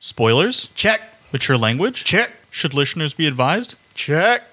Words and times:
Spoilers? 0.00 0.68
Check. 0.74 1.00
Mature 1.32 1.58
language? 1.58 2.04
Check. 2.04 2.32
Should 2.50 2.72
listeners 2.74 3.14
be 3.14 3.26
advised? 3.26 3.74
Check. 3.94 4.44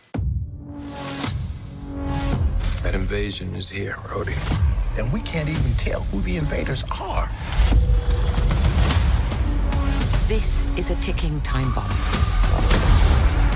That 2.84 2.94
invasion 2.94 3.54
is 3.56 3.70
here, 3.70 3.94
Rhodey. 4.08 4.36
and 4.98 5.12
we 5.12 5.20
can't 5.22 5.50
even 5.50 5.74
tell 5.76 6.02
who 6.04 6.22
the 6.22 6.38
invaders 6.38 6.84
are. 7.00 7.30
This 10.28 10.64
is 10.78 10.90
a 10.90 10.96
ticking 10.96 11.40
time 11.42 11.72
bomb. 11.74 11.92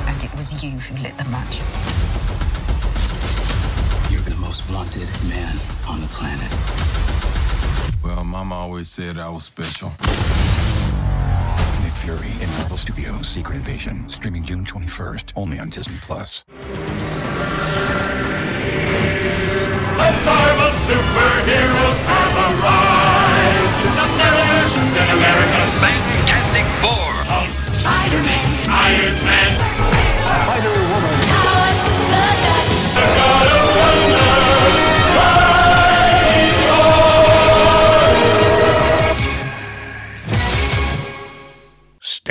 And 0.07 0.23
it 0.23 0.33
was 0.35 0.63
you 0.63 0.71
who 0.71 0.95
lit 1.01 1.17
the 1.17 1.25
match. 1.25 1.59
You're 4.11 4.21
the 4.21 4.35
most 4.39 4.69
wanted 4.71 5.09
man 5.27 5.57
on 5.87 6.01
the 6.01 6.07
planet. 6.07 6.51
Well, 8.03 8.23
Mama 8.23 8.55
always 8.55 8.89
said 8.89 9.17
I 9.17 9.29
was 9.29 9.43
special. 9.43 9.91
Fury 11.99 12.31
in 12.41 12.49
Marvel 12.51 12.77
Studios' 12.77 13.27
Secret 13.27 13.57
Invasion, 13.57 14.07
streaming 14.07 14.45
June 14.45 14.63
21st, 14.63 15.33
only 15.35 15.59
on 15.59 15.69
Disney 15.69 15.97
Plus. 16.01 16.45
Marvel 20.25 20.71
superheroes 20.87 21.97
have 22.05 22.63
arrived. 22.63 22.98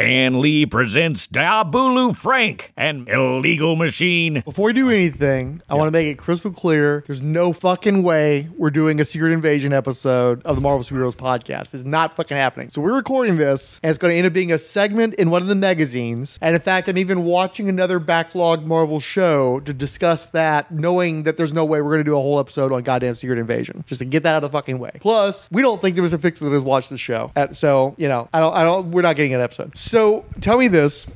Stan 0.08 0.40
Lee 0.40 0.64
presents 0.64 1.26
Diabolu 1.26 2.16
Frank, 2.16 2.72
and 2.78 3.06
illegal 3.10 3.76
machine. 3.76 4.40
Before 4.40 4.68
we 4.68 4.72
do 4.72 4.88
anything, 4.88 5.60
I 5.68 5.74
want 5.74 5.88
to 5.88 5.90
make 5.90 6.06
it 6.06 6.16
crystal 6.16 6.50
clear 6.50 7.04
there's 7.06 7.20
no 7.20 7.52
fucking 7.52 8.02
way 8.02 8.48
we're 8.56 8.70
doing 8.70 9.00
a 9.00 9.04
Secret 9.04 9.32
Invasion 9.32 9.74
episode 9.74 10.40
of 10.46 10.56
the 10.56 10.62
Marvel 10.62 10.82
Superheroes 10.82 11.14
podcast. 11.14 11.74
It's 11.74 11.84
not 11.84 12.16
fucking 12.16 12.38
happening. 12.38 12.70
So 12.70 12.80
we're 12.80 12.96
recording 12.96 13.36
this, 13.36 13.80
and 13.82 13.90
it's 13.90 13.98
going 13.98 14.12
to 14.14 14.16
end 14.16 14.26
up 14.26 14.32
being 14.32 14.50
a 14.50 14.58
segment 14.58 15.12
in 15.16 15.28
one 15.28 15.42
of 15.42 15.48
the 15.48 15.54
magazines. 15.54 16.38
And 16.40 16.54
in 16.54 16.62
fact, 16.62 16.88
I'm 16.88 16.96
even 16.96 17.24
watching 17.24 17.68
another 17.68 17.98
backlog 17.98 18.64
Marvel 18.64 19.00
show 19.00 19.60
to 19.60 19.74
discuss 19.74 20.24
that, 20.28 20.72
knowing 20.72 21.24
that 21.24 21.36
there's 21.36 21.52
no 21.52 21.66
way 21.66 21.82
we're 21.82 21.90
going 21.90 21.98
to 21.98 22.04
do 22.04 22.16
a 22.16 22.22
whole 22.22 22.40
episode 22.40 22.72
on 22.72 22.82
goddamn 22.82 23.14
Secret 23.14 23.38
Invasion, 23.38 23.84
just 23.86 23.98
to 23.98 24.06
get 24.06 24.22
that 24.22 24.36
out 24.36 24.42
of 24.42 24.50
the 24.52 24.56
fucking 24.56 24.78
way. 24.78 24.92
Plus, 25.00 25.50
we 25.52 25.60
don't 25.60 25.82
think 25.82 25.96
there 25.96 26.02
was 26.02 26.14
a 26.14 26.18
fix 26.18 26.40
that 26.40 26.50
has 26.50 26.62
watched 26.62 26.88
the 26.88 26.96
show. 26.96 27.30
Uh, 27.36 27.48
So, 27.52 27.94
you 27.98 28.08
know, 28.08 28.26
I 28.32 28.40
don't, 28.40 28.54
I 28.56 28.62
don't, 28.62 28.90
we're 28.90 29.02
not 29.02 29.14
getting 29.14 29.34
an 29.34 29.42
episode. 29.42 29.76
So 29.76 29.97
tell 30.40 30.58
me 30.58 30.68
this. 30.68 31.06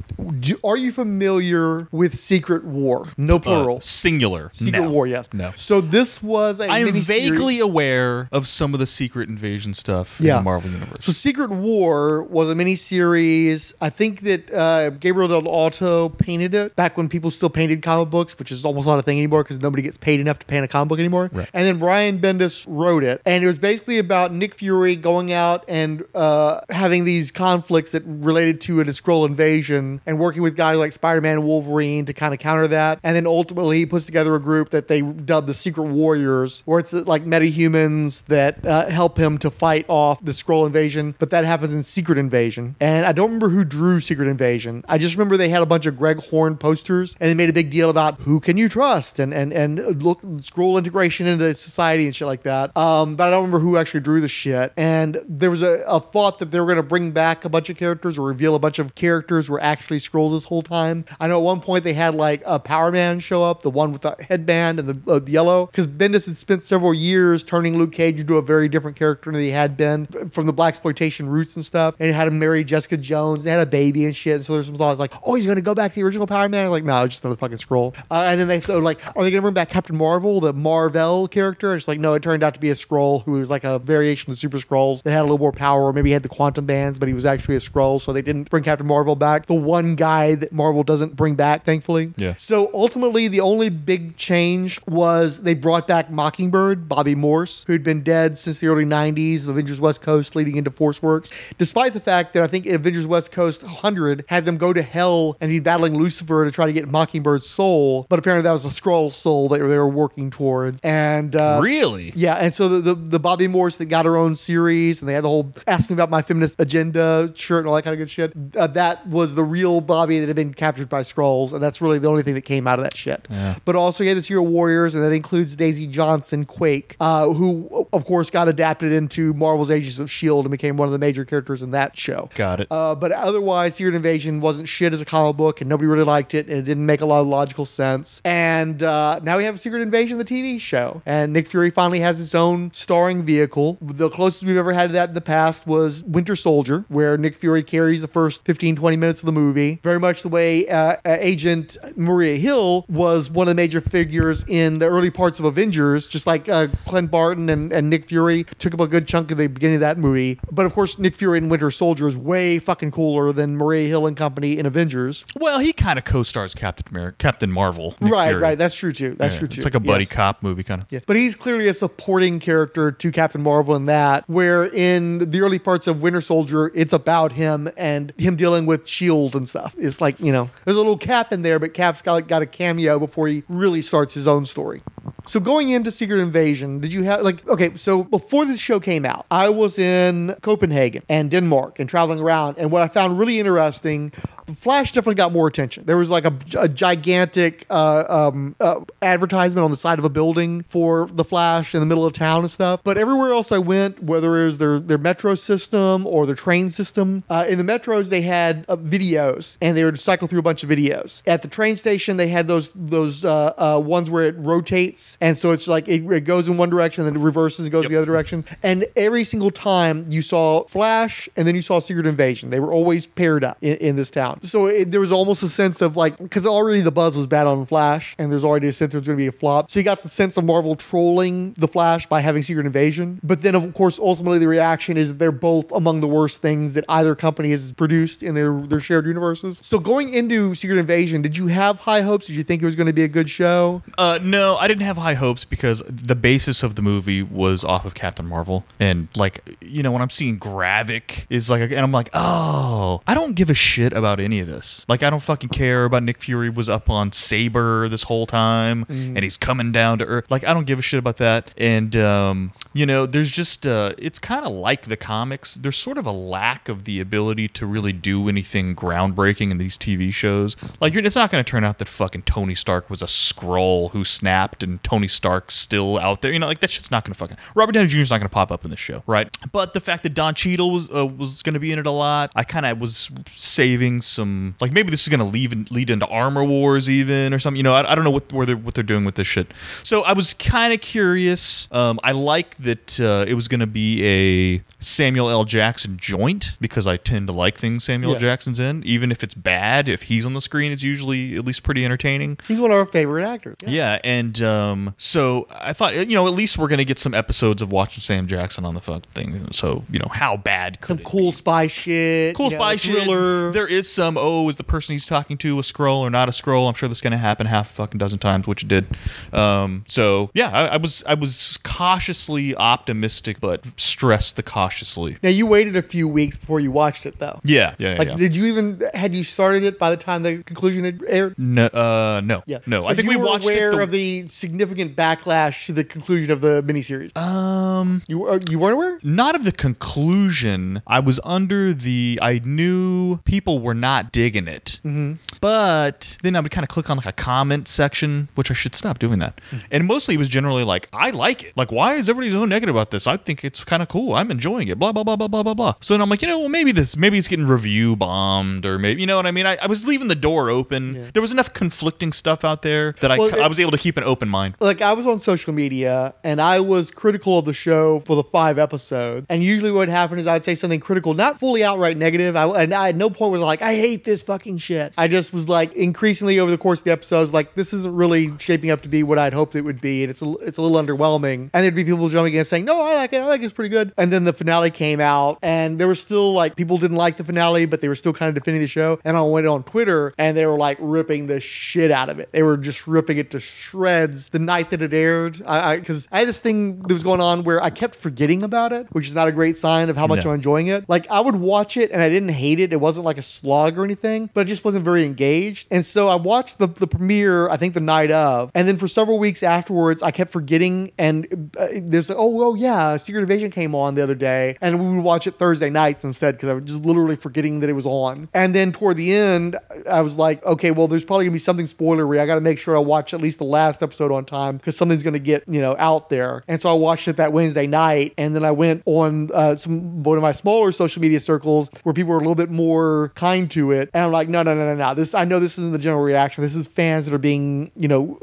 Do, 0.41 0.57
are 0.63 0.77
you 0.77 0.93
familiar 0.93 1.89
with 1.91 2.17
Secret 2.17 2.65
War? 2.65 3.09
No 3.17 3.41
plural. 3.41 3.79
Uh, 3.79 3.81
singular. 3.81 4.51
Secret 4.53 4.83
no. 4.83 4.91
War, 4.91 5.07
yes. 5.07 5.29
No. 5.33 5.51
So 5.57 5.81
this 5.81 6.23
was 6.23 6.61
a 6.61 6.65
I 6.69 6.79
am 6.79 6.93
vaguely 6.95 7.59
aware 7.59 8.29
of 8.31 8.47
some 8.47 8.73
of 8.73 8.79
the 8.79 8.87
secret 8.87 9.29
invasion 9.29 9.75
stuff 9.75 10.21
in 10.21 10.27
Yeah. 10.27 10.37
the 10.37 10.43
Marvel 10.45 10.71
Universe. 10.71 11.05
So 11.05 11.11
Secret 11.13 11.51
War 11.51 12.23
was 12.23 12.49
a 12.51 12.55
miniseries. 12.55 13.73
I 13.81 13.91
think 13.91 14.21
that 14.21 14.53
uh, 14.53 14.91
Gabriel 14.91 15.29
Dell'Otto 15.29 16.17
painted 16.19 16.55
it 16.55 16.77
back 16.77 16.97
when 16.97 17.09
people 17.09 17.31
still 17.31 17.51
painted 17.51 17.83
comic 17.83 18.11
books, 18.11 18.39
which 18.39 18.53
is 18.53 18.65
almost 18.65 18.87
not 18.87 18.99
a 18.99 19.03
thing 19.03 19.19
anymore 19.19 19.43
because 19.43 19.61
nobody 19.61 19.83
gets 19.83 19.97
paid 19.97 20.21
enough 20.21 20.39
to 20.41 20.47
paint 20.47 20.65
a 20.65 20.69
comic 20.69 20.89
book 20.89 20.99
anymore. 20.99 21.31
Right. 21.33 21.51
And 21.53 21.67
then 21.67 21.79
Brian 21.79 22.21
Bendis 22.21 22.65
wrote 22.69 23.03
it, 23.03 23.21
and 23.25 23.43
it 23.43 23.47
was 23.47 23.59
basically 23.59 23.99
about 23.99 24.33
Nick 24.33 24.55
Fury 24.55 24.95
going 24.97 25.33
out 25.33 25.65
and 25.69 26.05
uh, 26.15 26.61
having 26.71 27.05
these 27.05 27.33
conflicts 27.33 27.91
that 27.93 28.03
related 28.07 28.61
to 28.63 28.72
a 28.81 28.93
Skrull 28.93 29.27
invasion, 29.27 30.01
and 30.07 30.19
working 30.19 30.43
with 30.43 30.57
guys 30.57 30.79
like 30.79 30.93
Spider-Man 30.93 31.39
and 31.39 31.47
Wolverine 31.47 32.07
to 32.07 32.13
kind 32.13 32.35
of 32.35 32.41
counter 32.41 32.69
that. 32.69 32.99
And 33.03 33.17
then 33.17 33.27
ultimately, 33.27 33.79
he 33.79 33.87
puts 33.87 34.07
together 34.07 34.35
a 34.35 34.41
group 34.41 34.71
that 34.71 34.89
they 34.89 35.03
dubbed 35.03 35.47
the 35.47 35.55
Secret 35.55 35.85
Warriors, 35.85 36.63
where 36.65 36.79
it's 36.79 36.93
like 36.93 37.25
metahumans 37.25 38.25
that 38.27 38.65
uh, 38.65 38.89
help 38.89 39.19
him 39.19 39.39
to 39.39 39.51
fight 39.51 39.85
off 39.89 40.25
the 40.25 40.33
Skrull 40.33 40.67
invasion. 40.67 41.15
But 41.19 41.31
that 41.31 41.45
happens 41.45 41.73
in 41.73 41.83
Secret 41.83 42.19
Invasion, 42.19 42.77
and 42.81 43.07
I 43.07 43.13
don't 43.13 43.27
remember 43.27 43.49
who 43.49 43.65
drew 43.65 44.01
Secret 44.01 44.29
Invasion. 44.29 44.85
I 44.89 44.99
just 44.99 45.15
remember 45.15 45.37
they 45.37 45.49
had 45.49 45.63
a 45.63 45.67
bunch 45.67 45.87
of 45.87 45.99
Greg 45.99 46.19
Horn 46.19 46.57
posters, 46.57 47.17
and 47.21 47.29
they 47.31 47.35
made 47.35 47.51
a 47.51 47.53
big 47.53 47.71
deal 47.71 47.91
about 47.91 48.21
who 48.21 48.41
can 48.41 48.57
you 48.57 48.69
trust 48.69 49.19
and 49.19 49.33
and 49.33 49.53
and 49.53 50.03
look 50.03 50.21
Skrull 50.23 50.79
integration 50.79 51.27
into 51.27 51.53
society 51.55 52.05
and 52.05 52.15
shit 52.15 52.27
like 52.27 52.43
that. 52.43 52.77
Um, 52.77 53.17
but 53.17 53.29
I 53.29 53.31
don't 53.31 53.45
remember 53.45 53.59
who 53.59 53.77
actually 53.77 54.01
drew 54.01 54.21
the 54.21 54.29
shit. 54.29 54.73
And 54.77 55.21
there 55.29 55.51
was 55.51 55.63
a, 55.63 55.85
a 55.87 56.01
thought 56.01 56.39
that 56.39 56.51
they 56.51 56.61
were 56.61 56.67
going 56.67 56.77
to 56.77 56.83
bring 56.83 57.11
back 57.13 57.45
a 57.45 57.49
bunch 57.49 57.69
of 57.69 57.77
characters 57.77 58.19
or 58.19 58.27
reveal 58.27 58.55
a 58.55 58.59
bunch 58.63 58.79
of 58.79 58.95
characters 58.95 59.51
were 59.51 59.61
actually 59.61 59.99
Skrulls 59.99 60.33
this 60.33 60.45
whole 60.45 60.63
time. 60.63 61.05
I 61.21 61.29
know 61.29 61.39
at 61.39 61.45
one 61.45 61.61
point 61.61 61.85
they 61.85 61.93
had 61.93 62.15
like 62.15 62.43
a 62.47 62.59
Power 62.59 62.91
Man 62.91 63.21
show 63.21 63.45
up, 63.45 63.63
the 63.63 63.71
one 63.71 63.93
with 63.93 64.03
the 64.03 64.17
headband 64.29 64.79
and 64.79 64.89
the, 64.89 65.13
uh, 65.13 65.19
the 65.19 65.33
yellow, 65.33 65.67
because 65.67 65.87
Bendis 65.87 66.27
had 66.27 66.37
spent 66.37 66.63
several 66.63 66.95
years 66.95 67.45
turning 67.45 67.77
Luke 67.77 67.93
Cage 67.93 68.21
into 68.21 68.37
a 68.37 68.43
very 68.43 68.69
different 68.69 68.97
character 68.97 69.31
than 69.31 69.41
he 69.41 69.51
had 69.51 69.77
been 69.77 70.07
from 70.33 70.47
the 70.47 70.55
blaxploitation 70.55 71.29
roots 71.29 71.57
and 71.57 71.65
stuff. 71.65 71.95
And 71.99 72.07
he 72.09 72.13
had 72.13 72.29
him 72.29 72.39
marry 72.39 72.65
Jessica 72.65 72.97
Jones. 72.97 73.45
They 73.45 73.51
had 73.51 73.61
a 73.61 73.67
baby 73.67 74.05
and 74.05 74.17
shit. 74.17 74.45
So 74.45 74.55
there's 74.55 74.67
some 74.67 74.77
thoughts 74.77 74.99
like, 74.99 75.13
oh, 75.25 75.35
he's 75.35 75.47
to 75.47 75.61
go 75.61 75.75
back 75.75 75.93
to 75.93 75.95
the 75.97 76.05
original 76.05 76.27
Power 76.27 76.49
Man. 76.49 76.71
like, 76.71 76.85
no, 76.85 77.05
it's 77.05 77.15
just 77.15 77.25
another 77.25 77.39
fucking 77.39 77.59
Skrull. 77.59 77.95
Uh, 78.11 78.25
and 78.25 78.41
then 78.41 78.49
they 78.49 78.61
thought 78.61 78.83
like, 78.83 79.01
are 79.17 79.23
they 79.23 79.31
to 79.31 79.41
bring 79.41 79.55
back 79.55 79.69
Captain 79.69 79.97
Marvel, 79.97 80.41
the 80.41 80.53
Marvel 80.53 81.29
character? 81.29 81.75
It's 81.75 81.89
like, 81.89 82.01
no, 82.01 82.15
it 82.15 82.23
turned 82.23 82.43
out 82.43 82.55
to 82.55 82.61
be 82.61 82.71
a 82.71 82.75
Skrull 82.75 83.23
who 83.25 83.33
was 83.33 83.51
like 83.51 83.65
a 83.65 83.79
variation 83.79 84.31
of 84.31 84.39
Super 84.39 84.59
Skrulls 84.59 85.03
that 85.03 85.13
had 85.13 85.21
a 85.21 85.23
little 85.23 85.39
more 85.39 85.53
power. 85.53 85.93
Maybe 85.93 86.11
he 86.11 86.13
had 86.13 86.23
the 86.23 86.29
quantum 86.29 86.67
bands, 86.67 86.99
but 86.99 87.09
he 87.09 87.15
was 87.15 87.27
actually 87.27 87.57
a 87.57 87.61
Skrull. 87.61 88.01
So 88.01 88.13
they 88.13 88.23
didn't 88.23 88.51
bring 88.53 88.63
Captain 88.63 88.87
Marvel 88.87 89.17
back. 89.17 89.47
The 89.47 89.55
one 89.55 89.97
guy 89.97 90.35
that 90.37 90.53
Marvel 90.53 90.85
doesn't 90.85 91.17
bring 91.17 91.35
back, 91.35 91.65
thankfully. 91.65 92.13
Yeah. 92.17 92.37
So 92.37 92.71
ultimately, 92.75 93.27
the 93.27 93.41
only 93.41 93.71
big 93.71 94.17
change 94.17 94.79
was 94.87 95.41
they 95.41 95.55
brought 95.55 95.89
back 95.89 96.11
Mockingbird, 96.11 96.87
Bobbi 96.89 97.17
Morse, 97.17 97.65
who'd 97.65 97.83
been 97.83 98.03
dead 98.03 98.39
since 98.39 98.59
the 98.59 98.69
early 98.69 98.85
90s 98.85 99.45
of 99.45 99.49
Avengers 99.49 99.81
West 99.81 100.03
Coast 100.03 100.37
leading 100.37 100.57
into 100.57 100.71
Force 100.71 101.03
Works, 101.03 101.31
despite 101.57 101.95
the 101.95 102.01
fact 102.01 102.35
that 102.35 102.43
I 102.43 102.47
think 102.47 102.67
Avengers 102.67 103.07
West 103.07 103.33
Coast 103.33 103.63
100 103.63 104.27
had 104.29 104.45
them 104.45 104.59
go 104.59 104.73
to 104.73 104.83
hell 104.83 105.37
and 105.41 105.49
be 105.51 105.59
battling 105.59 105.97
Lucifer 105.97 106.45
to 106.45 106.51
try 106.51 106.67
to 106.67 106.73
get 106.73 106.87
Mockingbird's 106.89 107.49
soul. 107.49 108.07
But 108.11 108.19
apparently, 108.19 108.43
that 108.43 108.53
was 108.53 108.67
a 108.67 108.69
Skrull 108.69 109.11
soul 109.11 109.49
that 109.49 109.59
they 109.59 109.79
were 109.79 109.89
working 109.89 110.31
towards. 110.31 110.79
And 110.83 111.35
uh, 111.35 111.61
really? 111.63 112.13
yeah, 112.15 112.35
and 112.35 112.55
so 112.55 112.69
the, 112.69 112.95
the 112.95 112.95
the 112.95 113.21
Bobbi 113.21 113.49
Morse 113.49 113.77
that 113.77 113.87
got 113.87 114.05
her 114.05 114.19
own 114.19 114.37
series, 114.37 115.01
and 115.01 115.09
they 115.09 115.15
had 115.15 115.25
the 115.25 115.29
whole 115.29 115.53
"Ask 115.67 115.89
Me 115.89 115.95
About 115.95 116.11
My 116.11 116.21
Feminist 116.21 116.57
Agenda" 116.59 117.33
shirt 117.35 117.61
and 117.61 117.69
all 117.69 117.75
that 117.75 117.83
kind 117.83 117.95
of 117.95 117.99
good 117.99 118.11
shit. 118.11 118.33
Uh, 118.57 118.67
that 118.69 119.07
was 119.07 119.35
the 119.35 119.45
real 119.45 119.81
Bobbi 119.83 120.21
that 120.21 120.27
had 120.27 120.37
been 120.37 120.55
captured 120.55 120.89
by 120.89 121.03
Skrulls, 121.03 121.53
and 121.53 121.63
that's 121.63 121.81
really 121.81 121.99
the 121.99 122.09
only 122.09 122.23
thing 122.23 122.35
that 122.35 122.43
came 122.43 122.67
out 122.67 122.79
of 122.79 122.85
that 122.85 122.97
shit. 122.97 123.27
But 123.65 123.77
also, 123.77 124.05
you 124.05 124.09
had 124.09 124.19
the 124.19 124.43
Warriors, 124.43 124.95
and 124.95 125.05
that 125.05 125.13
includes 125.13 125.55
Daisy 125.57 125.87
Johnson, 125.87 126.45
Quake, 126.45 126.97
uh, 127.01 127.29
who 127.29 127.87
of 127.93 128.05
course 128.05 128.31
got 128.31 128.49
adapted 128.49 128.93
into 128.93 129.35
Marvel's 129.35 129.71
Agents 129.71 129.99
of 129.99 130.11
Shield 130.11 130.45
and 130.45 130.51
became 130.51 130.77
one 130.77 130.89
of 130.89 130.93
the 130.93 130.99
major 130.99 131.25
characters 131.25 131.63
in 131.63 131.73
that 131.73 131.97
show. 131.97 132.31
Got 132.35 132.61
it. 132.61 132.69
Uh, 132.71 132.95
but 132.95 133.13
otherwise, 133.13 133.75
Secret 133.75 133.95
Invasion 133.95 134.41
wasn't 134.41 134.69
shit 134.69 134.93
as 134.93 135.01
a 135.01 135.05
comic 135.05 135.37
book, 135.37 135.61
and 135.61 135.69
nobody 135.69 135.87
really 135.87 136.05
liked 136.05 136.35
it, 136.35 136.47
and 136.49 136.57
it 136.57 136.63
didn't 136.63 136.87
make 136.87 137.01
a 137.01 137.07
lot 137.07 137.21
of 137.21 137.27
logical 137.27 137.65
sense. 137.65 138.21
And 138.25 138.83
uh, 138.83 139.21
now 139.23 139.37
we 139.37 139.45
have 139.45 139.61
Secret 139.61 139.83
Invasion, 139.83 140.19
the 140.19 140.25
TV 140.25 140.61
show, 140.61 141.03
and 141.05 141.33
Nick 141.33 141.49
Fury 141.49 141.71
finally 141.71 142.01
has 142.01 142.19
his 142.19 142.35
own 142.35 142.71
starring 142.73 143.25
vehicle. 143.25 143.79
The 143.81 144.09
closest 144.09 144.45
we've 144.45 144.57
ever 144.57 144.73
had 144.73 144.89
to 144.89 144.93
that 144.95 145.11
in 145.11 145.15
the 145.15 145.21
past 145.21 145.67
was 145.67 146.03
Winter 146.03 146.37
Soldier, 146.37 146.85
where 146.89 147.17
Nick 147.19 147.37
Fury 147.37 147.63
carries 147.63 148.01
the 148.01 148.09
first 148.09 148.32
15, 148.39 148.77
20 148.77 148.97
minutes 148.97 149.21
of 149.21 149.27
the 149.27 149.33
movie, 149.33 149.81
very 149.83 150.01
much 150.01 150.23
the 150.23 150.29
way 150.29 150.69
uh, 150.69 150.97
uh, 151.05 151.17
Agent 151.21 151.77
Maria 151.97 152.37
Hill 152.37 152.85
was 152.89 153.31
one 153.31 153.47
of 153.47 153.51
the 153.51 153.55
major 153.55 153.81
figures 153.81 154.45
in 154.49 154.79
the 154.79 154.87
early 154.87 155.11
parts 155.11 155.39
of 155.39 155.45
Avengers, 155.45 156.07
just 156.07 156.27
like 156.27 156.49
uh, 156.49 156.69
Clint 156.87 157.11
Barton 157.11 157.49
and, 157.49 157.73
and 157.73 157.91
Nick 157.91 158.07
Fury 158.09 158.45
took 158.59 158.75
up 158.75 158.81
a 158.81 158.87
good 158.87 159.07
chunk 159.07 159.31
of 159.31 159.39
the 159.39 159.47
beginning 159.49 159.77
of 159.77 159.81
that 159.81 159.99
movie. 159.99 160.39
But 160.51 160.67
of 160.67 160.73
course, 160.73 160.99
Nick 160.99 161.17
Fury 161.17 161.39
in 161.39 161.49
Winter 161.49 161.71
Soldier 161.71 162.09
is 162.09 162.17
way 162.17 162.59
fucking 162.59 162.91
cooler 162.91 163.33
than 163.33 163.57
Maria 163.57 163.87
Hill 163.89 164.07
and 164.07 164.17
company 164.17 164.59
in 164.59 164.67
Avengers. 164.67 165.25
Well, 165.37 165.59
he 165.59 165.73
kind 165.73 165.99
of 165.99 166.05
co-stars 166.05 166.55
Captain 166.55 166.87
America, 166.91 167.17
Captain 167.19 167.51
Marvel. 167.51 167.95
Nick 168.01 168.13
right, 168.13 168.29
Fury. 168.29 168.43
right. 168.43 168.59
That's 168.59 168.75
true 168.75 168.93
too. 168.93 169.15
That's 169.15 169.35
Yeah, 169.35 169.39
true 169.41 169.49
too. 169.49 169.57
It's 169.59 169.65
like 169.65 169.75
a 169.75 169.81
buddy 169.81 170.05
Yes. 170.05 170.13
cop 170.13 170.43
movie, 170.43 170.63
kind 170.63 170.83
of. 170.83 170.87
Yeah. 170.91 171.01
But 171.07 171.17
he's 171.17 171.35
clearly 171.35 171.69
a 171.69 171.75
supporting 171.75 172.41
character 172.41 172.91
to 172.93 173.13
Captain 173.13 173.43
Marvel 173.43 173.75
in 173.77 173.87
that, 173.87 174.25
where 174.29 174.65
in 174.67 175.31
the 175.31 175.41
early 175.41 175.59
parts 175.59 175.87
of 175.87 176.03
Winter 176.03 176.21
Soldier, 176.21 176.71
it's 176.75 176.93
about 176.93 177.33
him 177.33 177.69
and 177.77 178.12
him 178.19 178.37
dealing 178.37 178.67
with 178.67 178.83
S.H.I.E.L.D. 178.83 179.39
And 179.39 179.49
stuff. 179.49 179.75
It's 179.79 180.01
like, 180.01 180.21
you 180.21 180.33
know, 180.33 180.51
there's 180.65 180.77
a 180.77 180.81
little 180.81 180.99
Cap 180.99 181.33
in 181.33 181.43
there, 181.43 181.59
but 181.59 181.75
Cap's 181.75 182.03
got, 182.03 182.29
got 182.29 182.43
a 182.43 182.47
cameo 182.47 182.99
before 182.99 183.29
he 183.29 183.45
really 183.49 183.83
starts 183.83 184.15
his 184.15 184.29
own 184.29 184.45
story. 184.45 184.83
So 185.27 185.39
going 185.39 185.69
into 185.69 185.91
Secret 185.91 186.19
Invasion, 186.21 186.81
did 186.81 186.93
you 186.93 187.05
have 187.05 187.23
like 187.23 187.47
okay? 187.49 187.77
So 187.77 188.03
before 188.03 188.45
this 188.45 188.59
show 188.59 188.81
came 188.81 189.05
out, 189.05 189.25
I 189.31 189.49
was 189.51 189.79
in 189.79 190.35
Copenhagen 190.43 191.03
and 191.09 191.31
Denmark 191.31 191.79
and 191.79 191.89
traveling 191.89 192.19
around, 192.21 192.59
and 192.59 192.73
what 192.73 192.83
I 192.83 192.89
found 192.89 193.19
really 193.19 193.39
interesting, 193.39 194.13
Flash 194.55 194.93
definitely 194.93 195.17
got 195.17 195.33
more 195.33 195.47
attention. 195.47 195.85
There 195.87 195.97
was 195.97 196.11
like 196.11 196.25
a, 196.25 196.35
a 196.59 196.69
gigantic 196.69 197.67
uh, 197.71 198.05
um, 198.09 198.57
uh, 198.61 198.81
advertisement 199.01 199.65
on 199.65 199.71
the 199.71 199.77
side 199.77 199.99
of 199.99 200.05
a 200.05 200.11
building 200.11 200.63
for 200.65 201.09
the 201.13 201.25
Flash 201.25 201.75
in 201.75 201.81
the 201.81 201.87
middle 201.87 202.05
of 202.05 202.13
town 202.13 202.43
and 202.43 202.51
stuff. 202.51 202.81
But 202.85 202.99
everywhere 202.99 203.33
else 203.33 203.53
I 203.53 203.59
went, 203.59 204.03
whether 204.03 204.43
it 204.43 204.47
was 204.47 204.59
their 204.59 204.79
their 204.79 204.99
metro 204.99 205.35
system 205.35 206.07
or 206.07 206.27
their 206.27 206.35
train 206.35 206.71
system, 206.71 207.23
uh, 207.29 207.47
in 207.49 207.59
the 207.59 207.65
metros 207.65 208.09
they 208.09 208.23
had 208.23 208.65
uh, 208.69 208.77
videos 208.77 209.57
and 209.61 209.77
they 209.77 209.85
would 209.85 209.99
cycle 210.01 210.29
through 210.29 210.41
a 210.41 210.43
bunch 210.43 210.63
of 210.63 210.71
videos. 210.71 211.23
At 211.27 211.43
the 211.43 211.49
train 211.49 211.77
station 211.77 212.17
they 212.17 212.29
had 212.29 212.49
those 212.49 212.73
those 212.75 213.25
uh, 213.25 213.53
uh, 213.57 213.81
ones 213.81 214.11
where 214.11 214.25
it 214.25 214.37
rotates 214.39 215.19
and 215.21 215.39
so 215.39 215.53
it's 215.53 215.69
like 215.69 215.89
it, 215.89 216.05
it 216.11 216.25
goes 216.25 216.49
in 216.49 216.57
one 216.57 216.71
direction 216.71 217.05
then 217.05 217.17
it 217.17 217.19
reverses 217.19 217.67
and 217.67 217.73
goes 217.73 217.87
the 217.89 217.97
other 217.97 218.07
direction. 218.07 218.45
And 218.63 218.87
every 218.97 219.25
single 219.25 219.51
time 219.51 220.07
you 220.09 220.23
saw 220.23 220.65
Flash 220.65 221.29
and 221.37 221.47
then 221.47 221.55
you 221.55 221.63
saw 221.63 221.81
Secret 221.81 222.07
Invasion, 222.07 222.51
they 222.51 222.61
were 222.61 222.73
always 222.73 223.07
paired 223.07 223.45
up 223.45 223.59
in, 223.61 223.77
in 223.79 223.97
this 223.97 224.11
town. 224.11 224.41
So 224.43 224.67
it, 224.67 224.91
there 224.91 225.01
was 225.01 225.13
almost 225.13 225.43
a 225.43 225.49
sense 225.49 225.81
of 225.81 225.97
like 225.97 226.19
because 226.19 226.47
already 226.47 226.81
the 226.81 226.91
buzz 226.91 227.17
was 227.17 227.27
bad 227.27 227.47
on 227.47 227.65
Flash 227.67 228.15
and 228.19 228.31
there's 228.31 228.45
already 228.45 228.69
a 228.69 228.73
sense 228.73 228.95
was 228.95 229.07
going 229.07 229.17
to 229.17 229.23
be 229.23 229.27
a 229.27 229.33
flop. 229.33 229.71
So 229.71 229.79
you 229.79 229.85
got 229.85 230.03
the 230.03 230.09
sense 230.09 230.37
of 230.37 230.45
Marvel 230.45 230.77
trolling 230.77 231.53
the 231.53 231.69
Flash 231.69 232.07
by 232.07 232.21
having 232.21 232.43
Secret 232.43 232.67
Invasion. 232.67 233.21
But 233.23 233.43
then 233.43 233.55
of 233.55 233.73
course 233.75 233.99
ultimately 233.99 234.39
the 234.39 234.49
reaction 234.49 234.97
is 234.97 235.09
that 235.09 235.19
they're 235.19 235.33
both 235.33 235.71
among 235.73 236.01
the 236.01 236.09
worst 236.09 236.43
things 236.43 236.75
that 236.75 236.85
either 236.89 237.15
company 237.15 237.51
has 237.51 237.73
produced 237.73 238.23
in 238.23 238.35
their 238.35 238.61
their 238.63 238.81
shared 238.81 239.07
universes. 239.07 239.61
So 239.63 239.79
going 239.79 240.13
into 240.15 240.55
Secret 240.55 240.79
Invasion, 240.79 241.23
did 241.23 241.37
you 241.37 241.47
have 241.49 241.81
high 241.81 242.03
hopes? 242.03 242.27
Did 242.27 242.37
you 242.37 242.43
think 242.43 242.63
it 242.63 242.67
was 242.67 242.77
going 242.77 242.87
to 242.87 242.93
be 242.93 243.05
a 243.05 243.09
good 243.09 243.31
show? 243.31 243.83
Uh, 243.99 244.19
no, 244.23 244.57
I 244.57 244.69
didn't 244.69 244.83
have 244.83 244.97
high 244.97 245.15
hopes 245.15 245.45
because 245.45 245.83
the 245.87 246.17
basis 246.17 246.63
of 246.63 246.75
the 246.75 246.83
movie 246.83 247.23
was 247.23 247.65
off 247.65 247.85
of 247.85 247.95
Captain 247.95 248.27
Marvel, 248.27 248.65
and 248.81 249.09
like 249.15 249.57
you 249.61 249.83
know 249.83 249.93
when 249.93 250.03
I'm 250.03 250.11
seeing 250.11 250.39
Gravik 250.39 251.27
is 251.31 251.51
like, 251.51 251.63
and 251.63 251.75
I'm 251.81 251.93
like, 251.93 252.11
oh, 252.13 253.01
I 253.07 253.15
don't 253.15 253.35
give 253.35 253.51
a 253.51 253.55
shit 253.55 253.93
about 253.93 254.21
any 254.23 254.41
of 254.41 254.47
this. 254.49 254.85
Like 254.89 255.03
I 255.03 255.11
don't 255.11 255.23
fucking 255.23 255.51
care 255.51 255.85
about 255.85 256.03
Nick 256.03 256.19
Fury 256.23 256.49
was 256.51 256.69
up 256.69 256.89
on 256.89 257.13
Saber 257.13 257.89
this 257.89 258.05
whole 258.05 258.27
time, 258.27 258.87
and 258.89 259.19
he's 259.19 259.37
coming 259.37 259.73
down 259.73 259.99
to 259.99 260.05
Earth. 260.05 260.27
Like 260.31 260.45
I 260.45 260.55
don't 260.55 260.67
give 260.67 260.79
a 260.79 260.83
shit 260.83 260.99
about 260.99 261.19
that, 261.19 261.53
and 261.57 261.95
um, 261.97 262.53
you 262.73 262.87
know, 262.87 263.07
there's 263.07 263.31
just 263.31 263.67
uh, 263.67 263.93
it's 263.99 264.19
kind 264.19 264.45
of 264.45 264.53
like 264.53 264.83
the 264.83 264.97
comics. 264.97 265.55
There's 265.55 265.77
sort 265.77 265.99
of 265.99 266.07
a 266.07 266.13
lack 266.13 266.69
of 266.69 266.85
the 266.85 267.01
ability 267.01 267.49
to 267.49 267.67
really 267.67 267.93
do 267.93 268.29
anything 268.29 268.75
groundbreaking 268.75 269.51
in 269.51 269.59
these 269.59 269.77
TV 269.77 270.13
shows. 270.13 270.57
Like 270.81 270.95
it's 270.95 271.17
not 271.17 271.31
going 271.31 271.45
to 271.45 271.51
turn 271.51 271.65
out 271.65 271.79
that 271.79 271.89
fucking 271.89 272.23
Tony 272.23 272.55
Stark 272.55 272.89
was 272.89 273.03
a 273.03 273.07
Skrull 273.07 273.91
who 273.91 274.05
snapped 274.05 274.63
and 274.63 274.83
Tony 274.83 275.09
Stark's 275.09 275.55
still 275.55 275.99
out 275.99 276.23
there. 276.23 276.33
You 276.33 276.39
know, 276.39 276.47
like 276.47 276.61
that 276.61 276.71
shit's 276.71 276.91
not 276.91 277.05
going 277.05 277.13
to 277.13 277.19
fucking. 277.19 277.37
Robert 277.55 277.73
Downey 277.73 277.89
Jr. 277.89 277.99
is 277.99 278.11
not 278.11 278.19
going 278.19 278.29
to 278.29 278.35
pop 278.35 278.51
up 278.51 278.65
in 278.65 278.71
this 278.71 278.81
show, 278.81 279.03
right? 279.07 279.29
But 279.53 279.75
the 279.75 279.81
fact 279.81 280.03
that 280.05 280.15
Don 280.15 280.35
Cheadle 280.35 280.71
was 280.71 280.93
uh, 280.95 281.07
was 281.07 281.43
going 281.43 281.55
to 281.55 281.61
be 281.61 281.73
in 281.73 281.79
it 281.79 281.87
a 281.87 281.91
lot, 281.91 282.33
I 282.35 282.45
kind 282.45 282.67
of 282.67 282.81
was 282.81 283.11
saving 283.37 284.01
some. 284.13 284.55
Like 284.61 284.73
maybe 284.73 284.91
this 284.91 285.03
is 285.03 285.09
going 285.09 285.21
to 285.21 285.27
lead 285.27 285.71
lead 285.71 285.91
into 285.91 286.07
Armor 286.07 286.45
Wars 286.45 286.89
even 286.89 287.33
or 287.35 287.39
something. 287.39 287.57
You 287.57 287.63
know, 287.63 287.75
I, 287.75 287.93
I 287.93 287.95
don't 287.95 288.05
know 288.05 288.11
what 288.11 288.33
where 288.33 288.47
they're 288.47 288.57
what 288.57 288.75
they're 288.75 288.85
doing 288.85 289.05
with 289.05 289.15
this 289.17 289.27
shit. 289.27 289.53
So 289.83 290.03
I 290.03 290.13
was 290.13 290.35
kind 290.35 290.73
of 290.73 290.81
curious. 290.81 291.69
Um, 291.73 291.99
I 292.05 292.13
like 292.13 292.57
that 292.59 293.01
uh, 293.01 293.25
it 293.27 293.35
was 293.35 293.49
going 293.49 293.61
to 293.61 293.67
be 293.67 294.05
a 294.05 294.63
Samuel 294.79 295.31
L. 295.31 295.45
Jackson 295.45 295.97
joint 295.97 296.57
because 296.61 296.87
I 296.87 296.97
tend 296.97 297.27
to 297.29 297.33
like 297.33 297.59
things 297.59 297.85
Samuel 297.85 298.13
Yeah. 298.15 298.19
Jackson's 298.19 298.59
in, 298.59 298.83
even 298.85 299.11
if 299.11 299.23
it's 299.23 299.35
bad. 299.35 299.89
If 299.89 300.03
he's 300.03 300.27
on 300.27 300.35
the 300.35 300.41
screen, 300.41 300.73
it's 300.73 300.83
usually 300.83 301.37
at 301.37 301.45
least 301.45 301.63
pretty 301.63 301.85
entertaining. 301.85 302.39
He's 302.49 302.61
one 302.61 302.71
of 302.71 302.77
our 302.77 302.87
favorite 302.87 303.25
actors. 303.27 303.57
Yeah, 303.67 303.99
and 304.05 304.41
um, 304.43 304.95
so 304.99 305.47
I 305.51 305.73
thought, 305.73 305.95
you 305.97 306.15
know, 306.15 306.27
at 306.27 306.35
least 306.35 306.59
we're 306.59 306.69
gonna 306.69 306.85
get 306.85 306.99
some 306.99 307.15
episodes 307.15 307.63
of 307.63 307.71
watching 307.73 308.03
Sam 308.03 308.27
Jackson 308.27 308.65
on 308.65 308.75
the 308.75 308.81
fuck 308.81 309.05
thing. 309.07 309.49
So 309.53 309.85
you 309.91 309.99
know, 309.99 310.09
how 310.11 310.37
bad 310.37 310.81
could 310.81 310.99
Some 310.99 311.05
cool 311.05 311.31
be? 311.31 311.37
spy 311.37 311.67
shit. 311.69 312.35
Cool 312.37 312.51
know, 312.51 312.57
spy 312.59 312.77
shit. 312.77 313.03
thriller. 313.05 313.53
There 313.53 313.67
is 313.69 313.91
some. 313.91 314.02
Oh, 314.03 314.49
is 314.49 314.57
the 314.57 314.65
person 314.65 314.95
he's 314.95 315.07
talking 315.07 315.37
to 315.39 315.59
a 315.59 315.63
Skrull 315.63 315.99
or 316.01 316.11
not 316.11 316.29
a 316.29 316.33
Skrull? 316.33 316.69
I'm 316.69 316.75
sure 316.75 316.89
this 316.89 316.99
is 316.99 317.03
going 317.03 317.13
to 317.13 317.17
happen 317.19 317.47
half 317.47 317.71
a 317.71 317.75
fucking 317.75 317.99
dozen 317.99 318.19
times, 318.19 318.47
which 318.47 318.63
it 318.63 318.69
did. 318.69 318.87
Um, 319.33 319.85
so 319.89 320.31
yeah, 320.35 320.51
I, 320.53 320.67
I 320.67 320.77
was 320.79 321.03
I 321.07 321.15
was 321.15 321.59
cautiously 321.63 322.55
optimistic, 322.57 323.41
but 323.41 323.65
stressed 323.79 324.37
the 324.37 324.43
cautiously. 324.43 325.17
Now 325.23 325.31
you 325.31 325.47
waited 325.47 325.77
a 325.77 325.83
few 325.83 326.09
weeks 326.09 326.37
before 326.37 326.61
you 326.61 326.71
watched 326.73 327.07
it, 327.07 327.19
though. 327.19 327.41
Yeah, 327.45 327.75
yeah, 327.79 327.95
Like, 327.99 328.09
yeah. 328.09 328.17
did 328.17 328.35
you 328.37 328.45
even 328.47 328.83
had 328.95 329.15
you 329.15 329.23
started 329.25 329.63
it 329.63 329.79
by 329.79 329.91
the 329.91 329.97
time 329.97 330.23
the 330.23 330.43
conclusion 330.43 330.85
had 330.85 331.03
aired? 331.07 331.39
no, 331.39 331.67
uh, 331.67 332.21
no, 332.25 332.43
Yeah, 332.47 332.59
no. 332.67 332.83
So 332.83 332.87
I 332.89 332.95
think 332.95 333.09
we 333.09 333.17
were 333.17 333.27
watched 333.27 333.45
aware 333.45 333.71
it. 333.71 333.77
the- 333.77 333.83
of 333.83 333.91
the 333.91 334.29
significant 334.29 334.97
backlash 334.97 335.67
to 335.67 335.73
the 335.73 335.85
conclusion 335.85 336.31
of 336.31 336.41
the 336.41 336.63
miniseries. 336.63 337.17
um, 337.17 338.03
you 338.09 338.27
uh, 338.27 338.39
you 338.49 338.59
weren't 338.59 338.75
aware? 338.75 338.99
not 339.05 339.35
of 339.35 339.45
the 339.45 339.53
conclusion. 339.53 340.83
I 340.87 341.01
was 341.01 341.21
under 341.25 341.73
the. 341.75 342.19
I 342.23 342.41
knew 342.45 343.19
people 343.25 343.59
were 343.61 343.75
not 343.75 343.92
digging 344.13 344.49
it, 344.49 344.81
Mm-hmm. 344.85 345.15
but 345.41 346.17
then 346.23 346.35
I 346.37 346.41
would 346.41 346.51
kind 346.51 346.65
of 346.65 346.69
click 346.69 346.89
on 346.89 346.97
like 346.97 347.07
a 347.07 347.13
comment 347.13 347.69
section, 347.69 348.29
which 348.37 348.51
I 348.51 348.55
should 348.55 348.75
stop 348.75 348.99
doing 348.99 349.19
that. 349.19 349.41
Mm. 349.51 349.65
And 349.71 349.87
mostly 349.87 350.15
it 350.15 350.19
was 350.19 350.29
generally 350.29 350.65
like, 350.65 350.89
I 350.93 351.11
like 351.11 351.43
it. 351.45 351.57
Like, 351.57 351.71
why 351.71 351.95
is 351.95 352.09
everybody 352.09 352.31
so 352.33 352.45
negative 352.45 352.75
about 352.75 352.91
this? 352.91 353.07
I 353.07 353.17
think 353.17 353.45
it's 353.45 353.63
kind 353.65 353.83
of 353.83 353.89
cool. 353.89 354.15
I'm 354.15 354.31
enjoying 354.31 354.69
it. 354.69 354.79
Blah 354.79 354.93
blah 354.93 355.05
blah 355.05 355.17
blah 355.17 355.29
blah 355.29 355.43
blah 355.43 355.55
blah. 355.55 355.75
So 355.81 355.95
then 355.95 356.01
I'm 356.01 356.09
like, 356.09 356.23
you 356.23 356.29
know, 356.29 356.39
well 356.41 356.49
maybe 356.49 356.73
this, 356.73 356.97
maybe 356.97 357.19
it's 357.19 357.29
getting 357.29 357.47
review 357.47 357.97
bombed, 357.97 358.65
or 358.65 358.79
maybe 358.79 359.01
you 359.01 359.07
know 359.07 359.17
what 359.17 359.27
I 359.27 359.31
mean. 359.33 359.47
I, 359.47 359.57
I 359.61 359.67
was 359.67 359.85
leaving 359.87 360.09
the 360.09 360.15
door 360.15 360.49
open. 360.49 361.11
There 361.13 361.23
was 361.23 361.33
enough 361.33 361.53
conflicting 361.53 362.13
stuff 362.13 362.45
out 362.45 362.63
there 362.63 362.95
that 363.01 363.11
I 363.11 363.19
Well, 363.19 363.35
I 363.41 363.45
it- 363.47 363.49
was 363.49 363.61
able 363.61 363.73
to 363.73 363.79
keep 363.79 363.97
an 363.97 364.05
open 364.05 364.29
mind. 364.29 364.55
like 364.61 364.81
I 364.81 364.93
was 364.95 365.07
on 365.07 365.21
social 365.21 365.53
media 365.53 366.15
and 366.25 366.41
I 366.41 366.61
was 366.61 366.91
critical 366.91 367.39
of 367.39 367.45
the 367.45 367.53
show 367.53 368.01
for 368.07 368.17
the 368.17 368.25
five 368.25 368.59
episodes. 368.59 369.27
And 369.29 369.43
usually 369.43 369.71
what 369.73 369.81
would 369.81 369.89
happen 369.89 370.19
is 370.19 370.27
I'd 370.27 370.45
say 370.45 370.55
something 370.55 370.81
critical, 370.81 371.15
not 371.15 371.39
fully 371.41 371.65
outright 371.65 371.97
negative. 371.97 372.37
I, 372.37 372.47
and 372.63 372.73
I 372.73 372.91
at 372.91 372.97
no 372.97 373.11
point 373.11 373.33
was 373.33 373.41
like, 373.41 373.63
I 373.63 373.75
hate 373.83 374.05
this 374.05 374.23
fucking 374.23 374.59
shit. 374.59 374.93
I 374.97 375.09
just 375.09 375.33
was 375.33 375.49
like 375.49 375.73
increasingly 375.75 376.39
over 376.39 376.51
the 376.53 376.59
course 376.59 376.79
of 376.81 376.85
the 376.85 376.93
episodes, 376.93 377.35
like 377.35 377.55
this 377.55 377.73
isn't 377.73 377.93
really 377.93 378.33
shaping 378.39 378.71
up 378.71 378.83
to 378.83 378.89
be 378.89 379.03
what 379.03 379.19
I'd 379.19 379.35
hoped 379.35 379.57
it 379.57 379.63
would 379.63 379.81
be. 379.81 380.05
And 380.05 380.11
it's 380.11 380.23
a, 380.23 380.37
it's 380.39 380.57
a 380.57 380.63
little 380.63 380.81
underwhelming. 380.81 381.51
And 381.53 381.65
there'd 381.65 381.75
be 381.75 381.85
people 381.85 382.09
jumping 382.09 382.35
in 382.35 382.45
saying, 382.45 382.65
no, 382.65 382.81
I 382.81 382.95
like 382.95 383.13
it. 383.13 383.21
I 383.21 383.27
like 383.27 383.41
it. 383.41 383.45
It's 383.45 383.53
pretty 383.53 383.71
good. 383.71 383.93
And 383.97 384.13
then 384.13 384.23
the 384.23 384.33
finale 384.33 384.71
came 384.71 385.01
out 385.01 385.41
and 385.43 385.81
there 385.81 385.89
was 385.89 386.01
still 386.01 386.33
like 386.33 386.55
people 386.55 386.79
didn't 386.79 386.97
like 386.97 387.17
the 387.17 387.25
finale, 387.25 387.67
but 387.67 387.81
they 387.81 387.89
were 387.89 387.97
still 387.97 388.13
kind 388.13 388.29
of 388.29 388.37
defending 388.37 388.63
the 388.63 388.69
show. 388.69 389.01
And 389.05 389.17
I 389.17 389.23
went 389.23 389.49
on 389.49 389.65
Twitter 389.65 390.15
and 390.17 390.37
they 390.37 390.47
were 390.47 390.57
like 390.57 390.79
ripping 390.81 391.27
the 391.27 391.41
shit 391.41 391.91
out 391.91 392.09
of 392.09 392.21
it. 392.21 392.31
They 392.31 392.45
were 392.45 392.57
just 392.57 392.87
ripping 392.87 393.19
it 393.19 393.33
to 393.33 393.41
shreds 393.41 394.29
the 394.29 394.39
night 394.39 394.71
that 394.71 394.81
it 394.81 394.95
aired. 394.95 395.43
I 395.45 395.79
because 395.79 396.07
I, 396.13 396.21
had 396.21 396.29
this 396.29 396.39
thing 396.39 396.83
that 396.83 396.93
was 396.93 397.03
going 397.03 397.21
on 397.21 397.43
where 397.43 397.61
I 397.61 397.71
kept 397.71 397.97
forgetting 397.97 398.45
about 398.45 398.73
it, 398.73 398.87
which 398.93 399.09
is 399.09 399.15
not 399.15 399.27
a 399.27 399.33
great 399.33 399.57
sign 399.57 399.91
of 399.91 399.97
how 399.97 400.07
much 400.07 400.25
No. 400.25 400.31
I'm 400.31 400.37
enjoying 400.37 400.69
it. 400.69 400.89
Like 400.89 401.11
I 401.11 401.19
would 401.19 401.35
watch 401.35 401.77
it 401.77 401.91
and 401.91 402.01
I 402.01 402.09
didn't 402.09 402.29
hate 402.29 402.61
it. 402.61 402.73
It 402.73 402.81
wasn't 402.81 403.05
like 403.05 403.19
a 403.19 403.23
slog 403.23 403.72
or 403.79 403.85
anything, 403.85 404.31
but 404.35 404.43
I 404.43 404.45
just 404.45 404.65
wasn't 404.65 404.85
very 404.85 405.05
engaged. 405.05 405.69
And 405.71 405.85
so 405.85 406.09
I 406.09 406.17
watched 406.17 406.59
the, 406.59 406.67
the 406.67 406.87
premiere, 406.87 407.49
I 407.49 407.57
think 407.57 407.75
the 407.75 407.81
night 407.81 408.11
of, 408.11 408.51
and 408.55 408.67
then 408.67 408.77
for 408.77 408.89
several 408.89 409.19
weeks 409.19 409.43
afterwards, 409.43 410.03
I 410.03 410.11
kept 410.11 410.31
forgetting. 410.31 410.93
And 410.99 411.51
uh, 411.59 411.69
there's 411.73 412.11
oh 412.11 412.17
oh 412.43 412.55
yeah, 412.55 412.97
Secret 412.97 413.21
Invasion 413.21 413.51
came 413.51 413.75
on 413.75 413.95
the 413.95 414.03
other 414.03 414.15
day, 414.15 414.57
and 414.61 414.81
we 414.81 414.97
would 414.97 415.05
watch 415.05 415.27
it 415.27 415.39
Thursday 415.39 415.71
nights 415.71 416.05
instead 416.05 416.37
because 416.37 416.49
I 416.49 416.55
was 416.55 416.65
just 416.65 416.83
literally 416.83 417.17
forgetting 417.17 417.61
that 417.61 417.71
it 417.71 417.75
was 417.75 417.87
on. 417.87 418.29
And 418.35 418.55
then 418.55 418.73
toward 418.73 418.97
the 418.97 419.15
end, 419.15 419.57
I 419.89 420.01
was 420.01 420.17
like, 420.17 420.45
okay, 420.45 420.71
well, 420.71 420.89
there's 420.89 421.05
probably 421.05 421.27
gonna 421.27 421.33
be 421.33 421.39
something 421.39 421.67
spoilery. 421.67 422.21
I 422.21 422.27
got 422.27 422.37
to 422.37 422.41
make 422.41 422.59
sure 422.59 422.77
I 422.77 422.81
watch 422.81 423.15
at 423.15 423.21
least 423.21 423.39
the 423.39 423.45
last 423.45 423.83
episode 423.83 424.13
on 424.13 424.25
time 424.25 424.57
because 424.57 424.77
something's 424.77 425.03
gonna 425.03 425.19
get 425.19 425.45
you 425.49 425.61
know 425.61 425.77
out 425.79 426.09
there. 426.09 426.45
And 426.49 426.61
so 426.61 426.71
I 426.71 426.75
watched 426.75 427.09
it 427.09 427.17
that 427.17 427.33
Wednesday 427.33 427.67
night, 427.67 428.15
and 428.19 428.35
then 428.35 428.45
I 428.45 428.51
went 428.51 428.83
on 428.87 429.31
uh, 429.33 429.57
some 429.57 430.03
one 430.03 430.19
of 430.19 430.23
my 430.23 430.33
smaller 430.33 430.73
social 430.73 431.01
media 431.01 431.21
circles 431.21 431.71
where 431.83 431.93
people 431.93 432.11
were 432.11 432.17
a 432.17 432.21
little 432.21 432.35
bit 432.35 432.51
more 432.51 433.13
kind 433.15 433.51
to 433.53 433.62
it, 433.71 433.89
and 433.95 434.05
I'm 434.05 434.11
like, 434.13 434.29
no, 434.29 434.43
no, 434.43 434.55
no, 434.55 434.67
no, 434.67 434.75
no. 434.75 434.95
This 434.95 435.15
I 435.15 435.25
know 435.25 435.39
this 435.41 435.57
isn't 435.59 435.73
the 435.73 435.79
general 435.79 436.03
reaction. 436.03 436.43
This 436.43 436.57
is 436.57 436.67
fans 436.67 437.07
that 437.07 437.15
are 437.15 437.19
being 437.19 437.71
you 437.77 437.89
know 437.89 438.19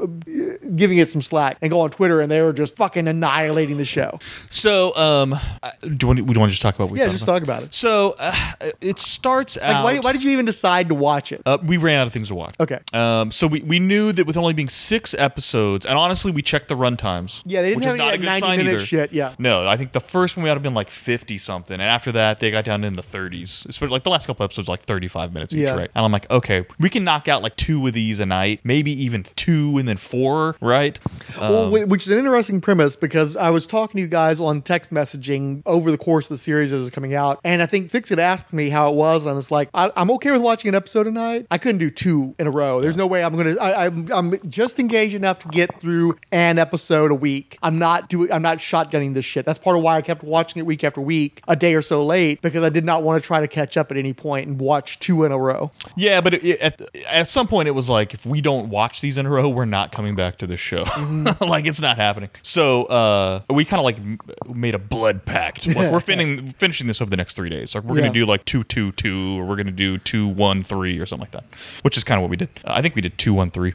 giving 0.76 0.98
it 0.98 1.08
some 1.08 1.22
slack, 1.22 1.56
and 1.62 1.70
go 1.70 1.80
on 1.80 1.90
Twitter 1.90 2.20
and 2.20 2.30
they 2.30 2.42
were 2.42 2.52
just 2.52 2.76
fucking 2.76 3.08
annihilating 3.08 3.76
the 3.78 3.84
show. 3.84 4.18
So, 4.50 4.94
um, 4.96 5.34
do 5.82 5.88
you 6.00 6.06
want, 6.06 6.20
we 6.26 6.36
want 6.36 6.48
to 6.50 6.50
just 6.50 6.62
talk 6.62 6.74
about? 6.74 6.90
What 6.90 6.98
Yeah, 7.00 7.08
just 7.08 7.22
about? 7.22 7.34
talk 7.34 7.42
about 7.42 7.62
it. 7.64 7.74
So 7.74 8.14
uh, 8.18 8.34
it 8.80 8.98
starts 8.98 9.56
Like, 9.56 9.66
out. 9.66 9.84
why, 9.84 9.98
why 10.00 10.12
did 10.12 10.22
you 10.22 10.30
even 10.32 10.44
decide 10.44 10.88
to 10.88 10.94
watch 10.94 11.32
it? 11.32 11.42
Uh, 11.46 11.58
we 11.62 11.76
ran 11.76 11.98
out 12.00 12.06
of 12.06 12.12
things 12.12 12.28
to 12.28 12.34
watch. 12.34 12.54
Okay. 12.60 12.78
Um, 12.92 13.30
so 13.30 13.46
we, 13.46 13.62
we 13.62 13.78
knew 13.80 14.12
that 14.12 14.26
with 14.26 14.36
only 14.36 14.52
being 14.52 14.68
six 14.68 15.14
episodes, 15.14 15.86
and 15.86 15.96
honestly, 15.98 16.30
we 16.32 16.42
checked 16.42 16.68
the 16.68 16.76
run 16.76 16.96
times. 16.96 17.42
Yeah, 17.46 17.62
they 17.62 17.68
didn't 17.70 17.76
which 17.78 17.84
have 17.86 17.94
is 17.96 18.00
any, 18.00 18.04
not 18.04 18.10
like, 18.12 18.14
a 18.14 18.22
good 18.22 18.26
90 18.26 18.40
sign 18.40 18.58
minute 18.58 18.72
either. 18.74 18.84
shit, 18.84 19.12
yeah. 19.12 19.34
No, 19.38 19.66
I 19.66 19.76
think 19.76 19.92
the 19.92 20.00
first 20.00 20.36
one 20.36 20.44
we 20.44 20.50
ought 20.50 20.54
to 20.54 20.58
have 20.58 20.62
been 20.62 20.74
like 20.74 20.90
fifty 20.90 21.38
something, 21.38 21.74
and 21.74 21.82
after 21.82 22.12
that 22.12 22.40
they 22.40 22.50
got 22.50 22.64
down 22.64 22.84
in 22.84 22.94
the 22.94 23.02
thirties. 23.02 23.66
Especially 23.68 23.92
like 23.92 24.04
the 24.04 24.10
last 24.10 24.26
couple 24.26 24.44
episodes, 24.44 24.68
like 24.68 24.80
thirty 24.80 25.08
five 25.30 25.34
minutes 25.34 25.54
each, 25.54 25.60
Yeah. 25.60 25.74
right? 25.76 25.90
And 25.94 26.04
I'm 26.04 26.12
like, 26.12 26.28
okay, 26.30 26.64
we 26.78 26.90
can 26.90 27.04
knock 27.04 27.28
out 27.28 27.42
like 27.42 27.56
two 27.56 27.86
of 27.86 27.92
these 27.92 28.20
a 28.20 28.26
night, 28.26 28.60
maybe 28.64 28.90
even 29.04 29.22
two 29.22 29.78
and 29.78 29.86
then 29.86 29.96
four, 29.96 30.56
right? 30.60 30.98
well, 31.38 31.64
Um, 31.66 31.70
whi- 31.72 31.84
which 31.84 32.02
is 32.02 32.08
an 32.08 32.18
interesting 32.18 32.60
premise 32.60 32.96
because 32.96 33.36
I 33.36 33.50
was 33.50 33.66
talking 33.66 33.98
to 33.98 34.02
you 34.02 34.08
guys 34.08 34.40
on 34.40 34.62
text 34.62 34.92
messaging 34.92 35.62
over 35.66 35.90
the 35.90 35.98
course 35.98 36.26
of 36.26 36.30
the 36.30 36.38
series 36.38 36.72
as 36.72 36.80
it 36.80 36.82
was 36.84 36.90
coming 36.90 37.14
out, 37.14 37.40
and 37.44 37.62
I 37.62 37.66
think 37.66 37.90
Fix 37.90 38.08
had 38.10 38.18
asked 38.18 38.52
me 38.52 38.68
how 38.70 38.88
it 38.90 38.94
was, 38.96 39.26
and 39.26 39.38
it's 39.38 39.50
like 39.50 39.68
I, 39.74 39.90
I'm 39.96 40.10
okay 40.12 40.30
with 40.30 40.40
watching 40.42 40.68
an 40.70 40.74
episode 40.74 41.06
a 41.06 41.10
night. 41.10 41.46
I 41.50 41.58
couldn't 41.58 41.78
do 41.78 41.90
two 41.90 42.34
in 42.38 42.46
a 42.46 42.50
row. 42.50 42.80
There's 42.80 42.96
no 42.96 43.06
way 43.06 43.22
I'm 43.24 43.36
gonna. 43.36 43.56
I, 43.56 43.86
I'm, 43.86 44.08
I'm 44.12 44.50
just 44.50 44.78
engaged 44.80 45.14
enough 45.14 45.38
to 45.40 45.48
get 45.48 45.80
through 45.80 46.16
an 46.32 46.58
episode 46.58 47.10
a 47.10 47.14
week. 47.14 47.58
I'm 47.62 47.78
not 47.78 48.08
doing. 48.08 48.32
I'm 48.32 48.42
not 48.42 48.58
shotgunning 48.58 49.14
this 49.14 49.24
shit. 49.24 49.46
That's 49.46 49.58
part 49.58 49.76
of 49.76 49.82
why 49.82 49.96
I 49.96 50.02
kept 50.02 50.22
watching 50.22 50.60
it 50.60 50.66
week 50.66 50.84
after 50.84 51.00
week, 51.00 51.42
a 51.48 51.56
day 51.56 51.74
or 51.74 51.82
so 51.82 52.04
late, 52.04 52.40
because 52.42 52.62
I 52.62 52.68
did 52.68 52.84
not 52.84 53.02
want 53.02 53.22
to 53.22 53.26
try 53.26 53.40
to 53.40 53.48
catch 53.48 53.76
up 53.76 53.90
at 53.90 53.96
any 53.96 54.12
point 54.12 54.46
and 54.48 54.58
watch 54.60 54.98
two 54.98 55.09
two 55.10 55.24
in 55.24 55.32
a 55.32 55.38
row. 55.38 55.70
Yeah, 55.96 56.20
but 56.20 56.34
it, 56.34 56.44
it- 56.44 56.60
at, 56.60 56.80
at 57.10 57.28
some 57.28 57.46
point 57.48 57.68
it 57.68 57.72
was 57.72 57.88
like 57.88 58.14
if 58.14 58.24
we 58.26 58.40
don't 58.40 58.68
watch 58.70 59.00
these 59.00 59.18
in 59.18 59.26
a 59.26 59.30
row, 59.30 59.48
we're 59.48 59.64
not 59.64 59.92
coming 59.92 60.14
back 60.14 60.38
to 60.38 60.46
this 60.46 60.60
show. 60.60 60.84
like 61.40 61.66
it's 61.66 61.80
not 61.80 61.96
happening. 61.96 62.30
So 62.42 62.84
uh, 62.84 63.40
we 63.50 63.64
kind 63.64 63.78
of 63.80 63.84
like 63.84 63.96
m- 63.98 64.18
made 64.52 64.74
a 64.74 64.78
blood 64.78 65.24
pact. 65.24 65.66
Like 65.66 65.90
we're 65.92 66.00
finishing 66.00 66.48
finishing 66.52 66.86
this 66.86 67.00
over 67.00 67.10
the 67.10 67.16
next 67.16 67.34
three 67.34 67.48
days. 67.50 67.74
Like 67.74 67.84
we're 67.84 67.96
Yeah. 67.96 68.02
gonna 68.02 68.14
do 68.14 68.26
like 68.26 68.44
two 68.44 68.64
two 68.64 68.92
two, 68.92 69.38
or 69.40 69.44
we're 69.46 69.56
gonna 69.56 69.70
do 69.70 69.98
two 69.98 70.28
one 70.28 70.62
three, 70.62 70.98
or 70.98 71.06
something 71.06 71.24
like 71.24 71.32
that. 71.32 71.44
Which 71.82 71.96
is 71.96 72.04
kind 72.04 72.18
of 72.18 72.22
what 72.22 72.30
we 72.30 72.36
did. 72.36 72.48
Uh, 72.64 72.72
I 72.74 72.82
think 72.82 72.94
we 72.94 73.02
did 73.02 73.16
two 73.18 73.34
one 73.34 73.50
three. 73.50 73.74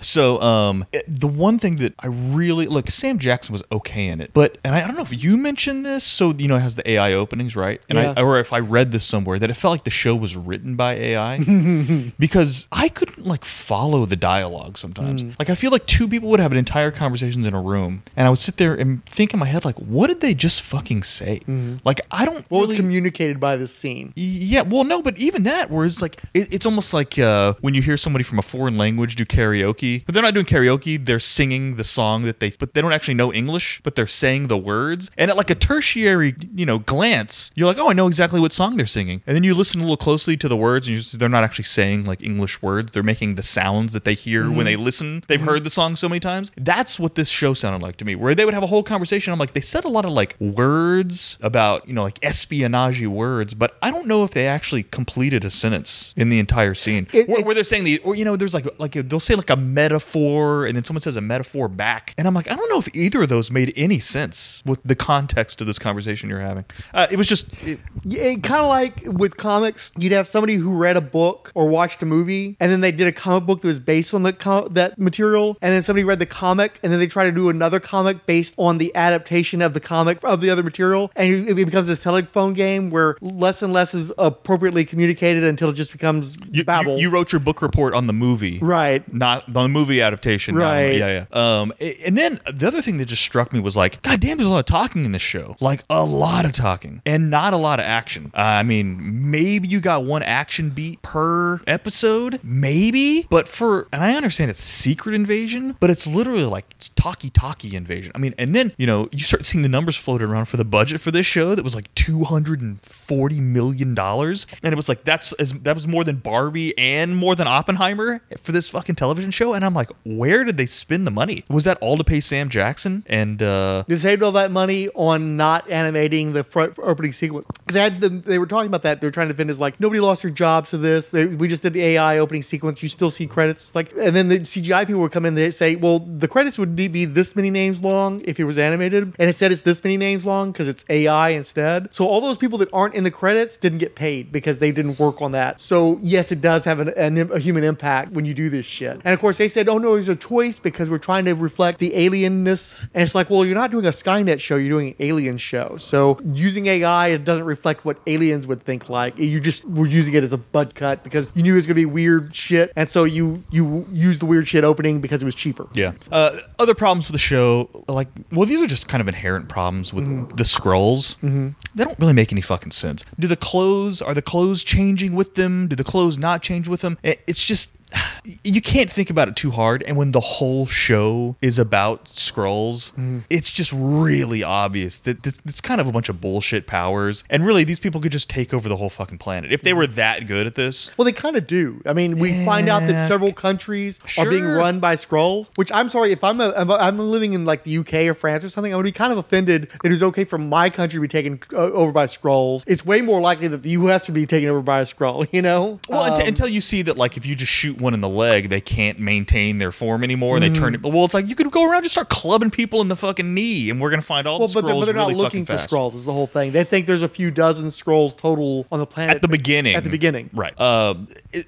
So 0.00 0.40
um, 0.40 0.84
it- 0.92 1.04
the 1.08 1.28
one 1.28 1.58
thing 1.58 1.76
that 1.76 1.94
I 2.00 2.08
really 2.08 2.66
look, 2.66 2.90
Sam 2.90 3.18
Jackson 3.18 3.52
was 3.52 3.62
okay 3.72 4.08
in 4.08 4.20
it, 4.20 4.30
but 4.34 4.58
and 4.64 4.74
I, 4.74 4.82
I 4.84 4.86
don't 4.86 4.96
know 4.96 5.02
if 5.02 5.22
you 5.22 5.36
mentioned 5.36 5.84
this. 5.86 6.04
So 6.04 6.32
you 6.36 6.48
know, 6.48 6.56
it 6.56 6.60
has 6.60 6.76
the 6.76 6.88
AI 6.90 7.12
openings, 7.12 7.56
right? 7.56 7.80
And 7.88 7.98
Yeah. 7.98 8.14
I 8.16 8.22
or 8.22 8.38
if 8.40 8.52
I 8.52 8.58
read 8.60 8.92
this 8.92 9.04
somewhere 9.04 9.38
that 9.38 9.50
it 9.50 9.54
felt 9.54 9.72
like 9.72 9.84
the 9.84 9.90
show 9.90 10.14
was 10.16 10.36
written 10.36 10.73
by 10.76 10.94
AI 10.94 11.38
because 12.18 12.66
I 12.72 12.88
couldn't 12.88 13.26
like 13.26 13.44
follow 13.44 14.04
the 14.06 14.16
dialogue 14.16 14.76
sometimes. 14.78 15.22
Mm. 15.22 15.38
Like 15.38 15.50
I 15.50 15.54
feel 15.54 15.70
like 15.70 15.86
two 15.86 16.08
people 16.08 16.28
would 16.30 16.40
have 16.40 16.52
an 16.52 16.58
entire 16.58 16.90
conversation 16.90 17.44
in 17.44 17.54
a 17.54 17.60
room, 17.60 18.02
and 18.16 18.26
I 18.26 18.30
would 18.30 18.38
sit 18.38 18.56
there 18.56 18.74
and 18.74 19.04
think 19.06 19.32
in 19.32 19.40
my 19.40 19.46
head 19.46 19.64
like, 19.64 19.78
what 19.78 20.08
did 20.08 20.20
they 20.20 20.34
just 20.34 20.62
fucking 20.62 21.02
say? 21.02 21.40
Like 21.84 22.00
I 22.10 22.24
don't. 22.24 22.34
Mm. 22.38 22.44
What 22.48 22.68
was 22.68 22.76
communicated 22.76 23.40
by 23.40 23.56
this 23.56 23.74
scene? 23.74 24.12
yeah, 24.16 24.62
well, 24.62 24.84
no, 24.84 25.02
but 25.02 25.16
even 25.18 25.44
that, 25.44 25.70
where 25.70 25.84
it's 25.84 26.02
like, 26.02 26.22
it, 26.34 26.52
it's 26.52 26.66
almost 26.66 26.94
like 26.94 27.18
uh, 27.18 27.54
when 27.60 27.74
you 27.74 27.82
hear 27.82 27.96
somebody 27.96 28.24
from 28.24 28.38
a 28.38 28.42
foreign 28.42 28.76
language 28.76 29.16
do 29.16 29.24
karaoke, 29.24 30.04
but 30.06 30.14
they're 30.14 30.22
not 30.22 30.34
doing 30.34 30.46
karaoke, 30.46 31.04
they're 31.04 31.20
singing 31.20 31.76
the 31.76 31.84
song 31.84 32.22
that 32.22 32.40
they, 32.40 32.50
but 32.50 32.74
they 32.74 32.80
don't 32.80 32.92
actually 32.92 33.14
know 33.14 33.32
English, 33.32 33.80
but 33.82 33.94
they're 33.94 34.06
saying 34.06 34.48
the 34.48 34.58
words. 34.58 35.10
And 35.16 35.30
at 35.30 35.36
like 35.36 35.50
a 35.50 35.54
tertiary, 35.54 36.34
you 36.54 36.66
know, 36.66 36.78
glance, 36.78 37.50
you're 37.54 37.68
like, 37.68 37.78
oh, 37.78 37.90
I 37.90 37.92
know 37.92 38.06
exactly 38.06 38.40
what 38.40 38.52
song 38.52 38.76
they're 38.76 38.86
singing. 38.86 39.22
And 39.26 39.34
then 39.34 39.44
you 39.44 39.54
listen 39.54 39.80
a 39.80 39.84
little 39.84 39.96
closely 39.96 40.36
to 40.36 40.48
the 40.48 40.56
words, 40.64 40.86
and 40.86 40.94
you 40.96 41.00
just, 41.02 41.18
they're 41.18 41.28
not 41.38 41.44
actually 41.44 41.64
saying 41.78 41.98
like 42.10 42.20
English 42.22 42.54
words, 42.62 42.92
they're 42.92 43.02
making 43.14 43.30
the 43.40 43.42
sounds 43.42 43.92
that 43.92 44.04
they 44.04 44.14
hear 44.14 44.50
when 44.50 44.64
they 44.70 44.76
listen. 44.88 45.22
They've 45.28 45.40
heard 45.50 45.62
the 45.64 45.70
song 45.78 45.90
so 45.96 46.08
many 46.08 46.20
times. 46.20 46.50
That's 46.56 46.98
what 47.02 47.12
this 47.14 47.28
show 47.28 47.52
sounded 47.54 47.82
like 47.86 47.96
to 47.98 48.04
me, 48.04 48.14
where 48.22 48.34
they 48.34 48.44
would 48.46 48.54
have 48.54 48.62
a 48.62 48.72
whole 48.74 48.82
conversation. 48.82 49.32
I'm 49.32 49.38
like, 49.38 49.52
they 49.58 49.60
said 49.74 49.84
a 49.84 49.88
lot 49.98 50.04
of 50.04 50.12
like 50.12 50.36
words 50.40 51.38
about, 51.40 51.86
you 51.88 51.94
know, 51.94 52.02
like 52.02 52.18
espionage 52.24 53.04
words, 53.06 53.54
but 53.54 53.76
I 53.82 53.90
don't 53.90 54.06
know 54.06 54.24
if 54.24 54.30
they 54.32 54.46
actually 54.46 54.82
completed 54.84 55.44
a 55.44 55.50
sentence 55.50 56.12
in 56.16 56.28
the 56.28 56.38
entire 56.38 56.74
scene. 56.74 57.06
It- 57.12 57.28
where, 57.28 57.38
it's- 57.38 57.44
where 57.46 57.54
they're 57.54 57.64
saying 57.64 57.84
the, 57.84 57.98
or, 58.00 58.14
you 58.14 58.24
know, 58.24 58.36
there's 58.36 58.54
like, 58.54 58.66
like 58.78 58.92
they'll 58.92 59.20
say 59.20 59.34
like 59.34 59.50
a 59.50 59.56
metaphor 59.56 60.66
and 60.66 60.74
then 60.76 60.84
someone 60.84 61.00
says 61.00 61.16
a 61.16 61.20
metaphor 61.20 61.68
back. 61.68 62.14
And 62.18 62.26
I'm 62.26 62.34
like, 62.34 62.50
I 62.50 62.56
don't 62.56 62.68
know 62.70 62.78
if 62.78 62.88
either 62.94 63.22
of 63.22 63.28
those 63.28 63.50
made 63.50 63.72
any 63.76 63.98
sense 63.98 64.62
with 64.64 64.80
the 64.84 64.94
context 64.96 65.60
of 65.60 65.66
this 65.66 65.78
conversation 65.78 66.28
you're 66.30 66.40
having. 66.40 66.64
Uh, 66.92 67.06
it 67.10 67.16
was 67.16 67.28
just, 67.28 67.46
it, 67.66 67.80
Yeah, 68.04 68.34
kind 68.36 68.60
of 68.62 68.68
like 68.68 69.02
with 69.06 69.36
comics, 69.36 69.92
you'd 69.98 70.12
have 70.12 70.26
somebody 70.26 70.53
who 70.56 70.74
read 70.74 70.96
a 70.96 71.00
book 71.00 71.50
or 71.54 71.66
watched 71.66 72.02
a 72.02 72.06
movie, 72.06 72.56
and 72.60 72.70
then 72.70 72.80
they 72.80 72.92
did 72.92 73.06
a 73.06 73.12
comic 73.12 73.46
book 73.46 73.62
that 73.62 73.68
was 73.68 73.78
based 73.78 74.14
on 74.14 74.22
the 74.22 74.32
com- 74.32 74.68
that 74.72 74.98
material, 74.98 75.56
and 75.60 75.72
then 75.72 75.82
somebody 75.82 76.04
read 76.04 76.18
the 76.18 76.26
comic, 76.26 76.78
and 76.82 76.92
then 76.92 76.98
they 76.98 77.06
try 77.06 77.24
to 77.24 77.32
do 77.32 77.48
another 77.48 77.80
comic 77.80 78.26
based 78.26 78.54
on 78.56 78.78
the 78.78 78.94
adaptation 78.94 79.62
of 79.62 79.74
the 79.74 79.80
comic 79.80 80.18
of 80.22 80.40
the 80.40 80.50
other 80.50 80.62
material, 80.62 81.10
and 81.16 81.48
it 81.48 81.54
becomes 81.54 81.88
this 81.88 81.98
telephone 82.00 82.52
game 82.52 82.90
where 82.90 83.16
less 83.20 83.62
and 83.62 83.72
less 83.72 83.94
is 83.94 84.12
appropriately 84.18 84.84
communicated 84.84 85.44
until 85.44 85.70
it 85.70 85.74
just 85.74 85.92
becomes 85.92 86.36
you, 86.50 86.64
babble. 86.64 86.96
you, 86.96 87.02
you 87.02 87.10
wrote 87.10 87.32
your 87.32 87.40
book 87.40 87.62
report 87.62 87.94
on 87.94 88.06
the 88.06 88.12
movie. 88.12 88.58
Right. 88.58 89.10
Not 89.12 89.44
on 89.48 89.52
the 89.52 89.68
movie 89.68 90.00
adaptation. 90.00 90.54
not 90.56 90.64
Right. 90.64 90.98
yeah, 90.98 91.26
yeah. 91.32 91.60
Um, 91.60 91.72
and 92.04 92.16
then 92.16 92.40
the 92.52 92.66
other 92.66 92.82
thing 92.82 92.96
that 92.98 93.06
just 93.06 93.22
struck 93.22 93.52
me 93.52 93.60
was 93.60 93.76
like, 93.76 94.00
God 94.02 94.20
damn, 94.20 94.36
there's 94.38 94.46
a 94.46 94.50
lot 94.50 94.60
of 94.60 94.66
talking 94.66 95.04
in 95.04 95.12
this 95.12 95.22
show. 95.22 95.56
Like 95.60 95.84
a 95.90 96.04
lot 96.04 96.44
of 96.44 96.52
talking 96.52 97.02
and 97.06 97.30
not 97.30 97.52
a 97.52 97.56
lot 97.56 97.78
of 97.78 97.84
action. 97.86 98.30
Uh, 98.34 98.40
I 98.40 98.62
mean, 98.62 99.30
maybe 99.30 99.68
you 99.68 99.80
got 99.80 100.04
one 100.04 100.22
action 100.22 100.43
beat 100.74 101.02
per 101.02 101.60
episode, 101.66 102.40
maybe. 102.42 103.26
But 103.30 103.48
for, 103.48 103.88
and 103.92 104.02
I 104.02 104.14
understand 104.14 104.50
it's 104.50 104.62
secret 104.62 105.14
invasion, 105.14 105.76
but 105.80 105.90
it's 105.90 106.06
literally 106.06 106.44
like 106.44 106.66
it's 106.72 106.88
talky 106.90 107.30
talky 107.30 107.76
invasion. 107.76 108.12
I 108.14 108.18
mean, 108.18 108.34
and 108.38 108.54
then, 108.54 108.72
you 108.76 108.86
know, 108.86 109.08
you 109.12 109.20
start 109.20 109.44
seeing 109.44 109.62
the 109.62 109.68
numbers 109.68 109.96
floated 109.96 110.28
around 110.28 110.46
for 110.46 110.56
the 110.56 110.64
budget 110.64 111.00
for 111.00 111.10
this 111.10 111.26
show 111.26 111.54
that 111.54 111.64
was 111.64 111.74
like 111.74 111.92
$240 111.94 113.38
million. 113.38 113.98
And 113.98 114.72
it 114.72 114.76
was 114.76 114.88
like, 114.88 115.04
that's 115.04 115.32
as, 115.34 115.52
that 115.52 115.74
was 115.74 115.88
more 115.88 116.04
than 116.04 116.16
Barbie 116.16 116.76
and 116.78 117.16
more 117.16 117.34
than 117.34 117.46
Oppenheimer 117.46 118.20
for 118.40 118.52
this 118.52 118.68
fucking 118.68 118.94
television 118.94 119.30
show. 119.30 119.54
And 119.54 119.64
I'm 119.64 119.74
like, 119.74 119.90
where 120.04 120.44
did 120.44 120.56
they 120.56 120.66
spend 120.66 121.06
the 121.06 121.10
money? 121.10 121.44
Was 121.48 121.64
that 121.64 121.78
all 121.80 121.96
to 121.98 122.04
pay 122.04 122.20
Sam 122.20 122.48
Jackson? 122.48 123.04
And, 123.06 123.42
uh, 123.42 123.84
They 123.86 123.96
saved 123.96 124.22
all 124.22 124.32
that 124.32 124.50
money 124.50 124.88
on 124.94 125.36
not 125.36 125.70
animating 125.70 126.32
the 126.32 126.44
front 126.44 126.78
opening 126.78 127.12
sequence 127.12 127.46
because 127.66 127.74
they 127.74 128.08
the, 128.08 128.08
they 128.08 128.38
were 128.38 128.46
talking 128.46 128.66
about 128.66 128.82
that. 128.82 129.00
They're 129.00 129.10
trying 129.10 129.28
to 129.28 129.34
defend 129.34 129.50
is 129.50 129.60
like 129.60 129.80
nobody 129.80 130.00
lost 130.00 130.22
their 130.22 130.30
jobs 130.34 130.70
to 130.70 130.78
this. 130.78 131.12
We 131.12 131.48
just 131.48 131.62
did 131.62 131.72
the 131.72 131.82
AI 131.82 132.18
opening 132.18 132.42
sequence. 132.42 132.82
You 132.82 132.88
still 132.88 133.10
see 133.10 133.26
credits. 133.26 133.62
It's 133.62 133.74
like, 133.74 133.92
and 133.96 134.14
then 134.14 134.28
the 134.28 134.40
CGI 134.40 134.86
people 134.86 135.02
would 135.02 135.12
come 135.12 135.24
in. 135.26 135.34
They 135.34 135.50
say, 135.50 135.76
well, 135.76 136.00
the 136.00 136.28
credits 136.28 136.58
would 136.58 136.76
be 136.76 137.04
this 137.04 137.36
many 137.36 137.50
names 137.50 137.80
long 137.80 138.22
if 138.24 138.38
it 138.38 138.44
was 138.44 138.58
animated, 138.58 139.14
and 139.18 139.28
instead 139.28 139.52
it's 139.52 139.62
this 139.62 139.82
many 139.84 139.96
names 139.96 140.24
long 140.24 140.52
because 140.52 140.68
it's 140.68 140.84
AI 140.88 141.30
instead. 141.30 141.94
So 141.94 142.06
all 142.06 142.20
those 142.20 142.36
people 142.36 142.58
that 142.58 142.68
aren't 142.72 142.94
in 142.94 143.04
the 143.04 143.10
credits 143.10 143.56
didn't 143.56 143.78
get 143.78 143.94
paid 143.94 144.32
because 144.32 144.58
they 144.58 144.72
didn't 144.72 144.98
work 144.98 145.22
on 145.22 145.32
that. 145.32 145.60
So 145.60 145.98
yes, 146.02 146.32
it 146.32 146.40
does 146.40 146.64
have 146.64 146.80
an, 146.80 146.88
an, 146.90 147.32
a 147.32 147.38
human 147.38 147.64
impact 147.64 148.12
when 148.12 148.24
you 148.24 148.34
do 148.34 148.50
this 148.50 148.66
shit. 148.66 149.00
And 149.04 149.14
of 149.14 149.20
course, 149.20 149.38
they 149.38 149.48
said, 149.48 149.68
oh 149.68 149.78
no, 149.78 149.94
it's 149.94 150.08
a 150.08 150.16
choice 150.16 150.58
because 150.58 150.90
we're 150.90 150.98
trying 150.98 151.24
to 151.26 151.34
reflect 151.34 151.78
the 151.78 151.92
alienness. 151.92 152.80
And 152.94 153.02
it's 153.02 153.14
like, 153.14 153.30
well, 153.30 153.44
you're 153.44 153.54
not 153.54 153.70
doing 153.70 153.86
a 153.86 153.90
Skynet 153.90 154.40
show, 154.40 154.56
you're 154.56 154.70
doing 154.70 154.88
an 154.88 154.96
alien 155.00 155.38
show. 155.38 155.76
So 155.78 156.20
using 156.24 156.66
AI, 156.66 157.08
it 157.08 157.24
doesn't 157.24 157.44
reflect 157.44 157.84
what 157.84 157.98
aliens 158.06 158.46
would 158.46 158.64
think 158.64 158.88
like. 158.88 159.18
You 159.18 159.40
just 159.40 159.64
were 159.64 159.86
using 159.86 160.14
it 160.14 160.23
as 160.24 160.32
a 160.32 160.38
bud 160.38 160.74
cut 160.74 161.04
because 161.04 161.30
you 161.34 161.42
knew 161.42 161.52
it 161.52 161.56
was 161.56 161.66
going 161.66 161.76
to 161.76 161.80
be 161.80 161.86
weird 161.86 162.34
shit. 162.34 162.72
And 162.74 162.88
so 162.88 163.04
you 163.04 163.44
you 163.50 163.86
used 163.92 164.20
the 164.20 164.26
weird 164.26 164.48
shit 164.48 164.64
opening 164.64 165.00
because 165.00 165.22
it 165.22 165.24
was 165.24 165.34
cheaper. 165.34 165.68
Yeah. 165.74 165.92
Uh, 166.10 166.36
other 166.58 166.74
problems 166.74 167.06
with 167.06 167.12
the 167.12 167.18
show, 167.18 167.68
like, 167.88 168.08
well, 168.32 168.46
these 168.46 168.60
are 168.60 168.66
just 168.66 168.88
kind 168.88 169.00
of 169.00 169.08
inherent 169.08 169.48
problems 169.48 169.92
with 169.92 170.06
the 170.36 170.44
Skrulls. 170.44 171.16
Mm-hmm. 171.16 171.50
They 171.74 171.84
don't 171.84 171.98
really 171.98 172.12
make 172.12 172.32
any 172.32 172.40
fucking 172.40 172.72
sense. 172.72 173.04
Do 173.18 173.26
the 173.28 173.36
clothes 173.36 174.00
are 174.00 174.14
the 174.14 174.22
clothes 174.22 174.64
changing 174.64 175.14
with 175.14 175.34
them? 175.34 175.68
Do 175.68 175.76
the 175.76 175.84
clothes 175.84 176.18
not 176.18 176.42
change 176.42 176.68
with 176.68 176.80
them? 176.80 176.98
It's 177.02 177.44
just 177.44 177.78
you 178.44 178.60
can't 178.60 178.90
think 178.90 179.10
about 179.10 179.28
it 179.28 179.36
too 179.36 179.50
hard. 179.50 179.82
And 179.82 179.96
when 179.96 180.12
the 180.12 180.20
whole 180.20 180.66
show 180.66 181.36
is 181.40 181.58
about 181.58 182.06
Skrulls, 182.06 182.92
it's 183.30 183.50
just 183.50 183.72
really 183.74 184.42
obvious 184.42 185.00
that 185.00 185.26
it's 185.26 185.60
kind 185.60 185.80
of 185.80 185.88
a 185.88 185.92
bunch 185.92 186.08
of 186.08 186.20
bullshit 186.20 186.66
powers. 186.66 187.24
And 187.30 187.46
really, 187.46 187.64
these 187.64 187.80
people 187.80 188.00
could 188.00 188.12
just 188.12 188.30
take 188.30 188.54
over 188.54 188.68
the 188.68 188.76
whole 188.76 188.90
fucking 188.90 189.18
planet 189.18 189.52
if 189.52 189.62
they 189.62 189.72
were 189.72 189.86
that 189.86 190.26
good 190.26 190.46
at 190.46 190.54
this. 190.54 190.90
Well, 190.96 191.04
they 191.04 191.12
kind 191.12 191.36
of 191.36 191.46
do. 191.46 191.82
I 191.86 191.92
mean, 191.92 192.18
we 192.18 192.44
find 192.44 192.68
out 192.68 192.80
that 192.80 193.08
several 193.08 193.32
countries 193.32 194.00
are 194.18 194.28
being 194.28 194.44
run 194.44 194.80
by 194.80 194.96
Skrulls. 194.96 195.56
Which 195.56 195.70
I'm 195.72 195.88
sorry 195.88 196.12
if 196.12 196.22
I'm 196.24 196.40
a, 196.40 196.52
I'm, 196.56 196.70
a, 196.70 196.74
I'm 196.74 196.98
living 196.98 197.32
in 197.32 197.44
like 197.44 197.62
the 197.64 197.78
UK 197.78 197.94
or 198.06 198.14
France 198.14 198.44
or 198.44 198.48
something, 198.48 198.72
I 198.72 198.76
would 198.76 198.84
be 198.84 198.92
kind 198.92 199.12
of 199.12 199.18
offended 199.18 199.70
that 199.82 199.88
it 199.88 199.92
was 199.92 200.02
okay 200.02 200.24
for 200.24 200.38
my 200.38 200.70
country 200.70 200.96
to 200.96 201.00
be 201.00 201.08
taken 201.08 201.40
uh, 201.54 201.63
over 201.72 201.92
by 201.92 202.06
Skrulls. 202.06 202.64
It's 202.66 202.84
way 202.84 203.00
more 203.00 203.20
likely 203.20 203.48
that 203.48 203.62
the 203.62 203.70
US 203.70 204.08
would 204.08 204.14
be 204.14 204.26
taken 204.26 204.48
over 204.48 204.60
by 204.60 204.80
a 204.80 204.84
Skrull. 204.84 205.26
You 205.34 205.42
know? 205.42 205.80
Well, 205.88 206.02
Um, 206.04 206.20
until 206.26 206.46
you 206.48 206.60
see 206.60 206.82
that, 206.82 206.96
like, 206.96 207.16
if 207.16 207.26
you 207.26 207.34
just 207.34 207.50
shoot 207.50 207.80
one 207.80 207.92
in 207.94 208.00
the 208.00 208.08
leg, 208.08 208.50
they 208.50 208.60
can't 208.60 209.00
maintain 209.00 209.58
their 209.58 209.72
form 209.72 210.04
anymore. 210.04 210.38
They 210.38 210.50
turn 210.50 210.74
it. 210.74 210.82
Mm. 210.82 210.92
Well, 210.92 211.04
it's 211.04 211.14
like 211.14 211.28
you 211.28 211.34
could 211.34 211.50
go 211.50 211.64
around 211.64 211.76
and 211.78 211.84
just 211.84 211.94
start 211.94 212.08
clubbing 212.08 212.50
people 212.50 212.80
in 212.80 212.88
the 212.88 212.94
fucking 212.96 213.34
knee, 213.34 213.70
and 213.70 213.80
we're 213.80 213.90
gonna 213.90 214.02
find 214.02 214.26
all 214.28 214.38
well, 214.38 214.48
the 214.48 214.54
but, 214.54 214.66
they're- 214.66 214.74
but 214.74 214.84
they're 214.84 214.94
not 214.94 215.12
looking 215.14 215.44
for 215.44 215.56
fast. 215.56 215.70
Skrulls. 215.72 215.94
Is 215.94 216.04
the 216.04 216.12
whole 216.12 216.26
thing? 216.26 216.52
They 216.52 216.62
think 216.64 216.86
there's 216.86 217.02
a 217.02 217.08
few 217.08 217.30
dozen 217.30 217.66
Skrulls 217.68 218.16
total 218.16 218.66
on 218.70 218.78
the 218.78 218.86
planet 218.86 219.16
At 219.16 219.22
the 219.22 219.28
beginning, 219.28 219.74
At 219.74 219.84
the 219.84 219.90
beginning, 219.90 220.30
right? 220.32 220.52
Uh, 220.58 220.94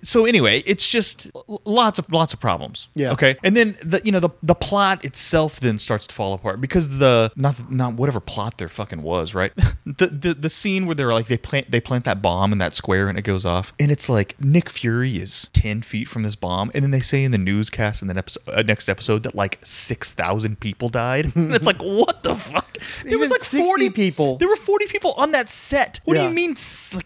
so 0.03 0.25
anyway, 0.25 0.63
it's 0.67 0.89
just 0.89 1.31
lots 1.65 1.99
of 1.99 2.11
lots 2.13 2.33
of 2.35 2.41
problems. 2.41 2.89
Yeah. 2.95 3.13
Okay, 3.13 3.37
and 3.45 3.57
then 3.57 3.77
the 3.85 4.01
you 4.05 4.13
know 4.13 4.21
the 4.21 4.31
the 4.43 4.55
plot 4.55 5.05
itself 5.05 5.61
then 5.61 5.79
starts 5.79 6.07
to 6.09 6.15
fall 6.15 6.33
apart 6.35 6.61
because 6.61 6.99
the 6.99 7.31
not 7.37 7.71
not 7.71 7.95
whatever 7.95 8.21
plot 8.21 8.59
there 8.59 8.69
fucking 8.69 9.03
was 9.03 9.35
right. 9.35 9.53
the, 9.87 10.06
the 10.09 10.35
the 10.35 10.49
scene 10.49 10.87
where 10.87 10.95
they're 10.95 11.13
like 11.13 11.27
they 11.29 11.37
plant 11.37 11.71
they 11.71 11.81
plant 11.81 12.05
that 12.05 12.21
bomb 12.23 12.53
in 12.53 12.59
that 12.59 12.75
square 12.75 13.09
and 13.09 13.19
it 13.19 13.23
goes 13.23 13.45
off 13.45 13.73
and 13.81 13.91
it's 13.91 14.09
like 14.09 14.41
Nick 14.41 14.69
Fury 14.71 15.17
is 15.17 15.49
ten 15.53 15.83
feet 15.83 16.09
from 16.09 16.23
this 16.23 16.37
bomb 16.37 16.71
and 16.75 16.83
then 16.85 16.91
they 16.91 17.01
say 17.01 17.25
in 17.25 17.31
the 17.33 17.39
newscast 17.39 18.03
in 18.03 18.09
the 18.09 18.17
episode, 18.17 18.43
uh, 18.49 18.63
next 18.63 18.89
episode 18.89 19.23
that 19.25 19.35
like 19.35 19.59
six 19.65 20.13
thousand 20.13 20.61
people 20.61 20.89
died 20.89 21.35
and 21.37 21.55
it's 21.55 21.67
like 21.67 21.81
what 21.83 22.23
the 22.23 22.35
fuck? 22.35 22.79
There 23.05 23.19
was 23.19 23.31
like 23.31 23.41
forty 23.43 23.89
people. 23.91 24.37
There 24.37 24.49
were 24.49 24.57
forty 24.57 24.87
people 24.87 25.13
on 25.17 25.33
that 25.33 25.49
set. 25.49 26.01
What 26.05 26.17
do 26.17 26.23
you 26.23 26.31
mean 26.31 26.55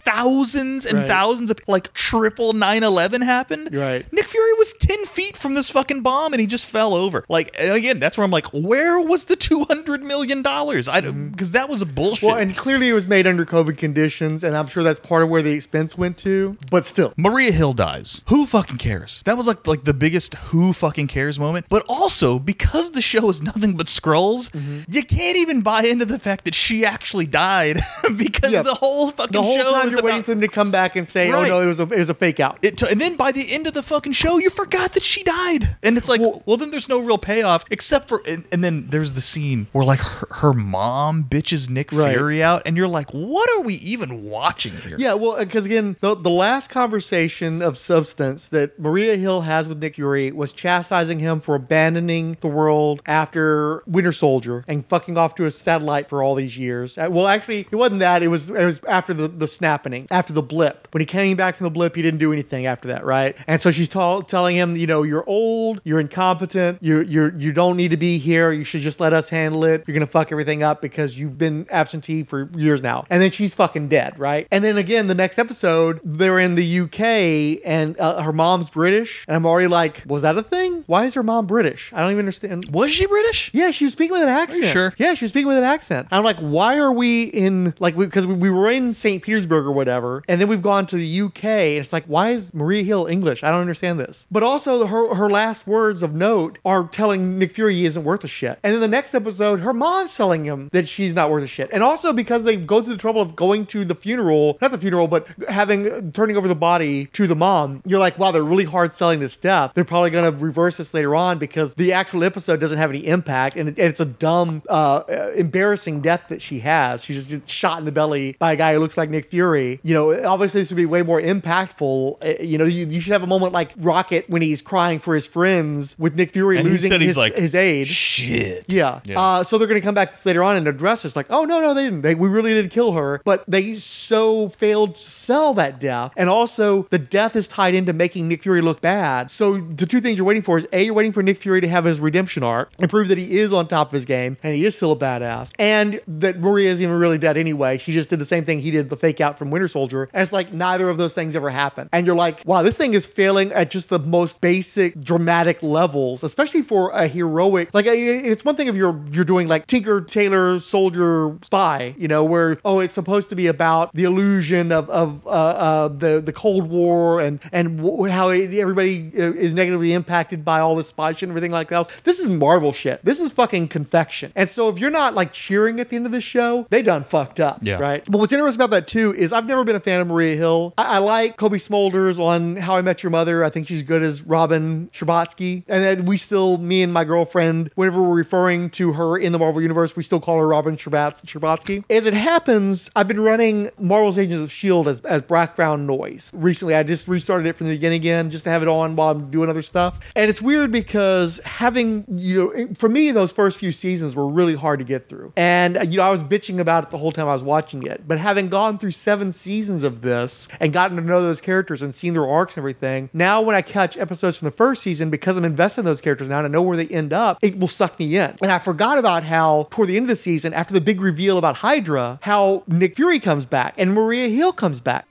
thousands 0.04 0.86
and 0.86 0.98
Right. 1.00 1.08
thousands 1.08 1.50
of 1.50 1.58
like 1.66 1.92
triple 1.94 2.52
9-11 2.52 3.22
happened? 3.24 3.74
Right. 3.74 4.10
Nick 4.12 4.28
Fury 4.28 4.52
was 4.54 4.72
10 4.74 5.04
feet 5.06 5.36
from 5.36 5.54
this 5.54 5.70
fucking 5.70 6.02
bomb 6.02 6.32
and 6.32 6.40
he 6.40 6.46
just 6.46 6.66
fell 6.66 6.94
over. 6.94 7.24
Like 7.28 7.54
again, 7.58 8.00
that's 8.00 8.18
where 8.18 8.24
I'm 8.24 8.30
like, 8.30 8.46
where 8.52 9.00
was 9.00 9.26
the 9.26 9.36
200 9.36 10.02
million 10.02 10.42
dollars? 10.42 10.88
I 10.88 11.00
don't 11.00 11.30
because 11.30 11.52
that 11.52 11.68
was 11.68 11.80
a 11.82 11.86
bullshit. 11.86 12.18
Mm-hmm. 12.20 12.26
Well, 12.26 12.36
and 12.36 12.56
clearly 12.56 12.89
it 12.90 12.94
was 12.94 13.06
made 13.06 13.26
under 13.26 13.44
COVID 13.46 13.78
conditions, 13.78 14.44
and 14.44 14.56
I'm 14.56 14.66
sure 14.66 14.82
that's 14.82 15.00
part 15.00 15.22
of 15.22 15.28
where 15.28 15.42
the 15.42 15.52
expense 15.52 15.96
went 15.96 16.18
to. 16.18 16.56
But 16.70 16.84
still, 16.84 17.12
Maria 17.16 17.52
Hill 17.52 17.72
dies. 17.72 18.22
Who 18.28 18.46
fucking 18.46 18.78
cares? 18.78 19.22
That 19.24 19.36
was 19.36 19.46
like 19.46 19.66
like 19.66 19.84
the 19.84 19.94
biggest 19.94 20.34
who 20.34 20.72
fucking 20.72 21.06
cares 21.08 21.38
moment. 21.40 21.66
But 21.68 21.84
also 21.88 22.38
because 22.38 22.92
the 22.92 23.00
show 23.02 23.28
is 23.28 23.42
nothing 23.42 23.76
but 23.76 23.86
Skrulls, 23.86 24.50
Mm-hmm. 24.50 24.80
you 24.88 25.02
can't 25.04 25.36
even 25.36 25.60
buy 25.62 25.82
into 25.82 26.04
the 26.04 26.18
fact 26.18 26.44
that 26.44 26.54
she 26.54 26.84
actually 26.84 27.26
died 27.26 27.80
because 28.16 28.50
Yeah. 28.52 28.62
the 28.62 28.74
whole 28.74 29.10
fucking 29.12 29.32
The 29.32 29.42
whole 29.42 29.56
show 29.56 29.72
time 29.72 29.90
you're 29.90 30.02
waiting 30.02 30.22
for 30.22 30.32
them 30.32 30.40
to 30.40 30.48
come 30.48 30.70
back 30.70 30.96
and 30.96 31.06
say, 31.08 31.30
Right. 31.30 31.46
"Oh 31.50 31.58
no, 31.58 31.60
it 31.60 31.66
was 31.66 31.78
a 31.80 31.84
it 31.84 31.98
was 31.98 32.08
a 32.10 32.14
fake 32.14 32.40
out." 32.40 32.60
to, 32.62 32.88
and 32.90 33.00
then 33.00 33.16
by 33.16 33.32
the 33.32 33.52
end 33.52 33.66
of 33.66 33.72
the 33.74 33.82
fucking 33.82 34.12
show, 34.12 34.38
you 34.38 34.50
forgot 34.50 34.92
that 34.92 35.02
she 35.02 35.22
died, 35.22 35.68
and 35.82 35.96
it's 35.96 36.08
like, 36.08 36.20
well, 36.20 36.56
then 36.56 36.70
there's 36.70 36.88
no 36.88 36.98
real 37.00 37.18
payoff 37.18 37.64
except 37.70 38.08
for, 38.08 38.22
and, 38.26 38.44
and 38.52 38.62
then 38.64 38.86
there's 38.90 39.12
the 39.14 39.20
scene 39.20 39.66
where 39.72 39.84
like 39.84 40.00
her, 40.00 40.26
her 40.30 40.52
mom 40.52 41.24
bitches 41.24 41.68
Nick 41.68 41.92
Right. 41.92 42.14
Fury 42.14 42.42
out, 42.42 42.62
and 42.66 42.76
you're 42.80 42.88
like, 42.88 43.10
what 43.10 43.48
are 43.50 43.60
we 43.62 43.74
even 43.74 44.24
watching 44.24 44.72
here? 44.78 44.96
Yeah, 44.98 45.14
well, 45.14 45.38
because 45.38 45.66
again, 45.66 45.96
the, 46.00 46.14
the 46.16 46.30
last 46.30 46.70
conversation 46.70 47.62
of 47.62 47.76
substance 47.78 48.48
that 48.48 48.78
Maria 48.78 49.16
Hill 49.16 49.42
has 49.42 49.68
with 49.68 49.78
Nick 49.82 49.96
Fury 49.96 50.32
was 50.32 50.52
chastising 50.52 51.18
him 51.18 51.40
for 51.40 51.54
abandoning 51.54 52.36
the 52.40 52.48
world 52.48 53.02
after 53.06 53.82
Winter 53.86 54.12
Soldier 54.12 54.64
and 54.66 54.84
fucking 54.86 55.18
off 55.18 55.34
to 55.34 55.44
a 55.44 55.50
satellite 55.50 56.08
for 56.08 56.22
all 56.22 56.34
these 56.34 56.56
years. 56.56 56.96
Uh, 56.96 57.08
Well, 57.10 57.26
actually, 57.26 57.66
it 57.70 57.76
wasn't 57.76 58.00
that. 58.00 58.22
It 58.22 58.28
was 58.28 58.48
it 58.50 58.64
was 58.64 58.80
after 58.88 59.12
the 59.12 59.28
the 59.28 59.46
snapping, 59.48 60.06
after 60.10 60.32
the 60.32 60.42
blip. 60.42 60.88
When 60.92 61.00
he 61.00 61.06
came 61.06 61.36
back 61.36 61.56
from 61.56 61.64
the 61.64 61.70
blip, 61.70 61.94
he 61.96 62.02
didn't 62.02 62.20
do 62.20 62.32
anything 62.32 62.64
after 62.66 62.88
that, 62.88 63.04
right? 63.04 63.36
And 63.46 63.60
so 63.60 63.70
she's 63.70 63.88
tell 63.88 64.22
telling 64.22 64.56
him, 64.56 64.76
you 64.76 64.86
know, 64.86 65.02
you're 65.02 65.24
old, 65.26 65.80
you're 65.84 66.00
incompetent, 66.00 66.78
you 66.82 67.00
you 67.02 67.32
you 67.36 67.52
don't 67.52 67.76
need 67.76 67.90
to 67.90 67.96
be 67.96 68.18
here. 68.18 68.52
You 68.52 68.64
should 68.64 68.82
just 68.82 69.00
let 69.00 69.12
us 69.12 69.28
handle 69.28 69.64
it. 69.64 69.84
You're 69.86 69.94
gonna 69.94 70.06
fuck 70.06 70.32
everything 70.32 70.62
up 70.62 70.80
because 70.80 71.18
you've 71.18 71.36
been 71.36 71.66
absentee 71.70 72.22
for 72.22 72.48
years 72.56 72.69
now. 72.78 73.06
And 73.10 73.20
then 73.20 73.30
she's 73.30 73.54
fucking 73.54 73.88
dead, 73.88 74.18
right? 74.18 74.46
And 74.50 74.62
then 74.62 74.78
again, 74.78 75.08
the 75.08 75.14
next 75.14 75.38
episode, 75.38 76.00
they're 76.04 76.38
in 76.38 76.54
the 76.54 76.80
UK 76.80 77.60
and 77.64 77.98
uh, 77.98 78.22
her 78.22 78.32
mom's 78.32 78.70
British, 78.70 79.24
and 79.26 79.36
I'm 79.36 79.46
already 79.46 79.66
like, 79.66 80.04
was 80.06 80.22
that 80.22 80.36
a 80.36 80.42
thing? 80.42 80.84
Why 80.86 81.06
is 81.06 81.14
her 81.14 81.22
mom 81.22 81.46
British? 81.46 81.92
I 81.92 82.00
don't 82.00 82.12
even 82.12 82.20
understand. 82.20 82.66
Was 82.70 82.92
she 82.92 83.06
British? 83.06 83.50
Yeah, 83.52 83.70
she 83.70 83.84
was 83.84 83.92
speaking 83.92 84.12
with 84.12 84.22
an 84.22 84.28
accent. 84.28 84.66
sure? 84.66 84.94
Yeah, 84.98 85.14
she 85.14 85.24
was 85.24 85.30
speaking 85.30 85.48
with 85.48 85.58
an 85.58 85.64
accent. 85.64 86.08
I'm 86.10 86.24
like, 86.24 86.38
why 86.38 86.78
are 86.78 86.92
we 86.92 87.24
in 87.24 87.74
like 87.78 87.96
because 87.96 88.26
we, 88.26 88.34
we 88.34 88.50
were 88.50 88.70
in 88.70 88.92
St. 88.92 89.22
Petersburg 89.22 89.66
or 89.66 89.72
whatever, 89.72 90.22
and 90.28 90.40
then 90.40 90.48
we've 90.48 90.62
gone 90.62 90.86
to 90.86 90.96
the 90.96 91.20
UK, 91.22 91.44
and 91.44 91.78
it's 91.78 91.92
like, 91.92 92.04
why 92.06 92.30
is 92.30 92.54
Maria 92.54 92.82
Hill 92.82 93.06
English? 93.06 93.42
I 93.42 93.50
don't 93.50 93.60
understand 93.60 93.98
this. 93.98 94.26
But 94.30 94.42
also, 94.42 94.86
her 94.86 95.14
her 95.14 95.28
last 95.28 95.66
words 95.66 96.02
of 96.02 96.14
note 96.14 96.58
are 96.64 96.84
telling 96.88 97.38
Nick 97.38 97.52
Fury 97.52 97.74
he 97.74 97.86
isn't 97.86 98.04
worth 98.04 98.24
a 98.24 98.28
shit. 98.28 98.58
And 98.62 98.74
then 98.74 98.80
the 98.80 98.88
next 98.88 99.14
episode, 99.14 99.60
her 99.60 99.72
mom's 99.72 100.16
telling 100.16 100.44
him 100.44 100.68
that 100.72 100.88
she's 100.88 101.14
not 101.14 101.30
worth 101.30 101.44
a 101.44 101.48
shit. 101.48 101.70
And 101.72 101.82
also 101.82 102.12
because 102.12 102.44
they 102.44 102.56
go 102.66 102.80
through 102.82 102.92
the 102.92 102.98
trouble 102.98 103.22
of 103.22 103.36
going 103.36 103.66
to 103.66 103.84
the 103.84 103.94
funeral, 103.94 104.58
not 104.60 104.70
the 104.70 104.78
funeral, 104.78 105.08
but 105.08 105.28
having 105.48 106.12
turning 106.12 106.36
over 106.36 106.48
the 106.48 106.54
body 106.54 107.06
to 107.06 107.26
the 107.26 107.36
mom. 107.36 107.82
You're 107.84 108.00
like, 108.00 108.18
wow, 108.18 108.30
they're 108.30 108.42
really 108.42 108.64
hard 108.64 108.94
selling 108.94 109.20
this 109.20 109.36
death. 109.36 109.72
They're 109.74 109.84
probably 109.84 110.10
going 110.10 110.32
to 110.32 110.38
reverse 110.38 110.76
this 110.76 110.94
later 110.94 111.14
on 111.14 111.38
because 111.38 111.74
the 111.74 111.92
actual 111.92 112.24
episode 112.24 112.60
doesn't 112.60 112.78
have 112.78 112.90
any 112.90 113.06
impact, 113.06 113.56
and, 113.56 113.68
it, 113.68 113.78
and 113.78 113.88
it's 113.88 114.00
a 114.00 114.04
dumb, 114.04 114.62
uh, 114.68 115.02
embarrassing 115.34 116.00
death 116.00 116.24
that 116.28 116.42
she 116.42 116.60
has. 116.60 117.04
She's 117.04 117.26
just 117.26 117.48
shot 117.48 117.78
in 117.78 117.84
the 117.84 117.92
belly 117.92 118.36
by 118.38 118.52
a 118.52 118.56
guy 118.56 118.74
who 118.74 118.80
looks 118.80 118.96
like 118.96 119.10
Nick 119.10 119.26
Fury. 119.26 119.80
You 119.82 119.94
know, 119.94 120.24
obviously 120.26 120.60
this 120.62 120.70
would 120.70 120.76
be 120.76 120.86
way 120.86 121.02
more 121.02 121.20
impactful. 121.20 122.24
Uh, 122.24 122.42
You 122.42 122.58
know, 122.58 122.64
you, 122.64 122.86
you 122.86 123.00
should 123.00 123.12
have 123.12 123.22
a 123.22 123.26
moment 123.26 123.52
like 123.52 123.72
Rocket 123.76 124.28
when 124.28 124.42
he's 124.42 124.62
crying 124.62 124.98
for 124.98 125.14
his 125.14 125.26
friends 125.26 125.98
with 125.98 126.14
Nick 126.14 126.32
Fury 126.32 126.56
And 126.56 126.66
he 126.66 126.72
losing 126.72 126.90
said 126.90 127.00
he's 127.00 127.10
his, 127.10 127.16
like, 127.16 127.34
his 127.34 127.54
aid. 127.54 127.86
Shit. 127.86 128.64
Yeah. 128.72 129.00
Yeah. 129.04 129.20
Uh, 129.20 129.44
so 129.44 129.58
they're 129.58 129.68
going 129.68 129.80
to 129.80 129.84
come 129.84 129.94
back 129.94 130.24
later 130.24 130.42
on 130.42 130.56
and 130.56 130.66
address 130.66 131.02
this 131.02 131.14
like, 131.14 131.26
oh, 131.30 131.44
no, 131.44 131.60
no, 131.60 131.74
they 131.74 131.84
didn't. 131.84 132.00
They, 132.02 132.14
we 132.14 132.28
really 132.28 132.39
did 132.42 132.70
kill 132.70 132.92
her. 132.92 133.20
But 133.24 133.44
they 133.46 133.74
so 133.74 134.48
failed 134.50 134.96
to 134.96 135.02
sell 135.02 135.54
that 135.54 135.80
death. 135.80 136.12
And 136.16 136.28
also, 136.28 136.84
the 136.90 136.98
death 136.98 137.36
is 137.36 137.48
tied 137.48 137.74
into 137.74 137.92
making 137.92 138.28
Nick 138.28 138.42
Fury 138.42 138.60
look 138.60 138.80
bad. 138.80 139.30
So 139.30 139.58
the 139.58 139.86
two 139.86 140.00
things 140.00 140.18
you're 140.18 140.26
waiting 140.26 140.42
for 140.42 140.58
is 140.58 140.66
A, 140.72 140.84
you're 140.84 140.94
waiting 140.94 141.12
for 141.12 141.22
Nick 141.22 141.38
Fury 141.38 141.60
to 141.60 141.68
have 141.68 141.84
his 141.84 142.00
redemption 142.00 142.42
arc 142.42 142.70
and 142.78 142.90
prove 142.90 143.08
that 143.08 143.18
he 143.18 143.38
is 143.38 143.52
on 143.52 143.68
top 143.68 143.88
of 143.88 143.92
his 143.92 144.04
game 144.04 144.36
and 144.42 144.54
he 144.54 144.64
is 144.64 144.76
still 144.76 144.92
a 144.92 144.96
badass. 144.96 145.52
And 145.58 146.00
that 146.06 146.38
Maria 146.38 146.70
isn't 146.70 146.82
even 146.82 146.98
really 146.98 147.18
dead 147.18 147.36
anyway. 147.36 147.78
She 147.78 147.92
just 147.92 148.10
did 148.10 148.18
the 148.18 148.24
same 148.24 148.44
thing 148.44 148.60
he 148.60 148.70
did 148.70 148.90
the 148.90 148.96
fake 148.96 149.20
out 149.20 149.38
from 149.38 149.50
Winter 149.50 149.68
Soldier. 149.68 150.08
And 150.12 150.22
it's 150.22 150.32
like 150.32 150.52
neither 150.52 150.88
of 150.88 150.98
those 150.98 151.14
things 151.14 151.36
ever 151.36 151.50
happened. 151.50 151.90
And 151.92 152.06
you're 152.06 152.16
like, 152.16 152.42
wow, 152.46 152.62
this 152.62 152.76
thing 152.76 152.94
is 152.94 153.06
failing 153.06 153.52
at 153.52 153.70
just 153.70 153.88
the 153.88 153.98
most 153.98 154.40
basic 154.40 155.00
dramatic 155.00 155.62
levels, 155.62 156.22
especially 156.22 156.62
for 156.62 156.90
a 156.90 157.06
heroic. 157.06 157.70
Like 157.72 157.86
it's 157.86 158.44
one 158.44 158.56
thing 158.56 158.68
if 158.68 158.74
you're 158.74 159.00
you're 159.10 159.24
doing 159.24 159.48
like 159.48 159.66
Tinker 159.66 160.00
Tailor 160.00 160.60
Soldier 160.60 161.38
Spy, 161.42 161.94
you 161.98 162.08
know, 162.08 162.24
where 162.30 162.58
oh 162.64 162.80
it's 162.80 162.94
supposed 162.94 163.28
to 163.30 163.36
be 163.36 163.46
about 163.46 163.92
the 163.92 164.04
illusion 164.04 164.72
of 164.72 164.88
of 164.90 165.26
uh, 165.26 165.30
uh, 165.30 165.88
the 165.88 166.20
the 166.20 166.32
Cold 166.32 166.68
War 166.70 167.20
and 167.20 167.40
and 167.52 167.78
w- 167.78 168.04
how 168.10 168.28
it, 168.30 168.54
everybody 168.54 169.10
uh, 169.18 169.32
is 169.32 169.52
negatively 169.54 169.92
impacted 169.92 170.44
by 170.44 170.60
all 170.60 170.76
this 170.76 170.88
spy 170.88 171.12
shit 171.12 171.24
and 171.24 171.32
everything 171.32 171.50
like 171.52 171.68
that. 171.68 171.90
This 172.04 172.20
is 172.20 172.28
Marvel 172.28 172.72
shit. 172.72 173.04
This 173.04 173.20
is 173.20 173.32
fucking 173.32 173.68
confection. 173.68 174.32
And 174.36 174.48
so 174.48 174.68
if 174.68 174.78
you're 174.78 174.90
not 174.90 175.14
like 175.14 175.32
cheering 175.32 175.80
at 175.80 175.90
the 175.90 175.96
end 175.96 176.06
of 176.06 176.12
the 176.12 176.20
show, 176.20 176.66
they 176.70 176.82
done 176.82 177.04
fucked 177.04 177.40
up, 177.40 177.58
Yeah. 177.62 177.78
right? 177.78 178.04
But 178.08 178.18
what's 178.18 178.32
interesting 178.32 178.60
about 178.62 178.70
that 178.70 178.86
too 178.88 179.14
is 179.14 179.32
I've 179.32 179.46
never 179.46 179.64
been 179.64 179.76
a 179.76 179.80
fan 179.80 180.00
of 180.00 180.06
Maria 180.06 180.36
Hill. 180.36 180.74
I, 180.78 180.96
I 180.96 180.98
like 180.98 181.36
Cobie 181.36 181.58
Smulders 181.58 182.18
on 182.18 182.56
How 182.56 182.76
I 182.76 182.82
Met 182.82 183.02
Your 183.02 183.10
Mother. 183.10 183.44
I 183.44 183.50
think 183.50 183.66
she's 183.68 183.82
good 183.82 184.02
as 184.02 184.22
Robin 184.22 184.88
Scherbatsky. 184.92 185.64
And 185.68 185.82
then 185.84 186.04
we 186.06 186.16
still, 186.16 186.58
me 186.58 186.82
and 186.82 186.92
my 186.92 187.04
girlfriend, 187.04 187.70
whenever 187.74 188.02
we're 188.02 188.14
referring 188.14 188.70
to 188.70 188.92
her 188.92 189.16
in 189.18 189.32
the 189.32 189.38
Marvel 189.38 189.60
Universe, 189.62 189.96
we 189.96 190.02
still 190.02 190.20
call 190.20 190.38
her 190.38 190.46
Robin 190.46 190.76
Scherbats- 190.76 191.24
Scherbatsky. 191.24 191.84
As 191.90 192.06
it 192.06 192.14
happens, 192.20 192.90
I've 192.94 193.08
been 193.08 193.20
running 193.20 193.70
Marvel's 193.78 194.18
Agents 194.18 194.42
of 194.42 194.50
S.H.I.E.L.D. 194.50 194.90
As, 194.90 195.00
as 195.00 195.22
background 195.22 195.86
noise. 195.86 196.30
Recently, 196.34 196.74
I 196.74 196.82
just 196.82 197.08
restarted 197.08 197.46
it 197.46 197.54
from 197.54 197.66
the 197.66 197.74
beginning 197.74 197.96
again 197.96 198.30
just 198.30 198.44
to 198.44 198.50
have 198.50 198.62
it 198.62 198.68
on 198.68 198.96
while 198.96 199.10
I'm 199.10 199.30
doing 199.30 199.48
other 199.50 199.62
stuff. 199.62 200.00
And 200.16 200.30
it's 200.30 200.40
weird 200.40 200.72
because 200.72 201.38
having, 201.44 202.04
you 202.08 202.54
know, 202.54 202.74
for 202.74 202.88
me, 202.88 203.10
those 203.10 203.32
first 203.32 203.58
few 203.58 203.72
seasons 203.72 204.16
were 204.16 204.28
really 204.28 204.54
hard 204.54 204.78
to 204.80 204.84
get 204.84 205.08
through. 205.08 205.32
And, 205.36 205.76
you 205.90 205.98
know, 205.98 206.02
I 206.02 206.10
was 206.10 206.22
bitching 206.22 206.60
about 206.60 206.84
it 206.84 206.90
the 206.90 206.98
whole 206.98 207.12
time 207.12 207.28
I 207.28 207.32
was 207.32 207.42
watching 207.42 207.82
it. 207.84 208.06
But 208.06 208.18
having 208.18 208.48
gone 208.48 208.78
through 208.78 208.92
seven 208.92 209.32
seasons 209.32 209.82
of 209.82 210.02
this 210.02 210.48
and 210.58 210.72
gotten 210.72 210.96
to 210.96 211.02
know 211.02 211.22
those 211.22 211.40
characters 211.40 211.82
and 211.82 211.94
seen 211.94 212.14
their 212.14 212.28
arcs 212.28 212.54
and 212.54 212.62
everything, 212.62 213.10
now 213.12 213.40
when 213.42 213.54
I 213.54 213.62
catch 213.62 213.96
episodes 213.96 214.36
from 214.36 214.46
the 214.46 214.52
first 214.52 214.82
season, 214.82 215.10
because 215.10 215.36
I'm 215.36 215.44
invested 215.44 215.80
in 215.80 215.84
those 215.86 216.00
characters 216.00 216.28
now 216.28 216.38
and 216.38 216.46
I 216.46 216.50
know 216.50 216.62
where 216.62 216.76
they 216.76 216.88
end 216.88 217.12
up, 217.12 217.38
it 217.42 217.58
will 217.58 217.68
suck 217.68 217.98
me 217.98 218.16
in. 218.16 218.36
And 218.42 218.52
I 218.52 218.58
forgot 218.58 218.98
about 218.98 219.24
how, 219.24 219.68
toward 219.70 219.88
the 219.88 219.96
end 219.96 220.04
of 220.04 220.08
the 220.08 220.16
season, 220.16 220.52
after 220.54 220.74
the 220.74 220.80
big 220.80 221.00
reveal 221.00 221.38
about 221.38 221.56
Hydra, 221.56 222.09
Uh-huh. 222.10 222.18
how 222.22 222.64
Nick 222.66 222.96
Fury 222.96 223.20
comes 223.20 223.44
back 223.44 223.74
and 223.78 223.94
Maria 223.94 224.28
Hill 224.28 224.52
comes 224.52 224.80
back. 224.80 225.06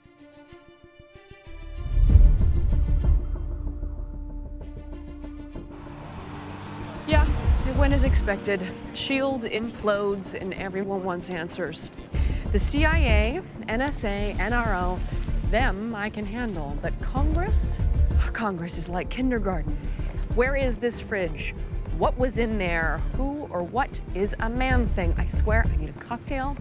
Yeah, 7.08 7.26
it 7.68 7.76
went 7.76 7.94
as 7.94 8.04
expected. 8.04 8.68
SHIELD 8.94 9.44
implodes 9.44 10.40
and 10.40 10.54
everyone 10.56 11.04
wants 11.04 11.30
answers. 11.30 11.90
The 12.52 12.60
CIA, 12.60 13.42
NSA, 13.68 14.36
NRO, 14.38 15.00
them 15.50 15.96
I 15.96 16.10
can 16.10 16.26
handle. 16.26 16.78
But 16.82 17.00
Congress? 17.02 17.80
Congress 18.34 18.78
is 18.78 18.90
like 18.90 19.10
kindergarten. 19.10 19.78
Where 20.36 20.56
is 20.56 20.78
this 20.78 21.00
fridge? 21.00 21.56
What 22.00 22.18
was 22.18 22.40
in 22.40 22.58
there? 22.58 23.02
Who 23.18 23.50
or 23.52 23.62
what 23.62 24.00
is 24.16 24.34
a 24.40 24.50
man 24.50 24.88
thing? 24.88 25.14
I 25.18 25.26
swear 25.26 25.66
I 25.70 25.76
need 25.76 25.90
a 25.90 26.00
cocktail 26.00 26.56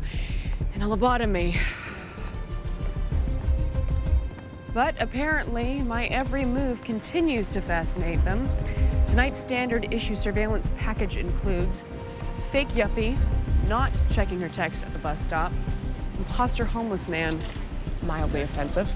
and 0.74 0.82
a 0.82 0.86
lobotomy. 0.86 1.56
But 4.74 5.00
apparently, 5.00 5.80
my 5.82 6.06
every 6.06 6.44
move 6.44 6.82
continues 6.82 7.50
to 7.50 7.60
fascinate 7.60 8.24
them. 8.24 8.48
Tonight's 9.06 9.38
standard 9.38 9.94
issue 9.94 10.16
surveillance 10.16 10.72
package 10.76 11.16
includes 11.16 11.84
fake 12.50 12.70
yuppie, 12.70 13.16
not 13.68 14.02
checking 14.10 14.40
her 14.40 14.48
text 14.48 14.84
at 14.84 14.92
the 14.92 14.98
bus 14.98 15.22
stop, 15.22 15.52
imposter 16.18 16.64
homeless 16.64 17.08
man, 17.08 17.38
mildly 18.02 18.40
offensive. 18.40 18.92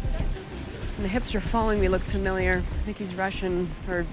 And 0.97 1.05
the 1.05 1.09
hipster 1.09 1.41
following 1.41 1.81
me 1.81 1.87
looks 1.89 2.11
familiar. 2.11 2.57
I 2.57 2.83
think 2.85 2.97
he's 2.97 3.15
Russian 3.15 3.71
or. 3.89 4.05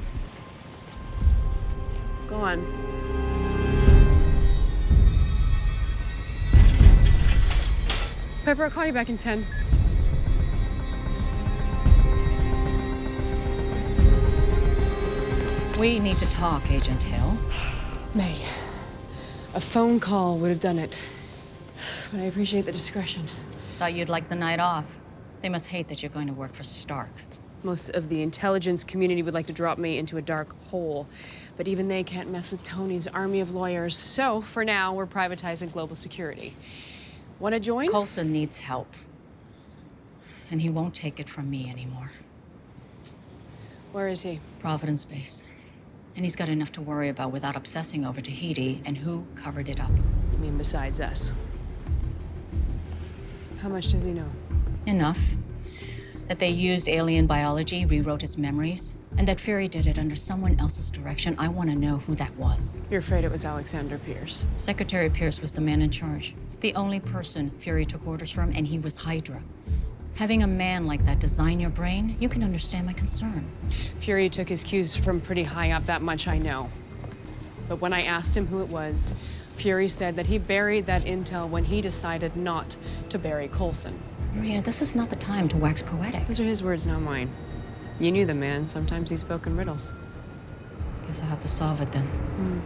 Go 2.29 2.35
on. 2.35 2.63
Pepper, 8.45 8.63
I'll 8.65 8.69
call 8.69 8.85
you 8.85 8.93
back 8.93 9.09
in 9.09 9.17
10. 9.17 9.43
We 15.79 15.99
need 15.99 16.19
to 16.19 16.29
talk, 16.29 16.69
Agent 16.69 17.01
Hill. 17.01 17.35
May. 18.13 18.35
A 19.55 19.59
phone 19.59 19.99
call 19.99 20.37
would 20.37 20.49
have 20.49 20.59
done 20.59 20.77
it. 20.77 21.03
But 22.11 22.19
I 22.19 22.25
appreciate 22.25 22.65
the 22.65 22.71
discretion. 22.71 23.23
Thought 23.79 23.93
you'd 23.93 24.09
like 24.09 24.27
the 24.27 24.35
night 24.35 24.59
off. 24.59 24.99
They 25.41 25.49
must 25.49 25.69
hate 25.69 25.87
that 25.87 26.03
you're 26.03 26.11
going 26.11 26.27
to 26.27 26.33
work 26.33 26.53
for 26.53 26.63
Stark. 26.63 27.09
Most 27.63 27.89
of 27.89 28.09
the 28.09 28.21
intelligence 28.21 28.83
community 28.83 29.23
would 29.23 29.33
like 29.33 29.47
to 29.47 29.53
drop 29.53 29.77
me 29.77 29.97
into 29.97 30.17
a 30.17 30.21
dark 30.21 30.55
hole, 30.67 31.07
but 31.59 31.67
even 31.67 31.89
they 31.89 32.03
can't 32.03 32.31
mess 32.31 32.51
with 32.51 32.63
Tony's 32.63 33.05
army 33.05 33.41
of 33.41 33.53
lawyers. 33.53 33.93
So, 33.93 34.39
for 34.39 34.63
now, 34.63 34.93
we're 34.93 35.05
privatizing 35.05 35.73
global 35.73 35.93
security. 35.93 36.55
Want 37.37 37.53
to 37.53 37.59
join? 37.59 37.89
Coulson 37.89 38.31
needs 38.31 38.61
help. 38.61 38.87
And 40.49 40.61
he 40.61 40.69
won't 40.69 40.95
take 40.95 41.19
it 41.19 41.27
from 41.27 41.49
me 41.49 41.69
anymore. 41.69 42.11
Where 43.91 44.07
is 44.07 44.21
he? 44.21 44.39
Providence 44.61 45.03
Base. 45.03 45.43
And 46.15 46.25
he's 46.25 46.37
got 46.37 46.47
enough 46.47 46.71
to 46.71 46.81
worry 46.81 47.09
about 47.09 47.33
without 47.33 47.57
obsessing 47.57 48.05
over 48.05 48.21
Tahiti 48.21 48.81
and 48.85 48.95
who 48.95 49.27
covered 49.35 49.67
it 49.67 49.81
up. 49.81 49.91
You 50.31 50.37
mean 50.37 50.57
besides 50.57 51.01
us? 51.01 51.33
How 53.61 53.67
much 53.67 53.91
does 53.91 54.05
he 54.05 54.13
know? 54.13 54.29
Enough. 54.87 55.35
That 56.27 56.39
they 56.39 56.51
used 56.51 56.87
alien 56.87 57.27
biology, 57.27 57.85
rewrote 57.85 58.21
his 58.21 58.37
memories, 58.37 58.93
and 59.17 59.27
that 59.27 59.39
Fury 59.39 59.67
did 59.67 59.87
it 59.87 59.99
under 59.99 60.15
someone 60.15 60.59
else's 60.59 60.91
direction. 60.91 61.35
I 61.37 61.49
want 61.49 61.69
to 61.69 61.75
know 61.75 61.97
who 61.97 62.15
that 62.15 62.35
was. 62.35 62.77
You're 62.89 62.99
afraid 62.99 63.23
it 63.23 63.31
was 63.31 63.45
Alexander 63.45 63.97
Pierce. 63.97 64.45
Secretary 64.57 65.09
Pierce 65.09 65.41
was 65.41 65.53
the 65.53 65.61
man 65.61 65.81
in 65.81 65.89
charge. 65.89 66.35
The 66.61 66.75
only 66.75 66.99
person 66.99 67.49
Fury 67.51 67.85
took 67.85 68.05
orders 68.05 68.31
from, 68.31 68.51
and 68.55 68.67
he 68.67 68.79
was 68.79 68.97
Hydra. 68.97 69.41
Having 70.15 70.43
a 70.43 70.47
man 70.47 70.85
like 70.85 71.05
that 71.05 71.19
design 71.19 71.59
your 71.59 71.69
brain, 71.69 72.17
you 72.19 72.27
can 72.27 72.43
understand 72.43 72.85
my 72.85 72.93
concern. 72.93 73.49
Fury 73.99 74.29
took 74.29 74.49
his 74.49 74.63
cues 74.63 74.95
from 74.95 75.21
pretty 75.21 75.43
high 75.43 75.71
up, 75.71 75.83
that 75.85 76.01
much 76.01 76.27
I 76.27 76.37
know. 76.37 76.69
But 77.69 77.79
when 77.79 77.93
I 77.93 78.03
asked 78.03 78.35
him 78.35 78.47
who 78.47 78.61
it 78.61 78.69
was, 78.69 79.13
Fury 79.55 79.87
said 79.87 80.15
that 80.15 80.25
he 80.25 80.37
buried 80.37 80.85
that 80.87 81.03
intel 81.03 81.47
when 81.49 81.65
he 81.65 81.81
decided 81.81 82.35
not 82.35 82.75
to 83.09 83.19
bury 83.19 83.47
Coulson. 83.47 83.99
Maria, 84.33 84.61
this 84.61 84.81
is 84.81 84.95
not 84.95 85.09
the 85.09 85.15
time 85.15 85.47
to 85.49 85.57
wax 85.57 85.81
poetic. 85.81 86.25
Those 86.27 86.39
are 86.39 86.43
his 86.43 86.63
words, 86.63 86.85
not 86.85 87.01
mine. 87.01 87.29
You 87.99 88.13
knew 88.13 88.25
the 88.25 88.33
man. 88.33 88.65
Sometimes 88.65 89.09
he 89.09 89.17
spoke 89.17 89.45
in 89.45 89.57
riddles. 89.57 89.91
Guess 91.05 91.21
I'll 91.21 91.27
have 91.27 91.41
to 91.41 91.49
solve 91.49 91.81
it 91.81 91.91
then. 91.91 92.05
Hmm. 92.05 92.59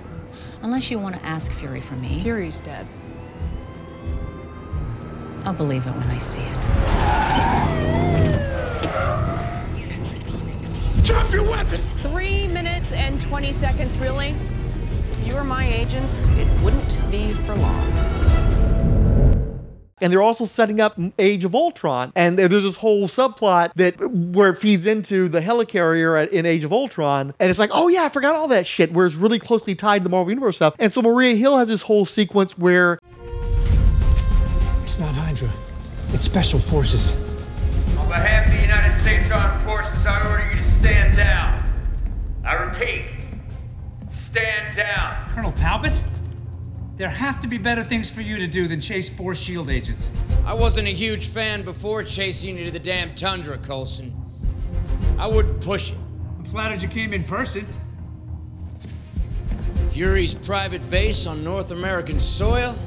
Unless 0.61 0.91
you 0.91 0.99
want 0.99 1.15
to 1.15 1.25
ask 1.25 1.51
Fury 1.51 1.81
for 1.81 1.95
me. 1.95 2.19
Fury's 2.21 2.61
dead. 2.61 2.85
I'll 5.43 5.53
believe 5.53 5.85
it 5.87 5.91
when 5.91 6.07
I 6.07 6.17
see 6.19 6.41
it. 6.41 6.53
Drop 11.03 11.31
your 11.31 11.43
weapon! 11.43 11.81
Three 11.97 12.47
minutes 12.47 12.93
and 12.93 13.19
20 13.19 13.51
seconds, 13.51 13.97
really? 13.97 14.35
If 15.11 15.27
you 15.27 15.35
were 15.35 15.43
my 15.43 15.67
agents, 15.67 16.29
it 16.29 16.47
wouldn't 16.61 17.11
be 17.11 17.33
for 17.33 17.55
long. 17.55 18.12
And 20.03 20.11
they're 20.11 20.21
also 20.21 20.43
setting 20.43 20.81
up 20.81 20.99
Age 21.17 21.45
of 21.45 21.55
Ultron. 21.55 22.11
And 22.13 22.37
there's 22.37 22.49
this 22.49 22.75
whole 22.75 23.07
subplot 23.07 23.71
that 23.75 23.95
where 24.11 24.49
it 24.49 24.55
feeds 24.57 24.85
into 24.85 25.29
the 25.29 25.39
helicarrier 25.39 26.21
at- 26.21 26.33
in 26.33 26.45
Age 26.45 26.65
of 26.65 26.73
Ultron. 26.73 27.33
And 27.39 27.49
it's 27.49 27.57
like, 27.57 27.69
oh 27.73 27.87
yeah, 27.87 28.03
I 28.03 28.09
forgot 28.09 28.35
all 28.35 28.49
that 28.49 28.67
shit, 28.67 28.91
where 28.91 29.05
it's 29.05 29.15
really 29.15 29.39
closely 29.39 29.75
tied 29.75 29.99
to 29.99 30.03
the 30.03 30.09
Marvel 30.09 30.29
Universe 30.29 30.57
stuff. 30.57 30.75
And 30.77 30.91
so 30.91 31.01
Maria 31.01 31.35
Hill 31.35 31.57
has 31.57 31.69
this 31.69 31.83
whole 31.83 32.05
sequence 32.05 32.57
where 32.57 32.99
It's 34.81 34.99
not 34.99 35.13
Hydra. 35.15 35.49
It's 36.09 36.25
Special 36.25 36.59
Forces. 36.59 37.13
On 37.97 38.07
behalf 38.09 38.45
of 38.47 38.51
the 38.53 38.61
United 38.61 38.99
States 39.01 39.31
Armed 39.31 39.63
Forces, 39.63 40.05
I 40.05 40.29
order 40.29 40.49
you 40.53 40.57
to 40.61 40.71
stand 40.81 41.15
down. 41.15 41.63
I 42.45 42.55
repeat, 42.55 43.05
stand 44.09 44.75
down. 44.75 45.29
Colonel 45.33 45.53
Talbot? 45.53 46.03
There 46.95 47.09
have 47.09 47.39
to 47.39 47.47
be 47.47 47.57
better 47.57 47.83
things 47.83 48.09
for 48.09 48.21
you 48.21 48.37
to 48.37 48.47
do 48.47 48.67
than 48.67 48.79
chase 48.79 49.09
four 49.09 49.33
SHIELD 49.33 49.69
agents. 49.69 50.11
I 50.45 50.53
wasn't 50.53 50.87
a 50.87 50.91
huge 50.91 51.27
fan 51.27 51.63
before 51.63 52.03
chasing 52.03 52.57
you 52.57 52.65
to 52.65 52.71
the 52.71 52.79
damn 52.79 53.15
tundra, 53.15 53.57
Coulson. 53.57 54.13
I 55.17 55.25
wouldn't 55.25 55.59
push 55.61 55.91
it. 55.91 55.97
I'm 56.37 56.45
flattered 56.45 56.81
you 56.83 56.87
came 56.87 57.13
in 57.13 57.23
person. 57.23 57.65
Fury's 59.89 60.35
private 60.35 60.87
base 60.89 61.25
on 61.25 61.43
North 61.43 61.71
American 61.71 62.19
soil? 62.19 62.77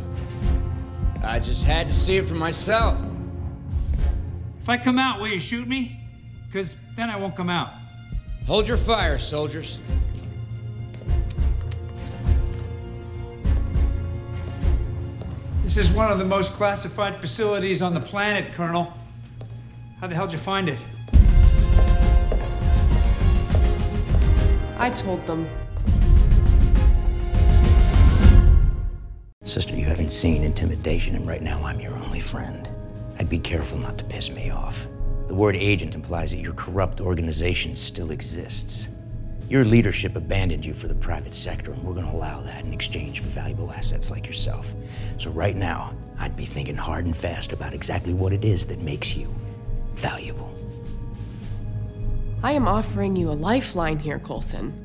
I 1.24 1.40
just 1.40 1.64
had 1.64 1.88
to 1.88 1.94
see 1.94 2.16
it 2.16 2.26
for 2.26 2.34
myself. 2.34 3.00
If 4.60 4.68
I 4.68 4.76
come 4.76 4.98
out, 4.98 5.18
will 5.18 5.28
you 5.28 5.40
shoot 5.40 5.66
me? 5.66 6.00
Because 6.46 6.76
then 6.96 7.10
I 7.10 7.16
won't 7.16 7.34
come 7.34 7.50
out. 7.50 7.72
Hold 8.46 8.68
your 8.68 8.76
fire, 8.76 9.18
soldiers. 9.18 9.80
This 15.76 15.90
is 15.90 15.94
one 15.94 16.10
of 16.10 16.16
the 16.16 16.24
most 16.24 16.54
classified 16.54 17.18
facilities 17.18 17.82
on 17.82 17.92
the 17.92 18.00
planet, 18.00 18.54
Colonel. 18.54 18.94
How 20.00 20.06
the 20.06 20.14
hell'd 20.14 20.32
you 20.32 20.38
find 20.38 20.70
it? 20.70 20.78
I 24.78 24.88
told 24.88 25.26
them. 25.26 25.46
Sister, 29.42 29.76
you 29.76 29.84
haven't 29.84 30.12
seen 30.12 30.44
intimidation, 30.44 31.14
and 31.14 31.28
right 31.28 31.42
now 31.42 31.62
I'm 31.62 31.78
your 31.78 31.92
only 31.92 32.20
friend. 32.20 32.66
I'd 33.18 33.28
be 33.28 33.38
careful 33.38 33.78
not 33.78 33.98
to 33.98 34.04
piss 34.06 34.30
me 34.30 34.48
off. 34.48 34.88
The 35.26 35.34
word 35.34 35.56
agent 35.56 35.94
implies 35.94 36.30
that 36.30 36.40
your 36.40 36.54
corrupt 36.54 37.02
organization 37.02 37.76
still 37.76 38.12
exists. 38.12 38.95
Your 39.48 39.64
leadership 39.64 40.16
abandoned 40.16 40.66
you 40.66 40.74
for 40.74 40.88
the 40.88 40.94
private 40.94 41.32
sector, 41.32 41.72
and 41.72 41.82
we're 41.84 41.94
gonna 41.94 42.10
allow 42.10 42.40
that 42.40 42.64
in 42.64 42.72
exchange 42.72 43.20
for 43.20 43.28
valuable 43.28 43.70
assets 43.70 44.10
like 44.10 44.26
yourself. 44.26 44.74
So, 45.18 45.30
right 45.30 45.54
now, 45.54 45.94
I'd 46.18 46.36
be 46.36 46.44
thinking 46.44 46.76
hard 46.76 47.06
and 47.06 47.16
fast 47.16 47.52
about 47.52 47.72
exactly 47.72 48.12
what 48.12 48.32
it 48.32 48.44
is 48.44 48.66
that 48.66 48.80
makes 48.80 49.16
you 49.16 49.32
valuable. 49.94 50.52
I 52.42 52.52
am 52.52 52.66
offering 52.66 53.14
you 53.14 53.30
a 53.30 53.32
lifeline 53.32 53.98
here, 53.98 54.18
Coulson. 54.18 54.82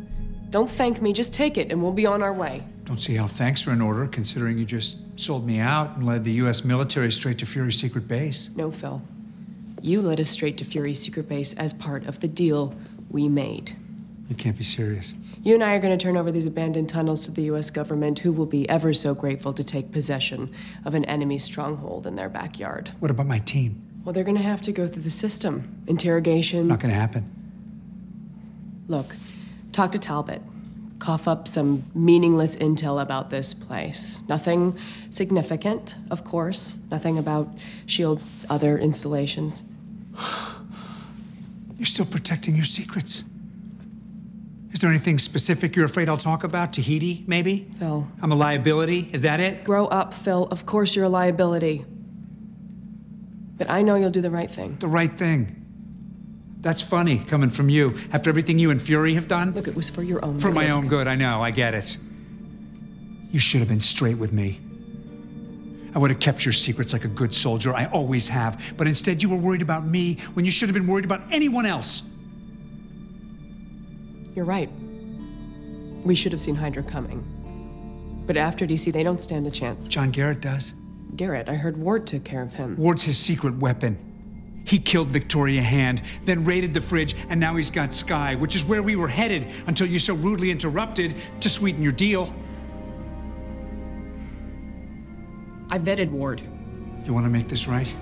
Don't 0.52 0.70
thank 0.70 1.02
me, 1.02 1.14
just 1.14 1.34
take 1.34 1.58
it 1.58 1.72
and 1.72 1.82
we'll 1.82 1.94
be 1.94 2.06
on 2.06 2.22
our 2.22 2.34
way. 2.34 2.62
Don't 2.86 3.00
see 3.00 3.16
how 3.16 3.28
thanks 3.28 3.68
are 3.68 3.72
in 3.72 3.82
order, 3.82 4.06
considering 4.06 4.58
you 4.58 4.66
just 4.66 4.98
sold 5.20 5.46
me 5.46 5.60
out 5.60 5.96
and 5.96 6.06
led 6.06 6.24
the 6.24 6.34
U.S. 6.34 6.66
military 6.66 7.12
straight 7.12 7.38
to 7.40 7.46
Fury's 7.46 7.80
secret 7.80 8.08
base. 8.08 8.50
No, 8.56 8.70
Phil. 8.70 9.02
You 9.82 10.02
led 10.02 10.20
us 10.20 10.30
straight 10.30 10.58
to 10.58 10.66
Fury's 10.66 11.00
secret 11.00 11.30
base 11.30 11.54
as 11.54 11.74
part 11.74 12.06
of 12.06 12.20
the 12.20 12.28
deal 12.28 12.76
we 13.10 13.30
made. 13.30 13.74
You 14.32 14.38
can't 14.38 14.58
be 14.58 14.64
serious. 14.64 15.14
You 15.44 15.56
and 15.56 15.62
I 15.62 15.76
are 15.76 15.80
going 15.80 15.98
to 15.98 16.02
turn 16.02 16.16
over 16.16 16.32
these 16.32 16.46
abandoned 16.46 16.88
tunnels 16.88 17.26
to 17.26 17.32
the 17.32 17.42
US 17.52 17.70
government, 17.70 18.20
who 18.20 18.32
will 18.32 18.46
be 18.46 18.68
ever 18.70 18.94
so 18.94 19.14
grateful 19.14 19.52
to 19.52 19.62
take 19.62 19.92
possession 19.92 20.54
of 20.86 20.96
an 20.96 21.04
enemy 21.04 21.38
stronghold 21.38 22.08
in 22.08 22.16
their 22.16 22.30
backyard. 22.30 22.92
What 23.00 23.12
about 23.12 23.28
my 23.28 23.40
team? 23.40 23.86
Well, 24.06 24.14
they're 24.14 24.24
going 24.24 24.38
to 24.38 24.42
have 24.44 24.62
to 24.62 24.72
go 24.72 24.88
through 24.88 25.04
the 25.04 25.10
system 25.10 25.84
interrogation. 25.86 26.70
Not 26.70 26.80
gonna 26.80 26.94
happen. 26.94 27.30
Look, 28.88 29.18
talk 29.74 29.92
to 29.92 30.00
Talbot. 30.00 30.42
Cough 31.00 31.28
up 31.28 31.46
some 31.46 31.84
meaningless 31.94 32.56
intel 32.56 33.02
about 33.02 33.32
this 33.32 33.54
place. 33.54 34.22
Nothing 34.30 34.78
significant, 35.10 35.98
of 36.10 36.24
course. 36.24 36.78
Nothing 36.90 37.18
about 37.18 37.50
S.H.I.E.L.D.'s 37.86 38.32
other 38.50 38.80
installations. 38.80 39.64
You're 41.78 41.86
still 41.86 42.06
protecting 42.06 42.56
your 42.56 42.64
secrets. 42.64 43.26
Is 44.72 44.80
there 44.80 44.90
anything 44.90 45.18
specific 45.18 45.76
you're 45.76 45.86
afraid 45.86 46.08
I'll 46.10 46.18
talk 46.18 46.44
about? 46.44 46.74
Tahiti, 46.74 47.24
maybe? 47.28 47.70
Phil. 47.78 48.08
I'm 48.22 48.32
a 48.32 48.36
liability? 48.36 49.10
Is 49.12 49.24
that 49.24 49.40
it? 49.40 49.64
Grow 49.64 49.86
up, 49.88 50.14
Phil. 50.14 50.46
Of 50.46 50.66
course 50.66 50.96
you're 50.96 51.06
a 51.06 51.10
liability. 51.10 51.86
But 53.58 53.70
I 53.70 53.82
know 53.82 53.96
you'll 53.96 54.12
do 54.12 54.22
the 54.22 54.32
right 54.32 54.50
thing. 54.50 54.78
The 54.80 54.88
right 54.88 55.12
thing. 55.12 55.58
That's 56.62 56.82
funny 56.82 57.20
coming 57.20 57.50
from 57.50 57.70
you 57.70 57.96
after 58.14 58.30
everything 58.30 58.60
you 58.60 58.72
and 58.72 58.82
Fury 58.82 59.16
have 59.16 59.28
done. 59.28 59.52
Look, 59.52 59.68
it 59.68 59.76
was 59.76 59.90
for 59.90 60.04
your 60.04 60.24
own 60.24 60.40
For 60.40 60.52
my 60.52 60.70
own 60.70 60.88
good, 60.88 61.08
I 61.08 61.16
know, 61.16 61.42
I 61.44 61.52
get 61.52 61.74
it. 61.74 61.98
You 63.32 63.40
should 63.40 63.60
have 63.60 63.70
been 63.70 63.80
straight 63.80 64.18
with 64.18 64.32
me. 64.32 64.60
I 65.94 66.00
would 66.00 66.12
have 66.12 66.20
kept 66.20 66.46
your 66.46 66.54
secrets 66.54 66.94
like 66.94 67.04
a 67.04 67.10
good 67.10 67.34
soldier. 67.34 67.74
I 67.74 67.86
always 67.88 68.28
have. 68.30 68.74
But 68.78 68.88
instead, 68.88 69.22
you 69.22 69.30
were 69.30 69.38
worried 69.38 69.62
about 69.62 69.86
me 69.86 70.16
when 70.34 70.46
you 70.46 70.52
should 70.52 70.70
have 70.70 70.74
been 70.74 70.88
worried 70.88 71.06
about 71.06 71.22
anyone 71.32 71.66
else. 71.66 72.04
You're 74.36 74.46
right. 74.46 74.70
We 76.04 76.16
should 76.16 76.32
have 76.32 76.42
seen 76.42 76.56
Hydra 76.56 76.84
coming. 76.84 77.24
But 78.26 78.38
after 78.38 78.66
DC, 78.66 78.94
they 78.94 79.04
don't 79.04 79.20
stand 79.20 79.46
a 79.48 79.52
chance. 79.52 79.88
John 79.88 80.12
Garrett 80.12 80.42
does. 80.42 80.74
Garrett, 81.16 81.50
I 81.50 81.56
heard 81.56 81.78
Ward 81.78 82.08
took 82.08 82.24
care 82.24 82.42
of 82.42 82.54
him. 82.54 82.76
Ward's 82.78 83.04
his 83.04 83.18
secret 83.18 83.58
weapon. 83.58 83.98
He 84.66 84.78
killed 84.78 85.10
Victoria 85.10 85.62
Hand, 85.62 86.02
then 86.24 86.46
raided 86.46 86.74
the 86.74 86.82
fridge, 86.82 87.16
and 87.30 87.40
now 87.40 87.56
he's 87.56 87.70
got 87.70 87.94
Skye, 87.94 88.36
which 88.36 88.56
is 88.56 88.64
where 88.64 88.84
we 88.84 88.96
were 88.96 89.08
headed 89.08 89.48
until 89.68 89.88
you 89.88 90.00
so 90.00 90.14
rudely 90.14 90.52
interrupted 90.52 91.16
to 91.40 91.50
sweeten 91.50 91.82
your 91.82 91.92
deal. 91.92 92.34
I 95.70 95.80
vetted 95.80 96.10
Ward. 96.10 96.42
You 97.06 97.14
want 97.14 97.26
to 97.26 97.30
make 97.30 97.48
this 97.48 97.68
right? 97.68 97.94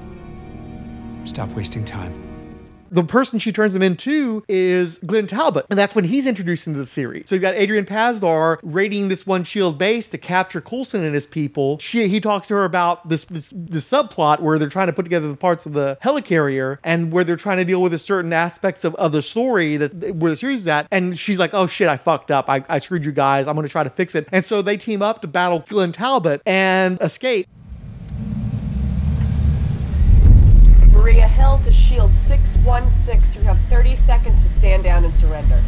Stop 1.24 1.50
wasting 1.52 1.86
time. 1.86 2.29
The 2.92 3.04
person 3.04 3.40
she 3.40 3.52
turns 3.52 3.76
him 3.76 3.82
into 3.82 4.44
is 4.48 5.00
Glenn 5.00 5.28
Talbot, 5.28 5.66
and 5.70 5.78
that's 5.78 5.96
when 5.96 6.06
he's 6.06 6.26
introduced 6.26 6.68
into 6.68 6.80
the 6.80 6.86
series. 6.86 7.30
So 7.30 7.36
you've 7.36 7.42
got 7.42 7.56
Adrian 7.56 7.86
Pasdar 7.86 8.60
raiding 8.64 9.08
this 9.08 9.26
one 9.26 9.44
shield 9.44 9.78
base 9.78 10.08
to 10.10 10.18
capture 10.18 10.62
Coulson 10.62 11.04
and 11.04 11.14
his 11.14 11.26
people. 11.26 11.80
She 11.80 12.08
he 12.08 12.20
talks 12.20 12.48
to 12.48 12.56
her 12.56 12.66
about 12.66 13.08
this 13.08 13.26
this, 13.26 13.52
this 13.54 13.90
subplot 13.90 14.40
where 14.40 14.58
they're 14.58 14.70
trying 14.70 14.88
to 14.88 14.94
put 14.94 15.04
together 15.04 15.28
the 15.28 15.38
parts 15.38 15.66
of 15.66 15.74
the 15.74 15.98
helicarrier 16.04 16.78
and 16.84 17.12
where 17.12 17.24
they're 17.24 17.36
trying 17.36 17.58
to 17.58 17.66
deal 17.66 17.82
with 17.82 17.94
a 17.94 18.00
certain 18.00 18.34
aspects 18.34 18.84
of, 18.84 18.96
of 18.96 19.12
the 19.12 19.22
story 19.22 19.78
that 19.78 20.16
where 20.16 20.32
the 20.32 20.38
series 20.38 20.62
is 20.62 20.68
at. 20.68 20.88
And 20.92 21.18
she's 21.18 21.40
like, 21.40 21.54
"Oh 21.54 21.68
shit, 21.68 21.88
I 21.88 21.98
fucked 21.98 22.32
up. 22.32 22.50
I, 22.50 22.64
I 22.70 22.80
screwed 22.80 23.06
you 23.06 23.12
guys. 23.12 23.48
I'm 23.48 23.56
going 23.56 23.68
to 23.68 23.72
try 23.72 23.84
to 23.84 23.90
fix 23.90 24.16
it." 24.16 24.28
And 24.32 24.44
so 24.46 24.62
they 24.62 24.78
team 24.78 25.02
up 25.02 25.22
to 25.22 25.28
battle 25.28 25.64
Glenn 25.68 25.92
Talbot 25.92 26.42
and 26.46 27.00
escape. 27.02 27.48
Maria 31.00 31.30
Hill 31.30 31.62
to 31.64 31.72
Shield 31.72 32.14
616. 32.14 33.42
You 33.42 33.48
have 33.48 33.58
30 33.70 33.96
seconds. 33.96 34.44
to 34.44 34.50
stand 34.50 34.84
down 34.84 35.06
and 35.06 35.16
surrender. 35.16 35.64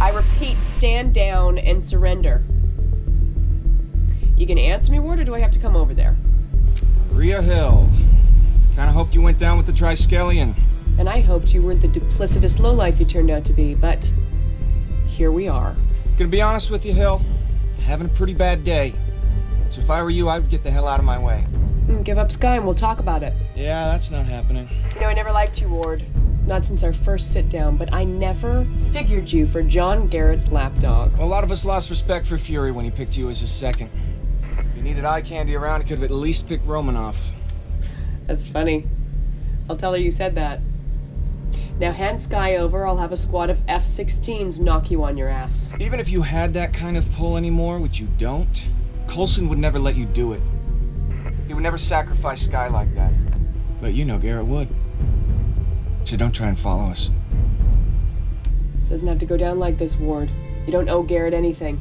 I 0.00 0.12
repeat, 0.12 0.56
stand 0.58 1.12
down 1.12 1.58
and 1.58 1.84
surrender. 1.84 2.44
You 4.36 4.46
gonna 4.46 4.60
answer 4.60 4.92
me, 4.92 5.00
Ward, 5.00 5.18
or 5.18 5.24
do 5.24 5.34
I 5.34 5.40
have 5.40 5.50
to 5.50 5.58
come 5.58 5.74
over 5.74 5.94
there? 5.94 6.14
Maria 7.10 7.42
Hill. 7.42 7.88
Kinda 8.76 8.92
hoped 8.92 9.16
you 9.16 9.20
went 9.20 9.38
down 9.38 9.56
with 9.56 9.66
the 9.66 9.72
Triskelion. 9.72 10.54
And 10.96 11.08
I 11.08 11.22
hoped 11.22 11.52
you 11.52 11.62
weren't 11.62 11.80
the 11.80 11.88
duplicitous 11.88 12.60
lowlife 12.60 13.00
you 13.00 13.04
turned 13.04 13.32
out 13.32 13.44
to 13.46 13.52
be, 13.52 13.74
but 13.74 14.14
here 15.08 15.32
we 15.32 15.48
are. 15.48 15.74
Gonna 16.16 16.30
be 16.30 16.40
honest 16.40 16.70
with 16.70 16.86
you, 16.86 16.92
Hill. 16.92 17.20
Having 17.80 18.06
a 18.06 18.10
pretty 18.10 18.34
bad 18.34 18.62
day. 18.62 18.92
So 19.70 19.80
if 19.80 19.90
I 19.90 20.00
were 20.04 20.10
you, 20.10 20.28
I 20.28 20.38
would 20.38 20.50
get 20.50 20.62
the 20.62 20.70
hell 20.70 20.86
out 20.86 21.00
of 21.00 21.04
my 21.04 21.18
way. 21.18 21.44
Mm, 21.86 22.04
Give 22.04 22.18
up 22.18 22.32
Skye 22.32 22.56
and 22.56 22.64
we'll 22.64 22.74
talk 22.74 22.98
about 23.00 23.22
it. 23.22 23.32
Yeah, 23.54 23.86
that's 23.86 24.10
not 24.10 24.26
happening. 24.26 24.68
You 24.94 25.00
know, 25.02 25.06
I 25.08 25.14
never 25.14 25.32
liked 25.32 25.60
you, 25.60 25.68
Ward. 25.68 26.04
Not 26.46 26.64
since 26.64 26.84
our 26.84 26.92
first 26.92 27.32
sit 27.32 27.48
down, 27.48 27.76
but 27.76 27.92
I 27.92 28.04
never 28.04 28.66
figured 28.92 29.32
you 29.32 29.46
for 29.46 29.62
John 29.62 30.06
Garrett's 30.06 30.50
lapdog. 30.50 31.16
Well, 31.16 31.26
a 31.26 31.28
lot 31.28 31.42
of 31.44 31.50
us 31.50 31.64
lost 31.64 31.90
respect 31.90 32.26
for 32.26 32.38
Fury 32.38 32.70
when 32.70 32.84
he 32.84 32.90
picked 32.90 33.16
you 33.16 33.28
as 33.28 33.40
his 33.40 33.50
second. 33.50 33.90
If 34.58 34.74
he 34.76 34.80
needed 34.80 35.04
eye 35.04 35.22
candy 35.22 35.56
around, 35.56 35.80
he 35.82 35.88
could 35.88 35.98
have 35.98 36.10
at 36.10 36.14
least 36.14 36.46
picked 36.48 36.66
Romanoff. 36.66 37.32
That's 38.26 38.46
funny. 38.46 38.86
I'll 39.68 39.76
tell 39.76 39.92
her 39.92 39.98
you 39.98 40.12
said 40.12 40.36
that. 40.36 40.60
Now 41.78 41.92
hand 41.92 42.18
Skye 42.18 42.56
over, 42.56 42.86
I'll 42.86 42.96
have 42.96 43.12
a 43.12 43.16
squad 43.16 43.50
of 43.50 43.60
F 43.68 43.82
16s 43.82 44.60
knock 44.60 44.90
you 44.90 45.02
on 45.04 45.16
your 45.18 45.28
ass. 45.28 45.74
Even 45.78 46.00
if 46.00 46.10
you 46.10 46.22
had 46.22 46.54
that 46.54 46.72
kind 46.72 46.96
of 46.96 47.10
pull 47.12 47.36
anymore, 47.36 47.80
which 47.80 48.00
you 48.00 48.06
don't, 48.18 48.68
Coulson 49.08 49.48
would 49.48 49.58
never 49.58 49.78
let 49.78 49.94
you 49.96 50.06
do 50.06 50.32
it. 50.32 50.40
He 51.46 51.54
would 51.54 51.62
never 51.62 51.78
sacrifice 51.78 52.42
Skye 52.42 52.68
like 52.68 52.94
that. 52.94 53.12
But 53.80 53.94
you 53.94 54.04
know 54.04 54.18
Garrett 54.18 54.46
would. 54.46 54.68
So 56.04 56.16
don't 56.16 56.32
try 56.32 56.48
and 56.48 56.58
follow 56.58 56.84
us. 56.84 57.10
This 58.80 58.90
doesn't 58.90 59.08
have 59.08 59.18
to 59.18 59.26
go 59.26 59.36
down 59.36 59.58
like 59.58 59.78
this, 59.78 59.96
Ward. 59.96 60.30
You 60.66 60.72
don't 60.72 60.88
owe 60.88 61.02
Garrett 61.02 61.34
anything. 61.34 61.80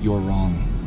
You're 0.00 0.20
wrong. 0.20 0.77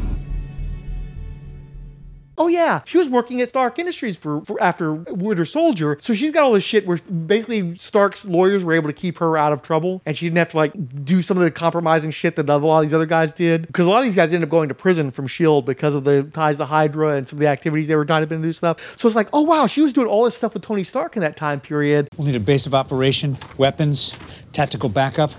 Oh 2.41 2.47
yeah, 2.47 2.82
she 2.86 2.97
was 2.97 3.08
working 3.08 3.39
at 3.41 3.49
Stark 3.49 3.77
Industries 3.77 4.17
for, 4.17 4.41
for 4.41 4.60
after 4.60 4.93
Winter 4.93 5.45
Soldier, 5.45 5.99
so 6.01 6.15
she's 6.15 6.32
got 6.32 6.41
all 6.41 6.54
this 6.54 6.63
shit 6.63 6.88
where 6.88 6.97
basically 6.97 7.75
Stark's 7.75 8.25
lawyers 8.25 8.63
were 8.63 8.73
able 8.73 8.89
to 8.89 8.93
keep 8.93 9.19
her 9.19 9.38
out 9.38 9.54
of 9.54 9.62
trouble, 9.62 10.01
and 10.08 10.17
she 10.17 10.25
didn't 10.25 10.39
have 10.39 10.49
to 10.49 10.58
like 10.58 11.06
do 11.06 11.21
some 11.21 11.38
of 11.38 11.43
the 11.43 11.51
compromising 11.51 12.10
shit 12.10 12.36
that 12.38 12.49
a 12.49 12.58
lot 12.58 12.77
of 12.77 12.82
these 12.82 12.95
other 12.95 13.06
guys 13.06 13.32
did. 13.32 13.67
Because 13.67 13.86
a 13.86 13.91
lot 13.91 13.99
of 13.99 14.06
these 14.06 14.15
guys 14.15 14.34
ended 14.34 14.47
up 14.47 14.49
going 14.49 14.69
to 14.69 14.73
prison 14.73 15.12
from 15.12 15.27
Shield 15.27 15.67
because 15.67 15.93
of 15.93 16.04
the 16.04 16.23
ties 16.34 16.58
to 16.58 16.65
Hydra 16.65 17.10
and 17.10 17.30
some 17.30 17.38
of 17.38 17.41
the 17.41 17.47
activities 17.47 17.88
they 17.88 17.95
were 17.95 18.06
trying 18.06 18.27
to 18.27 18.38
do 18.38 18.54
stuff. 18.54 18.97
So 18.97 19.08
it's 19.08 19.15
like, 19.15 19.30
oh 19.34 19.41
wow, 19.41 19.67
she 19.67 19.82
was 19.82 19.93
doing 19.93 20.08
all 20.08 20.23
this 20.23 20.36
stuff 20.36 20.56
with 20.56 20.63
Tony 20.63 20.84
Stark 20.84 21.15
in 21.15 21.21
that 21.21 21.38
time 21.38 21.60
period. 21.60 22.08
We'll 22.17 22.25
need 22.25 22.36
a 22.36 22.39
base 22.39 22.65
of 22.65 22.73
operation, 22.73 23.38
weapons, 23.60 24.17
tactical 24.51 24.89
backup. 24.89 25.30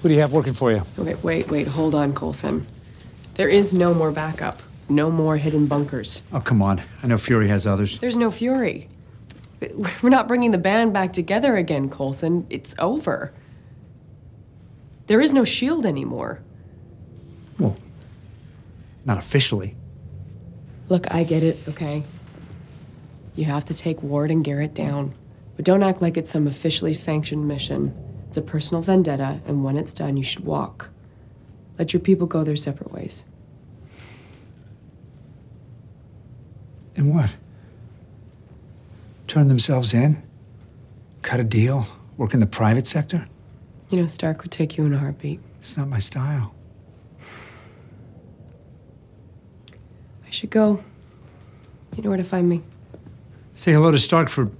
Who 0.00 0.08
do 0.08 0.14
you 0.14 0.20
have 0.20 0.32
working 0.32 0.52
for 0.52 0.70
you? 0.70 0.82
Okay, 0.96 1.16
wait, 1.24 1.50
wait, 1.50 1.66
hold 1.66 1.96
on, 1.96 2.14
Coulson. 2.14 2.68
There 3.34 3.48
is 3.48 3.74
no 3.74 3.92
more 3.92 4.12
backup. 4.12 4.62
No 4.88 5.10
more 5.10 5.36
hidden 5.36 5.66
bunkers. 5.66 6.22
Oh, 6.32 6.40
come 6.40 6.62
on. 6.62 6.82
I 7.02 7.06
know 7.06 7.18
Fury 7.18 7.48
has 7.48 7.66
others. 7.66 7.98
There's 7.98 8.16
no 8.16 8.30
fury. 8.30 8.88
We're 10.02 10.10
not 10.10 10.28
bringing 10.28 10.50
the 10.50 10.58
band 10.58 10.92
back 10.92 11.12
together 11.12 11.56
again, 11.56 11.88
Coulson. 11.88 12.46
It's 12.50 12.74
over. 12.78 13.32
There 15.06 15.20
is 15.20 15.32
no 15.32 15.44
shield 15.44 15.86
anymore. 15.86 16.40
Well, 17.58 17.76
not 19.04 19.18
officially. 19.18 19.74
Look, 20.88 21.12
I 21.12 21.24
get 21.24 21.42
it, 21.42 21.58
okay? 21.68 22.02
You 23.34 23.44
have 23.46 23.64
to 23.66 23.74
take 23.74 24.02
Ward 24.02 24.30
and 24.30 24.44
Garrett 24.44 24.74
down. 24.74 25.14
But 25.56 25.64
don't 25.64 25.82
act 25.82 26.02
like 26.02 26.16
it's 26.16 26.30
some 26.30 26.46
officially 26.46 26.94
sanctioned 26.94 27.48
mission. 27.48 27.94
It's 28.28 28.36
a 28.36 28.42
personal 28.42 28.82
vendetta, 28.82 29.40
and 29.46 29.64
when 29.64 29.76
it's 29.76 29.92
done, 29.92 30.16
you 30.16 30.22
should 30.22 30.44
walk. 30.44 30.90
Let 31.78 31.92
your 31.92 32.00
people 32.00 32.26
go 32.26 32.44
their 32.44 32.56
separate 32.56 32.92
ways. 32.92 33.24
And 36.96 37.14
what? 37.14 37.36
Turn 39.26 39.48
themselves 39.48 39.92
in? 39.92 40.22
Cut 41.22 41.40
a 41.40 41.44
deal? 41.44 41.86
Work 42.16 42.32
in 42.32 42.40
the 42.40 42.46
private 42.46 42.86
sector? 42.86 43.28
You 43.90 44.00
know, 44.00 44.06
Stark 44.06 44.42
would 44.42 44.50
take 44.50 44.76
you 44.78 44.84
in 44.84 44.94
a 44.94 44.98
heartbeat. 44.98 45.40
It's 45.60 45.76
not 45.76 45.88
my 45.88 45.98
style. 45.98 46.54
I 50.26 50.30
should 50.30 50.50
go. 50.50 50.82
You 51.96 52.02
know 52.02 52.10
where 52.10 52.18
to 52.18 52.24
find 52.24 52.48
me. 52.48 52.62
Say 53.54 53.72
hello 53.72 53.90
to 53.90 53.98
Stark 53.98 54.28
for. 54.28 54.50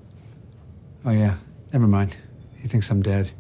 Oh, 1.05 1.11
yeah. 1.11 1.37
Never 1.73 1.87
mind. 1.87 2.17
He 2.59 2.69
thinks 2.69 2.91
I'm 2.91 3.03
dead. 3.03 3.33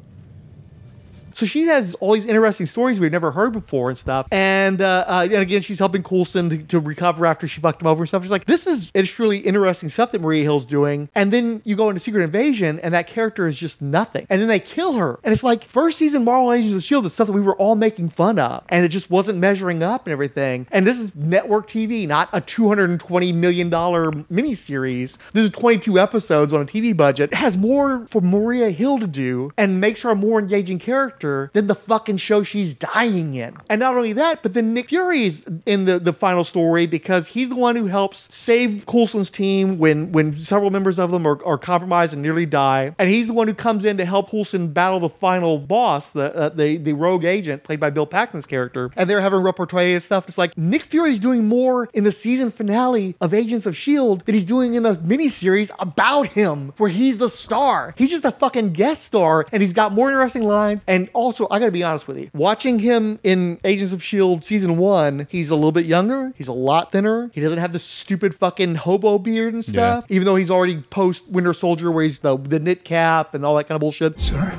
So 1.37 1.44
she 1.44 1.64
has 1.64 1.94
all 1.96 2.14
these 2.14 2.25
interesting 2.25 2.64
stories 2.64 2.99
we've 2.99 3.12
never 3.12 3.31
heard 3.31 3.53
before 3.53 3.90
and 3.90 3.99
stuff. 3.99 4.27
And 4.33 4.81
uh, 4.81 5.05
uh, 5.07 5.22
and 5.25 5.35
again, 5.35 5.61
she's 5.61 5.79
helping 5.79 6.03
Coulson 6.03 6.49
to, 6.49 6.57
to 6.62 6.81
recover 6.81 7.27
after 7.27 7.46
she 7.46 7.61
fucked 7.61 7.83
him 7.83 7.88
over 7.88 8.01
and 8.01 8.09
stuff. 8.09 8.22
She's 8.22 8.31
like, 8.31 8.46
this 8.46 8.66
is 8.66 8.90
it's 8.94 9.11
truly 9.11 9.40
interesting 9.40 9.90
stuff 9.90 10.12
that 10.12 10.22
Maria 10.22 10.44
Hill's 10.44 10.64
doing. 10.64 11.11
And 11.14 11.31
then 11.31 11.61
you 11.66 11.77
go 11.77 11.90
into 11.90 12.01
Secret 12.01 12.22
Invasion, 12.22 12.81
and 12.81 12.94
that 12.94 13.07
character 13.07 13.46
is 13.46 13.59
just 13.59 13.83
nothing. 13.83 14.27
And 14.31 14.40
then 14.40 14.49
they 14.49 14.59
kill 14.59 14.94
her, 14.94 15.20
and 15.22 15.31
it's 15.31 15.42
like 15.42 15.64
first 15.64 15.99
season 15.99 16.25
Marvel 16.25 16.55
Agents 16.55 16.75
of 16.75 16.83
Shield, 16.83 17.05
the 17.05 17.11
stuff 17.11 17.27
that 17.27 17.35
we 17.35 17.42
were 17.42 17.57
all 17.57 17.75
making 17.75 18.09
fun 18.09 18.38
of, 18.38 18.64
and 18.70 18.87
it 18.87 18.88
just 18.88 19.11
wasn't 19.11 19.38
measuring 19.38 19.83
up 19.83 20.07
and 20.07 20.12
everything. 20.12 20.66
And 20.70 20.87
this 20.87 20.99
is 20.99 21.14
network 21.14 21.68
TV, 21.68 22.09
not 22.09 22.31
a 22.33 22.40
two 22.40 22.66
hundred 22.66 22.88
and 22.88 22.99
twenty 22.99 23.33
million 23.33 23.68
dollar 23.68 24.11
miniseries. 24.11 25.18
This 25.35 25.44
is 25.44 25.51
twenty 25.51 25.81
two 25.81 25.99
episodes 25.99 26.55
on 26.55 26.62
a 26.62 26.66
TV 26.66 26.96
budget. 26.96 27.35
It 27.35 27.37
has 27.37 27.59
more 27.59 28.07
for 28.07 28.22
Maria 28.22 28.70
Hill 28.70 28.99
to 29.01 29.07
do, 29.07 29.53
and 29.59 29.83
makes 29.83 30.01
her 30.01 30.09
a 30.09 30.16
more 30.16 30.38
engaging 30.38 30.79
character 30.79 31.25
than 31.52 31.66
the 31.66 31.74
fucking 31.74 32.18
show 32.18 32.42
she's 32.42 32.74
dying 32.74 33.34
in. 33.34 33.56
And 33.68 33.80
not 33.80 33.96
only 33.96 34.12
that, 34.14 34.42
but 34.42 34.54
then 34.54 34.74
Nick 34.74 34.88
Fury's 34.88 35.44
in 35.64 35.84
the, 35.84 35.98
the 35.98 36.12
final 36.12 36.44
story 36.44 36.86
because 36.86 37.28
he's 37.28 37.48
the 37.48 37.56
one 37.56 37.76
who 37.76 37.86
helps 37.86 38.28
save 38.34 38.86
Coulson's 38.86 39.30
team 39.30 39.78
when 39.78 40.12
when 40.12 40.36
several 40.36 40.70
members 40.70 40.98
of 40.98 41.10
them 41.10 41.26
are, 41.26 41.44
are 41.44 41.58
compromised 41.58 42.12
and 42.12 42.22
nearly 42.22 42.46
die. 42.46 42.94
And 42.98 43.10
he's 43.10 43.26
the 43.26 43.32
one 43.32 43.48
who 43.48 43.54
comes 43.54 43.84
in 43.84 43.96
to 43.98 44.04
help 44.04 44.30
Coulson 44.30 44.68
battle 44.72 45.00
the 45.00 45.08
final 45.08 45.58
boss, 45.58 46.10
the 46.10 46.34
uh, 46.34 46.48
the, 46.48 46.76
the 46.76 46.92
rogue 46.92 47.24
agent 47.24 47.64
played 47.64 47.80
by 47.80 47.90
Bill 47.90 48.06
Paxton's 48.06 48.46
character. 48.46 48.90
And 48.96 49.08
they're 49.08 49.20
having 49.20 49.40
repertoire 49.40 49.76
and 49.84 50.02
stuff. 50.02 50.28
It's 50.28 50.38
like 50.38 50.56
Nick 50.56 50.82
Fury's 50.82 51.18
doing 51.18 51.48
more 51.48 51.88
in 51.92 52.04
the 52.04 52.12
season 52.12 52.50
finale 52.50 53.16
of 53.20 53.34
Agents 53.34 53.66
of 53.66 53.74
S.H.I.E.L.D. 53.74 54.22
than 54.24 54.34
he's 54.34 54.44
doing 54.44 54.74
in 54.74 54.86
a 54.86 54.94
miniseries 54.94 55.70
about 55.78 56.28
him 56.28 56.72
where 56.76 56.90
he's 56.90 57.18
the 57.18 57.28
star. 57.28 57.94
He's 57.96 58.10
just 58.10 58.24
a 58.24 58.32
fucking 58.32 58.72
guest 58.72 59.04
star 59.04 59.46
and 59.52 59.62
he's 59.62 59.72
got 59.72 59.92
more 59.92 60.08
interesting 60.08 60.44
lines. 60.44 60.84
And 60.86 61.08
also, 61.16 61.48
I 61.50 61.59
gotta 61.59 61.72
be 61.72 61.83
honest 61.83 62.07
with 62.07 62.18
you, 62.18 62.31
watching 62.35 62.79
him 62.79 63.18
in 63.24 63.59
Agents 63.64 63.92
of 63.92 64.00
S.H.I.E.L.D. 64.00 64.44
season 64.44 64.76
one, 64.76 65.26
he's 65.31 65.50
a 65.50 65.55
little 65.55 65.72
bit 65.72 65.87
younger. 65.87 66.33
He's 66.37 66.48
a 66.48 66.52
lot 66.52 66.92
thinner. 66.92 67.31
He 67.33 67.40
doesn't 67.40 67.59
have 67.59 67.72
the 67.72 67.79
stupid 67.79 68.35
fucking 68.35 68.76
hobo 68.76 69.18
beard 69.18 69.55
and 69.55 69.64
stuff, 69.64 70.05
even 70.11 70.26
though 70.26 70.37
he's 70.37 70.50
already 70.50 70.76
post 70.76 71.26
Winter 71.29 71.55
Soldier 71.55 71.90
where 71.90 72.05
he's 72.05 72.18
the, 72.18 72.37
the 72.37 72.61
knit 72.61 72.85
cap 72.85 73.35
and 73.35 73.44
all 73.44 73.57
that 73.57 73.64
kind 73.64 73.76
of 73.76 73.81
bullshit. 73.81 74.20
Sir? 74.20 74.57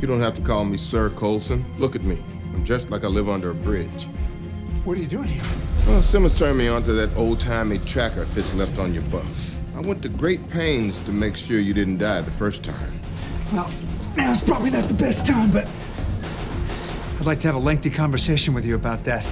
You 0.00 0.08
don't 0.08 0.20
have 0.20 0.34
to 0.34 0.42
call 0.42 0.64
me 0.64 0.76
Sir 0.76 1.10
Coulson. 1.10 1.64
Look 1.78 1.94
at 1.94 2.02
me. 2.02 2.18
I'm 2.54 2.64
dressed 2.64 2.90
like 2.90 3.04
I 3.04 3.08
live 3.08 3.28
under 3.28 3.50
a 3.50 3.54
bridge. 3.54 4.04
What 4.84 4.96
are 4.96 5.00
you 5.00 5.06
doing 5.06 5.28
here? 5.28 5.42
Well, 5.86 6.00
Simmons 6.00 6.34
turned 6.34 6.58
me 6.58 6.68
onto 6.68 6.92
that 6.94 7.14
old-timey 7.16 7.78
tracker 7.80 8.24
Fitz 8.24 8.54
left 8.54 8.78
on 8.78 8.94
your 8.94 9.02
bus. 9.04 9.56
I 9.76 9.80
went 9.80 10.02
to 10.02 10.08
great 10.08 10.48
pains 10.48 11.00
to 11.00 11.12
make 11.12 11.36
sure 11.36 11.60
you 11.60 11.74
didn't 11.74 11.98
die 11.98 12.22
the 12.22 12.30
first 12.30 12.62
time. 12.64 13.00
Well, 13.52 13.68
now's 14.16 14.40
probably 14.40 14.70
not 14.70 14.84
the 14.84 14.94
best 14.94 15.26
time, 15.26 15.50
but. 15.50 15.68
I'd 17.18 17.26
like 17.26 17.38
to 17.40 17.48
have 17.48 17.54
a 17.54 17.60
lengthy 17.60 17.90
conversation 17.90 18.54
with 18.54 18.64
you 18.64 18.74
about 18.74 19.04
that. 19.04 19.24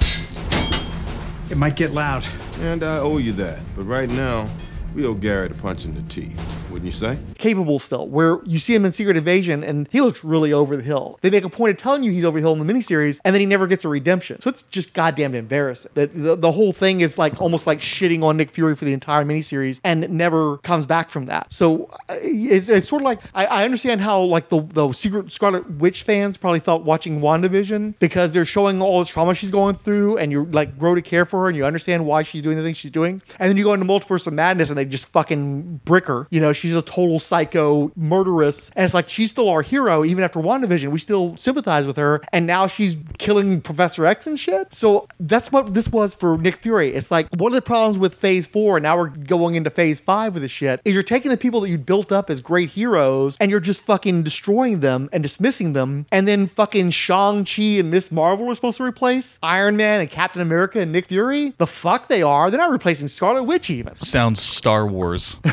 It 1.51 1.57
might 1.57 1.77
get 1.77 1.93
loud. 1.93 2.27
And 2.61 2.83
I 2.83 2.99
owe 2.99 3.19
you 3.19 3.33
that. 3.33 3.61
But 3.77 3.85
right 3.85 4.09
now, 4.09 4.49
we 4.95 5.05
owe 5.05 5.15
Garrett 5.15 5.53
a 5.53 5.55
punch 5.55 5.85
in 5.85 5.95
the 5.95 6.03
teeth. 6.03 6.64
Wouldn't 6.75 6.87
you 6.87 6.91
say? 6.91 7.17
Capable 7.39 7.79
still, 7.79 8.09
where 8.09 8.41
you 8.45 8.59
see 8.59 8.75
him 8.75 8.85
in 8.85 8.91
Secret 8.91 9.17
Invasion 9.17 9.63
and 9.63 9.87
he 9.93 10.01
looks 10.01 10.25
really 10.25 10.53
over 10.53 10.77
the 10.77 10.83
hill. 10.83 11.21
They 11.21 11.31
make 11.31 11.45
a 11.45 11.49
point 11.49 11.71
of 11.71 11.77
telling 11.77 12.03
you 12.03 12.11
he's 12.11 12.25
over 12.25 12.41
the 12.41 12.45
hill 12.45 12.53
in 12.53 12.67
the 12.67 12.75
miniseries, 12.75 13.21
and 13.25 13.33
then 13.33 13.39
he 13.39 13.47
never 13.47 13.69
gets 13.69 13.85
a 13.85 13.89
redemption. 13.89 14.41
So 14.41 14.51
it's 14.51 14.65
just 14.65 14.93
goddamn 14.93 15.37
embarrassing. 15.37 15.93
That 15.95 16.13
the, 16.21 16.35
the 16.35 16.51
whole 16.51 16.73
thing 16.73 17.01
is 17.01 17.17
like 17.17 17.41
almost 17.41 17.69
like 17.69 17.79
shitting 17.79 18.25
on 18.25 18.37
Nick 18.37 18.51
Fury 18.51 18.75
for 18.75 18.87
the 18.87 18.93
entire 18.93 19.25
miniseries 19.25 19.79
and 19.85 20.11
never 20.11 20.59
comes 20.59 20.85
back 20.85 21.11
from 21.11 21.27
that. 21.27 21.53
So 21.53 21.91
uh, 22.09 22.17
it's, 22.21 22.69
it's 22.69 22.89
sort 22.89 23.03
of 23.03 23.05
like 23.05 23.21
I, 23.37 23.47
I 23.47 23.65
understand 23.65 24.01
how 24.01 24.23
like 24.23 24.49
the, 24.49 24.63
the 24.63 24.93
Secret 24.95 25.31
Scarlet 25.31 25.71
Witch 25.79 26.03
fans 26.03 26.37
probably 26.37 26.59
felt 26.59 26.83
watching 26.83 27.21
WandaVision 27.21 28.01
because 28.01 28.33
they're 28.33 28.45
showing 28.45 28.83
all 28.83 28.99
this 28.99 29.11
trauma 29.11 29.33
she's 29.35 29.53
going 29.53 29.77
through 29.77 30.19
and 30.19 30.33
you 30.33 30.47
like 30.47 30.77
grow 30.77 30.97
to 30.97 31.03
care 31.03 31.25
for 31.25 31.43
her 31.43 31.47
and 31.47 31.57
you 31.57 31.65
understand 31.65 32.05
why 32.05 32.25
she's 32.25 32.43
doing 32.43 32.57
the 32.57 32.65
things 32.65 32.77
she's 32.77 32.91
doing. 32.91 33.23
And 33.39 33.49
then 33.49 33.57
you 33.57 33.63
go 33.63 33.75
into 33.75 33.87
Multiverse 33.87 34.27
of 34.27 34.33
Madness 34.33 34.71
and 34.71 34.77
they 34.77 34.85
just 34.85 35.07
fucking 35.07 35.83
brick 35.85 36.07
her. 36.07 36.27
You 36.33 36.41
know, 36.41 36.53
she 36.53 36.64
she's 36.65 36.75
a 36.75 36.81
total 36.83 37.19
psycho 37.19 37.93
murderess. 37.95 38.71
And 38.75 38.87
it's 38.87 38.95
like 38.95 39.11
she's 39.11 39.31
still 39.31 39.51
our 39.51 39.61
hero, 39.61 40.03
even 40.03 40.25
after 40.25 40.41
WandaVision. 40.41 40.91
We 40.91 40.99
still 40.99 41.37
sympathize 41.37 41.87
with 41.87 41.99
her. 41.99 42.23
And 42.33 42.47
now 42.47 42.67
she's 42.67 42.97
killing 43.19 43.61
Professor 43.61 44.07
X 44.07 44.27
and 44.27 44.41
shit. 44.41 44.73
So 44.73 45.07
that's 45.21 45.53
what 45.53 45.75
this 45.75 45.89
was 45.89 46.15
for 46.15 46.39
Nick 46.39 46.57
Fury. 46.57 46.95
It's 46.95 47.11
like 47.11 47.29
one 47.37 47.53
of 47.53 47.55
the 47.55 47.63
problems 47.63 47.99
with 47.99 48.15
phase 48.15 48.47
four, 48.47 48.79
and 48.79 48.83
now 48.83 48.97
we're 48.97 49.09
going 49.09 49.57
into 49.57 49.69
phase 49.69 50.01
five 50.01 50.33
with 50.33 50.43
this 50.43 50.51
shit, 50.51 50.81
is 50.87 50.95
you're 50.95 51.03
taking 51.03 51.31
the 51.31 51.37
people 51.37 51.61
that 51.61 51.69
you 51.69 51.77
built 51.77 52.11
up 52.11 52.31
as 52.31 52.41
great 52.41 52.71
heroes 52.71 53.37
and 53.41 53.51
you're 53.51 53.61
just 53.61 53.83
fucking 53.83 54.23
destroying 54.23 54.81
them 54.81 55.11
and 55.13 55.23
dismissing 55.23 55.75
them. 55.75 56.07
And 56.11 56.27
then 56.27 56.47
fucking 56.47 56.91
Shang-Chi 56.91 57.63
and 57.63 57.91
Miss 57.91 58.11
Marvel 58.11 58.51
are 58.51 58.55
supposed 58.55 58.79
to 58.79 58.85
replace 58.85 59.39
Iron 59.43 59.77
Man 59.77 60.01
and 60.01 60.11
Captain 60.11 60.41
America 60.41 60.81
and 60.81 60.93
Nick 60.93 61.09
Fury. 61.09 61.53
The 61.59 61.67
fuck 61.67 62.09
they 62.09 62.23
are. 62.23 62.51
They're 62.51 62.59
not 62.61 62.71
replacing 62.71 63.09
Scarlet 63.09 63.43
Witch 63.43 63.69
even. 63.69 63.97
Sounds 63.97 64.41
Star 64.41 64.87
Wars. 64.87 65.37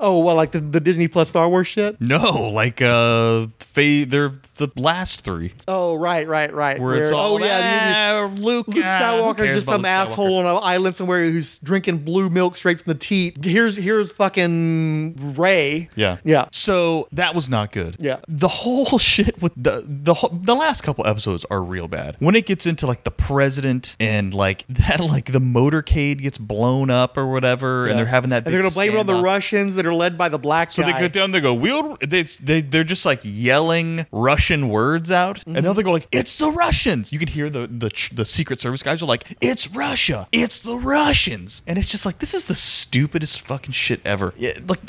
Oh, 0.00 0.18
well, 0.24 0.34
like 0.34 0.52
the, 0.52 0.60
the 0.60 0.80
Disney 0.80 1.06
Plus 1.08 1.28
Star 1.28 1.48
Wars 1.48 1.66
shit? 1.66 2.00
no, 2.00 2.50
like 2.52 2.82
uh, 2.82 3.46
fa- 3.60 4.04
they're 4.06 4.32
the 4.56 4.70
last 4.76 5.22
three. 5.22 5.52
Oh, 5.68 5.94
right, 5.96 6.26
right, 6.26 6.52
right. 6.52 6.80
Where 6.80 6.94
it's 6.96 7.10
all, 7.12 7.34
oh, 7.34 7.38
yeah, 7.44 8.22
"Ah, 8.24 8.32
Luke, 8.34 8.68
Luke 8.68 8.84
ah, 8.86 9.00
Skywalker's 9.00 9.54
just 9.54 9.66
some 9.66 9.82
Skywalker?" 9.82 9.86
asshole 9.86 10.36
on 10.38 10.46
an 10.46 10.60
island 10.62 10.94
somewhere 10.94 11.24
who's 11.30 11.58
drinking 11.58 11.98
blue 11.98 12.30
milk 12.30 12.56
straight 12.56 12.80
from 12.80 12.92
the 12.92 12.98
teat. 12.98 13.44
Here's 13.44 13.76
here's 13.76 14.10
fucking 14.12 15.34
Rey. 15.36 15.88
Yeah. 15.96 16.18
Yeah. 16.24 16.46
So 16.52 17.08
that 17.12 17.34
was 17.34 17.48
not 17.48 17.72
good. 17.72 17.96
Yeah. 17.98 18.20
The 18.28 18.48
whole 18.48 18.98
shit 18.98 19.40
with 19.42 19.52
the 19.56 19.84
the 19.86 20.14
whole- 20.14 20.30
the 20.42 20.54
last 20.54 20.82
couple 20.82 21.06
episodes 21.06 21.44
are 21.50 21.62
real 21.62 21.88
bad. 21.88 22.16
When 22.18 22.34
it 22.34 22.46
gets 22.46 22.66
into 22.66 22.86
like 22.86 23.04
the 23.04 23.10
president 23.10 23.96
and 24.00 24.32
like 24.32 24.64
that 24.68 25.00
like 25.00 25.26
the 25.32 25.40
motorcade 25.40 26.18
gets 26.18 26.38
blown 26.38 26.90
up 26.90 27.16
or 27.18 27.26
whatever 27.26 27.86
and 27.86 27.98
they're 27.98 28.06
having 28.06 28.30
that 28.30 28.44
And 28.46 28.54
they're 28.54 28.62
gonna 28.62 28.74
blame 28.74 28.92
it 28.94 28.98
on 28.98 29.06
the. 29.06 29.24
Russians 29.24 29.76
that 29.76 29.86
are 29.86 29.94
led 29.94 30.13
by 30.18 30.28
the 30.28 30.38
black 30.38 30.70
So 30.72 30.82
guy. 30.82 30.92
they 30.92 30.98
go 31.00 31.08
down, 31.08 31.30
they 31.32 31.40
go, 31.40 31.54
we'll, 31.54 31.96
they, 32.00 32.22
they, 32.22 32.60
they're 32.60 32.84
just 32.84 33.04
like 33.04 33.20
yelling 33.22 34.06
Russian 34.12 34.68
words 34.68 35.10
out. 35.10 35.42
And 35.46 35.56
Mm-hmm. 35.56 35.64
then 35.64 35.74
they 35.76 35.82
go 35.82 35.92
like, 35.92 36.08
it's 36.12 36.36
the 36.36 36.50
Russians. 36.50 37.12
You 37.12 37.18
can 37.18 37.28
hear 37.28 37.48
the, 37.50 37.66
the, 37.66 37.90
the 38.12 38.24
Secret 38.24 38.60
Service 38.60 38.82
guys 38.82 39.02
are 39.02 39.06
like, 39.06 39.36
it's 39.40 39.68
Russia. 39.70 40.26
It's 40.32 40.60
the 40.60 40.76
Russians. 40.76 41.62
And 41.66 41.78
it's 41.78 41.86
just 41.88 42.04
like, 42.06 42.18
this 42.18 42.34
is 42.34 42.46
the 42.46 42.54
stupidest 42.54 43.40
fucking 43.40 43.72
shit 43.72 44.00
ever. 44.04 44.34
Yeah, 44.36 44.58
like, 44.68 44.80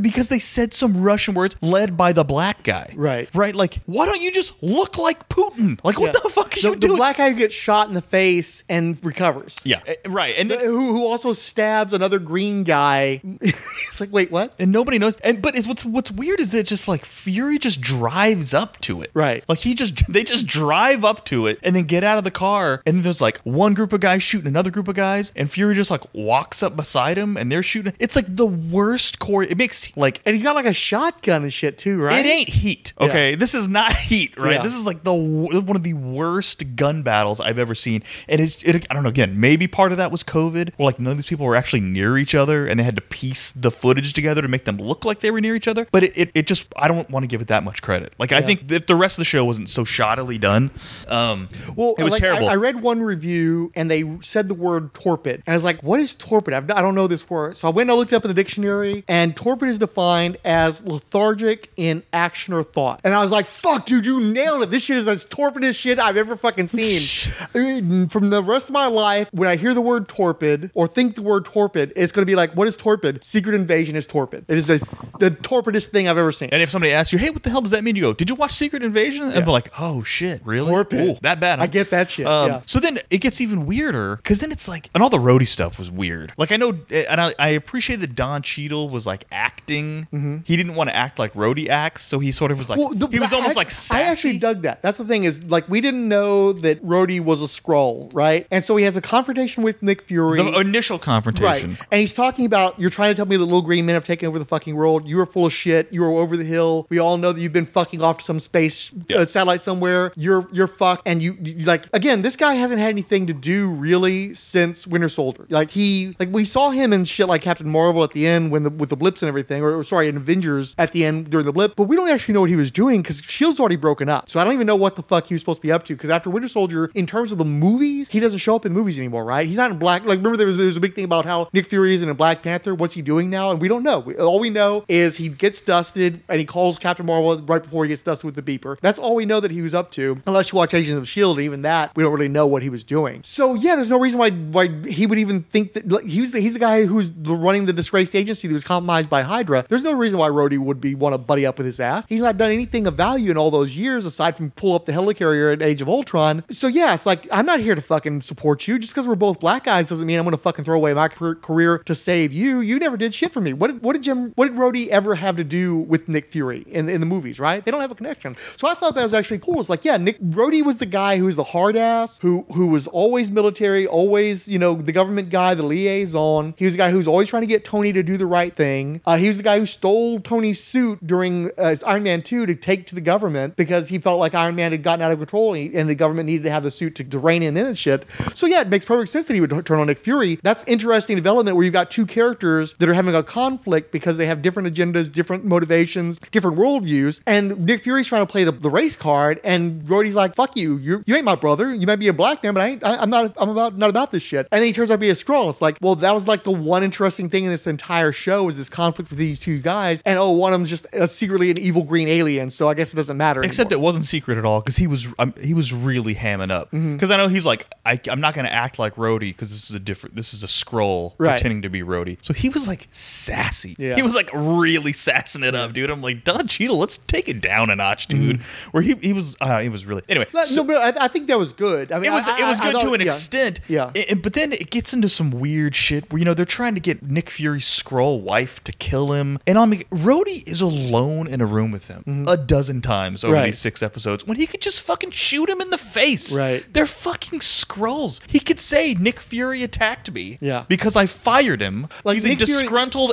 because 0.00 0.28
they 0.28 0.38
said 0.38 0.72
some 0.74 1.02
Russian 1.02 1.34
words 1.34 1.56
led 1.60 1.96
by 1.96 2.12
the 2.12 2.24
black 2.24 2.62
guy. 2.62 2.92
Right. 2.96 3.28
Right? 3.34 3.54
Like, 3.54 3.80
why 3.86 4.06
don't 4.06 4.20
you 4.20 4.30
just 4.32 4.62
look 4.62 4.98
like 4.98 5.28
Putin? 5.28 5.78
Like, 5.84 5.98
what 5.98 6.14
Yeah. 6.14 6.20
the 6.22 6.28
fuck 6.28 6.56
are 6.56 6.60
the, 6.60 6.68
you 6.68 6.76
the 6.76 6.88
black 6.96 7.16
guy 7.18 7.32
gets 7.32 7.54
shot 7.54 7.88
in 7.88 7.94
the 7.94 8.02
face 8.02 8.62
and 8.68 8.96
recovers. 9.04 9.56
yeah, 9.64 9.80
eh, 9.86 9.94
right. 10.06 10.34
And 10.38 10.50
The- 10.50 10.58
who, 10.58 10.92
who 10.92 11.06
also 11.06 11.32
stabs 11.32 11.92
another 11.92 12.18
green 12.18 12.64
guy. 12.64 13.20
it's 13.40 14.00
like, 14.00 14.12
wait, 14.12 14.30
what? 14.30 14.53
And 14.58 14.72
nobody 14.72 14.98
knows. 14.98 15.16
And 15.18 15.40
but 15.42 15.56
it's 15.56 15.66
what's 15.66 15.84
what's 15.84 16.10
weird 16.10 16.40
is 16.40 16.52
that 16.52 16.64
just 16.66 16.88
like 16.88 17.04
Fury 17.04 17.58
just 17.58 17.80
drives 17.80 18.54
up 18.54 18.80
to 18.82 19.02
it. 19.02 19.10
Right. 19.14 19.44
Like 19.48 19.60
he 19.60 19.74
just 19.74 20.06
they 20.12 20.24
just 20.24 20.46
drive 20.46 21.04
up 21.04 21.24
to 21.26 21.46
it 21.46 21.58
and 21.62 21.74
then 21.74 21.84
get 21.84 22.04
out 22.04 22.18
of 22.18 22.24
the 22.24 22.30
car 22.30 22.82
and 22.86 23.04
there's 23.04 23.20
like 23.20 23.38
one 23.38 23.74
group 23.74 23.92
of 23.92 24.00
guys 24.00 24.22
shooting 24.22 24.46
another 24.46 24.70
group 24.70 24.88
of 24.88 24.94
guys 24.94 25.32
and 25.36 25.50
Fury 25.50 25.74
just 25.74 25.90
like 25.90 26.02
walks 26.14 26.62
up 26.62 26.76
beside 26.76 27.16
him 27.18 27.36
and 27.36 27.50
they're 27.50 27.62
shooting. 27.62 27.92
It's 27.98 28.16
like 28.16 28.26
the 28.28 28.46
worst 28.46 29.18
core. 29.18 29.42
It 29.42 29.56
makes 29.58 29.96
like 29.96 30.20
And 30.24 30.34
he's 30.34 30.42
got 30.42 30.54
like 30.54 30.66
a 30.66 30.72
shotgun 30.72 31.42
and 31.42 31.52
shit 31.52 31.78
too, 31.78 32.00
right? 32.02 32.24
it 32.24 32.28
ain't 32.28 32.48
heat. 32.48 32.92
Okay, 33.00 33.34
this 33.34 33.54
is 33.54 33.68
not 33.68 33.92
heat. 33.96 34.36
Right. 34.36 34.54
Yeah. 34.54 34.62
This 34.62 34.74
is 34.74 34.84
like 34.86 35.02
the 35.04 35.14
one 35.14 35.76
of 35.76 35.82
the 35.82 35.94
worst 35.94 36.76
gun 36.76 37.02
battles 37.02 37.40
I've 37.40 37.58
ever 37.58 37.74
seen. 37.74 38.02
And 38.28 38.40
it's 38.40 38.62
it, 38.62 38.86
I 38.90 38.94
don't 38.94 39.02
know. 39.02 39.08
Again, 39.08 39.38
maybe 39.38 39.66
part 39.68 39.92
of 39.92 39.98
that 39.98 40.10
was 40.10 40.24
COVID, 40.24 40.72
where 40.76 40.86
like 40.86 40.98
none 40.98 41.12
of 41.12 41.16
these 41.16 41.26
people 41.26 41.46
were 41.46 41.56
actually 41.56 41.80
near 41.80 42.18
each 42.18 42.34
other 42.34 42.66
and 42.66 42.78
they 42.80 42.84
had 42.84 42.96
to 42.96 43.02
piece 43.02 43.52
the 43.52 43.70
footage 43.70 44.12
together 44.12 44.42
to 44.44 44.50
make 44.50 44.64
them 44.64 44.76
look 44.78 45.04
like 45.04 45.20
they 45.20 45.30
were 45.30 45.40
near 45.40 45.54
each 45.54 45.68
other. 45.68 45.86
But 45.92 46.04
it, 46.04 46.12
it, 46.16 46.30
it 46.34 46.46
just 46.46 46.66
I 46.76 46.88
don't 46.88 47.08
want 47.10 47.24
to 47.24 47.26
give 47.26 47.40
it 47.40 47.48
that 47.48 47.64
much 47.64 47.82
credit. 47.82 48.14
Like 48.18 48.32
I 48.32 48.38
Yeah. 48.38 48.46
think 48.46 48.70
if 48.70 48.86
the 48.86 48.94
rest 48.96 49.14
of 49.18 49.20
the 49.22 49.24
show 49.26 49.44
wasn't 49.44 49.68
so 49.68 49.84
shoddily 49.84 50.40
done, 50.40 50.70
um, 51.08 51.48
Well, 51.76 51.94
it 51.98 52.04
was 52.04 52.12
like, 52.12 52.20
terrible. 52.22 52.48
I, 52.48 52.54
read 52.54 52.80
one 52.82 53.02
review 53.02 53.72
and 53.74 53.90
they 53.90 54.04
said 54.22 54.48
the 54.48 54.54
word 54.54 54.94
torpid, 54.94 55.42
and 55.46 55.52
I 55.52 55.56
was 55.56 55.64
like, 55.64 55.82
"What 55.82 56.00
is 56.00 56.14
torpid? 56.14 56.54
I've, 56.54 56.70
I 56.70 56.80
don't 56.82 56.94
know 56.94 57.06
this 57.06 57.28
word." 57.28 57.56
So 57.56 57.68
I 57.68 57.70
went 57.70 57.90
and 57.90 57.92
I 57.96 57.98
looked 57.98 58.12
it 58.12 58.16
up 58.16 58.24
in 58.24 58.28
the 58.28 58.34
dictionary, 58.34 59.04
and 59.08 59.36
torpid 59.36 59.68
is 59.68 59.78
defined 59.78 60.36
as 60.44 60.82
lethargic 60.84 61.70
in 61.76 62.02
action 62.12 62.54
or 62.54 62.62
thought. 62.62 63.00
And 63.04 63.12
I 63.14 63.20
was 63.22 63.30
like, 63.30 63.46
"Fuck, 63.46 63.86
dude, 63.86 64.06
you 64.06 64.20
nailed 64.20 64.62
it! 64.62 64.70
This 64.70 64.84
shit 64.84 64.96
is 64.98 65.06
as 65.06 65.24
torpid 65.24 65.64
as 65.64 65.76
shit 65.76 65.98
I've 65.98 66.16
ever 66.16 66.36
fucking 66.36 66.66
seen." 66.68 68.08
From 68.08 68.30
the 68.30 68.42
rest 68.44 68.66
of 68.68 68.72
my 68.72 68.86
life, 68.86 69.28
when 69.32 69.48
I 69.48 69.56
hear 69.56 69.74
the 69.74 69.80
word 69.80 70.08
torpid 70.08 70.70
or 70.74 70.86
think 70.86 71.14
the 71.14 71.22
word 71.22 71.44
torpid, 71.44 71.92
it's 71.96 72.12
going 72.12 72.22
to 72.22 72.30
be 72.30 72.34
like, 72.36 72.52
"What 72.54 72.68
is 72.68 72.76
torpid? 72.76 73.22
Secret 73.24 73.54
Invasion 73.54 73.96
is 73.96 74.06
torpid. 74.06 74.33
It 74.48 74.58
is 74.58 74.66
the 74.66 74.78
the 75.20 75.30
torpidest 75.30 75.86
thing 75.88 76.08
I've 76.08 76.18
ever 76.18 76.32
seen." 76.32 76.48
and 76.52 76.62
if 76.62 76.70
somebody 76.70 76.92
asks 76.92 77.12
you, 77.12 77.18
"Hey, 77.18 77.30
what 77.30 77.42
the 77.42 77.50
hell 77.50 77.60
does 77.60 77.70
that 77.72 77.84
mean?" 77.84 77.96
You 77.96 78.02
go, 78.02 78.12
"Did 78.14 78.28
you 78.28 78.34
watch 78.34 78.52
Secret 78.52 78.82
Invasion?" 78.82 79.24
And 79.24 79.34
they're 79.34 79.52
like, 79.52 79.70
"Oh 79.78 80.02
shit, 80.02 80.40
really? 80.44 80.68
Torpid. 80.70 81.00
Ooh, 81.08 81.18
that 81.22 81.40
bad?" 81.40 81.60
I 81.60 81.66
get 81.66 81.90
that 81.90 82.10
shit, 82.10 82.26
Um, 82.26 82.48
yeah. 82.50 82.60
So 82.66 82.78
then 82.80 82.98
it 83.10 83.18
gets 83.18 83.40
even 83.40 83.66
weirder 83.66 84.16
because 84.16 84.40
then 84.40 84.50
it's 84.52 84.68
like, 84.68 84.88
and 84.94 85.02
all 85.02 85.10
the 85.10 85.18
roadie 85.18 85.46
stuff 85.48 85.78
was 85.78 85.90
weird. 85.90 86.32
Like 86.36 86.52
I 86.52 86.56
know, 86.56 86.78
and 86.90 87.20
I, 87.20 87.34
I 87.38 87.48
appreciate 87.50 87.96
that 88.00 88.14
Don 88.14 88.42
Cheadle 88.42 88.88
was 88.90 89.06
like 89.06 89.24
acting. 89.32 90.42
He 90.44 90.56
didn't 90.56 90.74
want 90.74 90.90
to 90.90 90.96
act 90.96 91.18
like 91.18 91.32
roadie 91.34 91.68
acts, 91.68 92.02
so 92.04 92.18
he 92.18 92.30
sort 92.32 92.50
of 92.50 92.58
was 92.58 92.68
like, 92.70 92.78
Mm-hmm. 92.78 92.98
Well, 92.98 93.08
the- 93.08 93.14
he 93.14 93.20
was 93.20 93.32
almost 93.32 93.56
I, 93.56 93.60
like 93.60 93.70
sassy. 93.70 93.96
I 93.96 94.02
actually 94.08 94.38
dug 94.38 94.62
that. 94.62 94.82
That's 94.82 94.98
the 94.98 95.04
thing 95.04 95.24
is 95.24 95.44
like 95.44 95.68
we 95.68 95.80
didn't 95.80 96.08
know 96.08 96.52
that 96.54 96.84
Rhodey 96.84 97.20
was 97.20 97.40
a 97.40 97.46
Skrull, 97.46 98.10
right? 98.14 98.46
And 98.50 98.64
so 98.64 98.76
he 98.76 98.84
has 98.84 98.96
a 98.96 99.00
confrontation 99.00 99.62
with 99.62 99.82
Nick 99.82 100.02
Fury. 100.02 100.36
the 100.42 100.58
initial 100.58 100.98
confrontation. 100.98 101.70
Right. 101.70 101.86
And 101.92 102.00
he's 102.00 102.12
talking 102.12 102.46
about 102.46 102.78
you're 102.80 102.90
trying 102.90 103.10
to 103.10 103.14
tell 103.14 103.26
me 103.26 103.36
that 103.36 103.44
little 103.44 103.62
green 103.62 103.86
men 103.86 103.94
have 103.94 104.04
taken 104.04 104.23
over 104.26 104.38
the 104.38 104.44
fucking 104.44 104.74
world. 104.74 105.06
You 105.06 105.20
are 105.20 105.26
full 105.26 105.46
of 105.46 105.52
shit. 105.52 105.92
You 105.92 106.04
are 106.04 106.10
over 106.10 106.36
the 106.36 106.44
hill. 106.44 106.86
We 106.88 106.98
all 106.98 107.16
know 107.16 107.32
that 107.32 107.40
you've 107.40 107.52
been 107.52 107.66
fucking 107.66 108.02
off 108.02 108.18
to 108.18 108.24
some 108.24 108.40
space 108.40 108.92
uh, 109.14 109.26
satellite 109.26 109.62
somewhere. 109.62 110.12
You're 110.16 110.48
you're 110.52 110.66
fucked. 110.66 111.02
And 111.06 111.22
you, 111.22 111.36
you 111.40 111.64
like 111.64 111.88
again, 111.92 112.22
this 112.22 112.36
guy 112.36 112.54
hasn't 112.54 112.80
had 112.80 112.88
anything 112.88 113.26
to 113.26 113.32
do 113.32 113.70
really 113.70 114.34
since 114.34 114.86
Winter 114.86 115.08
Soldier. 115.08 115.46
Like 115.48 115.70
he 115.70 116.16
like 116.18 116.30
we 116.30 116.44
saw 116.44 116.70
him 116.70 116.92
in 116.92 117.04
shit 117.04 117.28
like 117.28 117.42
Captain 117.42 117.68
Marvel 117.68 118.04
at 118.04 118.12
the 118.12 118.26
end 118.26 118.50
when 118.50 118.62
the 118.62 118.70
with 118.70 118.90
the 118.90 118.96
blips 118.96 119.22
and 119.22 119.28
everything, 119.28 119.62
or, 119.62 119.76
or 119.78 119.84
sorry, 119.84 120.08
in 120.08 120.16
Avengers 120.16 120.74
at 120.78 120.92
the 120.92 121.04
end 121.04 121.30
during 121.30 121.46
the 121.46 121.52
blip. 121.52 121.76
But 121.76 121.84
we 121.84 121.96
don't 121.96 122.08
actually 122.08 122.34
know 122.34 122.40
what 122.40 122.50
he 122.50 122.56
was 122.56 122.70
doing 122.70 123.02
because 123.02 123.20
Shield's 123.20 123.60
already 123.60 123.76
broken 123.76 124.08
up. 124.08 124.30
So 124.30 124.40
I 124.40 124.44
don't 124.44 124.54
even 124.54 124.66
know 124.66 124.76
what 124.76 124.96
the 124.96 125.02
fuck 125.02 125.26
he 125.26 125.34
was 125.34 125.42
supposed 125.42 125.58
to 125.58 125.62
be 125.62 125.72
up 125.72 125.84
to. 125.84 125.94
Because 125.94 126.10
after 126.10 126.30
Winter 126.30 126.48
Soldier, 126.48 126.90
in 126.94 127.06
terms 127.06 127.32
of 127.32 127.38
the 127.38 127.44
movies, 127.44 128.10
he 128.10 128.20
doesn't 128.20 128.38
show 128.38 128.56
up 128.56 128.66
in 128.66 128.72
movies 128.72 128.98
anymore, 128.98 129.24
right? 129.24 129.46
He's 129.46 129.56
not 129.56 129.70
in 129.70 129.78
Black. 129.78 130.02
Like 130.04 130.18
remember 130.18 130.36
there 130.36 130.46
was, 130.46 130.56
there 130.56 130.66
was 130.66 130.76
a 130.76 130.80
big 130.80 130.94
thing 130.94 131.04
about 131.04 131.24
how 131.24 131.48
Nick 131.52 131.66
Fury 131.66 131.94
isn't 131.94 132.08
in 132.08 132.16
Black 132.16 132.42
Panther. 132.42 132.74
What's 132.74 132.94
he 132.94 133.02
doing 133.02 133.30
now? 133.30 133.50
And 133.50 133.60
we 133.60 133.68
don't 133.68 133.82
know. 133.82 134.00
All 134.18 134.40
we 134.40 134.50
know 134.50 134.84
is 134.88 135.16
he 135.16 135.28
gets 135.28 135.60
dusted 135.60 136.22
and 136.28 136.38
he 136.38 136.44
calls 136.44 136.78
Captain 136.78 137.06
Marvel 137.06 137.40
right 137.42 137.62
before 137.62 137.84
he 137.84 137.88
gets 137.88 138.02
dusted 138.02 138.24
with 138.24 138.34
the 138.34 138.42
beeper. 138.42 138.78
That's 138.80 138.98
all 138.98 139.14
we 139.14 139.24
know 139.24 139.40
that 139.40 139.50
he 139.50 139.62
was 139.62 139.74
up 139.74 139.90
to. 139.92 140.20
Unless 140.26 140.52
you 140.52 140.56
watch 140.56 140.74
Agents 140.74 140.98
of 140.98 141.08
Shield, 141.08 141.40
even 141.40 141.62
that 141.62 141.94
we 141.96 142.02
don't 142.02 142.12
really 142.12 142.28
know 142.28 142.46
what 142.46 142.62
he 142.62 142.70
was 142.70 142.84
doing. 142.84 143.22
So 143.24 143.54
yeah, 143.54 143.76
there's 143.76 143.90
no 143.90 143.98
reason 143.98 144.18
why 144.18 144.30
why 144.30 144.68
he 144.86 145.06
would 145.06 145.18
even 145.18 145.42
think 145.44 145.74
that 145.74 145.88
like, 145.88 146.04
he 146.04 146.20
was 146.20 146.32
the, 146.32 146.40
he's 146.40 146.52
the 146.52 146.58
guy 146.58 146.84
who's 146.84 147.10
running 147.10 147.66
the 147.66 147.72
disgraced 147.72 148.14
agency 148.14 148.48
that 148.48 148.54
was 148.54 148.64
compromised 148.64 149.10
by 149.10 149.22
Hydra. 149.22 149.66
There's 149.68 149.82
no 149.82 149.92
reason 149.92 150.18
why 150.18 150.28
Rhodey 150.28 150.58
would 150.58 150.80
be 150.80 150.94
want 150.94 151.14
to 151.14 151.18
buddy 151.18 151.46
up 151.46 151.58
with 151.58 151.66
his 151.66 151.80
ass. 151.80 152.06
He's 152.08 152.20
not 152.20 152.36
done 152.36 152.50
anything 152.50 152.86
of 152.86 152.94
value 152.94 153.30
in 153.30 153.36
all 153.36 153.50
those 153.50 153.76
years 153.76 154.04
aside 154.04 154.36
from 154.36 154.50
pull 154.52 154.74
up 154.74 154.86
the 154.86 154.92
helicarrier 154.92 155.52
at 155.52 155.62
Age 155.62 155.80
of 155.82 155.88
Ultron. 155.88 156.44
So 156.50 156.66
yeah, 156.66 156.94
it's 156.94 157.06
like 157.06 157.26
I'm 157.30 157.46
not 157.46 157.60
here 157.60 157.74
to 157.74 157.82
fucking 157.82 158.22
support 158.22 158.66
you. 158.68 158.78
Just 158.78 158.92
because 158.92 159.06
we're 159.06 159.14
both 159.14 159.40
black 159.40 159.64
guys 159.64 159.88
doesn't 159.88 160.06
mean 160.06 160.18
I'm 160.18 160.24
gonna 160.24 160.36
fucking 160.36 160.64
throw 160.64 160.76
away 160.76 160.94
my 160.94 161.08
career 161.08 161.78
to 161.78 161.94
save 161.94 162.32
you. 162.32 162.60
You 162.60 162.78
never 162.78 162.96
did 162.96 163.14
shit 163.14 163.32
for 163.32 163.40
me. 163.40 163.52
What 163.52 163.82
what 163.82 163.92
did 163.92 164.03
Jim 164.04 164.32
what 164.36 164.46
did 164.48 164.56
Rhodey 164.56 164.88
ever 164.88 165.14
have 165.14 165.36
to 165.36 165.44
do 165.44 165.76
with 165.76 166.08
Nick 166.08 166.26
Fury 166.30 166.64
in 166.68 166.88
in 166.88 167.00
the 167.00 167.06
movies? 167.06 167.38
Right? 167.40 167.64
They 167.64 167.70
don't 167.70 167.80
have 167.80 167.90
a 167.90 167.94
connection. 167.94 168.36
So 168.56 168.68
I 168.68 168.74
thought 168.74 168.94
that 168.94 169.02
was 169.02 169.14
actually 169.14 169.38
cool. 169.40 169.60
It's 169.60 169.68
like 169.68 169.84
yeah, 169.84 169.96
Nick 169.96 170.20
Rhodey 170.20 170.64
was 170.64 170.78
the 170.78 170.86
guy 170.86 171.16
who 171.18 171.24
was 171.24 171.36
the 171.36 171.44
hard 171.44 171.76
ass 171.76 172.18
who 172.20 172.44
who 172.52 172.66
was 172.68 172.86
always 172.86 173.30
military, 173.30 173.86
always 173.86 174.46
you 174.48 174.58
know 174.58 174.74
the 174.74 174.92
government 174.92 175.30
guy, 175.30 175.54
the 175.54 175.62
liaison. 175.62 176.54
He 176.56 176.64
was 176.64 176.74
the 176.74 176.78
guy 176.78 176.90
who 176.90 176.98
was 176.98 177.08
always 177.08 177.28
trying 177.28 177.42
to 177.42 177.46
get 177.46 177.64
Tony 177.64 177.92
to 177.92 178.02
do 178.02 178.16
the 178.16 178.26
right 178.26 178.54
thing. 178.54 179.00
Uh, 179.06 179.16
he 179.16 179.28
was 179.28 179.36
the 179.36 179.42
guy 179.42 179.58
who 179.58 179.66
stole 179.66 180.20
Tony's 180.20 180.62
suit 180.62 181.04
during 181.06 181.50
uh, 181.58 181.76
Iron 181.86 182.02
Man 182.02 182.22
2 182.22 182.46
to 182.46 182.54
take 182.54 182.86
to 182.88 182.94
the 182.94 183.00
government 183.00 183.56
because 183.56 183.88
he 183.88 183.98
felt 183.98 184.18
like 184.20 184.34
Iron 184.34 184.54
Man 184.56 184.72
had 184.72 184.82
gotten 184.82 185.02
out 185.02 185.12
of 185.12 185.18
control 185.18 185.54
and, 185.54 185.62
he- 185.72 185.78
and 185.78 185.88
the 185.88 185.94
government 185.94 186.26
needed 186.26 186.42
to 186.44 186.50
have 186.50 186.62
the 186.62 186.70
suit 186.70 186.94
to, 186.96 187.04
to 187.04 187.18
rein 187.18 187.42
him 187.42 187.56
in 187.56 187.66
and 187.66 187.78
shit. 187.78 188.04
So 188.34 188.46
yeah, 188.46 188.60
it 188.60 188.68
makes 188.68 188.84
perfect 188.84 189.10
sense 189.10 189.26
that 189.26 189.34
he 189.34 189.40
would 189.40 189.50
turn 189.66 189.78
on 189.80 189.86
Nick 189.86 189.98
Fury. 189.98 190.38
That's 190.42 190.64
interesting 190.64 191.16
development 191.16 191.56
where 191.56 191.64
you've 191.64 191.72
got 191.72 191.90
two 191.90 192.06
characters 192.06 192.74
that 192.74 192.88
are 192.88 192.94
having 192.94 193.14
a 193.14 193.22
conflict 193.22 193.92
because 193.94 194.18
they 194.18 194.26
have 194.26 194.42
different 194.42 194.68
agendas, 194.74 195.10
different 195.10 195.44
motivations, 195.46 196.18
different 196.32 196.58
worldviews. 196.58 197.22
And 197.26 197.64
Nick 197.64 197.82
Fury's 197.82 198.06
trying 198.08 198.26
to 198.26 198.30
play 198.30 198.44
the, 198.44 198.52
the 198.52 198.68
race 198.68 198.96
card, 198.96 199.40
and 199.44 199.82
Rhodey's 199.84 200.14
like, 200.14 200.34
"Fuck 200.34 200.56
you, 200.56 200.76
you 200.76 201.02
you 201.06 201.14
ain't 201.16 201.24
my 201.24 201.34
brother. 201.36 201.74
You 201.74 201.86
might 201.86 201.96
be 201.96 202.08
a 202.08 202.12
black 202.12 202.42
man, 202.42 202.52
but 202.54 202.60
I 202.62 202.66
ain't. 202.68 202.84
I, 202.84 202.96
I'm 202.96 203.08
not. 203.08 203.32
I'm 203.38 203.48
about 203.48 203.78
not 203.78 203.88
about 203.88 204.10
this 204.12 204.22
shit." 204.22 204.48
And 204.52 204.60
then 204.60 204.66
he 204.66 204.72
turns 204.72 204.90
out 204.90 204.96
to 204.96 204.98
be 204.98 205.10
a 205.10 205.14
Skrull. 205.14 205.48
It's 205.48 205.62
like, 205.62 205.78
well, 205.80 205.94
that 205.96 206.12
was 206.12 206.26
like 206.28 206.44
the 206.44 206.50
one 206.50 206.82
interesting 206.82 207.30
thing 207.30 207.44
in 207.44 207.50
this 207.50 207.66
entire 207.66 208.12
show 208.12 208.48
is 208.48 208.56
this 208.56 208.68
conflict 208.68 209.10
with 209.10 209.18
these 209.18 209.38
two 209.38 209.60
guys, 209.60 210.02
and 210.04 210.18
oh, 210.18 210.30
one 210.30 210.52
of 210.52 210.58
them's 210.60 210.70
just 210.70 210.92
uh, 210.94 211.06
secretly 211.06 211.50
an 211.50 211.58
evil 211.58 211.84
green 211.84 212.08
alien. 212.08 212.50
So 212.50 212.68
I 212.68 212.74
guess 212.74 212.92
it 212.92 212.96
doesn't 212.96 213.16
matter. 213.16 213.40
Except 213.42 213.72
it 213.72 213.80
wasn't 213.80 214.04
secret 214.04 214.36
at 214.38 214.44
all 214.44 214.60
because 214.60 214.76
he 214.76 214.86
was 214.86 215.08
um, 215.18 215.32
he 215.40 215.54
was 215.54 215.72
really 215.72 216.14
hamming 216.14 216.50
up. 216.50 216.70
Because 216.72 217.10
I 217.10 217.16
know 217.16 217.28
he's 217.28 217.46
like 217.46 217.66
I, 217.86 218.00
I'm 218.10 218.20
not 218.20 218.34
going 218.34 218.46
to 218.46 218.52
act 218.52 218.78
like 218.78 218.96
Rhodey 218.96 219.30
because 219.30 219.50
this 219.50 219.70
is 219.70 219.76
a 219.76 219.80
different 219.80 220.16
this 220.16 220.34
is 220.34 220.42
a 220.42 220.48
Skrull 220.48 221.12
Right. 221.18 221.30
pretending 221.30 221.62
to 221.62 221.68
be 221.68 221.82
Rhodey. 221.82 222.18
So 222.22 222.34
he 222.34 222.48
was 222.48 222.66
like 222.66 222.88
sassy. 222.92 223.76
Yeah. 223.78 223.83
He 223.96 224.02
was 224.02 224.14
like 224.14 224.30
really 224.32 224.92
sassing 224.92 225.44
it 225.44 225.54
up, 225.54 225.72
dude. 225.72 225.90
I'm 225.90 226.00
like, 226.02 226.24
Don 226.24 226.46
Cheadle, 226.46 226.78
let's 226.78 226.98
take 226.98 227.28
it 227.28 227.40
down 227.40 227.70
a 227.70 227.76
notch, 227.76 228.06
dude. 228.08 228.42
Where 228.72 228.82
he 228.82 228.94
he 229.02 229.12
was 229.12 229.36
uh, 229.40 229.60
he 229.60 229.68
was 229.68 229.84
really 229.86 230.02
anyway. 230.08 230.26
No, 230.34 230.44
so- 230.44 230.62
no, 230.62 230.64
but 230.64 230.98
I, 230.98 231.04
I 231.04 231.08
think 231.08 231.26
that 231.28 231.38
was 231.38 231.52
good. 231.52 231.92
I 231.92 231.98
mean, 231.98 232.10
it 232.10 232.14
was 232.14 232.28
I- 232.28 232.40
it 232.40 232.46
was 232.46 232.60
I- 232.60 232.72
good 232.72 232.80
to 232.80 232.92
an 232.94 233.00
yeah. 233.00 233.06
extent. 233.06 233.60
Yeah. 233.68 233.90
But 234.22 234.32
then 234.34 234.52
it 234.52 234.70
gets 234.70 234.92
into 234.94 235.08
some 235.08 235.30
weird 235.30 235.74
shit 235.74 236.10
where 236.12 236.18
you 236.18 236.24
know 236.24 236.34
they're 236.34 236.44
trying 236.44 236.74
to 236.74 236.80
get 236.80 237.02
Nick 237.02 237.30
Fury's 237.30 237.64
Skrull 237.66 238.20
wife 238.20 238.62
to 238.64 238.72
kill 238.72 239.12
him, 239.12 239.38
and 239.46 239.58
I'm 239.58 239.70
like, 239.70 239.88
Rhodey 239.90 240.46
is 240.48 240.60
alone 240.60 241.26
in 241.26 241.40
a 241.40 241.46
room 241.46 241.70
with 241.70 241.88
him 241.88 242.24
a 242.28 242.36
dozen 242.36 242.80
times 242.80 243.22
over 243.24 243.34
Mm-hmm. 243.34 243.40
Right. 243.40 243.46
these 243.46 243.58
six 243.58 243.82
episodes 243.82 244.24
when 244.26 244.36
he 244.38 244.46
could 244.46 244.60
just 244.60 244.80
fucking 244.80 245.10
shoot 245.10 245.48
him 245.50 245.60
in 245.60 245.70
the 245.70 245.78
face. 245.78 246.36
Right. 246.36 246.64
They're 246.72 246.86
fucking 246.86 247.40
Skrulls. 247.40 248.20
He 248.30 248.38
could 248.38 248.60
say 248.60 248.94
Nick 248.94 249.18
Fury 249.20 249.62
attacked 249.62 250.12
me. 250.12 250.38
Yeah. 250.40 250.64
Because 250.68 250.96
I 250.96 251.06
fired 251.06 251.60
him. 251.60 251.88
Like, 252.04 252.14
He's 252.14 252.24
Nick 252.24 252.34
a 252.34 252.46
disgruntled 252.46 252.54
Fury- 252.54 252.64
disgruntled 252.64 253.12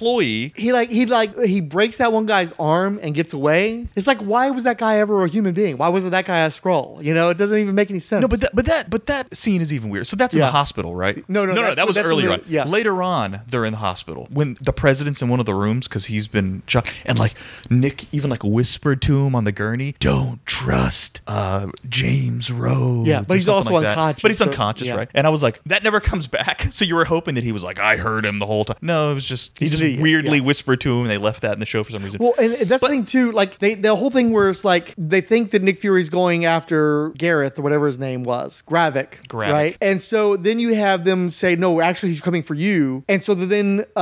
ex-employee. 0.00 0.52
He 0.56 0.72
like 0.72 0.90
he 0.90 1.06
like 1.06 1.38
he 1.40 1.60
breaks 1.60 1.98
that 1.98 2.12
one 2.12 2.26
guy's 2.26 2.52
arm 2.58 2.98
and 3.02 3.14
gets 3.14 3.32
away. 3.32 3.86
It's 3.96 4.06
like 4.06 4.18
why 4.18 4.50
was 4.50 4.64
that 4.64 4.78
guy 4.78 4.98
ever 4.98 5.22
a 5.24 5.28
human 5.28 5.54
being? 5.54 5.76
Why 5.76 5.88
wasn't 5.88 6.12
that 6.12 6.24
guy 6.26 6.38
a 6.40 6.48
Skrull? 6.48 7.02
You 7.02 7.14
know, 7.14 7.28
it 7.30 7.38
doesn't 7.38 7.58
even 7.58 7.74
make 7.74 7.90
any 7.90 7.98
sense. 8.00 8.22
No, 8.22 8.28
but 8.28 8.40
that, 8.40 8.54
but 8.54 8.66
that, 8.66 8.90
but 8.90 9.06
that 9.06 9.34
scene 9.34 9.60
is 9.60 9.72
even 9.72 9.90
weird. 9.90 10.06
So 10.06 10.16
that's 10.16 10.34
in 10.34 10.40
Yeah. 10.40 10.46
the 10.46 10.52
hospital, 10.52 10.94
right? 10.94 11.24
No, 11.28 11.44
no, 11.44 11.52
no, 11.52 11.54
no. 11.54 11.60
that's- 11.62 11.76
That 11.76 11.86
was 11.86 11.98
earlier 11.98 12.28
the- 12.28 12.32
on. 12.34 12.40
yeah. 12.48 12.64
Later 12.64 13.02
on, 13.02 13.40
they're 13.46 13.64
in 13.64 13.72
the 13.72 13.78
hospital 13.78 14.28
when 14.30 14.56
the 14.60 14.72
president's 14.72 15.22
in 15.22 15.28
one 15.28 15.40
of 15.40 15.46
the 15.46 15.54
rooms 15.54 15.88
because 15.88 16.06
he's 16.06 16.28
been 16.28 16.62
shot, 16.66 16.88
and 17.06 17.18
like 17.18 17.34
Nick 17.68 18.06
even 18.12 18.30
like 18.30 18.42
whispered 18.44 19.00
to 19.02 19.24
him 19.26 19.34
on 19.34 19.44
the 19.44 19.52
gurney, 19.52 19.94
"Don't 20.00 20.44
trust 20.46 21.20
uh, 21.26 21.68
James 21.88 22.50
Rhodes." 22.50 23.08
Yeah, 23.08 23.22
but 23.22 23.34
he's 23.34 23.48
also 23.48 23.70
like 23.74 23.82
that. 23.82 23.90
unconscious, 23.90 24.22
But 24.22 24.30
he's 24.30 24.38
so- 24.38 24.46
unconscious, 24.46 24.88
yeah. 24.88 24.94
right? 24.96 25.08
And 25.14 25.26
I 25.26 25.30
was 25.30 25.42
like, 25.42 25.60
that 25.66 25.82
never 25.82 26.00
comes 26.00 26.26
back. 26.26 26.68
So 26.80 26.84
you 26.84 26.94
were 26.94 27.04
hoping 27.04 27.34
that 27.34 27.44
he 27.44 27.52
was 27.52 27.62
like, 27.64 27.78
I 27.78 27.96
heard 27.96 28.24
him 28.24 28.38
the 28.38 28.46
whole 28.46 28.64
time. 28.64 28.76
No, 28.80 29.10
it 29.10 29.14
was 29.14 29.24
just 29.26 29.58
he 29.58 29.64
He's 29.66 29.72
just 29.72 29.82
an 29.82 29.89
weirdly 29.98 30.38
yeah. 30.38 30.44
whispered 30.44 30.80
to 30.82 30.92
him, 30.94 31.00
and 31.02 31.10
they 31.10 31.18
left 31.18 31.42
that 31.42 31.54
in 31.54 31.60
the 31.60 31.66
show 31.66 31.82
for 31.84 31.90
some 31.92 32.02
reason. 32.02 32.18
Well, 32.22 32.34
and 32.38 32.52
that's 32.54 32.82
the 32.82 32.88
thing 32.88 33.04
too. 33.04 33.32
Like 33.32 33.58
they, 33.58 33.74
the 33.74 33.96
whole 33.96 34.10
thing 34.10 34.30
where 34.30 34.50
it's 34.50 34.64
like 34.64 34.94
they 34.98 35.20
think 35.20 35.50
that 35.52 35.62
Nick 35.62 35.80
Fury's 35.80 36.08
going 36.10 36.44
after 36.44 37.10
Gareth 37.10 37.58
or 37.58 37.62
whatever 37.62 37.86
his 37.86 37.98
name 37.98 38.22
was, 38.24 38.62
Gravik, 38.66 39.26
Gravik. 39.28 39.52
right? 39.52 39.76
And 39.80 40.00
so 40.00 40.36
then 40.36 40.58
you 40.58 40.74
have 40.74 41.04
them 41.04 41.30
say, 41.30 41.56
"No, 41.56 41.80
actually, 41.80 42.10
he's 42.10 42.20
coming 42.20 42.42
for 42.42 42.54
you." 42.54 43.04
And 43.08 43.22
so 43.24 43.34
then 43.34 43.84
uh, 43.96 44.00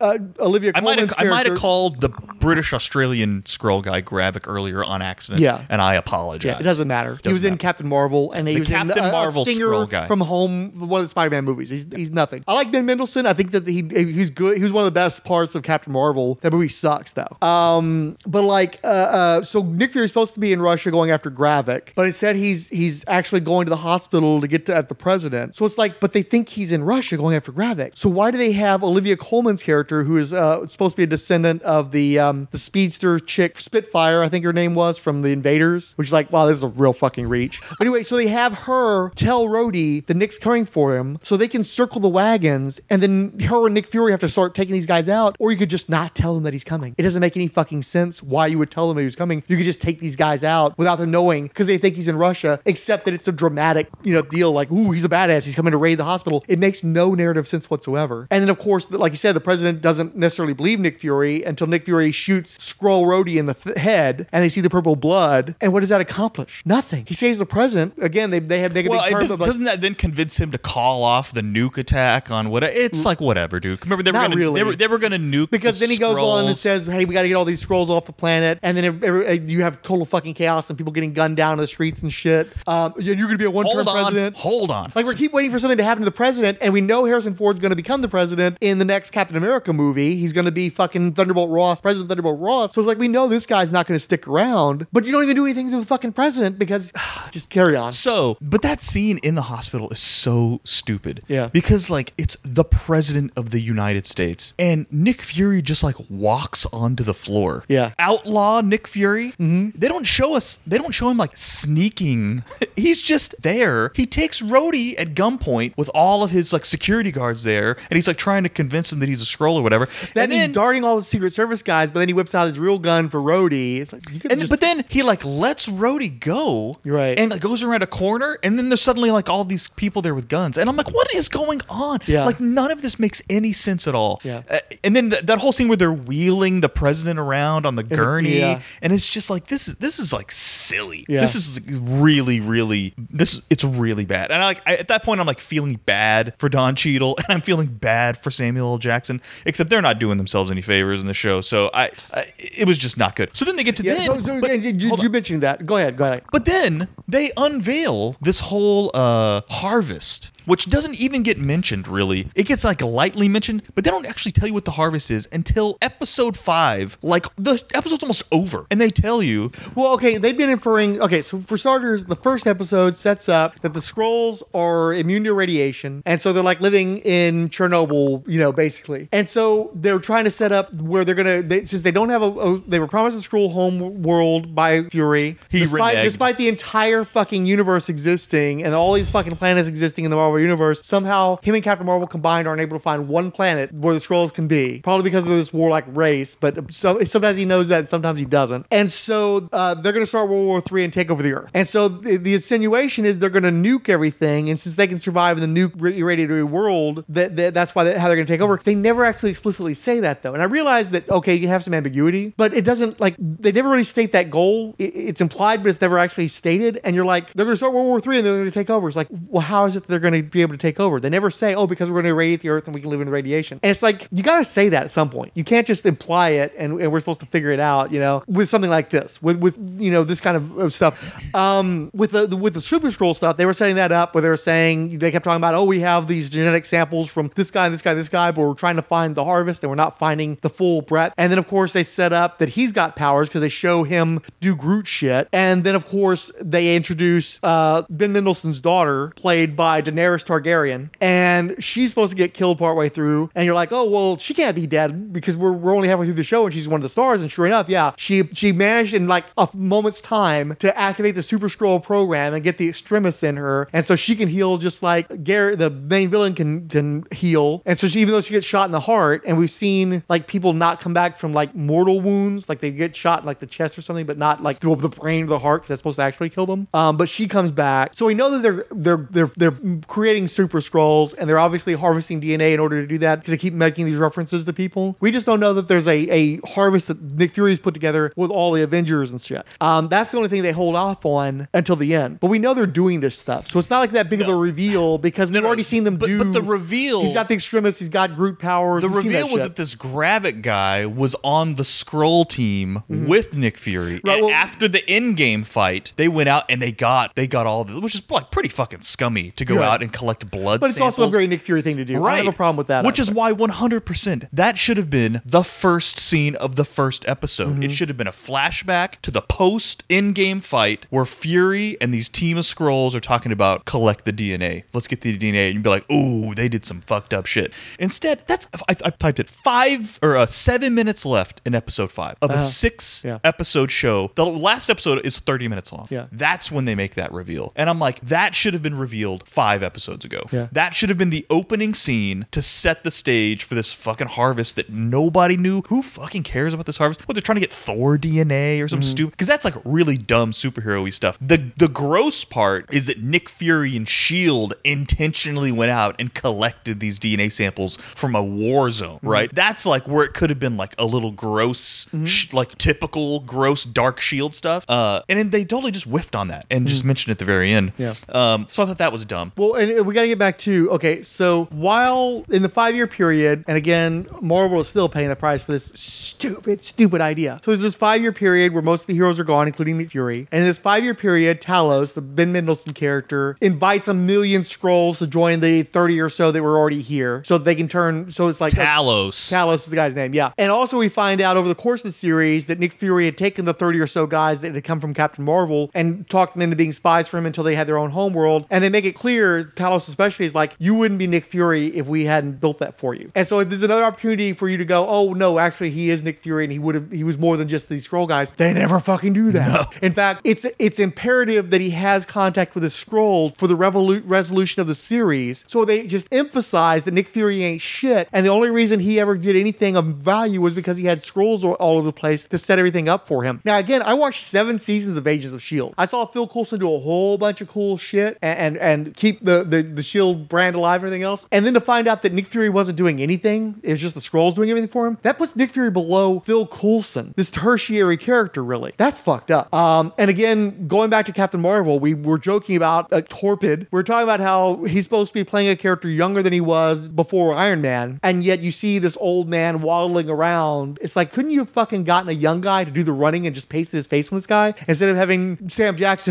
uh, 0.00 0.18
Olivia 0.40 0.72
I 0.74 0.80
might 0.80 0.98
have 0.98 1.12
I 1.18 1.24
might 1.24 1.46
have 1.46 1.58
called 1.58 2.00
the 2.00 2.08
British 2.08 2.72
Australian 2.72 3.44
scroll 3.46 3.80
guy 3.82 4.02
Gravik 4.02 4.46
earlier 4.48 4.84
on 4.84 5.02
accident. 5.02 5.40
Yeah. 5.40 5.64
and 5.68 5.80
I 5.80 5.94
apologize. 5.94 6.54
Yeah, 6.54 6.60
it 6.60 6.64
doesn't 6.64 6.88
matter. 6.88 7.16
he 7.16 7.22
Doesn't 7.22 7.32
was 7.42 7.44
in. 7.44 7.58
Captain 7.58 7.88
Marvel, 7.88 8.32
and 8.32 8.46
he 8.48 8.54
The 8.54 8.60
was 8.60 8.68
Captain 8.68 8.98
in 8.98 9.04
uh, 9.04 9.12
Marvel 9.12 9.42
a 9.42 9.46
Stinger 9.46 9.86
guy. 9.86 10.06
from 10.06 10.20
Home, 10.20 10.72
one 10.88 11.00
of 11.00 11.04
the 11.04 11.08
Spider-Man 11.08 11.44
movies. 11.44 11.70
He's, 11.70 11.86
he's 11.94 12.10
nothing. 12.10 12.44
I 12.46 12.54
like 12.54 12.70
Ben 12.70 12.84
Mendelsohn. 12.84 13.26
I 13.26 13.32
think 13.32 13.52
that 13.52 13.66
he 13.66 13.82
he's 13.82 14.30
good. 14.30 14.56
He 14.56 14.62
was 14.62 14.72
one 14.72 14.82
of 14.82 14.86
the 14.86 14.90
best 14.94 15.13
parts 15.20 15.54
of 15.54 15.62
Captain 15.62 15.92
Marvel. 15.92 16.38
That 16.42 16.52
movie 16.52 16.68
sucks 16.68 17.12
though. 17.12 17.36
Um, 17.46 18.16
but 18.26 18.42
like, 18.42 18.80
uh, 18.84 18.86
uh, 18.86 19.42
so 19.44 19.62
Nick 19.62 19.92
Fury's 19.92 20.10
supposed 20.10 20.34
to 20.34 20.40
be 20.40 20.52
in 20.52 20.60
Russia 20.60 20.90
going 20.90 21.10
after 21.10 21.30
Gravik, 21.30 21.90
but 21.94 22.06
instead 22.06 22.36
he's 22.36 22.68
he's 22.68 23.04
actually 23.08 23.40
going 23.40 23.66
to 23.66 23.70
the 23.70 23.76
hospital 23.76 24.40
to 24.40 24.48
get 24.48 24.66
to, 24.66 24.76
at 24.76 24.88
the 24.88 24.94
president. 24.94 25.56
So 25.56 25.64
it's 25.64 25.78
like, 25.78 26.00
but 26.00 26.12
they 26.12 26.22
think 26.22 26.50
he's 26.50 26.72
in 26.72 26.84
Russia 26.84 27.16
going 27.16 27.36
after 27.36 27.52
Gravik. 27.52 27.96
So 27.96 28.08
why 28.08 28.30
do 28.30 28.38
they 28.38 28.52
have 28.52 28.82
Olivia 28.82 29.16
Colman's 29.16 29.62
character, 29.62 30.04
who 30.04 30.16
is 30.16 30.32
uh, 30.32 30.66
supposed 30.68 30.94
to 30.94 30.96
be 30.98 31.04
a 31.04 31.06
descendant 31.06 31.62
of 31.62 31.92
the 31.92 32.18
um, 32.18 32.48
the 32.50 32.58
speedster 32.58 33.18
chick 33.18 33.60
Spitfire, 33.60 34.22
I 34.22 34.28
think 34.28 34.44
her 34.44 34.52
name 34.52 34.74
was 34.74 34.98
from 34.98 35.22
the 35.22 35.30
Invaders, 35.30 35.92
which 35.96 36.08
is 36.08 36.12
like, 36.12 36.30
wow, 36.32 36.46
this 36.46 36.58
is 36.58 36.62
a 36.62 36.68
real 36.68 36.92
fucking 36.92 37.28
reach. 37.28 37.60
But 37.78 37.86
anyway, 37.86 38.02
so 38.02 38.16
they 38.16 38.28
have 38.28 38.60
her 38.60 39.10
tell 39.10 39.46
Rhodey 39.46 40.04
that 40.06 40.16
Nick's 40.16 40.38
coming 40.38 40.64
for 40.64 40.96
him, 40.96 41.18
so 41.22 41.36
they 41.36 41.48
can 41.48 41.62
circle 41.62 42.00
the 42.00 42.08
wagons, 42.08 42.80
and 42.90 43.02
then 43.02 43.38
her 43.40 43.66
and 43.66 43.74
Nick 43.74 43.86
Fury 43.86 44.10
have 44.10 44.20
to 44.20 44.28
start 44.28 44.54
taking 44.54 44.72
these 44.74 44.86
guys 44.86 45.03
out, 45.08 45.36
or 45.38 45.50
you 45.50 45.56
could 45.56 45.70
just 45.70 45.88
not 45.88 46.14
tell 46.14 46.34
them 46.34 46.44
that 46.44 46.52
he's 46.52 46.64
coming. 46.64 46.94
It 46.98 47.02
doesn't 47.02 47.20
make 47.20 47.36
any 47.36 47.48
fucking 47.48 47.82
sense 47.82 48.22
why 48.22 48.46
you 48.46 48.58
would 48.58 48.70
tell 48.70 48.88
them 48.88 48.98
he 48.98 49.04
was 49.04 49.16
coming. 49.16 49.42
You 49.46 49.56
could 49.56 49.64
just 49.66 49.80
take 49.80 50.00
these 50.00 50.16
guys 50.16 50.44
out 50.44 50.76
without 50.78 50.96
them 50.96 51.10
knowing 51.10 51.46
because 51.48 51.66
they 51.66 51.78
think 51.78 51.96
he's 51.96 52.08
in 52.08 52.16
Russia, 52.16 52.60
except 52.64 53.04
that 53.04 53.14
it's 53.14 53.28
a 53.28 53.32
dramatic, 53.32 53.88
you 54.02 54.14
know, 54.14 54.22
deal 54.22 54.52
like, 54.52 54.70
ooh, 54.70 54.92
he's 54.92 55.04
a 55.04 55.08
badass, 55.08 55.44
he's 55.44 55.54
coming 55.54 55.72
to 55.72 55.76
raid 55.76 55.96
the 55.96 56.04
hospital. 56.04 56.44
It 56.48 56.58
makes 56.58 56.82
no 56.84 57.14
narrative 57.14 57.46
sense 57.48 57.70
whatsoever. 57.70 58.26
And 58.30 58.42
then 58.42 58.48
of 58.48 58.58
course, 58.58 58.90
like 58.90 59.12
you 59.12 59.16
said, 59.16 59.32
the 59.34 59.40
president 59.40 59.82
doesn't 59.82 60.16
necessarily 60.16 60.54
believe 60.54 60.80
Nick 60.80 60.98
Fury 60.98 61.42
until 61.42 61.66
Nick 61.66 61.84
Fury 61.84 62.12
shoots 62.12 62.56
Skrull 62.58 63.04
Rhodey 63.04 63.36
in 63.36 63.46
the 63.46 63.54
th- 63.54 63.78
head, 63.78 64.26
and 64.32 64.42
they 64.44 64.48
see 64.48 64.60
the 64.60 64.70
purple 64.70 64.96
blood. 64.96 65.54
And 65.60 65.72
what 65.72 65.80
does 65.80 65.88
that 65.88 66.00
accomplish? 66.00 66.62
Nothing. 66.64 67.04
He 67.06 67.14
saves 67.14 67.38
the 67.38 67.46
president. 67.46 67.94
Again, 67.98 68.30
they 68.30 68.38
they 68.38 68.60
have 68.60 68.74
they, 68.74 68.86
Well, 68.88 69.00
they 69.00 69.08
it 69.08 69.10
term 69.12 69.20
does, 69.20 69.30
of 69.30 69.40
like, 69.40 69.46
doesn't 69.46 69.64
that 69.64 69.80
then 69.80 69.94
convince 69.94 70.38
him 70.38 70.50
to 70.50 70.58
call 70.58 71.02
off 71.02 71.32
the 71.32 71.40
nuke 71.42 71.78
attack 71.78 72.30
on 72.30 72.50
what? 72.50 72.64
It's 72.64 73.04
like 73.04 73.20
whatever, 73.20 73.60
dude. 73.60 73.84
Remember 73.84 74.02
they 74.02 74.12
were 74.12 74.18
gonna 74.18 74.36
really. 74.36 74.60
they 74.60 74.64
were, 74.64 74.76
they 74.76 74.86
were 74.86 74.93
gonna 74.98 75.18
nuke 75.18 75.50
because 75.50 75.78
the 75.78 75.86
then 75.86 75.90
he 75.92 75.98
goes 75.98 76.16
on 76.16 76.46
and 76.46 76.56
says, 76.56 76.86
"Hey, 76.86 77.04
we 77.04 77.14
got 77.14 77.22
to 77.22 77.28
get 77.28 77.34
all 77.34 77.44
these 77.44 77.64
Skrulls 77.64 77.88
off 77.88 78.06
the 78.06 78.12
planet," 78.12 78.58
and 78.62 78.76
then 78.76 78.84
every, 78.84 79.26
every- 79.26 79.52
you 79.52 79.62
have 79.62 79.82
total 79.82 80.06
fucking 80.06 80.34
chaos 80.34 80.68
and 80.70 80.78
people 80.78 80.92
getting 80.92 81.12
gunned 81.12 81.36
down 81.36 81.54
in 81.54 81.58
the 81.60 81.66
streets 81.66 82.02
and 82.02 82.12
shit. 82.12 82.48
Um, 82.66 82.94
you're 82.98 83.14
going 83.16 83.30
to 83.30 83.38
be 83.38 83.44
a 83.44 83.50
one-term 83.50 83.74
Hold 83.84 83.88
on, 83.88 83.94
president. 84.04 84.36
hold 84.36 84.70
on. 84.70 84.92
Like 84.94 85.06
we 85.06 85.14
keep 85.14 85.32
waiting 85.32 85.50
for 85.50 85.58
something 85.58 85.78
to 85.78 85.84
happen 85.84 86.00
to 86.02 86.04
the 86.04 86.10
president, 86.12 86.58
and 86.60 86.72
we 86.72 86.80
know 86.80 87.04
Harrison 87.04 87.34
Ford's 87.34 87.60
going 87.60 87.70
to 87.70 87.76
become 87.76 88.02
the 88.02 88.08
president 88.08 88.58
in 88.60 88.78
the 88.78 88.84
next 88.84 89.10
Captain 89.10 89.36
America 89.36 89.72
movie. 89.72 90.16
He's 90.16 90.32
going 90.32 90.46
to 90.46 90.52
be 90.52 90.68
fucking 90.70 91.14
Thunderbolt 91.14 91.50
Ross, 91.50 91.80
President 91.80 92.08
Thunderbolt 92.08 92.40
Ross. 92.40 92.74
So 92.74 92.80
it's 92.80 92.88
like 92.88 92.98
we 92.98 93.08
know 93.08 93.28
this 93.28 93.46
guy's 93.46 93.72
not 93.72 93.86
going 93.86 93.96
to 93.96 94.00
stick 94.02 94.26
around, 94.28 94.86
but 94.92 95.04
you 95.04 95.12
don't 95.12 95.22
even 95.22 95.36
do 95.36 95.44
anything 95.44 95.70
to 95.70 95.78
the 95.78 95.86
fucking 95.86 96.12
president 96.12 96.58
because 96.58 96.92
just 97.30 97.50
carry 97.50 97.76
on. 97.76 97.92
So, 97.92 98.36
but 98.40 98.62
that 98.62 98.80
scene 98.80 99.18
in 99.22 99.34
the 99.34 99.42
hospital 99.42 99.90
is 99.90 99.98
so 100.00 100.60
stupid. 100.64 101.22
Yeah. 101.28 101.48
Because 101.48 101.90
like 101.90 102.12
it's 102.18 102.36
the 102.42 102.64
president 102.64 103.32
of 103.36 103.50
the 103.50 103.60
United 103.60 104.06
States 104.06 104.54
and 104.58 104.83
Nick 104.90 105.22
Fury 105.22 105.62
just 105.62 105.82
like 105.82 105.96
walks 106.08 106.66
onto 106.66 107.02
the 107.02 107.14
floor. 107.14 107.64
Yeah. 107.68 107.92
Outlaw 107.98 108.60
Nick 108.60 108.86
Fury. 108.88 109.30
Mm-hmm. 109.32 109.70
They 109.78 109.88
don't 109.88 110.04
show 110.04 110.34
us 110.34 110.58
they 110.66 110.78
don't 110.78 110.92
show 110.92 111.10
him 111.10 111.16
like 111.16 111.36
sneaking. 111.36 112.44
He's 112.76 113.00
just 113.00 113.34
there. 113.42 113.90
He 113.94 114.06
takes 114.06 114.40
Rhodey 114.40 114.94
at 114.98 115.14
gunpoint 115.14 115.76
with 115.76 115.90
all 115.94 116.22
of 116.22 116.30
his 116.30 116.52
like 116.52 116.64
security 116.64 117.10
guards 117.10 117.42
there 117.42 117.76
and 117.90 117.96
he's 117.96 118.06
like 118.08 118.16
trying 118.18 118.42
to 118.42 118.48
convince 118.48 118.92
him 118.92 118.98
that 119.00 119.08
he's 119.08 119.22
a 119.22 119.24
Skrull 119.24 119.56
or 119.56 119.62
whatever. 119.62 119.86
That 120.14 120.24
and 120.24 120.30
means 120.30 120.42
then 120.44 120.52
darting 120.52 120.84
all 120.84 120.96
the 120.96 121.02
Secret 121.02 121.32
Service 121.32 121.62
guys, 121.62 121.90
but 121.90 122.00
then 122.00 122.08
he 122.08 122.14
whips 122.14 122.34
out 122.34 122.48
his 122.48 122.58
real 122.58 122.78
gun 122.78 123.08
for 123.08 123.20
Rhodey. 123.20 123.78
It's 123.80 123.92
like 123.92 124.08
you 124.10 124.20
could 124.20 124.32
and 124.32 124.40
just 124.40 124.50
but 124.50 124.60
then 124.60 124.84
he 124.88 125.02
like 125.02 125.24
lets 125.24 125.66
Rhodey 125.68 126.18
go, 126.20 126.78
Right. 126.84 127.18
And 127.18 127.30
like 127.30 127.40
goes 127.40 127.62
around 127.62 127.82
a 127.82 127.86
corner, 127.86 128.38
and 128.42 128.58
then 128.58 128.68
there's 128.68 128.82
suddenly 128.82 129.10
like 129.10 129.28
all 129.28 129.44
these 129.44 129.68
people 129.68 130.02
there 130.02 130.14
with 130.14 130.28
guns, 130.28 130.56
and 130.58 130.68
I'm 130.68 130.76
like, 130.76 130.92
what 130.92 131.12
is 131.14 131.28
going 131.28 131.60
on? 131.68 131.98
Yeah. 132.06 132.24
like 132.24 132.40
none 132.40 132.70
of 132.70 132.82
this 132.82 132.98
makes 132.98 133.22
any 133.30 133.52
sense 133.52 133.86
at 133.88 133.94
all. 133.94 134.20
Yeah. 134.24 134.42
Uh, 134.50 134.58
and 134.82 134.96
then 134.96 135.10
th- 135.10 135.22
that 135.26 135.38
whole 135.38 135.52
scene 135.52 135.68
where 135.68 135.76
they're 135.76 135.92
wheeling 135.92 136.60
the 136.60 136.68
president 136.68 137.18
around 137.18 137.66
on 137.66 137.76
the 137.76 137.82
gurney, 137.82 138.38
yeah. 138.38 138.60
and 138.82 138.92
it's 138.92 139.08
just 139.08 139.30
like 139.30 139.46
this 139.46 139.68
is 139.68 139.76
this 139.76 139.98
is 139.98 140.12
like 140.12 140.32
silly. 140.32 141.04
Yeah. 141.08 141.20
This 141.20 141.34
is 141.34 141.60
really 141.80 142.40
really 142.40 142.94
this 142.96 143.40
it's 143.50 143.64
really 143.64 144.04
bad. 144.04 144.30
And 144.30 144.42
I 144.42 144.46
like 144.46 144.62
I, 144.66 144.76
at 144.76 144.88
that 144.88 145.04
point 145.04 145.20
I'm 145.20 145.26
like 145.26 145.40
feeling 145.40 145.80
bad 145.86 146.34
for 146.38 146.48
Don 146.48 146.74
Cheadle, 146.74 147.16
and 147.18 147.26
I'm 147.28 147.40
feeling 147.40 147.68
bad 147.68 148.16
for 148.16 148.30
Samuel 148.30 148.72
L. 148.72 148.78
Jackson, 148.78 149.20
except 149.46 149.70
they're 149.70 149.82
not 149.82 149.98
doing 149.98 150.18
themselves 150.18 150.50
any 150.50 150.62
favors 150.62 151.00
in 151.00 151.06
the 151.06 151.14
show. 151.14 151.40
So 151.40 151.70
I, 151.74 151.90
I 152.12 152.24
it 152.38 152.66
was 152.66 152.78
just 152.78 152.96
not 152.96 153.16
good. 153.16 153.36
So 153.36 153.44
then 153.44 153.56
they 153.56 153.64
get 153.64 153.76
to 153.76 153.84
yeah. 153.84 153.94
then, 153.94 154.24
So, 154.24 154.40
so, 154.40 154.52
you, 154.52 154.96
you 155.02 155.10
mentioned 155.10 155.42
that. 155.42 155.66
Go 155.66 155.76
ahead. 155.76 155.96
Go 155.96 156.04
ahead. 156.04 156.22
but 156.32 156.44
then 156.44 156.88
they 157.14 157.30
unveil 157.36 158.16
this 158.20 158.40
whole 158.40 158.90
uh, 158.92 159.40
harvest, 159.48 160.32
which 160.46 160.68
doesn't 160.68 160.96
even 161.00 161.22
get 161.22 161.38
mentioned 161.38 161.86
really. 161.86 162.28
It 162.34 162.46
gets 162.46 162.64
like 162.64 162.82
lightly 162.82 163.28
mentioned, 163.28 163.62
but 163.74 163.84
they 163.84 163.90
don't 163.90 164.04
actually 164.06 164.32
tell 164.32 164.48
you 164.48 164.54
what 164.54 164.64
the 164.64 164.72
harvest 164.72 165.10
is 165.12 165.28
until 165.30 165.78
episode 165.80 166.36
five. 166.36 166.98
Like 167.02 167.26
the 167.36 167.62
episode's 167.72 168.02
almost 168.02 168.24
over, 168.32 168.66
and 168.70 168.80
they 168.80 168.90
tell 168.90 169.22
you. 169.22 169.52
Well, 169.76 169.92
okay, 169.92 170.18
they've 170.18 170.36
been 170.36 170.50
inferring. 170.50 171.00
Okay, 171.00 171.22
so 171.22 171.40
for 171.42 171.56
starters, 171.56 172.04
the 172.06 172.16
first 172.16 172.46
episode 172.48 172.96
sets 172.96 173.28
up 173.28 173.60
that 173.60 173.74
the 173.74 173.80
Skrulls 173.80 174.42
are 174.52 174.92
immune 174.92 175.22
to 175.24 175.34
radiation, 175.34 176.02
and 176.04 176.20
so 176.20 176.32
they're 176.32 176.42
like 176.42 176.60
living 176.60 176.98
in 176.98 177.48
Chernobyl, 177.48 178.24
you 178.26 178.40
know, 178.40 178.50
basically. 178.52 179.08
And 179.12 179.28
so 179.28 179.70
they're 179.74 180.00
trying 180.00 180.24
to 180.24 180.30
set 180.32 180.50
up 180.50 180.74
where 180.74 181.04
they're 181.04 181.14
gonna, 181.14 181.42
they, 181.42 181.64
since 181.64 181.84
they 181.84 181.92
don't 181.92 182.08
have 182.08 182.22
a, 182.22 182.26
a- 182.30 182.60
they 182.66 182.80
were 182.80 182.88
promised 182.88 183.16
a 183.24 183.28
Skrull 183.28 183.52
home 183.52 184.02
world 184.02 184.54
by 184.54 184.82
Fury. 184.84 185.38
He 185.48 185.60
despite, 185.60 185.96
reneged. 185.96 186.02
despite 186.02 186.38
the 186.38 186.48
entire 186.48 187.03
fucking 187.04 187.46
universe 187.46 187.88
existing 187.88 188.62
and 188.62 188.74
all 188.74 188.92
these 188.92 189.10
fucking 189.10 189.36
planets 189.36 189.68
existing 189.68 190.04
in 190.04 190.10
the 190.10 190.16
Marvel 190.16 190.40
universe, 190.40 190.84
somehow 190.84 191.38
him 191.42 191.54
and 191.54 191.64
Captain 191.64 191.86
Marvel 191.86 192.06
combined 192.06 192.48
aren't 192.48 192.60
able 192.60 192.76
to 192.76 192.82
find 192.82 193.08
one 193.08 193.30
planet 193.30 193.72
where 193.72 193.94
the 193.94 194.00
Skrulls 194.00 194.32
can 194.32 194.46
be. 194.46 194.80
Probably 194.80 195.04
because 195.04 195.24
of 195.24 195.30
this 195.30 195.52
warlike 195.52 195.84
race, 195.88 196.34
but 196.34 196.72
so 196.72 197.02
sometimes 197.04 197.36
he 197.36 197.44
knows 197.44 197.68
that, 197.68 197.80
and 197.80 197.88
sometimes 197.88 198.18
he 198.18 198.24
doesn't. 198.24 198.66
And 198.70 198.90
so 198.90 199.48
uh, 199.52 199.74
they're 199.74 199.92
going 199.92 200.02
to 200.02 200.06
start 200.06 200.28
World 200.28 200.46
War 200.46 200.62
III 200.78 200.84
and 200.84 200.92
take 200.92 201.10
over 201.10 201.22
the 201.22 201.32
Earth. 201.32 201.50
And 201.54 201.68
so 201.68 201.88
the, 201.88 202.16
the 202.16 202.34
insinuation 202.34 203.04
is 203.04 203.18
they're 203.18 203.30
going 203.30 203.44
to 203.44 203.50
nuke 203.50 203.88
everything, 203.88 204.48
and 204.48 204.58
since 204.58 204.76
they 204.76 204.86
can 204.86 204.98
survive 204.98 205.38
in 205.38 205.54
the 205.54 205.60
nuke 205.60 205.80
irradiated 205.80 206.44
world, 206.44 207.04
that, 207.08 207.36
that 207.36 207.54
that's 207.54 207.74
why 207.74 207.84
they, 207.84 207.98
how 207.98 208.08
they're 208.08 208.16
going 208.16 208.26
to 208.26 208.32
take 208.32 208.40
over. 208.40 208.60
They 208.62 208.74
never 208.74 209.04
actually 209.04 209.30
explicitly 209.30 209.74
say 209.74 210.00
that 210.00 210.22
though, 210.22 210.34
and 210.34 210.42
I 210.42 210.46
realize 210.46 210.90
that 210.90 211.08
okay, 211.08 211.34
you 211.34 211.40
can 211.40 211.50
have 211.50 211.64
some 211.64 211.74
ambiguity, 211.74 212.34
but 212.36 212.54
it 212.54 212.64
doesn't 212.64 213.00
like 213.00 213.16
they 213.18 213.52
never 213.52 213.70
really 213.70 213.84
state 213.84 214.12
that 214.12 214.30
goal. 214.30 214.74
It, 214.78 214.94
it's 214.94 215.20
implied, 215.20 215.62
but 215.62 215.70
it's 215.70 215.80
never 215.80 215.98
actually 215.98 216.28
stated. 216.28 216.80
And 216.84 216.93
you're 216.94 217.04
like, 217.04 217.32
they're 217.32 217.44
going 217.44 217.54
to 217.54 217.56
start 217.56 217.72
World 217.72 217.86
War 217.86 217.98
III 217.98 218.18
and 218.18 218.26
they're 218.26 218.34
going 218.34 218.44
to 218.46 218.50
take 218.50 218.70
over. 218.70 218.88
It's 218.88 218.96
like, 218.96 219.08
well, 219.10 219.42
how 219.42 219.64
is 219.66 219.76
it 219.76 219.86
they're 219.86 219.98
going 219.98 220.14
to 220.14 220.22
be 220.22 220.42
able 220.42 220.54
to 220.54 220.58
take 220.58 220.80
over? 220.80 221.00
They 221.00 221.08
never 221.08 221.30
say, 221.30 221.54
oh, 221.54 221.66
because 221.66 221.88
we're 221.88 221.94
going 221.94 222.04
to 222.04 222.10
irradiate 222.10 222.40
the 222.40 222.48
Earth 222.50 222.66
and 222.66 222.74
we 222.74 222.80
can 222.80 222.90
live 222.90 223.00
in 223.00 223.08
radiation. 223.08 223.60
And 223.62 223.70
it's 223.70 223.82
like 223.82 224.08
you 224.12 224.22
got 224.22 224.38
to 224.38 224.44
say 224.44 224.68
that 224.70 224.84
at 224.84 224.90
some 224.90 225.10
point. 225.10 225.32
You 225.34 225.44
can't 225.44 225.66
just 225.66 225.84
imply 225.86 226.30
it 226.30 226.54
and, 226.58 226.80
and 226.80 226.92
we're 226.92 227.00
supposed 227.00 227.20
to 227.20 227.26
figure 227.26 227.50
it 227.50 227.60
out, 227.60 227.92
you 227.92 228.00
know, 228.00 228.22
with 228.26 228.48
something 228.48 228.70
like 228.70 228.90
this, 228.90 229.22
with, 229.22 229.38
with 229.38 229.58
you 229.78 229.90
know, 229.90 230.04
this 230.04 230.20
kind 230.20 230.36
of, 230.36 230.58
of 230.58 230.72
stuff. 230.72 231.14
Um, 231.34 231.90
with 231.94 232.12
the, 232.12 232.26
the 232.26 232.36
with 232.36 232.54
the 232.54 232.60
Super 232.60 232.88
Skrull 232.88 233.14
stuff, 233.14 233.36
they 233.36 233.46
were 233.46 233.54
setting 233.54 233.76
that 233.76 233.92
up 233.92 234.14
where 234.14 234.22
they 234.22 234.28
were 234.28 234.36
saying, 234.36 234.98
they 234.98 235.10
kept 235.10 235.24
talking 235.24 235.36
about, 235.36 235.54
oh, 235.54 235.64
we 235.64 235.80
have 235.80 236.08
these 236.08 236.30
genetic 236.30 236.66
samples 236.66 237.10
from 237.10 237.30
this 237.34 237.50
guy, 237.50 237.68
this 237.68 237.82
guy, 237.82 237.94
this 237.94 238.08
guy, 238.08 238.30
but 238.30 238.42
we're 238.42 238.54
trying 238.54 238.76
to 238.76 238.82
find 238.82 239.14
the 239.14 239.24
harvest 239.24 239.62
and 239.62 239.70
we're 239.70 239.76
not 239.76 239.98
finding 239.98 240.38
the 240.42 240.50
full 240.50 240.82
breadth. 240.82 241.14
And 241.16 241.30
then, 241.30 241.38
of 241.38 241.46
course, 241.46 241.72
they 241.72 241.82
set 241.82 242.12
up 242.12 242.38
that 242.38 242.50
he's 242.50 242.72
got 242.72 242.96
powers 242.96 243.28
because 243.28 243.40
they 243.40 243.48
show 243.48 243.84
him 243.84 244.20
do 244.40 244.54
Groot 244.54 244.86
shit. 244.86 245.28
And 245.32 245.64
then, 245.64 245.74
of 245.74 245.86
course, 245.86 246.32
they 246.40 246.73
introduce 246.76 247.38
uh, 247.42 247.82
Ben 247.90 248.12
Mendelsohn's 248.12 248.60
daughter, 248.60 249.12
played 249.16 249.56
by 249.56 249.82
Daenerys 249.82 250.24
Targaryen, 250.24 250.90
and 251.00 251.62
she's 251.62 251.90
supposed 251.90 252.10
to 252.10 252.16
get 252.16 252.34
killed 252.34 252.58
partway 252.58 252.88
through. 252.88 253.30
And 253.34 253.46
you're 253.46 253.54
like, 253.54 253.72
oh 253.72 253.88
well, 253.88 254.18
she 254.18 254.34
can't 254.34 254.54
be 254.54 254.66
dead 254.66 255.12
because 255.12 255.36
we're, 255.36 255.52
we're 255.52 255.74
only 255.74 255.88
halfway 255.88 256.06
through 256.06 256.14
the 256.14 256.24
show 256.24 256.44
and 256.44 256.54
she's 256.54 256.68
one 256.68 256.78
of 256.78 256.82
the 256.82 256.88
stars. 256.88 257.22
And 257.22 257.30
sure 257.30 257.46
enough, 257.46 257.68
yeah, 257.68 257.92
she 257.96 258.28
she 258.32 258.52
managed 258.52 258.94
in 258.94 259.06
like 259.06 259.24
a 259.36 259.48
moment's 259.54 260.00
time 260.00 260.56
to 260.60 260.76
activate 260.78 261.14
the 261.14 261.22
Super 261.22 261.48
Skrull 261.48 261.82
program 261.82 262.34
and 262.34 262.42
get 262.42 262.58
the 262.58 262.68
extremis 262.68 263.22
in 263.22 263.36
her, 263.36 263.68
and 263.72 263.84
so 263.84 263.96
she 263.96 264.16
can 264.16 264.28
heal 264.28 264.58
just 264.58 264.82
like 264.82 265.24
Garrett, 265.24 265.58
the 265.58 265.70
main 265.70 266.10
villain, 266.10 266.34
can 266.34 266.68
can 266.68 267.04
heal. 267.12 267.62
And 267.66 267.78
so 267.78 267.88
she, 267.88 268.00
even 268.00 268.12
though 268.12 268.20
she 268.20 268.32
gets 268.32 268.46
shot 268.46 268.66
in 268.66 268.72
the 268.72 268.80
heart, 268.80 269.22
and 269.26 269.38
we've 269.38 269.50
seen 269.50 270.02
like 270.08 270.26
people 270.26 270.52
not 270.52 270.80
come 270.80 270.94
back 270.94 271.18
from 271.18 271.32
like 271.32 271.54
mortal 271.54 272.00
wounds, 272.00 272.48
like 272.48 272.60
they 272.60 272.70
get 272.70 272.94
shot 272.96 273.20
in 273.20 273.26
like 273.26 273.40
the 273.40 273.46
chest 273.46 273.78
or 273.78 273.82
something, 273.82 274.06
but 274.06 274.18
not 274.18 274.42
like 274.42 274.60
through 274.60 274.76
the 274.76 274.88
brain 274.88 275.24
or 275.24 275.28
the 275.28 275.38
heart 275.38 275.62
because 275.62 275.68
that's 275.68 275.80
supposed 275.80 275.96
to 275.96 276.02
actually 276.02 276.30
kill 276.30 276.46
them. 276.46 276.63
Um, 276.72 276.96
but 276.96 277.08
she 277.08 277.26
comes 277.28 277.50
back, 277.50 277.90
so 277.94 278.06
we 278.06 278.14
know 278.14 278.30
that 278.30 278.42
they're 278.42 278.64
they're 278.70 279.08
they're 279.10 279.30
they're 279.36 279.80
creating 279.86 280.28
super 280.28 280.60
Skrulls, 280.60 281.14
and 281.18 281.28
they're 281.28 281.38
obviously 281.38 281.74
harvesting 281.74 282.20
DNA 282.20 282.54
in 282.54 282.60
order 282.60 282.80
to 282.80 282.86
do 282.86 282.98
that 282.98 283.20
because 283.20 283.32
they 283.32 283.36
keep 283.38 283.52
making 283.54 283.86
these 283.86 283.96
references 283.96 284.44
to 284.44 284.52
people. 284.52 284.96
We 285.00 285.10
just 285.10 285.26
don't 285.26 285.40
know 285.40 285.54
that 285.54 285.68
there's 285.68 285.88
a 285.88 285.94
a 286.10 286.38
harvest 286.46 286.88
that 286.88 287.00
Nick 287.00 287.32
Fury's 287.32 287.58
put 287.58 287.74
together 287.74 288.12
with 288.16 288.30
all 288.30 288.52
the 288.52 288.62
Avengers 288.62 289.10
and 289.10 289.20
shit. 289.20 289.44
Um, 289.60 289.88
that's 289.88 290.10
the 290.10 290.16
only 290.16 290.28
thing 290.28 290.42
they 290.42 290.52
hold 290.52 290.76
off 290.76 291.04
on 291.04 291.48
until 291.54 291.76
the 291.76 291.94
end. 291.94 292.20
But 292.20 292.28
we 292.28 292.38
know 292.38 292.54
they're 292.54 292.66
doing 292.66 293.00
this 293.00 293.18
stuff, 293.18 293.48
so 293.48 293.58
it's 293.58 293.70
not 293.70 293.80
like 293.80 293.90
that 293.92 294.08
big 294.10 294.20
of 294.20 294.28
a 294.28 294.36
reveal 294.36 294.98
because 294.98 295.30
we've 295.30 295.44
already 295.44 295.62
seen 295.62 295.84
them 295.84 295.96
do. 295.96 296.18
But 296.18 296.32
the 296.32 296.42
reveal, 296.42 297.02
he's 297.02 297.12
got 297.12 297.28
the 297.28 297.34
extremis, 297.34 297.78
he's 297.78 297.88
got 297.88 298.14
Groot 298.14 298.38
powers. 298.38 298.82
The 298.82 298.88
we've 298.88 299.04
reveal 299.04 299.26
that 299.26 299.32
was 299.32 299.42
that 299.42 299.56
this 299.56 299.74
Gravik 299.74 300.42
guy 300.42 300.86
was 300.86 301.16
on 301.24 301.54
the 301.54 301.62
Skrull 301.62 302.28
team 302.28 302.82
with 302.88 303.34
Nick 303.36 303.58
Fury, 303.58 303.84
Mm-hmm. 303.94 304.08
Right, 304.08 304.18
and 304.18 304.26
well- 304.26 304.34
after 304.34 304.68
the 304.68 304.80
Endgame 304.82 305.44
fight, 305.46 305.92
they 305.96 306.08
went 306.08 306.28
out 306.28 306.50
and 306.54 306.62
they 306.62 306.70
got 306.72 307.14
they 307.16 307.26
got 307.26 307.46
all 307.46 307.64
this, 307.64 307.78
which 307.80 307.94
is 307.96 308.02
like 308.10 308.30
pretty 308.30 308.48
fucking 308.48 308.80
scummy 308.82 309.32
to 309.32 309.44
go 309.44 309.56
Right. 309.56 309.66
out 309.66 309.82
and 309.82 309.92
collect 309.92 310.30
blood. 310.30 310.60
But 310.60 310.70
it's 310.70 310.80
also 310.80 311.02
a 311.04 311.10
very 311.10 311.26
Nick 311.26 311.40
Fury 311.40 311.60
thing 311.62 311.76
to 311.78 311.84
do. 311.84 312.04
I 312.04 312.16
don't 312.16 312.24
have 312.26 312.34
a 312.34 312.36
problem 312.36 312.56
with 312.56 312.68
that. 312.68 312.84
Which 312.84 312.98
is 313.00 313.10
why 313.10 313.32
100% 313.32 314.28
that 314.32 314.56
should 314.58 314.76
have 314.76 314.90
been 314.90 315.20
the 315.24 315.42
first 315.42 315.98
scene 315.98 316.36
of 316.36 316.56
the 316.56 316.64
first 316.64 317.06
episode. 317.08 317.54
Mm-hmm. 317.54 317.62
It 317.64 317.70
should 317.72 317.88
have 317.88 317.96
been 317.96 318.06
a 318.06 318.12
flashback 318.12 319.00
to 319.02 319.10
the 319.10 319.20
post 319.22 319.86
Endgame 319.88 320.42
fight 320.42 320.86
where 320.90 321.04
Fury 321.04 321.76
and 321.80 321.92
these 321.92 322.08
team 322.08 322.36
of 322.38 322.44
Skrulls 322.44 322.94
are 322.94 323.00
talking 323.00 323.32
about 323.32 323.64
collect 323.64 324.04
the 324.04 324.12
DNA. 324.12 324.62
Let's 324.72 324.86
get 324.88 325.00
the 325.00 325.16
DNA 325.16 325.46
and 325.46 325.54
you'd 325.54 325.62
be 325.62 325.70
like, 325.70 325.90
"Ooh, 325.90 326.34
they 326.34 326.48
did 326.48 326.64
some 326.64 326.80
fucked 326.80 327.12
up 327.12 327.26
shit." 327.26 327.52
Instead, 327.78 328.22
that's 328.26 328.46
I, 328.68 328.76
I 328.84 328.90
typed 328.90 329.18
it 329.18 329.28
5 329.30 329.98
or 330.02 330.16
uh, 330.16 330.26
7 330.26 330.74
minutes 330.74 331.04
left 331.04 331.40
in 331.44 331.54
episode 331.54 331.90
5 331.90 332.16
of 332.22 332.30
Uh-huh. 332.30 332.38
a 332.38 332.42
6 332.42 333.02
Yeah. 333.04 333.18
episode 333.24 333.70
show. 333.70 334.12
The 334.14 334.26
last 334.26 334.70
episode 334.70 335.04
is 335.04 335.18
30 335.18 335.48
minutes 335.48 335.72
long. 335.72 335.86
Yeah. 335.90 336.06
That's 336.12 336.43
when 336.50 336.64
they 336.64 336.74
make 336.74 336.94
that 336.94 337.12
reveal. 337.12 337.52
And 337.56 337.68
I'm 337.70 337.78
like, 337.78 338.00
that 338.00 338.34
should 338.34 338.54
have 338.54 338.62
been 338.62 338.76
revealed 338.78 339.26
5 339.28 339.62
episodes 339.62 340.04
ago. 340.04 340.22
Yeah. 340.32 340.48
That 340.52 340.74
should 340.74 340.88
have 340.88 340.98
been 340.98 341.10
the 341.10 341.26
opening 341.30 341.74
scene 341.74 342.26
to 342.30 342.42
set 342.42 342.84
the 342.84 342.90
stage 342.90 343.44
for 343.44 343.54
this 343.54 343.72
fucking 343.72 344.08
harvest 344.08 344.56
that 344.56 344.70
nobody 344.70 345.36
knew. 345.36 345.62
Who 345.68 345.82
fucking 345.82 346.22
cares 346.24 346.52
about 346.54 346.66
this 346.66 346.78
harvest? 346.78 347.06
What 347.08 347.14
they're 347.14 347.22
trying 347.22 347.36
to 347.36 347.40
get 347.40 347.52
Thor 347.52 347.96
DNA 347.98 348.60
or 348.62 348.68
some 348.68 348.80
Mhm. 348.80 348.84
stupid 348.84 349.10
because 349.12 349.26
that's 349.28 349.44
like 349.44 349.54
really 349.64 349.96
dumb 349.96 350.32
superhero-y 350.32 350.90
stuff. 350.90 351.18
The 351.20 351.50
the 351.56 351.68
gross 351.68 352.24
part 352.24 352.72
is 352.72 352.86
that 352.86 353.02
Nick 353.02 353.28
Fury 353.28 353.76
and 353.76 353.88
Shield 353.88 354.54
intentionally 354.64 355.52
went 355.52 355.70
out 355.70 355.96
and 355.98 356.12
collected 356.12 356.80
these 356.80 356.98
DNA 356.98 357.30
samples 357.30 357.76
from 357.76 358.14
a 358.14 358.22
war 358.22 358.70
zone, 358.70 358.96
Mm-hmm. 358.96 359.08
right? 359.08 359.34
That's 359.34 359.64
like 359.66 359.86
where 359.88 360.04
it 360.04 360.14
could 360.14 360.30
have 360.30 360.38
been 360.40 360.56
like 360.56 360.74
a 360.78 360.84
little 360.84 361.10
gross, 361.12 361.86
sh- 362.04 362.32
like 362.32 362.56
typical 362.58 363.20
gross 363.20 363.64
dark 363.64 364.00
Shield 364.00 364.34
stuff. 364.34 364.64
Uh, 364.68 365.00
and 365.08 365.18
then 365.18 365.30
they 365.30 365.44
totally 365.44 365.70
just 365.72 365.86
whiffed 365.86 366.14
on 366.16 366.28
that 366.28 366.33
and 366.50 366.66
just 366.66 366.84
mentioned 366.84 367.10
it 367.10 367.12
at 367.12 367.18
the 367.18 367.24
very 367.24 367.52
end. 367.52 367.72
Yeah. 367.78 367.94
Um, 368.08 368.46
so 368.50 368.62
I 368.62 368.66
thought 368.66 368.78
that 368.78 368.92
was 368.92 369.04
dumb. 369.04 369.32
Well, 369.36 369.54
and 369.54 369.86
we 369.86 369.94
got 369.94 370.02
to 370.02 370.08
get 370.08 370.18
back 370.18 370.38
to 370.38 370.70
okay. 370.72 371.02
So 371.02 371.46
while 371.50 372.24
in 372.30 372.42
the 372.42 372.48
five 372.48 372.74
year 372.74 372.86
period, 372.86 373.44
and 373.46 373.56
again, 373.56 374.06
Marvel 374.20 374.60
is 374.60 374.68
still 374.68 374.88
paying 374.88 375.08
the 375.08 375.16
price 375.16 375.42
for 375.42 375.52
this 375.52 375.70
stupid, 375.74 376.64
stupid 376.64 377.00
idea. 377.00 377.40
So 377.44 377.50
there's 377.50 377.62
this 377.62 377.74
five 377.74 378.02
year 378.02 378.12
period 378.12 378.52
where 378.52 378.62
most 378.62 378.82
of 378.82 378.86
the 378.88 378.94
heroes 378.94 379.18
are 379.18 379.24
gone, 379.24 379.46
including 379.46 379.78
Nick 379.78 379.90
Fury. 379.90 380.28
And 380.32 380.42
in 380.42 380.48
this 380.48 380.58
five 380.58 380.84
year 380.84 380.94
period, 380.94 381.40
Talos, 381.40 381.94
the 381.94 382.00
Ben 382.00 382.32
Mendelsohn 382.32 382.74
character, 382.74 383.36
invites 383.40 383.88
a 383.88 383.94
million 383.94 384.42
Skrulls 384.42 384.98
to 384.98 385.06
join 385.06 385.40
the 385.40 385.62
30 385.62 386.00
or 386.00 386.08
so 386.08 386.32
that 386.32 386.42
were 386.42 386.58
already 386.58 386.80
here, 386.80 387.22
so 387.24 387.38
they 387.38 387.54
can 387.54 387.68
turn. 387.68 388.10
So 388.10 388.28
it's 388.28 388.40
like 388.40 388.52
Talos. 388.52 389.30
Talos 389.30 389.56
is 389.56 389.66
the 389.66 389.76
guy's 389.76 389.94
name, 389.94 390.14
yeah. 390.14 390.32
And 390.38 390.50
also, 390.50 390.78
we 390.78 390.88
find 390.88 391.20
out 391.20 391.36
over 391.36 391.48
the 391.48 391.54
course 391.54 391.80
of 391.80 391.84
the 391.84 391.92
series 391.92 392.46
that 392.46 392.58
Nick 392.58 392.72
Fury 392.72 393.04
had 393.04 393.18
taken 393.18 393.44
the 393.44 393.54
30 393.54 393.80
or 393.80 393.86
so 393.86 394.06
guys 394.06 394.40
that 394.40 394.54
had 394.54 394.64
come 394.64 394.80
from 394.80 394.94
Captain 394.94 395.24
Marvel 395.24 395.70
and 395.74 396.08
talked 396.08 396.23
them 396.32 396.42
into 396.42 396.56
being 396.56 396.72
spies 396.72 397.06
for 397.06 397.18
him 397.18 397.26
until 397.26 397.44
they 397.44 397.54
had 397.54 397.66
their 397.66 397.76
own 397.76 397.90
homeworld. 397.90 398.46
And 398.50 398.64
they 398.64 398.68
make 398.68 398.84
it 398.84 398.94
clear, 398.94 399.44
Talos 399.44 399.88
especially, 399.88 400.26
is 400.26 400.34
like, 400.34 400.54
you 400.58 400.74
wouldn't 400.74 400.98
be 400.98 401.06
Nick 401.06 401.26
Fury 401.26 401.66
if 401.68 401.86
we 401.86 402.06
hadn't 402.06 402.40
built 402.40 402.58
that 402.60 402.78
for 402.78 402.94
you. 402.94 403.10
And 403.14 403.26
so 403.26 403.44
there's 403.44 403.62
another 403.62 403.84
opportunity 403.84 404.32
for 404.32 404.48
you 404.48 404.56
to 404.56 404.64
go, 404.64 404.88
oh, 404.88 405.12
no, 405.12 405.38
actually, 405.38 405.70
he 405.70 405.90
is 405.90 406.02
Nick 406.02 406.20
Fury 406.20 406.44
and 406.44 406.52
he 406.52 406.58
would 406.58 406.74
have, 406.74 406.90
he 406.90 407.04
was 407.04 407.18
more 407.18 407.36
than 407.36 407.48
just 407.48 407.68
these 407.68 407.86
Skrull 407.86 408.08
guys. 408.08 408.32
They 408.32 408.52
never 408.52 408.80
fucking 408.80 409.12
do 409.12 409.32
that. 409.32 409.74
In 409.82 409.92
fact, 409.92 410.22
it's 410.24 410.46
it's 410.58 410.78
imperative 410.78 411.50
that 411.50 411.60
he 411.60 411.70
has 411.70 412.06
contact 412.06 412.54
with 412.54 412.64
a 412.64 412.68
Skrull 412.68 413.36
for 413.36 413.46
the 413.46 413.56
revolu- 413.56 414.02
resolution 414.04 414.60
of 414.60 414.66
the 414.66 414.74
series. 414.74 415.44
So 415.48 415.64
they 415.64 415.86
just 415.86 416.06
emphasize 416.12 416.84
that 416.84 416.94
Nick 416.94 417.08
Fury 417.08 417.42
ain't 417.42 417.60
shit. 417.60 418.08
And 418.12 418.24
the 418.24 418.30
only 418.30 418.50
reason 418.50 418.80
he 418.80 419.00
ever 419.00 419.16
did 419.16 419.36
anything 419.36 419.76
of 419.76 419.86
value 419.86 420.40
was 420.40 420.54
because 420.54 420.76
he 420.76 420.84
had 420.84 421.00
Skrulls 421.00 421.42
all 421.42 421.54
all 421.54 421.78
over 421.78 421.86
the 421.86 421.92
place 421.92 422.26
to 422.26 422.38
set 422.38 422.58
everything 422.58 422.88
up 422.88 423.06
for 423.06 423.22
him. 423.22 423.40
Now, 423.44 423.58
again, 423.58 423.82
I 423.82 423.94
watched 423.94 424.22
seven 424.22 424.58
seasons 424.58 424.96
of 424.96 425.06
Agents 425.06 425.32
of 425.32 425.40
S.H.I.E.L.D. 425.40 425.74
I 425.78 425.86
saw 425.86 426.04
Phil 426.14 426.28
Coulson 426.28 426.60
do 426.60 426.72
a 426.72 426.78
whole 426.78 427.18
bunch 427.18 427.40
of 427.40 427.48
cool 427.48 427.76
shit 427.76 428.16
and, 428.22 428.56
and, 428.56 428.58
and 428.58 428.94
keep 428.94 429.18
the, 429.22 429.42
the, 429.42 429.62
the 429.62 429.80
S.H.I.E.L.D. 429.80 430.22
Brand 430.26 430.54
alive 430.54 430.80
and 430.80 430.86
everything 430.86 431.02
else. 431.02 431.26
And 431.32 431.44
then 431.44 431.54
to 431.54 431.60
find 431.60 431.88
out 431.88 432.02
that 432.02 432.12
Nick 432.12 432.28
Fury 432.28 432.48
wasn't 432.48 432.78
doing 432.78 433.02
anything, 433.02 433.58
it 433.64 433.72
was 433.72 433.80
just 433.80 433.96
the 433.96 434.00
Skrulls 434.00 434.36
doing 434.36 434.48
everything 434.48 434.68
for 434.68 434.86
him, 434.86 434.96
that 435.02 435.18
puts 435.18 435.34
Nick 435.34 435.50
Fury 435.50 435.72
below 435.72 436.20
Phil 436.20 436.46
Coulson, 436.46 437.14
this 437.16 437.32
tertiary 437.32 437.96
character, 437.96 438.44
really. 438.44 438.74
That's 438.76 439.00
fucked 439.00 439.32
up. 439.32 439.52
Um, 439.52 439.92
and 439.98 440.08
again, 440.08 440.68
going 440.68 440.88
back 440.88 441.06
to 441.06 441.12
Captain 441.12 441.40
Marvel, 441.40 441.80
we 441.80 441.94
were 441.94 442.18
joking 442.18 442.54
about 442.54 442.92
uh, 442.92 443.02
Torpid. 443.02 443.66
We 443.72 443.80
are 443.80 443.82
talking 443.82 444.04
about 444.04 444.20
how 444.20 444.62
he's 444.62 444.84
supposed 444.84 445.08
to 445.08 445.14
be 445.14 445.24
playing 445.24 445.48
a 445.48 445.56
character 445.56 445.88
younger 445.88 446.22
than 446.22 446.32
he 446.32 446.40
was 446.40 446.88
before 446.88 447.34
Iron 447.34 447.60
Man, 447.60 447.98
and 448.04 448.22
yet 448.22 448.38
you 448.38 448.52
see 448.52 448.78
this 448.78 448.96
old 449.00 449.28
man 449.28 449.62
waddling 449.62 450.08
around. 450.08 450.78
It's 450.80 450.94
like, 450.94 451.12
couldn't 451.12 451.32
you 451.32 451.40
have 451.40 451.50
fucking 451.50 451.82
gotten 451.82 452.08
a 452.08 452.12
young 452.12 452.40
guy 452.40 452.62
to 452.62 452.70
do 452.70 452.84
the 452.84 452.92
running 452.92 453.26
and 453.26 453.34
just 453.34 453.48
pasted 453.48 453.78
his 453.78 453.88
face 453.88 454.12
on 454.12 454.18
this 454.18 454.28
guy 454.28 454.54
instead 454.68 454.88
of 454.88 454.96
having 454.96 455.48
Sam 455.48 455.76
Jackson 455.76 456.03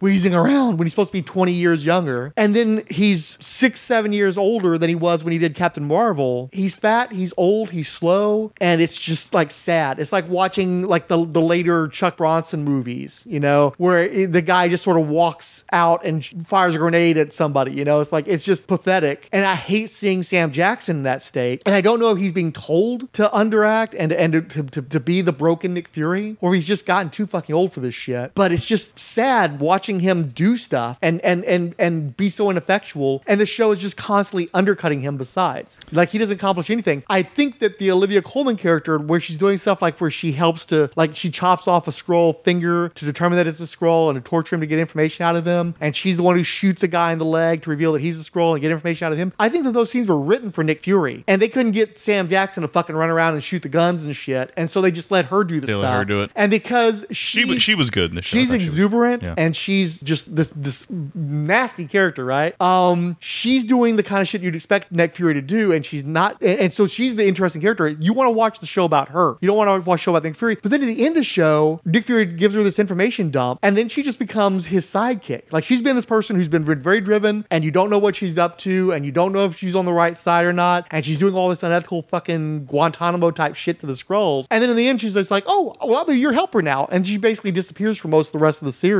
wheezing 0.00 0.34
around 0.34 0.78
when 0.78 0.86
he's 0.86 0.92
supposed 0.92 1.10
to 1.10 1.18
be 1.18 1.22
20 1.22 1.52
years 1.52 1.84
younger? 1.84 2.32
And 2.36 2.54
then 2.56 2.84
he's 2.90 3.38
six, 3.40 3.80
seven 3.80 4.12
years 4.12 4.36
older 4.38 4.78
than 4.78 4.88
he 4.88 4.94
was 4.94 5.24
when 5.24 5.32
he 5.32 5.38
did 5.38 5.54
Captain 5.54 5.84
Marvel. 5.84 6.50
He's 6.52 6.74
fat, 6.74 7.12
he's 7.12 7.32
old, 7.36 7.70
he's 7.70 7.88
slow, 7.88 8.52
and 8.60 8.80
it's 8.80 8.96
just 8.96 9.34
like 9.34 9.50
sad. 9.50 9.98
It's 9.98 10.12
like 10.12 10.28
watching 10.28 10.82
like 10.82 11.08
the, 11.08 11.24
the 11.24 11.42
later 11.42 11.88
Chuck 11.88 12.16
Bronson 12.16 12.64
movies, 12.64 13.24
you 13.26 13.40
know, 13.40 13.74
where 13.78 14.02
it- 14.04 14.32
the 14.32 14.42
guy 14.42 14.68
just 14.68 14.84
sort 14.84 14.98
of 14.98 15.08
walks 15.08 15.64
out 15.72 16.04
and 16.04 16.24
fires 16.46 16.74
a 16.74 16.78
grenade 16.78 17.18
at 17.18 17.32
somebody, 17.32 17.72
you 17.72 17.84
know, 17.84 18.00
it's 18.00 18.12
like, 18.12 18.26
it's 18.28 18.44
just 18.44 18.66
pathetic. 18.66 19.28
And 19.32 19.44
I 19.44 19.54
hate 19.54 19.90
seeing 19.90 20.22
Sam 20.22 20.52
Jackson 20.52 20.98
in 20.98 21.02
that 21.04 21.22
state. 21.22 21.62
And 21.66 21.74
I 21.74 21.80
don't 21.80 21.98
know 22.00 22.10
if 22.10 22.18
he's 22.18 22.32
being 22.32 22.52
told 22.52 23.12
to 23.14 23.28
underact 23.28 23.94
and, 23.98 24.12
and 24.12 24.32
to, 24.50 24.62
to, 24.62 24.82
to 24.82 25.00
be 25.00 25.20
the 25.22 25.32
broken 25.32 25.74
Nick 25.74 25.88
Fury, 25.88 26.36
or 26.40 26.54
he's 26.54 26.66
just 26.66 26.86
gotten 26.86 27.10
too 27.10 27.26
fucking 27.26 27.54
old 27.54 27.72
for 27.72 27.80
this 27.80 27.94
shit. 27.94 28.32
But 28.34 28.52
it's 28.52 28.64
just 28.64 28.98
sad 29.12 29.60
watching 29.60 30.00
him 30.00 30.28
do 30.28 30.56
stuff 30.56 30.98
and, 31.02 31.20
and, 31.20 31.44
and, 31.44 31.74
and 31.78 32.16
be 32.16 32.28
so 32.28 32.50
ineffectual. 32.50 33.22
And 33.26 33.40
the 33.40 33.46
show 33.46 33.70
is 33.72 33.78
just 33.78 33.96
constantly 33.96 34.48
undercutting 34.54 35.00
him 35.00 35.16
besides. 35.16 35.78
Like 35.90 36.10
he 36.10 36.18
doesn't 36.18 36.36
accomplish 36.36 36.70
anything. 36.70 37.02
I 37.08 37.22
think 37.22 37.58
that 37.60 37.78
the 37.78 37.90
Olivia 37.90 38.22
Colman 38.22 38.56
character, 38.56 38.98
where 38.98 39.20
she's 39.20 39.38
doing 39.38 39.58
stuff 39.58 39.82
like 39.82 40.00
where 40.00 40.10
she 40.10 40.32
helps 40.32 40.66
to, 40.66 40.90
like, 40.96 41.14
she 41.14 41.30
chops 41.30 41.68
off 41.68 41.86
a 41.88 41.90
Skrull 41.90 42.42
finger 42.44 42.88
to 42.90 43.04
determine 43.04 43.36
that 43.36 43.46
it's 43.46 43.60
a 43.60 43.64
Skrull 43.64 44.10
and 44.10 44.22
to 44.22 44.28
torture 44.28 44.54
him 44.56 44.60
to 44.60 44.66
get 44.66 44.78
information 44.78 45.24
out 45.24 45.36
of 45.36 45.44
him. 45.44 45.74
And 45.80 45.94
she's 45.94 46.16
the 46.16 46.22
one 46.22 46.36
who 46.36 46.42
shoots 46.44 46.82
a 46.82 46.88
guy 46.88 47.12
in 47.12 47.18
the 47.18 47.24
leg 47.24 47.62
to 47.62 47.70
reveal 47.70 47.92
that 47.92 48.00
he's 48.02 48.20
a 48.20 48.24
Skrull 48.30 48.52
and 48.52 48.60
get 48.60 48.70
information 48.70 49.06
out 49.06 49.12
of 49.12 49.18
him. 49.18 49.32
I 49.38 49.48
think 49.48 49.64
that 49.64 49.72
those 49.72 49.90
scenes 49.90 50.08
were 50.08 50.20
written 50.20 50.50
for 50.50 50.64
Nick 50.64 50.82
Fury. 50.82 51.24
And 51.26 51.40
they 51.42 51.48
couldn't 51.48 51.72
get 51.72 51.98
Sam 51.98 52.28
Jackson 52.28 52.62
to 52.62 52.68
fucking 52.68 52.96
run 52.96 53.10
around 53.10 53.34
and 53.34 53.44
shoot 53.44 53.62
the 53.62 53.68
guns 53.68 54.04
and 54.04 54.16
shit. 54.16 54.52
And 54.56 54.70
so 54.70 54.80
they 54.80 54.90
just 54.90 55.10
let 55.10 55.26
her 55.26 55.44
do 55.44 55.60
the 55.60 55.66
They 55.66 55.72
stuff. 55.72 55.82
let 55.82 55.92
her 55.96 56.04
do 56.04 56.22
it. 56.22 56.30
And 56.34 56.50
because 56.50 57.04
She 57.10 57.44
was 57.44 57.62
she 57.62 57.74
was 57.74 57.90
good 57.90 58.10
in 58.10 58.16
the 58.16 58.22
show. 58.22 58.38
She's 58.38 58.48
thought 58.48 58.60
yeah. 59.04 59.34
and 59.36 59.56
she's 59.56 60.00
just 60.00 60.34
this 60.36 60.52
this 60.54 60.86
nasty 60.90 61.86
character, 61.86 62.24
right? 62.24 62.58
Um, 62.60 63.16
she's 63.18 63.64
doing 63.64 63.96
the 63.96 64.02
kind 64.02 64.22
of 64.22 64.28
shit 64.28 64.42
you'd 64.42 64.54
expect 64.54 64.92
Nick 64.92 65.14
Fury 65.14 65.34
to 65.34 65.42
do, 65.42 65.72
and 65.72 65.84
she's 65.84 66.04
not. 66.04 66.40
And 66.40 66.52
and, 66.52 66.60
and 66.60 66.72
so 66.72 66.86
she's 66.86 67.16
the 67.16 67.26
interesting 67.26 67.62
character. 67.62 67.88
You 67.88 68.12
want 68.12 68.28
to 68.28 68.32
watch 68.32 68.60
the 68.60 68.66
show 68.66 68.84
about 68.84 69.08
her. 69.08 69.36
You 69.40 69.48
don't 69.48 69.56
want 69.56 69.68
to 69.68 69.88
watch 69.88 70.00
the 70.00 70.02
show 70.02 70.12
about 70.12 70.24
Nick 70.24 70.36
Fury. 70.36 70.58
But 70.60 70.70
then 70.70 70.82
at 70.82 70.86
the 70.86 71.00
end 71.00 71.10
of 71.10 71.14
the 71.16 71.24
show, 71.24 71.80
Nick 71.84 72.04
Fury 72.04 72.26
gives 72.26 72.54
her 72.54 72.62
this 72.62 72.78
information 72.78 73.30
dump, 73.30 73.58
and 73.62 73.76
then 73.76 73.88
she 73.88 74.02
just 74.02 74.18
becomes 74.18 74.66
his 74.66 74.84
sidekick. 74.86 75.52
Like 75.52 75.64
she's 75.64 75.82
been 75.82 75.96
this 75.96 76.06
person 76.06 76.36
who's 76.36 76.48
been 76.48 76.64
very 76.64 77.00
driven, 77.00 77.46
and 77.50 77.64
you 77.64 77.70
don't 77.70 77.90
know 77.90 77.98
what 77.98 78.16
she's 78.16 78.38
up 78.38 78.58
to, 78.58 78.92
and 78.92 79.04
you 79.04 79.12
don't 79.12 79.32
know 79.32 79.46
if 79.46 79.56
she's 79.56 79.74
on 79.74 79.84
the 79.84 79.92
right 79.92 80.16
side 80.16 80.44
or 80.44 80.52
not, 80.52 80.86
and 80.90 81.04
she's 81.04 81.18
doing 81.18 81.34
all 81.34 81.48
this 81.48 81.62
unethical 81.62 82.02
fucking 82.02 82.66
Guantanamo 82.66 83.30
type 83.30 83.54
shit 83.54 83.80
to 83.80 83.86
the 83.86 83.94
Skrulls. 83.94 84.46
And 84.50 84.62
then 84.62 84.70
in 84.70 84.76
the 84.76 84.88
end, 84.88 85.00
she's 85.00 85.14
just 85.14 85.30
like, 85.30 85.44
"Oh, 85.46 85.74
well, 85.80 85.96
I'll 85.96 86.04
be 86.04 86.14
your 86.14 86.32
helper 86.32 86.62
now," 86.62 86.88
and 86.90 87.06
she 87.06 87.16
basically 87.16 87.50
disappears 87.50 87.98
for 87.98 88.08
most 88.08 88.28
of 88.28 88.32
the 88.32 88.38
rest 88.38 88.60
of 88.62 88.66
the 88.66 88.72
series. 88.72 88.91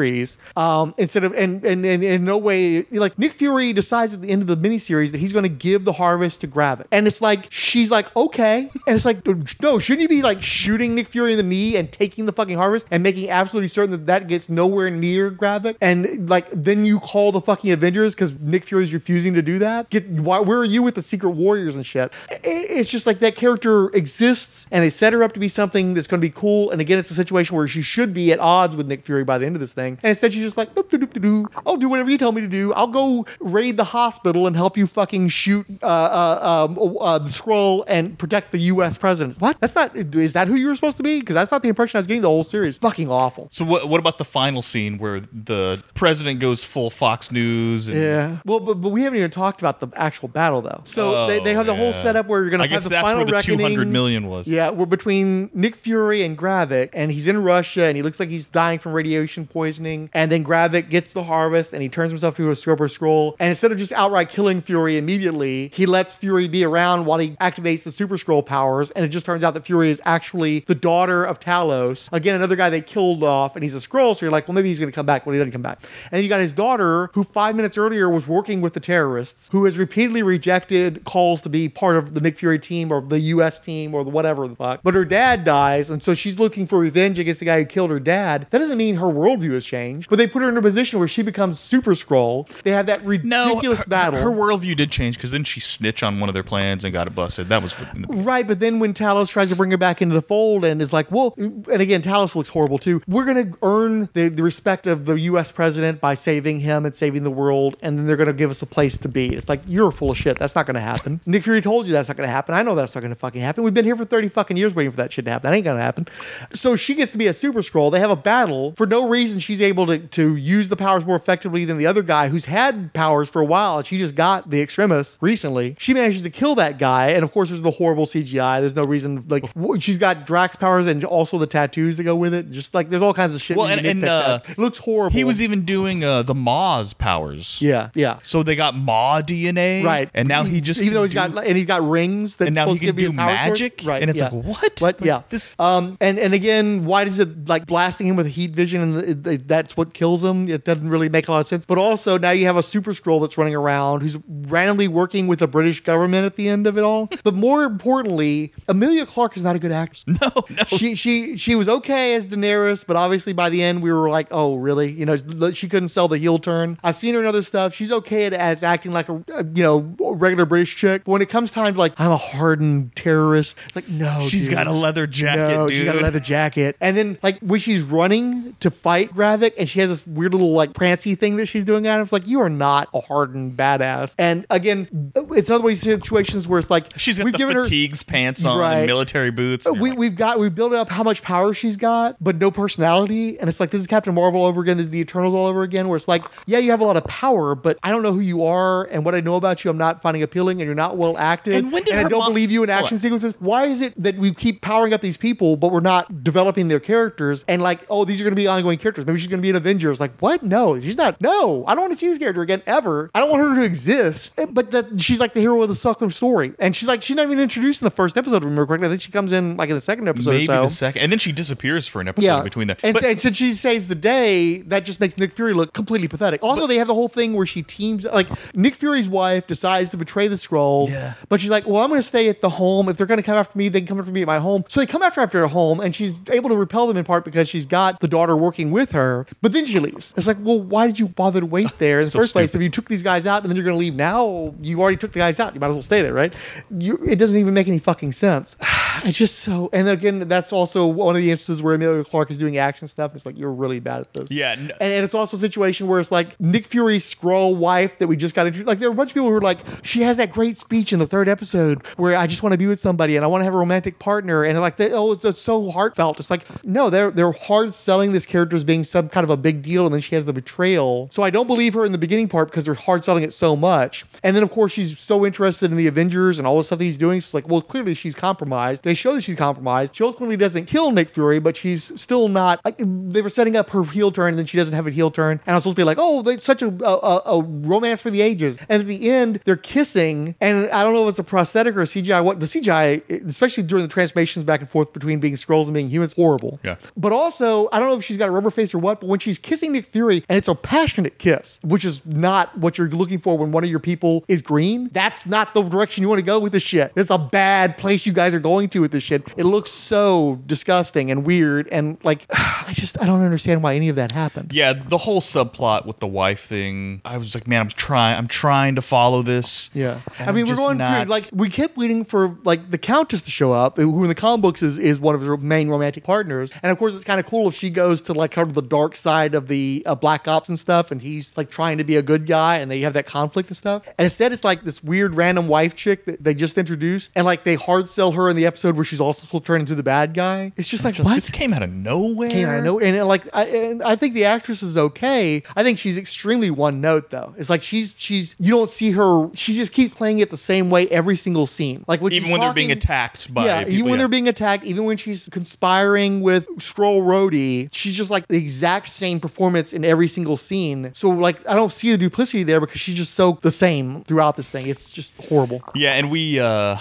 Um, 0.57 0.95
instead 0.99 1.25
of 1.25 1.33
and 1.35 1.65
and, 1.65 1.85
and 1.85 2.03
in 2.03 2.25
no 2.25 2.39
way, 2.39 2.83
like 2.91 3.19
Nick 3.19 3.33
Fury 3.33 3.73
decides 3.73 4.15
at 4.15 4.23
the 4.23 4.31
end 4.31 4.43
of 4.43 4.49
the 4.49 4.57
miniseries 4.57 5.13
that 5.13 5.19
he's 5.19 5.33
going 5.33 5.45
to 5.45 5.49
give 5.49 5.85
the 5.85 5.93
harvest 5.93 6.41
to 6.43 6.49
Gravik, 6.49 6.87
and 6.91 7.07
it's 7.07 7.21
like 7.21 7.47
she's 7.51 7.91
like, 7.91 8.15
"Okay," 8.17 8.71
and 8.87 8.97
it's 8.97 9.05
like, 9.05 9.27
no, 9.61 9.79
shouldn't 9.79 10.03
you 10.03 10.09
be 10.09 10.23
like 10.23 10.43
shooting 10.43 10.95
Nick 10.95 11.09
Fury 11.09 11.33
in 11.33 11.37
the 11.37 11.43
knee 11.43 11.77
and 11.77 11.93
taking 11.93 12.27
the 12.27 12.33
fucking 12.33 12.57
harvest 12.57 12.87
and 12.91 13.03
making 13.03 13.31
absolutely 13.31 13.69
certain 13.69 13.91
that 13.93 14.07
that 14.07 14.29
gets 14.29 14.49
nowhere 14.49 14.91
near 14.91 15.31
Gravik, 15.31 15.77
and 15.81 16.29
like 16.29 16.49
then 16.53 16.85
you 16.87 17.01
call 17.01 17.33
the 17.33 17.41
fucking 17.41 17.71
Avengers 17.71 18.15
because 18.15 18.39
Nick 18.41 18.65
Fury's 18.65 18.93
refusing 18.93 19.35
to 19.35 19.43
do 19.43 19.59
that? 19.59 19.91
Get 19.91 20.09
why? 20.09 20.41
Where 20.41 20.59
are 20.59 20.65
you 20.65 20.83
with 20.83 20.95
the 20.95 21.03
Secret 21.03 21.31
Warriors 21.31 21.77
and 21.77 21.85
shit? 21.85 22.13
It's 22.31 22.89
just 22.89 23.07
like 23.07 23.19
that 23.21 23.37
character 23.37 23.89
exists, 23.91 24.67
and 24.71 24.85
they 24.85 24.91
set 24.91 25.13
her 25.13 25.23
up 25.23 25.33
to 25.33 25.41
be 25.41 25.49
something 25.49 25.95
that's 25.95 26.07
going 26.07 26.21
to 26.21 26.27
be 26.27 26.33
cool. 26.35 26.71
And 26.71 26.81
again, 26.81 26.99
it's 26.99 27.11
a 27.11 27.15
situation 27.15 27.57
where 27.57 27.69
she 27.69 27.83
should 27.83 28.15
be 28.15 28.33
at 28.33 28.39
odds 28.41 28.77
with 28.77 28.87
Nick 28.87 29.05
Fury 29.05 29.25
by 29.25 29.39
the 29.39 29.47
end 29.47 29.57
of 29.57 29.61
this 29.61 29.73
thing, 29.73 29.82
and 29.87 29.99
instead 30.05 30.33
she's 30.33 30.43
just 30.43 30.57
like, 30.57 30.75
"Doop, 30.75 30.89
doop, 30.91 31.01
doop, 31.01 31.13
doop, 31.13 31.23
doop. 31.47 31.63
I'll 31.67 31.77
do 31.77 31.89
whatever 31.89 32.11
you 32.11 32.19
tell 32.19 32.33
me 32.33 32.41
to 32.41 32.47
do. 32.49 32.73
I'll 32.75 32.87
go 32.87 33.27
raid 33.41 33.77
the 33.77 33.85
hospital 33.85 34.47
and 34.47 34.57
help 34.57 34.77
you 34.77 34.87
fucking 34.87 35.29
shoot 35.29 35.67
uh, 35.83 35.87
uh, 35.87 36.67
um, 36.71 36.97
uh, 37.01 37.19
the 37.19 37.31
Skrull 37.31 37.85
and 37.87 38.19
protect 38.19 38.53
the 38.53 38.59
U.S. 38.59 38.97
president." 38.97 39.39
What? 39.41 39.59
That's 39.61 39.75
not. 39.75 39.95
Is 39.97 40.33
that 40.35 40.49
who 40.49 40.55
you 40.57 40.69
were 40.69 40.75
supposed 40.75 40.97
to 40.99 41.03
be? 41.03 41.21
Because 41.21 41.35
that's 41.35 41.51
not 41.53 41.63
the 41.63 41.69
impression 41.69 41.99
I 41.99 42.01
was 42.01 42.07
getting 42.07 42.23
the 42.23 42.29
whole 42.29 42.45
series. 42.45 42.79
Fucking 42.79 43.11
awful. 43.11 43.49
So 43.51 43.65
what? 43.65 43.89
What 43.89 43.99
about 44.01 44.19
the 44.19 44.25
final 44.25 44.63
scene 44.63 44.99
where 44.99 45.21
the 45.21 45.83
president 45.95 46.41
goes 46.41 46.65
full 46.65 46.91
Fox 46.91 47.31
News? 47.31 47.89
And, 47.89 47.99
Yeah. 47.99 48.39
Well, 48.45 48.61
but, 48.61 48.75
but 48.75 48.89
we 48.91 49.03
haven't 49.03 49.19
even 49.19 49.31
talked 49.31 49.61
about 49.61 49.81
the 49.81 49.89
actual 49.95 50.29
battle 50.29 50.63
though. 50.63 50.83
So 50.85 51.27
they, 51.27 51.39
they 51.43 51.55
have 51.55 51.67
the 51.67 51.75
whole 51.75 51.93
Oh, 51.93 52.03
setup 52.03 52.27
where 52.27 52.41
you're 52.41 52.49
going 52.51 52.61
to 52.61 52.65
I 52.65 52.69
have 52.69 52.77
guess 52.77 52.85
the 52.85 52.91
that's 52.91 53.03
final 53.03 53.19
where 53.19 53.27
the 53.27 53.33
reckoning. 53.33 53.59
200 53.59 53.89
million 53.89 54.27
was. 54.29 54.47
Yeah, 54.49 54.71
we're 54.71 54.87
between 54.87 55.51
Nick 55.53 55.77
Fury 55.77 56.23
and 56.23 56.39
Gravik, 56.39 56.91
and 56.93 57.11
he's 57.13 57.27
in 57.27 57.43
Russia, 57.43 57.85
and 57.85 57.97
he 57.97 58.03
looks 58.03 58.19
like 58.21 58.29
he's 58.29 58.47
dying 58.49 58.79
from 58.79 58.93
radiation 58.93 59.47
poisoning. 59.47 59.72
And 59.81 60.31
then 60.31 60.45
Gravik 60.45 60.91
gets 60.91 61.13
the 61.13 61.25
harvest, 61.25 61.73
and 61.73 61.83
he 61.83 61.89
turns 61.89 62.11
himself 62.11 62.39
into 62.39 62.51
a 62.51 62.57
super 62.57 62.89
Skrull. 62.89 63.35
And 63.39 63.49
instead 63.51 63.73
of 63.73 63.79
just 63.79 63.93
outright 63.93 64.29
killing 64.29 64.61
Fury 64.61 64.97
immediately, 64.97 65.71
he 65.75 65.87
lets 65.87 66.15
Fury 66.15 66.49
be 66.49 66.65
around 66.65 67.07
while 67.07 67.19
he 67.19 67.31
activates 67.33 67.83
the 67.83 67.93
super 67.93 68.17
Skrull 68.17 68.45
powers. 68.45 68.91
And 68.93 69.05
it 69.05 69.09
just 69.09 69.27
turns 69.27 69.45
out 69.45 69.55
that 69.55 69.65
Fury 69.65 69.91
is 69.91 70.01
actually 70.05 70.61
the 70.61 70.75
daughter 70.75 71.25
of 71.25 71.41
Talos. 71.41 72.09
Again, 72.13 72.35
another 72.35 72.57
guy 72.57 72.71
they 72.71 72.81
killed 72.81 73.25
off, 73.25 73.57
and 73.57 73.63
he's 73.63 73.75
a 73.75 73.79
Skrull. 73.79 74.17
So 74.17 74.27
you're 74.27 74.33
like, 74.33 74.49
well, 74.49 74.55
maybe 74.55 74.69
he's 74.69 74.79
going 74.79 74.91
to 74.91 74.95
come 74.95 75.07
back. 75.07 75.27
Well, 75.27 75.33
he 75.33 75.39
doesn't 75.39 75.53
come 75.53 75.63
back. 75.63 75.85
And 76.11 76.23
you 76.23 76.29
got 76.29 76.41
his 76.41 76.53
daughter, 76.53 77.11
who 77.15 77.25
five 77.25 77.57
minutes 77.57 77.79
earlier 77.79 78.09
was 78.09 78.27
working 78.27 78.61
with 78.61 78.75
the 78.75 78.81
terrorists, 78.81 79.49
who 79.51 79.65
has 79.65 79.79
repeatedly 79.79 80.23
rejected 80.23 81.05
calls 81.05 81.43
to 81.43 81.49
be 81.49 81.69
part 81.69 81.97
of 81.97 82.15
the 82.15 82.21
Nick 82.21 82.37
Fury 82.39 82.59
team 82.59 82.93
or 82.93 83.01
the 83.01 83.21
U.S. 83.21 83.61
team 83.61 83.95
or 83.95 84.05
the 84.05 84.11
whatever 84.11 84.47
the 84.47 84.57
fuck. 84.57 84.81
But 84.83 84.95
her 84.95 85.05
dad 85.05 85.45
dies, 85.45 85.91
and 85.91 86.03
so 86.03 86.15
she's 86.15 86.39
looking 86.39 86.67
for 86.67 86.79
revenge 86.79 87.19
against 87.19 87.41
the 87.41 87.47
guy 87.47 87.59
who 87.59 87.65
killed 87.65 87.91
her 87.91 88.01
dad. 88.01 88.47
That 88.51 88.59
doesn't 88.59 88.79
mean 88.79 88.97
her 88.97 89.07
worldview 89.07 89.53
has 89.63 89.71
changed, 89.71 90.09
but 90.11 90.17
they 90.17 90.27
put 90.27 90.43
her 90.43 90.49
in 90.49 90.57
a 90.57 90.63
position 90.63 90.99
where 90.99 91.09
she 91.09 91.23
becomes 91.23 91.59
Super 91.61 91.93
Skrull. 91.93 92.49
They 92.63 92.71
have 92.73 92.87
that 92.87 93.05
ridiculous 93.05 93.81
her, 93.81 93.85
battle. 93.87 94.21
Her 94.21 94.31
worldview 94.31 94.77
did 94.77 94.91
change 94.91 95.17
because 95.17 95.31
then 95.31 95.45
she 95.45 95.61
snitched 95.61 96.03
on 96.03 96.21
one 96.21 96.29
of 96.29 96.35
their 96.35 96.43
plans 96.43 96.85
and 96.85 96.93
got 96.93 97.07
it 97.07 97.15
busted. 97.15 97.49
That 97.49 97.63
was 97.63 97.75
the 97.75 98.07
Right, 98.09 98.47
but 98.47 98.61
then 98.61 98.79
when 98.79 98.95
Talos 98.95 99.29
tries 99.29 99.49
to 99.51 99.57
bring 99.57 99.71
her 99.71 99.77
back 99.77 100.03
into 100.03 100.15
the 100.15 100.23
fold 100.23 100.65
and 100.65 100.83
is 100.83 100.93
like, 100.93 101.11
well, 101.11 101.35
and 101.37 101.69
again, 101.69 102.03
Talos 102.03 102.35
looks 102.35 102.49
horrible 102.49 102.79
too. 102.79 103.03
We're 103.07 103.25
going 103.25 103.53
to 103.53 103.59
earn 103.63 104.09
the, 104.13 104.29
the 104.29 104.43
respect 104.43 104.87
of 104.87 105.05
the 105.07 105.15
U.S. 105.15 105.53
president 105.53 106.01
by 106.01 106.15
saving 106.15 106.61
him 106.61 106.85
and 106.85 106.95
saving 106.95 107.25
the 107.25 107.31
world, 107.31 107.77
and 107.83 107.99
then 107.99 108.07
they're 108.07 108.17
going 108.17 108.27
to 108.27 108.33
give 108.33 108.51
us 108.51 108.63
a 108.63 108.67
place 108.67 108.99
to 108.99 109.09
be. 109.09 109.35
It's 109.35 109.49
like, 109.49 109.63
you're 109.67 109.91
full 109.91 110.11
of 110.11 110.19
shit. 110.19 110.39
That's 110.39 110.55
not 110.55 110.67
going 110.67 110.75
to 110.75 110.81
happen. 110.81 111.21
Nick 111.27 111.45
Fury 111.45 111.61
told 111.61 111.87
you 111.87 111.93
that's 111.93 112.09
not 112.09 112.17
going 112.17 112.27
to 112.27 112.33
happen. 112.33 112.55
I 112.55 112.63
know 112.63 112.75
that's 112.75 112.95
not 112.95 113.01
going 113.01 113.13
to 113.13 113.19
fucking 113.19 113.41
happen. 113.41 113.65
We've 113.65 113.75
been 113.75 113.85
here 113.85 113.97
for 113.97 114.05
30 114.05 114.29
fucking 114.29 114.57
years 114.57 114.75
waiting 114.75 114.91
for 114.91 114.97
that 114.99 115.13
shit 115.13 115.25
to 115.27 115.31
happen. 115.31 115.51
That 115.51 115.57
ain't 115.57 115.65
going 115.65 115.77
to 115.77 115.83
happen. 115.83 116.09
So 116.53 116.77
she 116.77 116.95
gets 116.95 117.13
to 117.13 117.19
be 117.19 117.27
a 117.27 117.35
super 117.35 117.61
Skrull. 117.61 117.91
They 117.91 118.01
have 118.01 118.11
a 118.11 118.17
battle. 118.17 118.73
For 118.73 118.87
no 118.87 119.09
reason, 119.09 119.39
she's 119.53 119.61
able 119.61 119.87
to, 119.87 119.99
to 119.99 120.35
use 120.37 120.71
the 120.71 120.77
powers 120.77 121.05
more 121.05 121.17
effectively 121.17 121.67
than 121.67 121.77
the 121.77 121.87
other 121.87 122.03
guy 122.03 122.29
who's 122.29 122.47
had 122.47 122.93
powers 122.95 123.29
for 123.29 123.43
a 123.43 123.45
while, 123.45 123.77
and 123.79 123.87
she 123.87 123.99
just 123.99 124.15
got 124.15 124.49
the 124.49 124.63
extremis 124.63 125.19
recently. 125.21 125.77
She 125.79 125.93
manages 125.93 126.23
to 126.23 126.31
kill 126.31 126.55
that 126.55 126.79
guy, 126.79 127.09
and 127.09 127.23
of 127.23 127.33
course, 127.33 127.51
there's 127.51 127.61
the 127.61 127.71
horrible 127.71 128.07
CGI. 128.07 128.61
There's 128.61 128.75
no 128.75 128.85
reason, 128.85 129.25
like, 129.29 129.45
she's 129.81 129.99
got 129.99 130.25
Drax 130.27 130.57
powers 130.57 130.87
and 130.87 131.05
also 131.05 131.37
the 131.37 131.47
tattoos 131.47 131.99
that 131.99 132.05
go 132.05 132.17
with 132.17 132.33
it. 132.33 132.51
Just 132.51 132.75
like, 132.75 132.89
there's 132.89 133.03
all 133.03 133.13
kinds 133.15 133.35
of 133.35 133.43
shit. 133.43 133.57
Well, 133.57 133.67
and, 133.67 133.85
and 133.87 134.05
uh, 134.05 134.41
it 134.49 134.59
looks 134.59 134.79
horrible. 134.79 135.15
He 135.15 135.25
was 135.25 135.43
even 135.43 135.65
doing 135.65 136.03
uh, 136.03 136.23
the 136.23 136.35
Maw's 136.35 136.95
powers. 136.95 137.59
Yeah, 137.61 137.91
yeah. 137.95 138.19
So 138.23 138.43
they 138.43 138.57
got 138.57 138.75
Maw 138.75 139.21
DNA, 139.21 139.85
Right, 139.85 140.09
And 140.15 140.29
now 140.29 140.45
he 140.45 140.61
just 140.61 140.81
even 140.81 140.95
though 140.95 141.03
he's 141.03 141.13
do- 141.13 141.17
got 141.17 141.45
and 141.45 141.57
he's 141.57 141.67
got 141.67 141.87
rings 141.87 142.37
that 142.37 142.47
And 142.47 142.55
now 142.55 142.73
he 142.73 142.79
can 142.79 142.95
do 142.97 143.13
power 143.13 143.37
source. 143.37 143.51
magic? 143.61 143.81
right? 143.85 144.01
And 144.01 144.11
it's 144.11 144.21
yeah. 144.21 144.31
like, 144.31 144.45
what? 144.45 144.73
But 144.81 145.01
Like, 145.01 145.07
yeah, 145.07 145.23
this- 145.29 145.55
Um, 145.59 145.97
and 146.01 146.19
and 146.19 146.33
again, 146.35 146.85
why 146.85 147.05
does 147.05 147.19
it 147.19 147.49
like 147.49 147.67
blasting 147.67 148.07
him 148.07 148.17
with 148.17 148.27
heat 148.27 148.53
vision 148.53 148.83
and 148.83 149.27
it, 149.27 149.42
it- 149.43 149.49
that's 149.49 149.77
what 149.77 149.95
kills 149.95 150.25
him? 150.25 150.49
It 150.49 150.65
doesn't 150.65 150.89
really 150.89 151.09
make 151.09 151.29
a 151.29 151.33
lot 151.33 151.41
of 151.41 151.47
sense. 151.47 151.65
But 151.67 151.79
also 151.79 152.19
now 152.19 152.31
you 152.31 152.47
have 152.47 152.57
a 152.57 152.63
super 152.63 152.93
Skrull 152.93 153.21
that's 153.21 153.37
running 153.39 153.55
around 153.55 154.01
who's 154.03 154.19
randomly 154.29 154.89
working 154.89 155.27
with 155.27 155.39
the 155.41 155.47
British 155.47 155.81
government 155.83 156.27
at 156.27 156.37
the 156.37 156.49
end 156.49 156.67
of 156.67 156.79
it 156.79 156.83
all. 156.83 157.09
but 157.25 157.35
more 157.35 157.65
importantly, 157.65 158.53
Emilia 158.69 159.07
Clarke 159.07 159.37
is 159.37 159.45
not 159.45 159.57
a 159.57 159.59
good 159.59 159.73
actress. 159.73 160.05
No, 160.23 160.31
no. 160.51 160.65
She 160.79 160.95
she 160.95 161.37
she 161.37 161.55
was 161.55 161.69
okay 161.69 162.15
as 162.15 162.27
Daenerys, 162.27 162.85
but 162.87 162.97
obviously 162.97 163.33
by 163.33 163.49
the 163.51 163.63
end 163.63 163.83
we 163.83 163.93
were 163.93 164.09
like, 164.11 164.29
oh 164.31 164.57
really? 164.57 164.91
You 164.93 165.07
know, 165.07 165.17
she 165.53 165.69
couldn't 165.69 165.89
sell 165.89 166.07
the 166.09 166.19
heel 166.19 166.39
turn. 166.39 166.79
I've 166.85 166.95
seen 166.97 167.15
her 167.15 167.21
in 167.21 167.27
other 167.27 167.43
stuff. 167.43 167.75
She's 167.75 167.91
okay 167.93 168.27
at 168.27 168.33
as 168.33 168.63
acting 168.63 168.93
like 168.93 169.09
a, 169.09 169.25
a, 169.35 169.45
you 169.45 169.63
know 169.63 169.95
regular 170.15 170.45
British 170.47 170.77
chick. 170.77 171.03
But 171.05 171.13
when 171.13 171.23
it 171.23 171.29
comes 171.29 171.51
time 171.51 171.73
to 171.75 171.79
like 171.79 171.95
I'm 171.99 172.13
a 172.13 172.17
hardened 172.17 172.95
terrorist, 172.95 173.57
like 173.75 173.89
no, 173.89 174.21
She's 174.29 174.47
dude. 174.47 174.55
got 174.55 174.67
a 174.67 174.73
leather 174.73 175.07
jacket, 175.07 175.57
No, 175.57 175.67
dude. 175.67 175.77
she's 175.77 175.85
got 175.87 175.97
a 175.97 176.01
leather 176.01 176.21
jacket. 176.21 176.77
And 176.81 176.97
then 176.97 177.19
like 177.23 177.39
when 177.41 177.59
she's 177.61 177.83
running 177.83 178.55
to 178.61 178.71
fight 178.71 179.11
And 179.23 179.69
she 179.69 179.81
has 179.81 179.89
this 179.89 180.07
weird 180.07 180.33
little 180.35 180.53
like 180.53 180.73
prancy 180.75 181.15
thing 181.15 181.37
that 181.37 181.47
she's 181.47 181.65
doing 181.65 181.87
at 181.87 181.97
him. 181.97 182.03
It's 182.03 182.13
like 182.13 182.27
you 182.27 182.41
are 182.41 182.49
not 182.51 182.89
a 182.93 183.01
hardened 183.01 183.57
badass. 183.57 184.15
And 184.19 184.47
again, 184.51 185.13
it's 185.15 185.49
another 185.49 185.63
one 185.65 185.73
of 185.73 185.79
these 185.79 185.81
situations 185.81 186.47
where 186.49 186.59
it's 186.59 186.71
like 186.71 186.93
She's 186.99 187.19
got 187.19 187.25
we've 187.25 187.33
the 187.33 187.39
given 187.39 187.57
her- 187.57 187.65
fatigues 187.65 188.03
pants 188.03 188.45
on 188.45 188.59
Right. 188.59 188.79
and 188.79 188.87
military 188.87 189.31
boots. 189.31 189.67
and 189.67 189.81
we, 189.81 189.91
like, 189.91 189.99
we've 189.99 190.15
got 190.17 190.39
we've 190.41 190.55
built 190.55 190.73
up 190.73 190.89
how 190.91 191.03
much 191.03 191.23
power 191.23 191.55
she's 191.55 191.77
got, 191.77 192.17
but 192.23 192.37
no 192.37 192.51
personality. 192.51 193.39
And 193.39 193.49
it's 193.49 193.61
like 193.61 193.71
this 193.71 193.81
is 193.81 193.87
Captain 193.87 194.15
Marvel 194.15 194.45
over 194.45 194.61
again. 194.61 194.77
This 194.77 194.85
is 194.87 194.91
the 194.91 195.01
Eternals 195.01 195.35
all 195.35 195.47
over 195.47 195.63
again. 195.63 195.89
Where 195.89 195.97
it's 195.97 196.09
like, 196.09 196.25
yeah, 196.47 196.59
you 196.59 196.71
have 196.71 196.81
a 196.81 196.85
lot 196.85 196.97
of 196.97 197.05
power, 197.05 197.55
but 197.55 197.79
I 197.83 197.91
don't 197.91 198.03
know 198.03 198.13
who 198.13 198.21
you 198.21 198.45
are, 198.45 198.85
and 198.85 199.05
what 199.05 199.15
I 199.15 199.21
know 199.21 199.37
about 199.37 199.65
you, 199.65 199.71
I'm 199.71 199.79
not 199.79 200.03
finding 200.03 200.23
appealing, 200.23 200.61
and 200.61 200.67
you're 200.67 200.75
not 200.75 200.97
well 200.97 201.17
acted. 201.19 201.55
And 201.55 201.73
when 201.73 201.85
did 201.85 201.95
I 201.95 202.03
her 202.03 202.09
don't 202.09 202.21
mom- 202.21 202.33
believe 202.33 202.51
you 202.51 202.63
in 202.63 202.71
action 202.71 202.97
on. 202.97 203.01
sequences. 203.01 203.37
Why 203.41 203.67
is 203.67 203.81
it 203.81 203.95
that 204.03 204.17
we 204.17 204.33
keep 204.35 204.61
powering 204.63 204.93
up 204.93 205.01
these 205.01 205.17
people, 205.17 205.57
but 205.57 205.71
we're 205.73 205.81
not 205.81 206.23
developing 206.25 206.69
their 206.69 206.81
characters? 206.81 207.45
And 207.49 207.63
like, 207.63 207.81
oh, 207.91 208.05
these 208.05 208.21
are 208.21 208.25
going 208.25 208.33
to 208.33 208.37
be 208.37 208.47
ongoing 208.47 208.79
characters. 208.79 209.05
Maybe 209.13 209.21
she's 209.21 209.29
going 209.29 209.41
to 209.41 209.43
be 209.43 209.51
an 209.51 209.57
Avengers. 209.57 210.01
Like, 210.01 210.13
what? 210.21 210.43
No, 210.43 210.81
she's 210.81 210.97
not. 210.97 211.21
No, 211.21 211.65
I 211.67 211.75
don't 211.75 211.83
want 211.83 211.93
to 211.93 211.97
see 211.97 212.09
this 212.09 212.19
character 212.19 212.41
again 212.43 212.63
ever. 212.67 213.11
I 213.15 213.21
don't 213.21 213.31
want 213.31 213.43
her 213.43 213.55
to 213.57 213.65
exist. 213.65 214.33
Eh, 214.39 214.47
But 214.49 214.71
that 214.71 215.01
she's 215.01 215.21
like 215.21 215.35
the 215.35 215.41
hero 215.41 215.61
of 215.63 215.69
the 215.69 215.75
sucker 215.77 216.09
story, 216.11 216.55
and 216.59 216.75
she's 216.75 216.89
like 216.89 217.03
she's 217.03 217.17
not 217.17 217.27
even 217.27 217.39
introduced 217.41 217.83
in 217.83 217.87
the 217.87 217.91
first 217.91 218.17
episode. 218.17 218.37
If 218.37 218.43
I 218.43 218.47
remember 218.47 218.67
correctly, 218.67 218.87
I 218.87 218.91
think 218.91 219.03
she 219.03 219.13
comes 219.13 219.33
in 219.33 219.57
like 219.57 219.69
in 219.69 219.75
the 219.75 219.81
second 219.81 220.09
episode. 220.09 220.31
maybe 220.31 220.45
or 220.45 220.47
so. 220.57 220.63
the 220.63 220.69
second, 220.71 221.03
and 221.03 221.13
then 221.13 221.19
she 221.19 221.33
disappears 221.33 221.87
for 221.87 222.01
an 222.01 222.09
episode 222.09 222.27
Yeah, 222.27 222.43
between 222.43 222.69
that. 222.69 222.81
and, 222.83 222.95
But- 222.95 223.05
and 223.05 223.21
since 223.21 223.37
she 223.37 223.53
saves 223.53 223.89
the 223.89 223.95
day, 223.95 224.63
that 224.63 224.85
just 224.85 225.01
makes 225.01 225.17
Nick 225.19 225.33
Fury 225.33 225.53
look 225.55 225.73
completely 225.73 226.09
pathetic. 226.09 226.43
Also, 226.43 226.67
they 226.67 226.77
have 226.77 226.87
the 226.89 226.95
whole 226.95 227.09
thing 227.09 227.35
where 227.35 227.47
she 227.47 227.63
teams 227.63 228.05
like 228.05 228.29
Nick 228.55 228.75
Fury's 228.75 229.09
wife 229.09 229.47
decides 229.47 229.91
to 229.91 229.97
betray 229.97 230.29
the 230.29 230.37
Skrulls, 230.37 230.89
Yeah. 230.91 231.15
but 231.29 231.41
she's 231.41 231.51
like, 231.51 231.67
"Well, 231.67 231.83
I'm 231.83 231.89
going 231.89 231.99
to 232.01 232.07
stay 232.07 232.29
at 232.29 232.41
the 232.41 232.49
home. 232.51 232.89
If 232.89 232.97
they're 232.97 233.07
going 233.07 233.19
to 233.21 233.23
come 233.25 233.37
after 233.37 233.57
me, 233.59 233.69
they 233.69 233.81
can 233.81 233.89
come 233.89 233.99
after 234.01 234.13
me 234.13 234.23
at 234.23 234.27
my 234.27 234.39
home." 234.39 234.65
So 234.69 234.81
they 234.81 234.87
come 234.87 235.03
after 235.03 235.21
after 235.21 235.41
her 235.41 235.47
home, 235.49 235.81
and 235.81 235.95
she's 235.95 236.19
able 236.31 236.49
to 236.51 236.57
repel 236.57 236.87
them 236.87 236.97
in 236.97 237.05
part 237.05 237.25
because 237.25 237.49
she's 237.49 237.67
got 237.67 238.01
the 238.01 238.09
daughter 238.09 238.37
working 238.37 238.71
with 238.71 238.93
her. 238.93 239.02
But 239.41 239.53
then 239.53 239.67
she 239.67 239.79
leaves. 239.81 240.15
It's 240.17 240.27
like, 240.27 240.39
well, 240.41 240.61
why 240.61 240.87
did 240.87 240.99
you 240.99 241.09
bother 241.09 241.41
to 241.41 241.47
wait 241.47 241.79
there 241.79 241.99
in 242.01 242.05
the 242.07 242.11
So 242.11 242.19
first 242.21 242.33
place? 242.35 242.55
If 242.55 242.63
you 242.63 242.71
took 242.71 242.89
these 242.89 243.03
guys 243.03 243.27
out 243.27 243.43
and 243.43 243.51
then 243.51 243.57
you're 243.57 243.65
going 243.65 243.75
to 243.77 243.79
leave 243.81 243.95
now, 243.95 244.55
you 244.61 244.81
already 244.81 244.97
took 244.97 245.13
the 245.13 245.19
guys 245.19 245.39
out. 245.41 245.55
You 245.55 245.61
might 245.61 245.69
as 245.69 245.75
well 245.75 245.83
stay 245.83 246.03
there, 246.03 246.15
right? 246.15 246.35
You, 246.77 246.99
it 247.07 247.17
doesn't 247.17 247.39
even 247.39 247.55
make 247.55 247.69
any 247.69 247.79
fucking 247.79 248.13
sense. 248.13 248.57
It's 249.05 249.17
just 249.19 249.39
so. 249.41 249.71
And 249.73 249.89
again, 249.89 250.29
that's 250.29 250.53
also 250.53 250.87
one 250.87 251.17
of 251.17 251.23
the 251.23 251.31
instances 251.31 251.63
where 251.63 251.75
Emilia 251.75 252.05
Clarke 252.05 252.31
is 252.31 252.37
doing 252.39 252.59
action 252.59 252.87
stuff. 252.87 253.17
It's 253.17 253.25
like 253.27 253.37
you're 253.39 253.51
really 253.51 253.81
bad 253.81 254.03
at 254.03 254.13
this. 254.13 254.31
Yeah, 254.31 254.53
n- 254.53 254.71
And, 254.81 254.93
and 254.93 255.05
it's 255.05 255.15
also 255.15 255.37
a 255.37 255.41
situation 255.41 255.87
where 255.89 255.99
it's 255.99 256.13
like 256.13 256.39
Nick 256.39 256.67
Fury's 256.67 257.03
scroll 257.05 257.57
wife 257.57 257.99
that 257.99 258.07
we 258.07 258.17
just 258.17 258.35
got 258.35 258.47
into. 258.47 258.63
Like 258.65 258.79
there 258.81 258.89
are 258.89 258.93
a 258.93 258.95
bunch 258.95 259.11
of 259.11 259.15
people 259.15 259.29
who 259.31 259.35
are 259.35 259.41
like, 259.41 259.59
she 259.83 260.03
has 260.03 260.19
that 260.19 260.31
great 260.31 260.57
speech 260.59 260.93
in 260.93 260.99
the 260.99 261.07
third 261.07 261.27
episode 261.29 261.85
where 261.97 262.15
I 262.15 262.27
just 262.29 262.43
want 262.45 262.53
to 262.53 262.59
be 262.59 262.67
with 262.67 262.81
somebody 262.81 263.17
and 263.17 263.25
I 263.25 263.29
want 263.29 263.41
to 263.41 263.45
have 263.47 263.55
a 263.55 263.59
romantic 263.59 263.99
partner. 263.99 264.45
And 264.45 264.61
like, 264.61 264.77
they, 264.77 264.93
oh, 264.93 265.13
it's, 265.13 265.25
it's 265.25 265.41
so 265.41 265.71
heartfelt. 265.71 266.21
It's 266.21 266.31
like, 266.31 266.45
no, 266.65 266.91
they're 266.91 267.11
they're 267.11 267.33
hard 267.33 267.73
selling 267.75 268.13
this 268.13 268.27
character 268.27 268.55
as 268.55 268.63
being 268.63 268.85
some 268.93 269.09
kind 269.09 269.25
of 269.25 269.31
a 269.31 269.37
big 269.37 269.63
deal, 269.63 269.87
and 269.87 269.95
then 269.95 270.01
she 270.01 270.15
has 270.15 270.27
the 270.27 270.33
betrayal. 270.33 271.09
So 271.11 271.23
I 271.23 271.31
don't 271.31 271.47
believe 271.47 271.75
her 271.75 271.85
in 271.85 271.93
the 271.93 271.99
beginning 271.99 272.29
part 272.29 272.51
because 272.51 272.65
they're 272.65 272.75
hard 272.75 273.05
selling 273.05 273.25
it 273.25 273.33
so 273.33 273.57
much. 273.57 274.05
And 274.23 274.37
then 274.37 274.43
of 274.43 274.51
course 274.51 274.73
she's 274.73 274.99
so 274.99 275.27
interested 275.27 275.71
in 275.71 275.77
the 275.77 275.87
Avengers 275.87 276.39
and 276.39 276.47
all 276.47 276.59
the 276.59 276.65
stuff 276.65 276.79
that 276.79 276.85
he's 276.85 276.99
doing. 276.99 277.21
So 277.21 277.25
it's 277.25 277.35
like, 277.35 277.49
well, 277.49 277.63
clearly 277.63 277.95
she's 277.95 278.15
compromised. 278.15 278.85
They 278.85 278.95
show 278.95 279.15
that 279.15 279.23
she's 279.23 279.37
compromised. 279.37 279.97
She 279.97 280.05
ultimately 280.05 280.37
doesn't 280.37 280.67
kill 280.67 280.93
Nick 280.93 281.09
Fury, 281.09 281.41
but 281.41 281.57
she's 281.57 281.99
still 282.01 282.29
not. 282.29 282.61
Like 282.65 282.77
they 282.79 283.23
were 283.23 283.31
setting 283.31 283.57
up 283.57 283.71
her 283.71 283.83
heel 283.83 284.13
turn, 284.13 284.31
and 284.31 284.39
then 284.39 284.47
she 284.47 284.57
doesn't 284.57 284.75
have 284.75 284.87
a 284.87 284.91
heel 284.91 285.11
turn. 285.11 285.41
And 285.47 285.53
I 285.53 285.55
was 285.55 285.65
supposed 285.65 285.77
to 285.77 285.81
be 285.81 285.85
like, 285.85 285.99
oh, 285.99 286.23
it's 286.29 286.45
such 286.45 286.63
a, 286.63 286.69
a, 286.85 287.39
a 287.39 287.43
romance 287.43 288.01
for 288.01 288.11
the 288.11 288.21
ages. 288.21 288.59
And 288.69 288.83
at 288.83 288.87
the 288.87 289.11
end, 289.11 289.41
they're 289.45 289.57
kissing, 289.57 290.37
and 290.41 290.71
I 290.71 290.85
don't 290.85 290.95
know 290.95 291.05
if 291.09 291.11
it's 291.11 291.19
a 291.19 291.25
prosthetic 291.25 291.75
or 291.77 291.83
a 291.83 291.85
CGI. 291.85 292.23
What 292.23 292.41
the 292.41 292.47
CGI, 292.47 293.27
especially 293.27 293.65
during 293.65 293.83
the 293.83 293.93
transformations 293.93 294.45
back 294.45 294.61
and 294.61 294.69
forth 294.69 294.93
between 294.93 295.21
being 295.21 295.35
Skrulls 295.35 295.65
and 295.65 295.75
being 295.75 295.89
humans, 295.89 296.13
horrible. 296.13 296.61
Yeah. 296.63 296.77
But 296.97 297.13
also, 297.13 297.69
I 297.73 297.79
don't 297.79 297.89
know 297.89 297.97
if 297.97 298.05
she's 298.05 298.17
got 298.17 298.29
a 298.29 298.33
rubber 298.33 298.51
face 298.51 298.75
or 298.75 298.79
what, 298.83 299.01
but 299.01 299.07
when 299.09 299.19
she's 299.19 299.39
kissing 299.39 299.73
Nick 299.73 299.87
Fury, 299.87 300.25
and 300.29 300.37
it's 300.37 300.49
a 300.49 300.55
passionate 300.55 301.19
kiss, 301.19 301.59
which 301.63 301.85
is 301.85 302.05
not 302.05 302.57
what 302.59 302.79
you're 302.79 302.89
looking 302.89 303.19
for 303.19 303.39
when 303.39 303.53
one 303.53 303.65
of 303.65 303.71
your 303.71 303.79
people 303.81 304.25
is 304.29 304.43
green, 304.43 304.91
that's 304.93 305.25
not 305.27 305.55
the 305.55 305.63
direction 305.63 306.03
you 306.03 306.09
want 306.09 306.19
to 306.19 306.25
go 306.25 306.39
with 306.39 306.53
this 306.53 306.63
shit. 306.63 306.93
It's 306.97 307.11
a 307.11 307.19
bad 307.19 307.79
place 307.79 308.05
you 308.07 308.13
guys 308.13 308.35
are 308.35 308.41
going 308.41 308.69
to 308.71 308.81
with 308.81 308.93
this 308.93 309.03
shit. 309.03 309.23
It 309.37 309.45
looks 309.45 309.71
so 309.71 310.41
disgusting 310.47 311.11
and 311.11 311.25
weird, 311.25 311.69
and 311.69 311.99
like, 312.05 312.27
I 312.31 312.73
just, 312.73 313.01
I 313.01 313.07
don't 313.07 313.23
understand 313.23 313.63
why 313.63 313.75
any 313.75 313.89
of 313.89 313.97
that 313.97 314.13
happened. 314.13 314.53
Yeah, 314.53 314.73
the 314.75 314.99
whole 314.99 315.21
subplot 315.21 315.87
with 315.87 316.01
the 316.01 316.07
wife 316.07 316.41
thing. 316.45 317.01
I 317.05 317.19
was 317.19 317.35
like, 317.35 317.47
man, 317.47 317.63
I'm 317.63 317.69
trying. 317.69 318.19
I'm 318.19 318.29
trying 318.29 318.75
to 318.77 318.83
follow 318.83 319.23
this. 319.23 319.71
Yeah, 319.75 320.01
I 320.19 320.33
mean, 320.33 320.45
I'm 320.45 320.51
we're 320.51 320.57
going 320.57 320.79
not- 320.79 321.03
through 321.07 321.11
like 321.11 321.31
we 321.33 321.49
kept 321.49 321.77
waiting 321.77 322.05
for 322.05 322.37
like 322.45 322.71
the 322.71 322.79
Countess 322.79 323.23
to 323.23 323.31
show 323.31 323.53
up, 323.53 323.77
who 323.77 324.03
in 324.03 324.09
the 324.09 324.15
comic 324.15 324.43
books 324.43 324.63
is, 324.63 324.79
is 324.79 324.99
one 325.01 325.15
of 325.15 325.23
her 325.23 325.37
main 325.37 325.69
romantic 325.69 326.05
partners. 326.05 326.53
And 326.63 326.71
of 326.73 326.79
course, 326.79 326.95
it's 326.95 327.05
kind 327.05 327.21
of 327.21 327.27
cool 327.27 327.49
if 327.49 327.55
she 327.55 327.71
goes 327.71 328.03
to 328.03 328.13
like 328.13 328.33
of 328.43 328.55
the 328.55 328.63
dark 328.73 328.97
side 328.97 329.35
of 329.35 329.49
the 329.49 329.83
uh, 329.85 329.95
Black 329.95 330.27
Ops 330.27 330.49
and 330.49 330.59
stuff, 330.59 330.91
and 330.91 331.03
he's 331.03 331.37
like 331.37 331.51
trying 331.51 331.77
to 331.77 331.85
be 331.85 331.97
a 331.97 332.03
good 332.03 332.27
guy, 332.27 332.57
and 332.57 332.71
they 332.71 332.81
have 332.81 332.95
that 332.95 333.05
conflict 333.05 333.51
and 333.51 333.57
stuff. 333.57 333.87
And 333.99 334.05
instead, 334.05 334.33
it's 334.33 334.45
like 334.45 334.63
this 334.63 334.83
weird 334.83 335.15
random 335.15 335.47
wife 335.47 335.77
chick 335.77 336.07
that 336.07 336.25
they 336.25 336.33
just 336.33 336.57
introduced, 336.57 337.13
and 337.15 337.27
like 337.27 337.45
they 337.45 337.55
hard 337.55 337.87
sell 337.87 338.13
her 338.13 338.31
in 338.31 338.37
the 338.37 338.47
episode 338.47 338.75
where 338.77 338.85
she's 338.85 339.01
also 339.01 339.21
supposed 339.21 339.45
to 339.45 339.47
turn 339.49 339.61
into 339.61 339.75
the 339.75 339.83
bad 339.83 340.15
guy. 340.15 340.53
It's 340.57 340.71
just 340.71 340.87
like 340.87 340.97
what? 340.97 341.15
This 341.15 341.29
came 341.29 341.53
out 341.53 341.63
of 341.63 341.71
nowhere. 341.71 342.31
Came 342.31 342.49
out 342.49 342.59
of 342.61 342.65
nowhere, 342.65 342.85
and 342.87 343.07
like 343.07 343.29
I, 343.35 343.45
and 343.45 343.83
I 343.83 343.95
think 343.95 344.15
the 344.15 344.25
actress 344.25 344.63
is 344.63 344.79
okay. 344.79 345.43
I 345.55 345.63
think 345.63 345.79
she's 345.79 345.99
extremely 345.99 346.51
one 346.51 346.81
note 346.81 347.11
though. 347.11 347.35
It's 347.37 347.51
like 347.51 347.63
she's 347.63 347.95
she's 347.99 348.35
you 348.39 348.53
don't 348.53 348.71
see 348.71 348.93
her. 348.93 349.29
She 349.35 349.53
just 349.53 349.73
keeps 349.73 349.93
playing 349.93 350.21
it 350.21 350.31
the 350.31 350.37
same 350.39 350.71
way 350.71 350.89
every 350.89 351.17
single 351.17 351.47
scene. 351.47 351.85
Like 351.87 352.01
when 352.01 352.15
Even 352.15 352.31
when 352.31 352.41
they're 352.41 352.55
being 352.55 352.73
attacked 352.73 353.33
by 353.35 353.45
yeah, 353.45 353.59
people, 353.59 353.73
even 353.75 353.85
when 353.85 353.93
yeah. 353.93 353.99
they're 353.99 354.09
being 354.09 354.29
attacked, 354.29 354.65
even 354.65 354.85
when 354.87 354.97
she's 354.97 355.29
conspiring 355.29 356.23
with 356.23 356.47
Skrull 356.57 357.03
Rhodey, 357.03 357.69
she's 357.73 357.95
just 357.95 358.11
like 358.11 358.29
the 358.29 358.39
exact 358.39 358.62
same 358.63 359.21
performance 359.21 359.73
in 359.73 359.85
every 359.85 360.09
single 360.09 360.37
scene. 360.37 360.91
So 360.95 361.09
like 361.11 361.47
I 361.49 361.55
don't 361.55 361.73
see 361.73 361.91
the 361.91 361.99
duplicity 361.99 362.43
there 362.43 362.61
because 362.61 362.81
she's 362.81 362.97
just 362.97 363.15
so 363.15 363.39
the 363.43 363.51
same 363.51 364.05
throughout 364.05 364.37
this 364.37 364.51
thing. 364.51 364.67
It's 364.67 364.91
just 364.91 365.17
horrible. 365.29 365.63
Yeah, 365.75 365.93
and 365.95 366.11
we 366.11 366.39
uh 366.41 366.77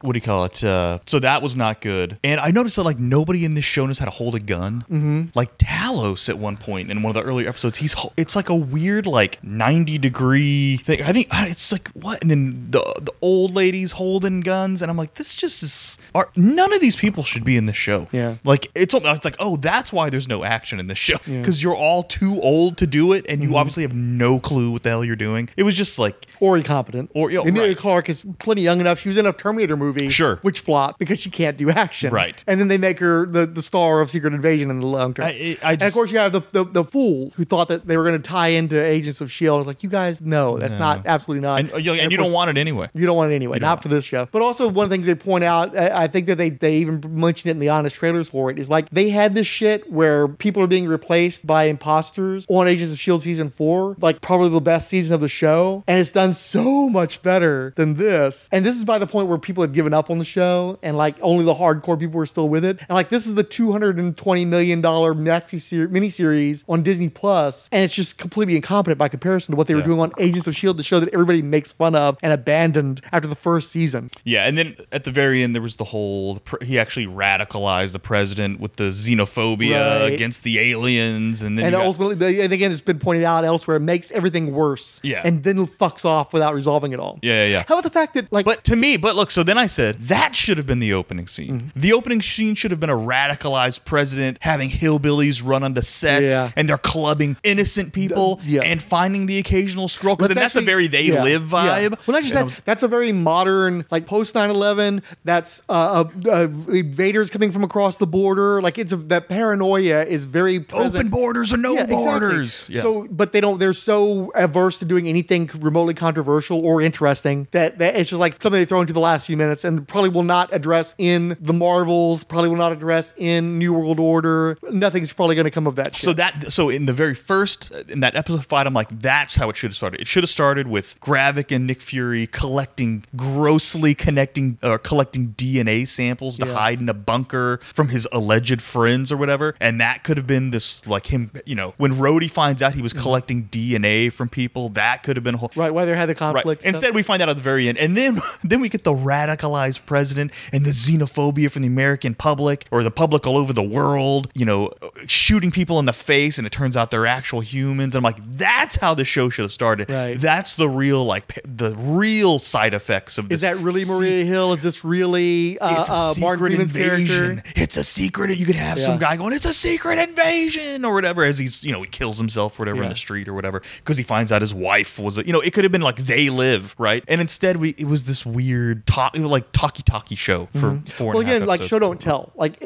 what 0.00 0.12
do 0.12 0.16
you 0.16 0.20
call 0.22 0.44
it? 0.44 0.62
Uh 0.62 0.98
so 1.06 1.18
that 1.20 1.42
was 1.42 1.56
not 1.56 1.80
good. 1.80 2.18
And 2.24 2.40
I 2.40 2.50
noticed 2.50 2.76
that 2.76 2.84
like 2.84 2.98
nobody 2.98 3.44
in 3.44 3.54
this 3.54 3.64
show 3.64 3.86
knows 3.86 3.98
how 3.98 4.04
to 4.06 4.10
hold 4.10 4.34
a 4.34 4.40
gun. 4.40 4.84
Mhm. 4.90 5.30
Like 5.34 5.58
Talos 5.58 6.28
at 6.28 6.38
one 6.38 6.56
point 6.56 6.90
in 6.90 7.02
one 7.02 7.10
of 7.10 7.14
the 7.22 7.28
earlier 7.28 7.48
episodes, 7.48 7.78
he's 7.78 7.94
it's 8.16 8.36
like 8.36 8.48
a 8.48 8.54
weird 8.54 9.06
like 9.06 9.42
90 9.42 9.98
degree 9.98 10.76
thing. 10.78 11.02
I 11.02 11.12
think 11.12 11.28
it's 11.32 11.72
like 11.72 11.88
what? 11.88 12.22
And 12.22 12.30
then 12.30 12.66
the 12.70 12.80
the 13.00 13.12
old 13.20 13.54
ladies 13.54 13.92
holding 13.92 14.40
guns 14.40 14.82
and 14.82 14.90
I'm 14.90 14.96
like 14.96 15.14
this 15.14 15.34
just 15.34 15.62
is 15.62 15.98
are 16.14 16.30
none 16.36 16.72
of 16.72 16.80
these 16.80 16.96
people 16.96 17.22
should 17.24 17.44
be 17.44 17.56
in 17.56 17.66
this 17.66 17.76
show. 17.76 18.08
Yeah. 18.12 18.36
Like 18.44 18.70
it's 18.74 18.94
it's 18.94 19.24
like 19.24 19.36
oh 19.38 19.56
that's 19.56 19.92
why 19.92 20.10
there's 20.10 20.28
no 20.28 20.44
action 20.44 20.78
in 20.80 20.86
this 20.86 20.98
show 20.98 21.16
Yeah. 21.26 21.42
cuz 21.42 21.62
you're 21.62 21.74
all 21.76 22.02
too 22.02 22.40
old 22.40 22.76
to 22.78 22.86
do 22.86 23.12
it 23.12 23.24
and 23.28 23.42
you 23.42 23.50
Mhm. 23.50 23.56
obviously 23.56 23.82
have 23.82 23.94
no 23.94 24.38
clue 24.38 24.70
what 24.70 24.82
the 24.82 24.90
hell 24.90 25.04
you're 25.04 25.16
doing. 25.16 25.48
It 25.56 25.62
was 25.62 25.74
just 25.74 25.98
like 25.98 26.26
Or 26.40 26.56
incompetent. 26.56 27.10
Or 27.14 27.30
know, 27.30 27.42
Emilia 27.42 27.68
right. 27.68 27.76
Clarke 27.76 28.08
is 28.08 28.22
plenty 28.38 28.62
young 28.62 28.80
enough. 28.80 29.00
She 29.00 29.08
was 29.08 29.16
in 29.18 29.26
a 29.26 29.32
Terminator 29.32 29.76
movie, 29.76 30.08
Sure. 30.10 30.38
which 30.42 30.60
flopped 30.60 30.98
because 30.98 31.18
she 31.20 31.30
can't 31.30 31.56
do 31.56 31.70
action. 31.70 32.12
Right. 32.12 32.34
And 32.46 32.60
then 32.60 32.68
they 32.68 32.78
make 32.78 32.98
her 33.00 33.26
the, 33.26 33.46
the 33.46 33.62
star 33.62 34.00
of 34.00 34.10
Secret 34.10 34.34
Invasion 34.34 34.70
in 34.70 34.80
the 34.80 34.86
long 34.86 35.14
term. 35.14 35.26
I- 35.26 35.56
I 35.62 35.72
and 35.72 35.82
of 35.82 35.92
course, 35.92 36.12
you 36.12 36.18
have 36.18 36.32
the, 36.32 36.42
the, 36.52 36.64
the 36.64 36.84
fool 36.84 37.32
who 37.36 37.44
thought 37.44 37.68
that 37.68 37.86
they 37.86 37.96
were 37.96 38.04
going 38.04 38.20
to 38.20 38.28
tie 38.28 38.48
into 38.48 38.74
Agents 38.82 39.20
of 39.20 39.28
S.H.I.E.L.D. 39.28 39.54
I 39.54 39.58
was 39.58 39.66
like, 39.66 39.82
you 39.82 39.88
guys, 39.88 40.20
no, 40.20 40.58
that's 40.58 40.74
No. 40.74 40.80
not, 40.80 41.06
absolutely 41.06 41.42
not. 41.42 41.60
And, 41.60 41.72
uh, 41.72 41.76
you- 41.78 41.92
and 41.92 42.06
of 42.06 42.12
you 42.12 42.18
don't 42.18 42.32
want 42.32 42.50
it 42.50 42.58
anyway. 42.58 42.88
You 42.94 43.06
don't 43.06 43.16
want 43.16 43.32
it 43.32 43.34
anyway, 43.36 43.58
not 43.58 43.82
for 43.82 43.88
this 43.88 44.04
show. 44.04 44.28
But 44.32 44.42
also, 44.42 44.68
one 44.68 44.84
of 44.84 44.90
the 44.90 44.94
things 44.94 45.06
they 45.06 45.14
point 45.14 45.44
out, 45.44 45.76
I 45.76 46.04
I 46.04 46.06
think 46.08 46.26
that 46.26 46.36
they, 46.36 46.50
they 46.50 46.76
even 46.78 47.02
mentioned 47.08 47.48
it 47.48 47.52
in 47.52 47.58
the 47.60 47.68
honest 47.70 47.96
trailers 47.96 48.28
for 48.28 48.50
it, 48.50 48.58
is 48.58 48.68
like 48.68 48.90
they 48.90 49.08
had 49.08 49.34
this 49.34 49.46
shit 49.46 49.90
where 49.90 50.28
people 50.28 50.62
are 50.62 50.66
being 50.66 50.86
replaced 50.86 51.13
by 51.46 51.64
imposters 51.64 52.46
on 52.48 52.66
Agents 52.68 52.90
of 52.92 52.96
S.H.I.E.L.D. 52.98 53.22
season 53.24 53.50
four, 53.50 53.96
like 54.00 54.20
probably 54.20 54.48
the 54.48 54.60
best 54.60 54.88
season 54.88 55.14
of 55.14 55.20
the 55.20 55.28
show. 55.28 55.84
And 55.86 55.98
it's 56.00 56.10
done 56.10 56.32
so 56.32 56.88
much 56.88 57.22
better 57.22 57.72
than 57.76 57.94
this. 57.94 58.48
And 58.52 58.64
this 58.64 58.76
is 58.76 58.84
by 58.84 58.98
the 58.98 59.06
point 59.06 59.28
where 59.28 59.38
people 59.38 59.62
had 59.62 59.72
given 59.72 59.94
up 59.94 60.10
on 60.10 60.18
the 60.18 60.24
show 60.24 60.78
and 60.82 60.96
like 60.96 61.16
only 61.22 61.44
the 61.44 61.54
hardcore 61.54 61.98
people 61.98 62.18
were 62.18 62.26
still 62.26 62.48
with 62.48 62.64
it. 62.64 62.80
And 62.88 62.90
like 62.90 63.08
this 63.08 63.26
is 63.26 63.34
the 63.34 63.44
$220 63.44 64.46
million 64.46 64.82
maxi 64.82 65.60
ser- 65.60 65.88
miniseries 65.88 66.64
on 66.68 66.82
Disney 66.82 67.08
Plus, 67.08 67.68
and 67.72 67.84
it's 67.84 67.94
just 67.94 68.18
completely 68.18 68.56
incompetent 68.56 68.98
by 68.98 69.08
comparison 69.08 69.52
to 69.52 69.56
what 69.56 69.66
they 69.66 69.74
were 69.74 69.82
doing 69.82 70.00
on 70.00 70.12
Agents 70.18 70.46
of 70.46 70.54
S.H.I.E.L.D. 70.54 70.78
to 70.78 70.82
show 70.82 71.00
that 71.00 71.12
everybody 71.12 71.42
makes 71.42 71.72
fun 71.72 71.94
of 71.94 72.18
and 72.22 72.32
abandoned 72.32 73.00
after 73.12 73.28
the 73.28 73.34
first 73.36 73.70
season. 73.70 74.10
Yeah, 74.24 74.46
and 74.46 74.56
then 74.58 74.74
at 74.92 75.04
the 75.04 75.10
very 75.10 75.42
end, 75.42 75.54
there 75.54 75.62
was 75.62 75.76
the 75.76 75.84
whole. 75.84 76.40
He 76.62 76.78
actually 76.78 77.06
radicalized 77.06 77.92
the 77.92 77.98
president 77.98 78.60
with 78.60 78.76
the 78.76 78.84
xenophobia 78.84 80.00
Right. 80.00 80.12
against 80.12 80.44
the 80.44 80.58
aliens, 80.58 80.93
and 80.98 81.34
then 81.58 81.58
and 81.58 81.58
you 81.58 81.70
got- 81.78 81.86
ultimately, 81.86 82.40
and 82.40 82.52
again, 82.52 82.72
it's 82.72 82.80
been 82.80 82.98
pointed 82.98 83.24
out 83.24 83.44
elsewhere, 83.44 83.76
it 83.76 83.80
makes 83.80 84.10
everything 84.12 84.52
worse. 84.52 85.00
Yeah. 85.02 85.22
And 85.24 85.42
then 85.42 85.66
fucks 85.66 86.04
off 86.04 86.32
without 86.32 86.54
resolving 86.54 86.92
it 86.92 87.00
all. 87.00 87.18
yeah, 87.22 87.44
yeah, 87.44 87.46
yeah. 87.50 87.64
How 87.68 87.74
about 87.74 87.84
the 87.84 87.90
fact 87.90 88.14
that, 88.14 88.32
like, 88.32 88.44
But 88.46 88.64
to 88.64 88.76
me, 88.76 88.96
but 88.96 89.16
look, 89.16 89.30
so 89.30 89.42
then 89.42 89.58
I 89.58 89.66
said 89.66 89.98
that 90.00 90.34
should 90.34 90.56
have 90.58 90.66
been 90.66 90.80
the 90.80 90.92
opening 90.92 91.26
scene. 91.26 91.60
Mm-hmm. 91.60 91.80
The 91.80 91.92
opening 91.92 92.20
scene 92.22 92.54
should 92.54 92.70
have 92.70 92.80
been 92.80 92.90
a 92.90 92.96
radicalized 92.96 93.84
president 93.84 94.38
having 94.40 94.68
hillbillies 94.70 95.42
run 95.44 95.62
onto 95.64 95.82
sets 95.82 96.32
Yeah. 96.32 96.50
and 96.56 96.68
they're 96.68 96.78
clubbing 96.78 97.36
innocent 97.42 97.92
people 97.92 98.40
yeah. 98.44 98.62
and 98.62 98.82
finding 98.82 99.26
the 99.26 99.38
occasional 99.38 99.88
Skrull. 99.88 100.16
Because 100.16 100.28
then 100.28 100.36
that's 100.42 100.56
a 100.56 100.60
very 100.60 100.86
they 100.86 101.10
live 101.10 101.42
vibe. 101.42 101.90
Well, 102.06 102.14
not 102.14 102.22
just 102.22 102.34
that. 102.34 102.44
was- 102.44 102.60
that's 102.64 102.82
a 102.82 102.88
very 102.88 103.12
modern, 103.12 103.84
like 103.90 104.06
post 104.06 104.34
9-11. 104.34 105.02
That's 105.24 105.62
uh, 105.68 106.04
uh, 106.26 106.30
uh, 106.30 106.48
invaders 106.72 107.30
coming 107.30 107.52
from 107.52 107.64
across 107.64 107.96
the 107.98 108.06
border. 108.06 108.60
Like 108.62 108.78
it's 108.78 108.92
a, 108.92 108.96
that 108.96 109.28
paranoia 109.28 110.04
is 110.04 110.24
very 110.24 110.60
present. 110.60 110.83
Open 110.84 111.08
borders 111.08 111.52
or 111.52 111.56
no 111.56 111.74
Yeah, 111.74 111.84
exactly. 111.84 111.96
borders. 112.04 112.66
Yeah. 112.68 112.82
So, 112.82 113.06
but 113.10 113.32
they 113.32 113.40
don't. 113.40 113.58
They're 113.58 113.72
so 113.72 114.30
averse 114.34 114.78
to 114.78 114.84
doing 114.84 115.08
anything 115.08 115.48
remotely 115.58 115.94
controversial 115.94 116.64
or 116.64 116.80
interesting 116.82 117.48
that, 117.52 117.78
that 117.78 117.96
it's 117.96 118.10
just 118.10 118.20
like 118.20 118.40
something 118.42 118.60
they 118.60 118.64
throw 118.64 118.80
into 118.80 118.92
the 118.92 119.00
last 119.00 119.26
few 119.26 119.36
minutes 119.36 119.64
and 119.64 119.86
probably 119.86 120.10
will 120.10 120.22
not 120.22 120.52
address 120.52 120.94
in 120.98 121.36
the 121.40 121.52
Marvels. 121.52 122.24
Probably 122.24 122.48
will 122.48 122.56
not 122.56 122.72
address 122.72 123.14
in 123.16 123.58
New 123.58 123.72
World 123.72 123.98
Order. 124.00 124.58
Nothing's 124.70 125.12
probably 125.12 125.34
going 125.34 125.44
to 125.44 125.50
come 125.50 125.66
of 125.66 125.76
that. 125.76 125.94
Shit. 125.96 126.04
So 126.04 126.12
that 126.14 126.52
so 126.52 126.68
in 126.68 126.86
the 126.86 126.92
very 126.92 127.14
first 127.14 127.70
in 127.88 128.00
that 128.00 128.16
episode 128.16 128.44
fight, 128.46 128.66
I'm 128.66 128.74
like, 128.74 128.88
that's 129.00 129.36
how 129.36 129.48
it 129.50 129.56
should 129.56 129.70
have 129.70 129.76
started. 129.76 130.00
It 130.00 130.06
should 130.08 130.22
have 130.22 130.30
started 130.30 130.66
with 130.68 130.98
Gravik 131.00 131.54
and 131.54 131.66
Nick 131.66 131.80
Fury 131.80 132.26
collecting 132.26 133.04
grossly 133.16 133.94
connecting 133.94 134.58
or 134.62 134.78
collecting 134.78 135.34
DNA 135.36 135.86
samples 135.86 136.38
to 136.38 136.46
Yeah. 136.46 136.54
hide 136.54 136.80
in 136.80 136.88
a 136.88 136.94
bunker 136.94 137.58
from 137.62 137.88
his 137.88 138.06
alleged 138.12 138.62
friends 138.62 139.10
or 139.12 139.16
whatever. 139.16 139.54
And 139.60 139.80
that 139.80 140.04
could 140.04 140.16
have 140.16 140.26
been 140.26 140.50
this 140.50 140.73
like 140.86 141.06
him, 141.06 141.30
you 141.46 141.54
know, 141.54 141.74
when 141.76 141.92
Rhodey 141.92 142.30
finds 142.30 142.62
out 142.62 142.74
he 142.74 142.82
was 142.82 142.92
collecting 142.92 143.48
DNA 143.48 144.12
from 144.12 144.28
people, 144.28 144.70
that 144.70 145.02
could 145.02 145.16
have 145.16 145.24
been 145.24 145.34
a 145.34 145.38
whole 145.38 145.50
right, 145.56 145.72
why 145.72 145.84
they 145.84 145.94
had 145.96 146.08
the 146.08 146.14
conflict. 146.14 146.62
stuff. 146.62 146.74
Instead, 146.74 146.94
we 146.94 147.02
find 147.02 147.22
out 147.22 147.28
at 147.28 147.36
the 147.36 147.42
very 147.42 147.68
end, 147.68 147.78
and 147.78 147.96
then 147.96 148.20
then 148.44 148.60
we 148.60 148.68
get 148.68 148.84
the 148.84 148.92
radicalized 148.94 149.86
president 149.86 150.32
and 150.52 150.64
the 150.64 150.70
xenophobia 150.70 151.50
from 151.50 151.62
the 151.62 151.68
American 151.68 152.14
public 152.14 152.66
or 152.70 152.82
the 152.82 152.90
public 152.90 153.26
all 153.26 153.36
over 153.36 153.52
the 153.52 153.62
world. 153.62 154.30
You 154.34 154.44
know, 154.44 154.70
shooting 155.06 155.50
people 155.50 155.78
in 155.78 155.86
the 155.86 155.92
face, 155.92 156.38
and 156.38 156.46
it 156.46 156.50
turns 156.50 156.76
out 156.76 156.90
they're 156.90 157.06
actual 157.06 157.40
humans. 157.40 157.94
I'm 157.94 158.02
like, 158.04 158.18
that's 158.24 158.76
how 158.76 158.94
the 158.94 159.04
show 159.04 159.28
should 159.30 159.42
have 159.44 159.52
started. 159.52 159.90
Right. 159.90 160.20
That's 160.20 160.56
the 160.56 160.68
real 160.68 161.04
like 161.04 161.40
the 161.44 161.74
real 161.74 162.38
side 162.38 162.74
effects 162.74 163.18
of 163.18 163.28
this. 163.28 163.36
Is 163.36 163.40
that 163.42 163.56
really 163.58 163.84
Maria 163.84 164.24
Hill? 164.24 164.52
Is 164.52 164.62
this 164.62 164.84
really 164.84 165.58
uh, 165.58 165.80
It's 165.80 165.90
a 165.90 165.92
uh, 165.92 166.14
Martin 166.20 166.50
secret 166.52 166.70
Freeman's 166.70 166.76
invasion. 166.76 167.36
character? 167.36 167.52
It's 167.56 167.76
a 167.76 167.84
secret, 167.84 168.30
and 168.30 168.40
you 168.40 168.46
could 168.46 168.56
have 168.56 168.80
some 168.80 168.98
guy 168.98 169.16
going, 169.16 169.32
"It's 169.32 169.46
a 169.46 169.52
secret 169.52 169.98
invasion" 169.98 170.62
or 170.84 170.94
whatever, 170.94 171.24
as 171.24 171.38
he's 171.38 171.62
you 171.64 171.72
know 171.72 171.82
he 171.82 171.88
kills 171.88 172.18
himself 172.18 172.58
or 172.58 172.62
whatever 172.62 172.82
in 172.82 172.88
the 172.88 172.96
street 172.96 173.28
or 173.28 173.34
whatever 173.34 173.60
because 173.78 173.96
he 173.96 174.04
finds 174.04 174.32
out 174.32 174.42
his 174.42 174.54
wife 174.54 174.98
was 174.98 175.18
a, 175.18 175.26
you 175.26 175.32
know 175.32 175.40
it 175.40 175.52
could 175.52 175.64
have 175.64 175.72
been 175.72 175.82
like 175.82 175.96
They 175.96 176.30
Live 176.30 176.74
right, 176.78 177.04
and 177.08 177.20
instead 177.20 177.56
we 177.58 177.70
it 177.70 177.86
was 177.86 178.04
this 178.04 178.24
weird 178.24 178.86
talk 178.86 179.16
like 179.16 179.52
talkie 179.52 179.82
talkie 179.82 180.14
show 180.14 180.46
for 180.52 180.60
four 180.60 180.70
and 180.70 180.84
Mm-hmm. 180.84 181.04
Well, 181.04 181.20
a 181.20 181.24
half 181.26 181.36
again, 181.36 181.46
like 181.46 181.62
show 181.62 181.78
don't 181.78 182.00
tell. 182.00 182.32
Like 182.34 182.62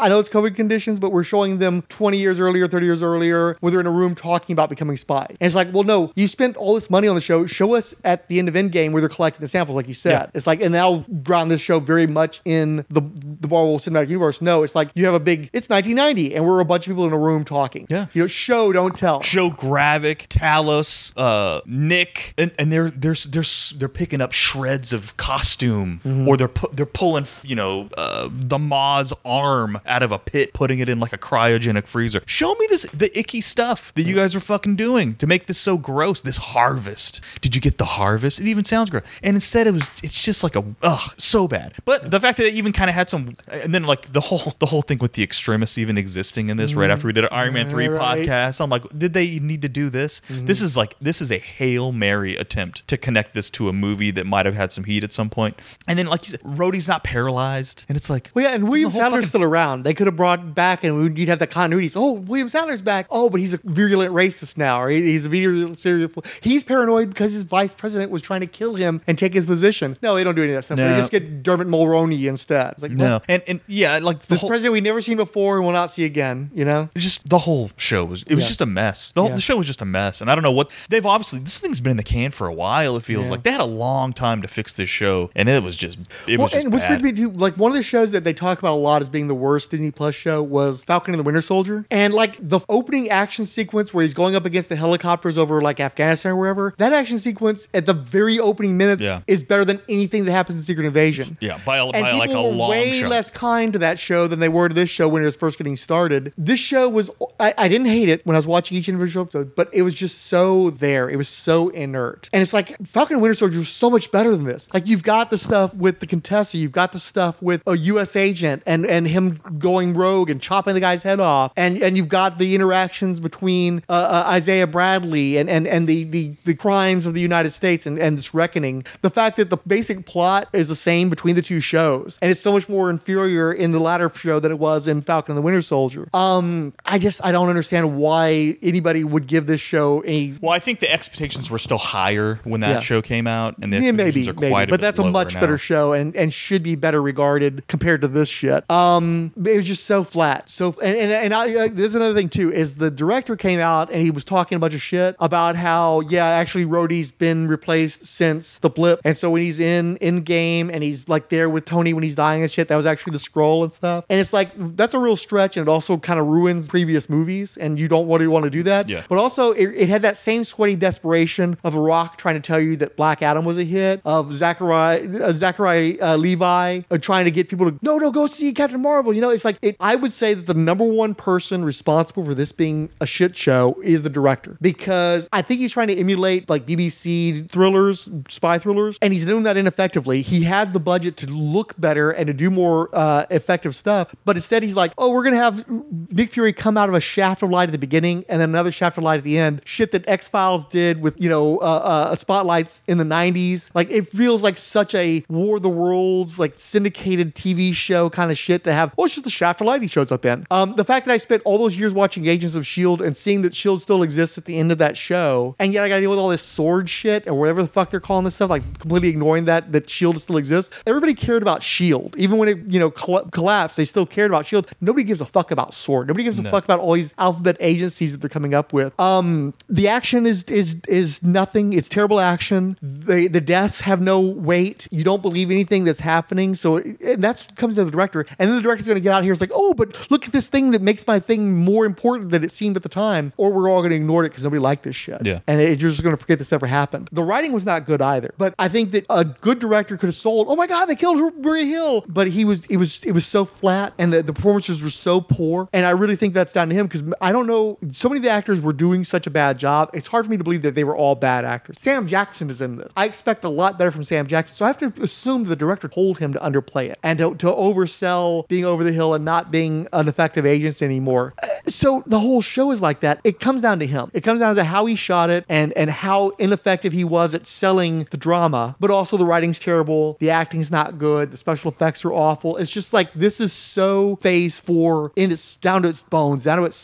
I- 0.00 0.08
know 0.08 0.18
it's 0.18 0.28
COVID 0.28 0.54
conditions, 0.54 0.98
but 1.00 1.10
we're 1.10 1.24
showing 1.24 1.58
them 1.58 1.82
20 1.88 2.18
years 2.18 2.40
earlier, 2.40 2.66
30 2.66 2.86
years 2.86 3.02
earlier, 3.02 3.56
where 3.60 3.70
they're 3.70 3.80
in 3.80 3.86
a 3.86 3.90
room 3.90 4.14
talking 4.14 4.52
about 4.52 4.68
becoming 4.68 4.96
spies. 4.96 5.36
And 5.40 5.46
it's 5.46 5.54
like, 5.54 5.72
well, 5.72 5.84
no, 5.84 6.12
you 6.16 6.28
spent 6.28 6.56
all 6.56 6.74
this 6.74 6.90
money 6.90 7.08
on 7.08 7.14
the 7.14 7.20
show. 7.20 7.46
Show 7.46 7.74
us 7.74 7.94
at 8.04 8.28
the 8.28 8.38
end 8.38 8.48
of 8.48 8.54
Endgame 8.54 8.92
where 8.92 9.00
they're 9.00 9.08
collecting 9.08 9.40
the 9.40 9.48
samples, 9.48 9.76
like 9.76 9.88
you 9.88 9.94
said. 9.94 10.10
Yeah. 10.10 10.26
It's 10.34 10.46
like, 10.46 10.60
and 10.60 10.72
now 10.72 11.04
ground 11.22 11.50
this 11.50 11.60
show 11.60 11.80
very 11.80 12.06
much 12.06 12.40
in 12.44 12.84
the 12.90 13.00
the 13.00 13.48
Marvel 13.48 13.78
Cinematic 13.78 14.08
Universe. 14.08 14.40
No, 14.42 14.62
it's 14.62 14.74
like 14.74 14.90
you 14.94 15.04
have 15.04 15.14
a 15.14 15.20
big. 15.20 15.50
It's 15.52 15.68
1990, 15.68 16.34
and 16.34 16.44
we're 16.46 16.60
a 16.60 16.64
bunch 16.64 16.86
of 16.86 16.90
people 16.92 17.06
in 17.06 17.12
a 17.12 17.18
room 17.18 17.37
talking. 17.44 17.86
Yeah. 17.88 18.06
you 18.12 18.22
know, 18.22 18.28
show 18.28 18.72
don't 18.72 18.96
tell. 18.96 19.20
show 19.22 19.50
Gravik, 19.50 20.28
Talos, 20.28 21.12
uh, 21.16 21.60
Nick, 21.66 22.34
and, 22.38 22.52
and 22.58 22.72
they're 22.72 22.90
they're 22.90 23.14
they're 23.28 23.44
they're 23.76 23.88
picking 23.88 24.20
up 24.20 24.32
shreds 24.32 24.92
of 24.92 25.16
costume, 25.16 26.00
Mm-hmm. 26.04 26.28
or 26.28 26.36
they're 26.36 26.48
pu- 26.48 26.68
they're 26.72 26.86
pulling 26.86 27.26
you 27.42 27.56
know 27.56 27.88
uh, 27.96 28.28
the 28.32 28.58
Maw's 28.58 29.12
arm 29.24 29.80
out 29.86 30.02
of 30.02 30.12
a 30.12 30.18
pit, 30.18 30.52
putting 30.52 30.78
it 30.78 30.88
in 30.88 31.00
like 31.00 31.12
a 31.12 31.18
cryogenic 31.18 31.86
freezer. 31.86 32.22
Show 32.26 32.54
me 32.54 32.66
this 32.68 32.82
the 32.92 33.16
icky 33.18 33.40
stuff 33.40 33.92
that 33.94 34.02
you 34.04 34.14
guys 34.14 34.34
are 34.36 34.40
fucking 34.40 34.76
doing 34.76 35.12
to 35.14 35.26
make 35.26 35.46
this 35.46 35.58
so 35.58 35.76
gross. 35.78 36.22
This 36.22 36.36
harvest. 36.38 37.20
Did 37.40 37.54
you 37.54 37.60
get 37.60 37.78
the 37.78 37.84
harvest? 37.84 38.40
It 38.40 38.46
even 38.46 38.64
sounds 38.64 38.90
gross. 38.90 39.02
And 39.22 39.36
instead, 39.36 39.66
it 39.66 39.72
was 39.74 39.90
it's 40.02 40.22
just 40.22 40.42
like 40.42 40.56
a 40.56 40.64
ugh 40.82 41.14
so 41.18 41.48
bad. 41.48 41.74
But 41.84 42.10
the 42.10 42.20
fact 42.20 42.38
that 42.38 42.46
it 42.46 42.54
even 42.54 42.72
kind 42.72 42.88
of 42.90 42.94
had 42.94 43.08
some, 43.08 43.32
and 43.48 43.74
then 43.74 43.84
like 43.84 44.12
the 44.12 44.20
whole 44.20 44.54
the 44.58 44.66
whole 44.66 44.82
thing 44.82 44.98
with 44.98 45.12
the 45.14 45.22
extremists 45.22 45.78
even 45.78 45.96
existing 45.98 46.48
in 46.48 46.56
this 46.56 46.74
right 46.74 46.88
Mhm. 46.90 46.92
after 46.92 47.06
we 47.06 47.12
did 47.12 47.24
an 47.32 47.38
Iron 47.38 47.54
Man 47.54 47.68
three 47.68 47.88
Right. 47.88 48.26
podcast. 48.26 48.60
I'm 48.60 48.70
like, 48.70 48.84
did 48.96 49.14
they 49.14 49.38
need 49.38 49.62
to 49.62 49.68
do 49.68 49.90
this? 49.90 50.20
Mhm. 50.30 50.46
This 50.46 50.60
is 50.62 50.76
like 50.76 50.94
this 51.00 51.20
is 51.20 51.30
a 51.30 51.38
hail 51.38 51.92
mary 51.92 52.36
attempt 52.36 52.86
to 52.88 52.96
connect 52.96 53.34
this 53.34 53.50
to 53.50 53.68
a 53.68 53.72
movie 53.72 54.10
that 54.10 54.26
might 54.26 54.46
have 54.46 54.54
had 54.54 54.72
some 54.72 54.84
heat 54.84 55.04
at 55.04 55.12
some 55.12 55.30
point. 55.30 55.58
And 55.86 55.98
then 55.98 56.06
like 56.06 56.22
you 56.26 56.30
said, 56.32 56.40
Rhodey's 56.42 56.88
not 56.88 57.04
paralyzed, 57.04 57.84
and 57.88 57.96
it's 57.96 58.08
like, 58.10 58.30
Well, 58.34 58.44
yeah, 58.44 58.52
and 58.54 58.68
William 58.68 58.90
Sadler's 58.90 59.10
fucking- 59.24 59.28
still 59.28 59.44
around. 59.44 59.84
They 59.84 59.94
could 59.94 60.06
have 60.06 60.16
brought 60.16 60.54
back, 60.54 60.84
and 60.84 61.16
you'd 61.18 61.28
have 61.28 61.38
that 61.40 61.50
continuity. 61.50 61.88
So, 61.88 62.02
oh, 62.04 62.12
William 62.12 62.48
Sadler's 62.48 62.82
back. 62.82 63.06
Oh, 63.10 63.28
but 63.30 63.40
he's 63.40 63.54
a 63.54 63.60
virulent 63.64 64.12
racist 64.14 64.56
now, 64.56 64.80
or 64.82 64.90
he's 64.90 65.26
a 65.26 65.28
virulent 65.28 65.78
serial. 65.78 66.10
He's 66.40 66.62
paranoid 66.62 67.08
because 67.10 67.32
his 67.32 67.42
vice 67.42 67.74
president 67.74 68.10
was 68.10 68.22
trying 68.22 68.40
to 68.40 68.46
kill 68.46 68.74
him 68.76 69.00
and 69.06 69.18
take 69.18 69.34
his 69.34 69.46
position. 69.46 69.96
No, 70.02 70.14
they 70.14 70.24
don't 70.24 70.34
do 70.34 70.42
any 70.42 70.52
of 70.52 70.56
that 70.58 70.62
stuff. 70.64 70.76
They 70.78 70.84
just 70.96 71.10
get 71.10 71.42
Dermot 71.42 71.68
Mulroney 71.68 72.24
instead. 72.28 72.72
It's 72.72 72.82
like, 72.82 72.92
no, 72.92 73.20
and 73.28 73.42
and 73.46 73.60
yeah, 73.66 73.98
like 74.02 74.20
the 74.20 74.28
this 74.28 74.40
whole, 74.40 74.48
president 74.50 74.72
we've 74.72 74.82
never 74.82 75.00
seen 75.02 75.16
before 75.16 75.56
and 75.56 75.64
will 75.64 75.72
not 75.72 75.90
see 75.90 76.04
again. 76.04 76.50
You 76.54 76.64
know, 76.64 76.88
It's 76.94 77.04
just 77.18 77.28
the 77.28 77.38
whole 77.38 77.70
show 77.76 78.04
was 78.04 78.22
it 78.24 78.34
was 78.34 78.44
Yeah. 78.44 78.48
just 78.48 78.60
a 78.60 78.66
mess. 78.66 79.12
The, 79.12 79.20
whole, 79.22 79.30
Yeah. 79.30 79.36
the 79.36 79.40
show 79.42 79.56
was 79.56 79.66
just 79.66 79.82
a 79.82 79.84
mess, 79.84 80.20
and 80.20 80.30
I 80.30 80.34
don't 80.34 80.44
know 80.44 80.52
what 80.52 80.70
they've 80.88 81.04
obviously 81.04 81.40
this 81.40 81.60
thing's 81.60 81.80
been 81.80 81.90
in 81.92 81.96
the 81.96 82.02
can 82.02 82.30
for 82.30 82.46
a 82.46 82.52
while. 82.52 82.96
It 82.96 83.04
feels 83.04 83.26
Yeah. 83.26 83.32
like 83.32 83.42
they 83.42 83.50
had 83.52 83.60
a 83.60 83.64
long 83.64 84.12
time 84.12 84.42
to 84.42 84.48
fix 84.48 84.74
this 84.74 84.88
show, 84.88 85.30
and 85.34 85.48
it 85.48 85.62
was 85.62 85.76
just 85.76 85.98
it 86.26 86.38
well, 86.38 86.46
was 86.46 86.52
just 86.52 86.64
and 86.66 86.74
bad. 86.74 87.02
weird 87.02 87.16
too, 87.16 87.30
like 87.30 87.54
one 87.56 87.70
of 87.70 87.76
the 87.76 87.82
shows 87.82 88.10
that 88.12 88.24
they 88.24 88.32
talk 88.32 88.58
about 88.58 88.72
a 88.74 88.82
lot 88.82 89.02
as 89.02 89.08
being 89.08 89.28
the 89.28 89.34
worst 89.34 89.70
Disney 89.70 89.90
Plus 89.90 90.14
show 90.14 90.42
was 90.42 90.84
Falcon 90.84 91.14
and 91.14 91.18
the 91.20 91.24
Winter 91.24 91.40
Soldier, 91.42 91.84
and 91.90 92.12
like 92.14 92.36
the 92.40 92.60
opening 92.68 93.10
action 93.10 93.46
sequence 93.46 93.92
where 93.92 94.02
he's 94.02 94.14
going 94.14 94.34
up 94.34 94.44
against 94.44 94.68
the 94.68 94.76
helicopters 94.76 95.36
over 95.38 95.60
like 95.60 95.80
Afghanistan 95.80 96.32
or 96.32 96.36
wherever. 96.36 96.74
That 96.78 96.92
action 96.92 97.18
sequence 97.18 97.68
at 97.74 97.86
the 97.86 97.94
very 97.94 98.38
opening 98.38 98.76
minutes 98.76 99.02
is 99.26 99.42
better 99.42 99.64
than 99.64 99.80
anything 99.88 100.24
that 100.24 100.32
happens 100.32 100.58
in 100.58 100.64
Secret 100.64 100.86
Invasion. 100.86 101.36
yeah, 101.40 101.58
by, 101.64 101.78
a, 101.78 101.92
by 101.92 102.12
like 102.12 102.30
a 102.30 102.42
were 102.42 102.48
long 102.50 102.70
way 102.70 103.00
shot. 103.00 103.10
less 103.10 103.30
kind 103.30 103.72
to 103.72 103.78
that 103.80 103.98
show 103.98 104.26
than 104.26 104.40
they 104.40 104.48
were 104.48 104.68
to 104.68 104.74
this 104.74 104.90
show 104.90 105.08
when 105.08 105.22
it 105.22 105.26
was 105.26 105.36
first 105.36 105.58
getting 105.58 105.76
started. 105.76 106.32
This 106.36 106.58
show 106.60 106.88
was, 106.88 107.07
I, 107.40 107.54
I 107.56 107.68
didn't 107.68 107.86
hate 107.86 108.08
it 108.08 108.24
when 108.26 108.36
I 108.36 108.38
was 108.38 108.46
watching 108.46 108.76
each 108.76 108.88
individual 108.88 109.24
episode, 109.24 109.54
but 109.54 109.68
it 109.72 109.82
was 109.82 109.94
just 109.94 110.26
so 110.26 110.70
there. 110.70 111.08
It 111.08 111.16
was 111.16 111.28
so 111.28 111.68
inert. 111.70 112.28
And 112.32 112.42
it's 112.42 112.52
like 112.52 112.76
Falcon 112.86 113.16
and 113.16 113.22
Winter 113.22 113.34
Soldier 113.34 113.58
was 113.58 113.68
so 113.68 113.90
much 113.90 114.10
better 114.10 114.30
than 114.30 114.44
this. 114.44 114.68
Like 114.72 114.86
you've 114.86 115.02
got 115.02 115.30
the 115.30 115.38
stuff 115.38 115.74
with 115.74 116.00
the 116.00 116.06
Contessa, 116.06 116.58
you've 116.58 116.72
got 116.72 116.92
the 116.92 116.98
stuff 116.98 117.40
with 117.42 117.62
a 117.66 117.76
U.S. 117.76 118.16
agent 118.16 118.62
and, 118.66 118.86
and 118.86 119.06
him 119.06 119.40
going 119.58 119.94
rogue 119.94 120.30
and 120.30 120.40
chopping 120.40 120.74
the 120.74 120.80
guy's 120.80 121.02
head 121.02 121.20
off. 121.20 121.52
And, 121.56 121.82
and 121.82 121.96
you've 121.96 122.08
got 122.08 122.38
the 122.38 122.54
interactions 122.54 123.20
between 123.20 123.82
uh, 123.88 123.92
uh, 123.92 124.24
Isaiah 124.28 124.66
Bradley 124.66 125.36
and, 125.36 125.48
and, 125.48 125.66
and 125.66 125.86
the, 125.88 126.04
the, 126.04 126.34
the 126.44 126.54
crimes 126.54 127.06
of 127.06 127.14
the 127.14 127.20
United 127.20 127.52
States 127.52 127.86
and, 127.86 127.98
and 127.98 128.18
this 128.18 128.34
reckoning. 128.34 128.84
The 129.02 129.10
fact 129.10 129.36
that 129.36 129.50
the 129.50 129.56
basic 129.56 130.06
plot 130.06 130.48
is 130.52 130.68
the 130.68 130.76
same 130.76 131.10
between 131.10 131.34
the 131.34 131.42
two 131.42 131.60
shows, 131.60 132.18
and 132.20 132.30
it's 132.30 132.40
so 132.40 132.52
much 132.52 132.68
more 132.68 132.90
inferior 132.90 133.52
in 133.52 133.72
the 133.72 133.80
latter 133.80 134.10
show 134.14 134.40
than 134.40 134.52
it 134.52 134.58
was 134.58 134.86
in 134.88 135.02
Falcon 135.02 135.32
and 135.32 135.38
the 135.38 135.42
Winter 135.42 135.62
Soldier. 135.62 136.08
Um, 136.14 136.72
I 136.90 136.98
just 136.98 137.20
I 137.24 137.32
don't 137.32 137.48
understand 137.48 137.96
why 137.96 138.56
anybody 138.62 139.04
would 139.04 139.26
give 139.26 139.46
this 139.46 139.60
show 139.60 140.02
a 140.06 140.34
Well, 140.40 140.52
I 140.52 140.58
think 140.58 140.80
the 140.80 140.90
expectations 140.90 141.50
were 141.50 141.58
still 141.58 141.78
higher 141.78 142.40
when 142.44 142.60
that 142.62 142.68
Yeah. 142.70 142.80
show 142.80 143.02
came 143.02 143.26
out, 143.26 143.56
and 143.60 143.72
the 143.72 143.76
yeah, 143.78 143.88
expectations 143.90 144.26
maybe, 144.40 144.46
are 144.48 144.56
maybe, 144.60 144.70
but 144.70 144.80
that's 144.80 144.98
a 144.98 145.04
much 145.04 145.34
now. 145.34 145.40
better 145.40 145.58
show 145.58 145.92
and 145.92 146.16
and 146.16 146.32
should 146.32 146.62
be 146.62 146.74
better 146.74 147.00
regarded 147.02 147.62
compared 147.68 148.00
to 148.00 148.08
this 148.08 148.28
shit. 148.28 148.68
Um, 148.70 149.32
it 149.36 149.56
was 149.56 149.66
just 149.66 149.84
so 149.86 150.02
flat. 150.04 150.48
So 150.50 150.74
and 150.82 150.96
and, 150.96 151.12
and 151.12 151.34
I, 151.34 151.54
uh, 151.54 151.68
there's 151.70 151.94
another 151.94 152.14
thing 152.14 152.28
too 152.28 152.52
is 152.52 152.76
the 152.76 152.90
director 152.90 153.36
came 153.36 153.60
out 153.60 153.90
and 153.92 154.02
he 154.02 154.10
was 154.10 154.24
talking 154.24 154.56
a 154.56 154.58
bunch 154.58 154.74
of 154.74 154.82
shit 154.82 155.14
about 155.20 155.56
how 155.56 156.00
yeah 156.00 156.24
actually 156.26 156.64
Rhodey's 156.64 157.10
been 157.10 157.48
replaced 157.48 158.06
since 158.06 158.58
the 158.58 158.70
blip, 158.70 159.00
and 159.04 159.16
so 159.16 159.30
when 159.30 159.42
he's 159.42 159.60
in 159.60 159.98
Endgame 160.00 160.70
and 160.72 160.82
he's 160.82 161.08
like 161.08 161.28
there 161.28 161.48
with 161.50 161.64
Tony 161.64 161.92
when 161.92 162.02
he's 162.02 162.14
dying 162.14 162.42
and 162.42 162.50
shit, 162.50 162.68
that 162.68 162.76
was 162.76 162.86
actually 162.86 163.12
the 163.12 163.18
scroll 163.18 163.62
and 163.64 163.72
stuff. 163.72 164.04
And 164.08 164.20
it's 164.20 164.32
like 164.32 164.50
that's 164.76 164.94
a 164.94 164.98
real 164.98 165.16
stretch, 165.16 165.56
and 165.56 165.66
it 165.68 165.70
also 165.70 165.98
kind 165.98 166.18
of 166.18 166.26
ruins 166.26 166.66
previous 166.78 167.10
movies, 167.10 167.56
and 167.56 167.76
you 167.76 167.88
don't 167.88 168.06
want 168.06 168.22
to 168.22 168.28
want 168.28 168.44
to 168.44 168.50
do 168.50 168.62
that. 168.62 168.88
Yeah. 168.88 169.02
But 169.08 169.18
also, 169.18 169.50
it, 169.50 169.66
it 169.74 169.88
had 169.88 170.02
that 170.02 170.16
same 170.16 170.44
sweaty 170.44 170.76
desperation 170.76 171.56
of 171.64 171.72
The 171.72 171.80
Rock 171.80 172.18
trying 172.18 172.36
to 172.36 172.40
tell 172.40 172.60
you 172.60 172.76
that 172.76 172.96
Black 172.96 173.20
Adam 173.20 173.44
was 173.44 173.58
a 173.58 173.64
hit, 173.64 174.00
of 174.04 174.32
Zachariah, 174.32 175.24
uh, 175.24 175.32
Zachariah 175.32 175.96
uh, 176.00 176.16
Levi 176.16 176.82
uh, 176.88 176.98
trying 176.98 177.24
to 177.24 177.32
get 177.32 177.48
people 177.48 177.68
to, 177.68 177.78
no, 177.82 177.98
no, 177.98 178.12
go 178.12 178.28
see 178.28 178.52
Captain 178.52 178.80
Marvel. 178.80 179.12
You 179.12 179.20
know, 179.20 179.30
it's 179.30 179.44
like, 179.44 179.58
it, 179.60 179.76
I 179.80 179.96
would 179.96 180.12
say 180.12 180.34
that 180.34 180.46
the 180.46 180.54
number 180.54 180.84
one 180.84 181.16
person 181.16 181.64
responsible 181.64 182.24
for 182.24 182.34
this 182.34 182.52
being 182.52 182.90
a 183.00 183.06
shit 183.06 183.36
show 183.36 183.76
is 183.82 184.04
the 184.04 184.10
director 184.10 184.56
because 184.60 185.28
I 185.32 185.42
think 185.42 185.60
he's 185.60 185.72
trying 185.72 185.88
to 185.88 185.96
emulate 185.96 186.48
like 186.48 186.64
BBC 186.64 187.50
thrillers, 187.50 188.08
spy 188.28 188.58
thrillers, 188.58 188.98
and 189.02 189.12
he's 189.12 189.26
doing 189.26 189.42
that 189.42 189.56
ineffectively. 189.56 190.22
He 190.22 190.44
has 190.44 190.70
the 190.70 190.80
budget 190.80 191.16
to 191.18 191.26
look 191.26 191.74
better 191.80 192.12
and 192.12 192.28
to 192.28 192.32
do 192.32 192.50
more 192.50 192.88
uh, 192.92 193.26
effective 193.30 193.74
stuff, 193.74 194.14
but 194.24 194.36
instead 194.36 194.62
he's 194.62 194.76
like, 194.76 194.92
oh, 194.96 195.10
we're 195.10 195.24
going 195.24 195.34
to 195.34 195.40
have 195.40 195.64
Nick 196.12 196.30
Fury 196.30 196.52
come 196.52 196.67
out 196.76 196.88
of 196.88 196.94
a 196.94 197.00
shaft 197.00 197.42
of 197.42 197.50
light 197.50 197.68
at 197.68 197.72
the 197.72 197.78
beginning 197.78 198.24
and 198.28 198.40
then 198.40 198.50
another 198.50 198.70
shaft 198.70 198.98
of 198.98 199.04
light 199.04 199.18
at 199.18 199.24
the 199.24 199.38
end. 199.38 199.62
Shit 199.64 199.92
that 199.92 200.06
X 200.08 200.28
Files 200.28 200.64
did 200.66 201.00
with, 201.00 201.14
you 201.20 201.28
know, 201.28 201.58
uh, 201.58 201.62
uh, 202.10 202.14
spotlights 202.14 202.82
in 202.86 202.98
the 202.98 203.04
90s. 203.04 203.70
Like, 203.74 203.90
it 203.90 204.08
feels 204.08 204.42
like 204.42 204.58
such 204.58 204.94
a 204.94 205.24
War 205.28 205.56
of 205.56 205.62
the 205.62 205.68
Worlds, 205.68 206.38
like 206.38 206.52
syndicated 206.56 207.34
TV 207.34 207.72
show 207.74 208.10
kind 208.10 208.30
of 208.30 208.38
shit 208.38 208.64
to 208.64 208.72
have. 208.72 208.92
Oh, 208.98 209.04
it's 209.04 209.14
just 209.14 209.24
the 209.24 209.30
shaft 209.30 209.60
of 209.60 209.66
light 209.66 209.82
he 209.82 209.88
shows 209.88 210.12
up 210.12 210.24
in. 210.24 210.46
Um, 210.50 210.74
the 210.76 210.84
fact 210.84 211.06
that 211.06 211.12
I 211.12 211.16
spent 211.16 211.42
all 211.44 211.58
those 211.58 211.76
years 211.76 211.94
watching 211.94 212.26
Agents 212.26 212.54
of 212.54 212.62
S.H.I.E.L.D. 212.62 213.04
and 213.04 213.16
seeing 213.16 213.42
that 213.42 213.52
S.H.I.E.L.D. 213.52 213.82
still 213.82 214.02
exists 214.02 214.36
at 214.38 214.44
the 214.44 214.58
end 214.58 214.72
of 214.72 214.78
that 214.78 214.96
show, 214.96 215.54
and 215.58 215.72
yet 215.72 215.84
I 215.84 215.88
gotta 215.88 216.00
deal 216.00 216.10
with 216.10 216.18
all 216.18 216.28
this 216.28 216.42
sword 216.42 216.90
shit 216.90 217.26
or 217.26 217.34
whatever 217.34 217.62
the 217.62 217.68
fuck 217.68 217.90
they're 217.90 218.00
calling 218.00 218.24
this 218.24 218.34
stuff, 218.34 218.50
like 218.50 218.62
completely 218.78 219.08
ignoring 219.08 219.44
that, 219.46 219.72
that 219.72 219.84
S.H.I.E.L.D. 219.84 220.18
still 220.18 220.36
exists. 220.36 220.74
Everybody 220.86 221.14
cared 221.14 221.42
about 221.42 221.58
S.H.I.E.L.D. 221.58 222.20
Even 222.20 222.38
when 222.38 222.48
it, 222.48 222.58
you 222.66 222.78
know, 222.80 222.90
coll- 222.90 223.24
collapsed, 223.30 223.76
they 223.76 223.84
still 223.84 224.06
cared 224.06 224.30
about 224.30 224.40
S.H.I.E.L.D. 224.46 224.68
Nobody 224.80 225.04
gives 225.04 225.20
a 225.20 225.26
fuck 225.26 225.50
about 225.50 225.72
sword. 225.74 226.08
Nobody 226.08 226.24
gives 226.24 226.38
a 226.38 226.42
No. 226.42 226.50
fuck 226.50 226.57
about 226.64 226.80
all 226.80 226.92
these 226.92 227.14
alphabet 227.18 227.56
agencies 227.60 228.12
that 228.12 228.20
they're 228.20 228.28
coming 228.28 228.54
up 228.54 228.72
with. 228.72 228.98
Um, 229.00 229.54
the 229.68 229.88
action 229.88 230.26
is 230.26 230.44
is 230.44 230.76
is 230.88 231.22
nothing. 231.22 231.72
It's 231.72 231.88
terrible 231.88 232.20
action. 232.20 232.78
The 232.82 233.28
the 233.28 233.40
deaths 233.40 233.80
have 233.80 234.00
no 234.00 234.20
weight. 234.20 234.88
You 234.90 235.04
don't 235.04 235.22
believe 235.22 235.50
anything 235.50 235.84
that's 235.84 236.00
happening. 236.00 236.54
So 236.54 236.76
and 236.76 237.22
that's 237.22 237.46
comes 237.56 237.76
to 237.76 237.84
the 237.84 237.90
director, 237.90 238.24
and 238.38 238.48
then 238.48 238.56
the 238.56 238.62
director's 238.62 238.86
going 238.86 238.96
to 238.96 239.02
get 239.02 239.12
out 239.12 239.22
here. 239.22 239.32
It's 239.32 239.40
like, 239.40 239.52
oh, 239.54 239.74
but 239.74 240.10
look 240.10 240.26
at 240.26 240.32
this 240.32 240.48
thing 240.48 240.72
that 240.72 240.82
makes 240.82 241.06
my 241.06 241.20
thing 241.20 241.56
more 241.56 241.86
important 241.86 242.30
than 242.30 242.44
it 242.44 242.50
seemed 242.50 242.76
at 242.76 242.82
the 242.82 242.88
time, 242.88 243.32
or 243.36 243.52
we're 243.52 243.68
all 243.68 243.80
going 243.80 243.90
to 243.90 243.96
ignore 243.96 244.24
it 244.24 244.30
because 244.30 244.44
nobody 244.44 244.60
liked 244.60 244.82
this 244.82 244.96
shit. 244.96 245.24
Yeah. 245.24 245.40
and 245.46 245.60
it, 245.60 245.80
you're 245.80 245.90
just 245.90 246.02
going 246.02 246.14
to 246.16 246.20
forget 246.20 246.38
this 246.38 246.52
ever 246.52 246.66
happened. 246.66 247.08
The 247.12 247.22
writing 247.22 247.52
was 247.52 247.64
not 247.64 247.86
good 247.86 248.00
either, 248.02 248.34
but 248.38 248.54
I 248.58 248.68
think 248.68 248.92
that 248.92 249.06
a 249.10 249.24
good 249.24 249.58
director 249.58 249.96
could 249.96 250.06
have 250.06 250.14
sold. 250.14 250.46
Oh 250.48 250.56
my 250.56 250.66
god, 250.66 250.86
they 250.86 250.96
killed 250.96 251.34
Maria 251.38 251.64
Hill, 251.64 252.04
but 252.08 252.28
he 252.28 252.44
was 252.44 252.64
it 252.66 252.76
was 252.76 253.04
it 253.04 253.12
was 253.12 253.26
so 253.26 253.44
flat, 253.44 253.92
and 253.98 254.12
the, 254.12 254.22
the 254.22 254.32
performances 254.32 254.82
were 254.82 254.90
so 254.90 255.20
poor, 255.20 255.68
and 255.72 255.86
I 255.86 255.90
really 255.90 256.16
think 256.16 256.34
that's 256.48 256.54
down 256.54 256.68
to 256.70 256.74
him 256.74 256.86
because 256.86 257.02
I 257.20 257.32
don't 257.32 257.46
know. 257.46 257.78
So 257.92 258.08
many 258.08 258.18
of 258.18 258.22
the 258.22 258.30
actors 258.30 258.60
were 258.60 258.72
doing 258.72 259.04
such 259.04 259.26
a 259.26 259.30
bad 259.30 259.58
job. 259.58 259.90
It's 259.92 260.06
hard 260.06 260.24
for 260.24 260.30
me 260.30 260.36
to 260.38 260.44
believe 260.44 260.62
that 260.62 260.74
they 260.74 260.84
were 260.84 260.96
all 260.96 261.14
bad 261.14 261.44
actors. 261.44 261.80
Sam 261.80 262.06
Jackson 262.06 262.48
is 262.50 262.60
in 262.60 262.76
this. 262.76 262.92
I 262.96 263.04
expect 263.04 263.44
a 263.44 263.48
lot 263.48 263.78
better 263.78 263.90
from 263.90 264.04
Sam 264.04 264.26
Jackson, 264.26 264.56
so 264.56 264.64
I 264.64 264.68
have 264.68 264.78
to 264.78 264.92
assume 265.02 265.44
the 265.44 265.56
director 265.56 265.88
told 265.88 266.18
him 266.18 266.32
to 266.32 266.38
underplay 266.38 266.88
it 266.90 266.98
and 267.02 267.18
to, 267.18 267.34
to 267.36 267.46
oversell 267.46 268.48
being 268.48 268.64
over 268.64 268.82
the 268.84 268.92
hill 268.92 269.14
and 269.14 269.24
not 269.24 269.50
being 269.50 269.88
an 269.92 270.08
effective 270.08 270.46
agent 270.46 270.82
anymore. 270.82 271.34
Uh, 271.42 271.46
So 271.66 272.02
the 272.06 272.20
whole 272.20 272.40
show 272.40 272.70
is 272.70 272.80
like 272.80 273.00
that. 273.00 273.20
It 273.24 273.40
comes 273.40 273.62
down 273.62 273.78
to 273.80 273.86
him. 273.86 274.10
It 274.14 274.22
comes 274.22 274.40
down 274.40 274.56
to 274.56 274.64
how 274.64 274.86
he 274.86 274.94
shot 274.94 275.28
it 275.30 275.44
and 275.48 275.72
and 275.74 275.90
how 275.90 276.30
ineffective 276.38 276.92
he 276.92 277.04
was 277.04 277.34
at 277.34 277.46
selling 277.46 278.06
the 278.10 278.16
drama. 278.16 278.74
But 278.80 278.90
also 278.90 279.16
the 279.16 279.26
writing's 279.26 279.58
terrible, 279.58 280.16
the 280.18 280.30
acting's 280.30 280.70
not 280.70 280.98
good, 280.98 281.30
the 281.30 281.36
special 281.36 281.70
effects 281.70 282.04
are 282.04 282.12
awful. 282.12 282.56
It's 282.56 282.70
just 282.70 282.92
like 282.92 283.12
this 283.12 283.40
is 283.40 283.52
so 283.52 284.16
phase 284.16 284.58
four 284.58 285.12
in 285.14 285.30
its 285.30 285.56
down 285.56 285.82
to 285.82 285.88
its 285.88 286.02
bones, 286.02 286.37
down 286.44 286.58
to 286.58 286.64
its. 286.64 286.76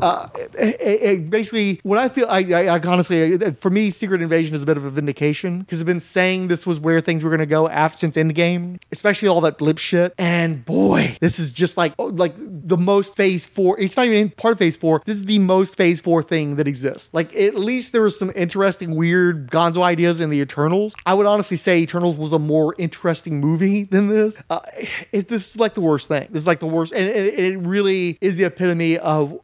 Uh, 0.00 0.28
it, 0.36 0.54
it- 0.80 0.98
it 1.08 1.30
basically, 1.30 1.80
what 1.82 1.98
I 1.98 2.08
feel, 2.08 2.26
I, 2.28 2.38
I, 2.40 2.76
I 2.76 2.80
honestly, 2.80 3.34
eh, 3.34 3.38
eh, 3.40 3.50
for 3.52 3.70
me, 3.70 3.90
Secret 3.90 4.20
Invasion 4.22 4.54
is 4.54 4.62
a 4.62 4.66
bit 4.66 4.76
of 4.76 4.84
a 4.84 4.90
vindication 4.90 5.60
because 5.60 5.80
I've 5.80 5.86
been 5.86 6.00
saying 6.00 6.48
this 6.48 6.66
was 6.66 6.78
where 6.80 7.00
things 7.00 7.22
were 7.24 7.30
going 7.30 7.40
to 7.40 7.46
go 7.46 7.68
after 7.68 7.98
since 7.98 8.16
Endgame, 8.16 8.80
especially 8.92 9.28
all 9.28 9.40
that 9.42 9.58
blip 9.58 9.78
shit. 9.78 10.14
And 10.18 10.64
boy, 10.64 11.16
this 11.20 11.38
is 11.38 11.52
just 11.52 11.76
like 11.76 11.94
oh, 11.98 12.06
like 12.06 12.34
the 12.38 12.76
most 12.76 13.16
phase 13.16 13.46
four. 13.46 13.78
It's 13.80 13.96
not 13.96 14.06
even 14.06 14.30
part 14.30 14.52
of 14.52 14.58
phase 14.58 14.76
four. 14.76 15.02
This 15.06 15.16
is 15.18 15.24
the 15.24 15.38
most 15.38 15.76
phase 15.76 16.00
four 16.00 16.22
thing 16.22 16.56
that 16.56 16.66
exists. 16.68 17.10
Like 17.12 17.34
at 17.36 17.54
least 17.54 17.92
there 17.92 18.02
was 18.02 18.18
some 18.18 18.32
interesting, 18.34 18.94
weird 18.96 19.50
Gonzo 19.50 19.82
ideas 19.82 20.20
in 20.20 20.30
the 20.30 20.40
Eternals. 20.40 20.94
I 21.06 21.14
would 21.14 21.26
honestly 21.26 21.56
say 21.56 21.78
Eternals 21.80 22.16
was 22.16 22.32
a 22.32 22.38
more 22.38 22.74
interesting 22.78 23.40
movie 23.40 23.84
than 23.90 24.08
this. 24.08 24.36
Uh, 24.50 24.60
it, 25.12 25.28
this 25.28 25.50
is 25.50 25.56
like 25.60 25.74
the 25.74 25.80
worst 25.80 26.08
thing. 26.08 26.28
This 26.30 26.42
is 26.42 26.46
like 26.46 26.60
the 26.60 26.66
worst, 26.66 26.92
and 26.92 27.04
it, 27.04 27.38
it 27.38 27.58
really 27.58 28.18
is 28.20 28.36
the 28.36 28.44
epitome 28.44 28.98
of 28.98 29.38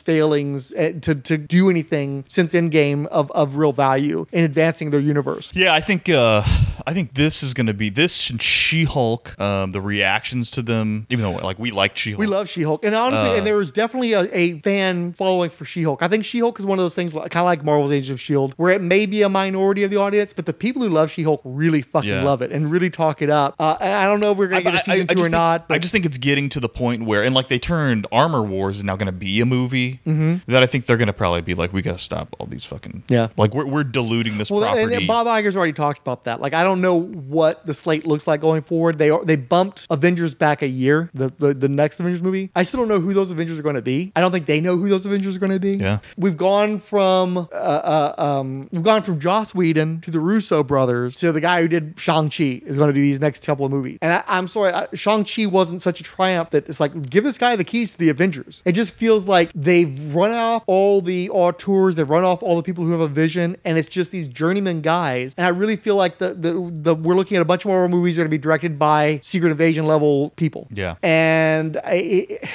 Failings 0.00 0.72
uh, 0.74 0.92
to 1.02 1.14
to 1.14 1.38
do 1.38 1.70
anything 1.70 2.24
since 2.28 2.52
Endgame 2.54 3.06
of 3.06 3.30
of 3.32 3.56
real 3.56 3.72
value 3.72 4.26
in 4.32 4.44
advancing 4.44 4.90
their 4.90 5.00
universe. 5.00 5.52
Yeah, 5.54 5.72
I 5.74 5.80
think 5.80 6.08
uh, 6.08 6.42
I 6.86 6.92
think 6.92 7.14
this 7.14 7.42
is 7.42 7.54
going 7.54 7.66
to 7.68 7.74
be 7.74 7.88
this 7.90 8.30
and 8.30 8.40
She-Hulk. 8.40 9.38
Um, 9.40 9.70
the 9.70 9.80
reactions 9.80 10.50
to 10.52 10.62
them, 10.62 11.06
even 11.10 11.22
though 11.24 11.32
like 11.44 11.58
we 11.58 11.70
like 11.70 11.96
She-Hulk, 11.96 12.18
We 12.20 12.26
love 12.26 12.48
She-Hulk, 12.48 12.84
and 12.84 12.94
honestly, 12.94 13.30
Uh, 13.30 13.34
and 13.36 13.46
there 13.46 13.56
was 13.56 13.70
definitely 13.70 14.12
a, 14.14 14.22
a 14.32 14.58
fan 14.60 15.12
following 15.12 15.50
for 15.50 15.64
She-Hulk. 15.64 16.02
I 16.02 16.08
think 16.08 16.24
She-Hulk 16.24 16.58
is 16.60 16.66
one 16.66 16.78
of 16.78 16.82
those 16.84 16.94
things, 16.94 17.12
kind 17.12 17.36
of 17.36 17.44
like 17.44 17.64
Marvel's 17.64 17.90
Agents 17.92 18.10
of 18.10 18.20
Shield, 18.20 18.54
where 18.56 18.70
it 18.72 18.82
may 18.82 19.06
be 19.06 19.22
a 19.22 19.28
minority 19.28 19.82
of 19.84 19.90
the 19.90 19.96
audience, 19.96 20.32
but 20.32 20.46
the 20.46 20.52
people 20.52 20.82
who 20.82 20.88
love 20.88 21.10
She-Hulk 21.10 21.40
really 21.44 21.82
fucking 21.82 22.08
Yeah. 22.10 22.22
love 22.22 22.42
it 22.42 22.50
and 22.52 22.70
really 22.70 22.90
talk 22.90 23.22
it 23.22 23.30
up. 23.30 23.54
Uh, 23.58 23.76
I 23.80 24.06
don't 24.06 24.20
know 24.20 24.32
if 24.32 24.38
we're 24.38 24.48
gonna 24.48 24.62
get 24.62 24.74
a 24.74 24.78
season 24.80 25.06
two 25.06 25.14
just 25.14 25.20
or 25.20 25.24
think, 25.24 25.32
not. 25.32 25.66
I 25.70 25.78
just 25.78 25.92
think 25.92 26.04
it's 26.06 26.18
getting 26.18 26.48
to 26.50 26.60
the 26.60 26.68
point 26.68 27.04
where, 27.04 27.22
and 27.22 27.34
like 27.34 27.48
they 27.48 27.58
turned 27.58 28.06
Armor 28.12 28.42
Wars 28.42 28.78
is 28.78 28.84
now 28.84 28.96
going 28.96 29.06
to 29.06 29.12
be 29.12 29.40
a 29.40 29.46
movie 29.46 29.61
Mhm. 29.68 30.42
that 30.46 30.62
I 30.62 30.66
think 30.66 30.86
they're 30.86 30.96
going 30.96 31.06
to 31.06 31.12
probably 31.12 31.40
be 31.42 31.54
like, 31.54 31.72
we 31.72 31.82
got 31.82 31.98
to 31.98 32.02
stop 32.04 32.34
all 32.38 32.46
these 32.46 32.64
fucking 32.64 33.04
Yeah. 33.08 33.28
like 33.36 33.54
we're 33.54 33.66
we're 33.66 33.84
diluting 33.84 34.38
this 34.38 34.50
Well, 34.50 34.60
property. 34.62 34.94
and 34.94 35.06
Bob 35.06 35.26
Iger's 35.26 35.56
already 35.56 35.72
talked 35.72 36.00
about 36.00 36.24
that. 36.24 36.40
Like, 36.40 36.54
I 36.54 36.62
don't 36.64 36.80
know 36.80 37.00
what 37.02 37.66
the 37.66 37.74
slate 37.74 38.06
looks 38.06 38.26
like 38.26 38.40
going 38.40 38.62
forward. 38.62 38.98
They 38.98 39.10
are, 39.10 39.24
they 39.24 39.36
bumped 39.36 39.86
Avengers 39.90 40.34
back 40.34 40.62
a 40.62 40.68
year, 40.68 41.10
the, 41.14 41.32
the 41.38 41.54
the 41.54 41.68
next 41.68 42.00
Avengers 42.00 42.22
movie. 42.22 42.50
I 42.56 42.62
still 42.64 42.80
don't 42.80 42.88
know 42.88 43.00
who 43.00 43.12
those 43.14 43.30
Avengers 43.30 43.58
are 43.58 43.62
going 43.62 43.76
to 43.76 43.82
be. 43.82 44.12
I 44.16 44.20
don't 44.20 44.32
think 44.32 44.46
they 44.46 44.60
know 44.60 44.76
who 44.76 44.88
those 44.88 45.06
Avengers 45.06 45.36
are 45.36 45.38
going 45.38 45.52
to 45.52 45.60
be. 45.60 45.72
Yeah. 45.76 45.98
we've 46.16 46.36
gone 46.36 46.78
from 46.78 47.36
uh, 47.36 47.42
uh, 47.54 48.14
um, 48.18 48.68
we've 48.72 48.82
gone 48.82 49.02
from 49.02 49.18
Joss 49.20 49.54
Whedon 49.54 50.00
to 50.02 50.10
the 50.10 50.20
Russo 50.20 50.62
brothers 50.62 51.16
to 51.16 51.32
the 51.32 51.40
guy 51.40 51.60
who 51.62 51.68
did 51.68 51.94
Shang 51.98 52.28
Chi 52.30 52.60
is 52.64 52.76
going 52.76 52.88
to 52.88 52.94
do 52.94 53.00
these 53.00 53.20
next 53.20 53.44
couple 53.46 53.66
of 53.66 53.72
movies. 53.72 53.98
And 54.02 54.12
I, 54.12 54.22
I'm 54.26 54.48
sorry, 54.48 54.72
Shang 54.94 55.24
Chi 55.24 55.46
wasn't 55.46 55.82
such 55.82 56.00
a 56.00 56.02
triumph 56.02 56.50
that 56.50 56.68
it's 56.68 56.80
like 56.80 57.08
give 57.10 57.24
this 57.24 57.38
guy 57.38 57.56
the 57.56 57.64
keys 57.64 57.92
to 57.92 57.98
the 57.98 58.08
Avengers. 58.08 58.62
It 58.64 58.72
just 58.72 58.92
feels 58.92 59.26
like 59.28 59.51
they've 59.54 60.14
run 60.14 60.32
off 60.32 60.64
all 60.66 61.00
the 61.00 61.30
auteurs, 61.30 61.96
they've 61.96 62.08
run 62.08 62.24
off 62.24 62.42
all 62.42 62.56
the 62.56 62.62
people 62.62 62.84
who 62.84 62.92
have 62.92 63.00
a 63.00 63.08
vision, 63.08 63.56
and 63.64 63.78
it's 63.78 63.88
just 63.88 64.10
these 64.10 64.28
journeyman 64.28 64.80
guys. 64.80 65.34
And 65.36 65.46
I 65.46 65.50
really 65.50 65.76
feel 65.76 65.96
like 65.96 66.18
the 66.18 66.34
the, 66.34 66.70
the 66.70 66.94
we're 66.94 67.14
looking 67.14 67.36
at 67.36 67.42
a 67.42 67.46
bunch 67.46 67.64
more 67.64 67.88
movies 67.88 68.16
that 68.16 68.22
are 68.22 68.24
going 68.24 68.30
to 68.30 68.38
be 68.38 68.42
directed 68.42 68.78
by 68.78 69.20
Secret 69.22 69.50
Invasion 69.50 69.86
level 69.86 70.30
people. 70.30 70.68
yeah. 70.72 70.96
And 71.02 71.78
I, 71.84 71.94
it, 71.94 72.48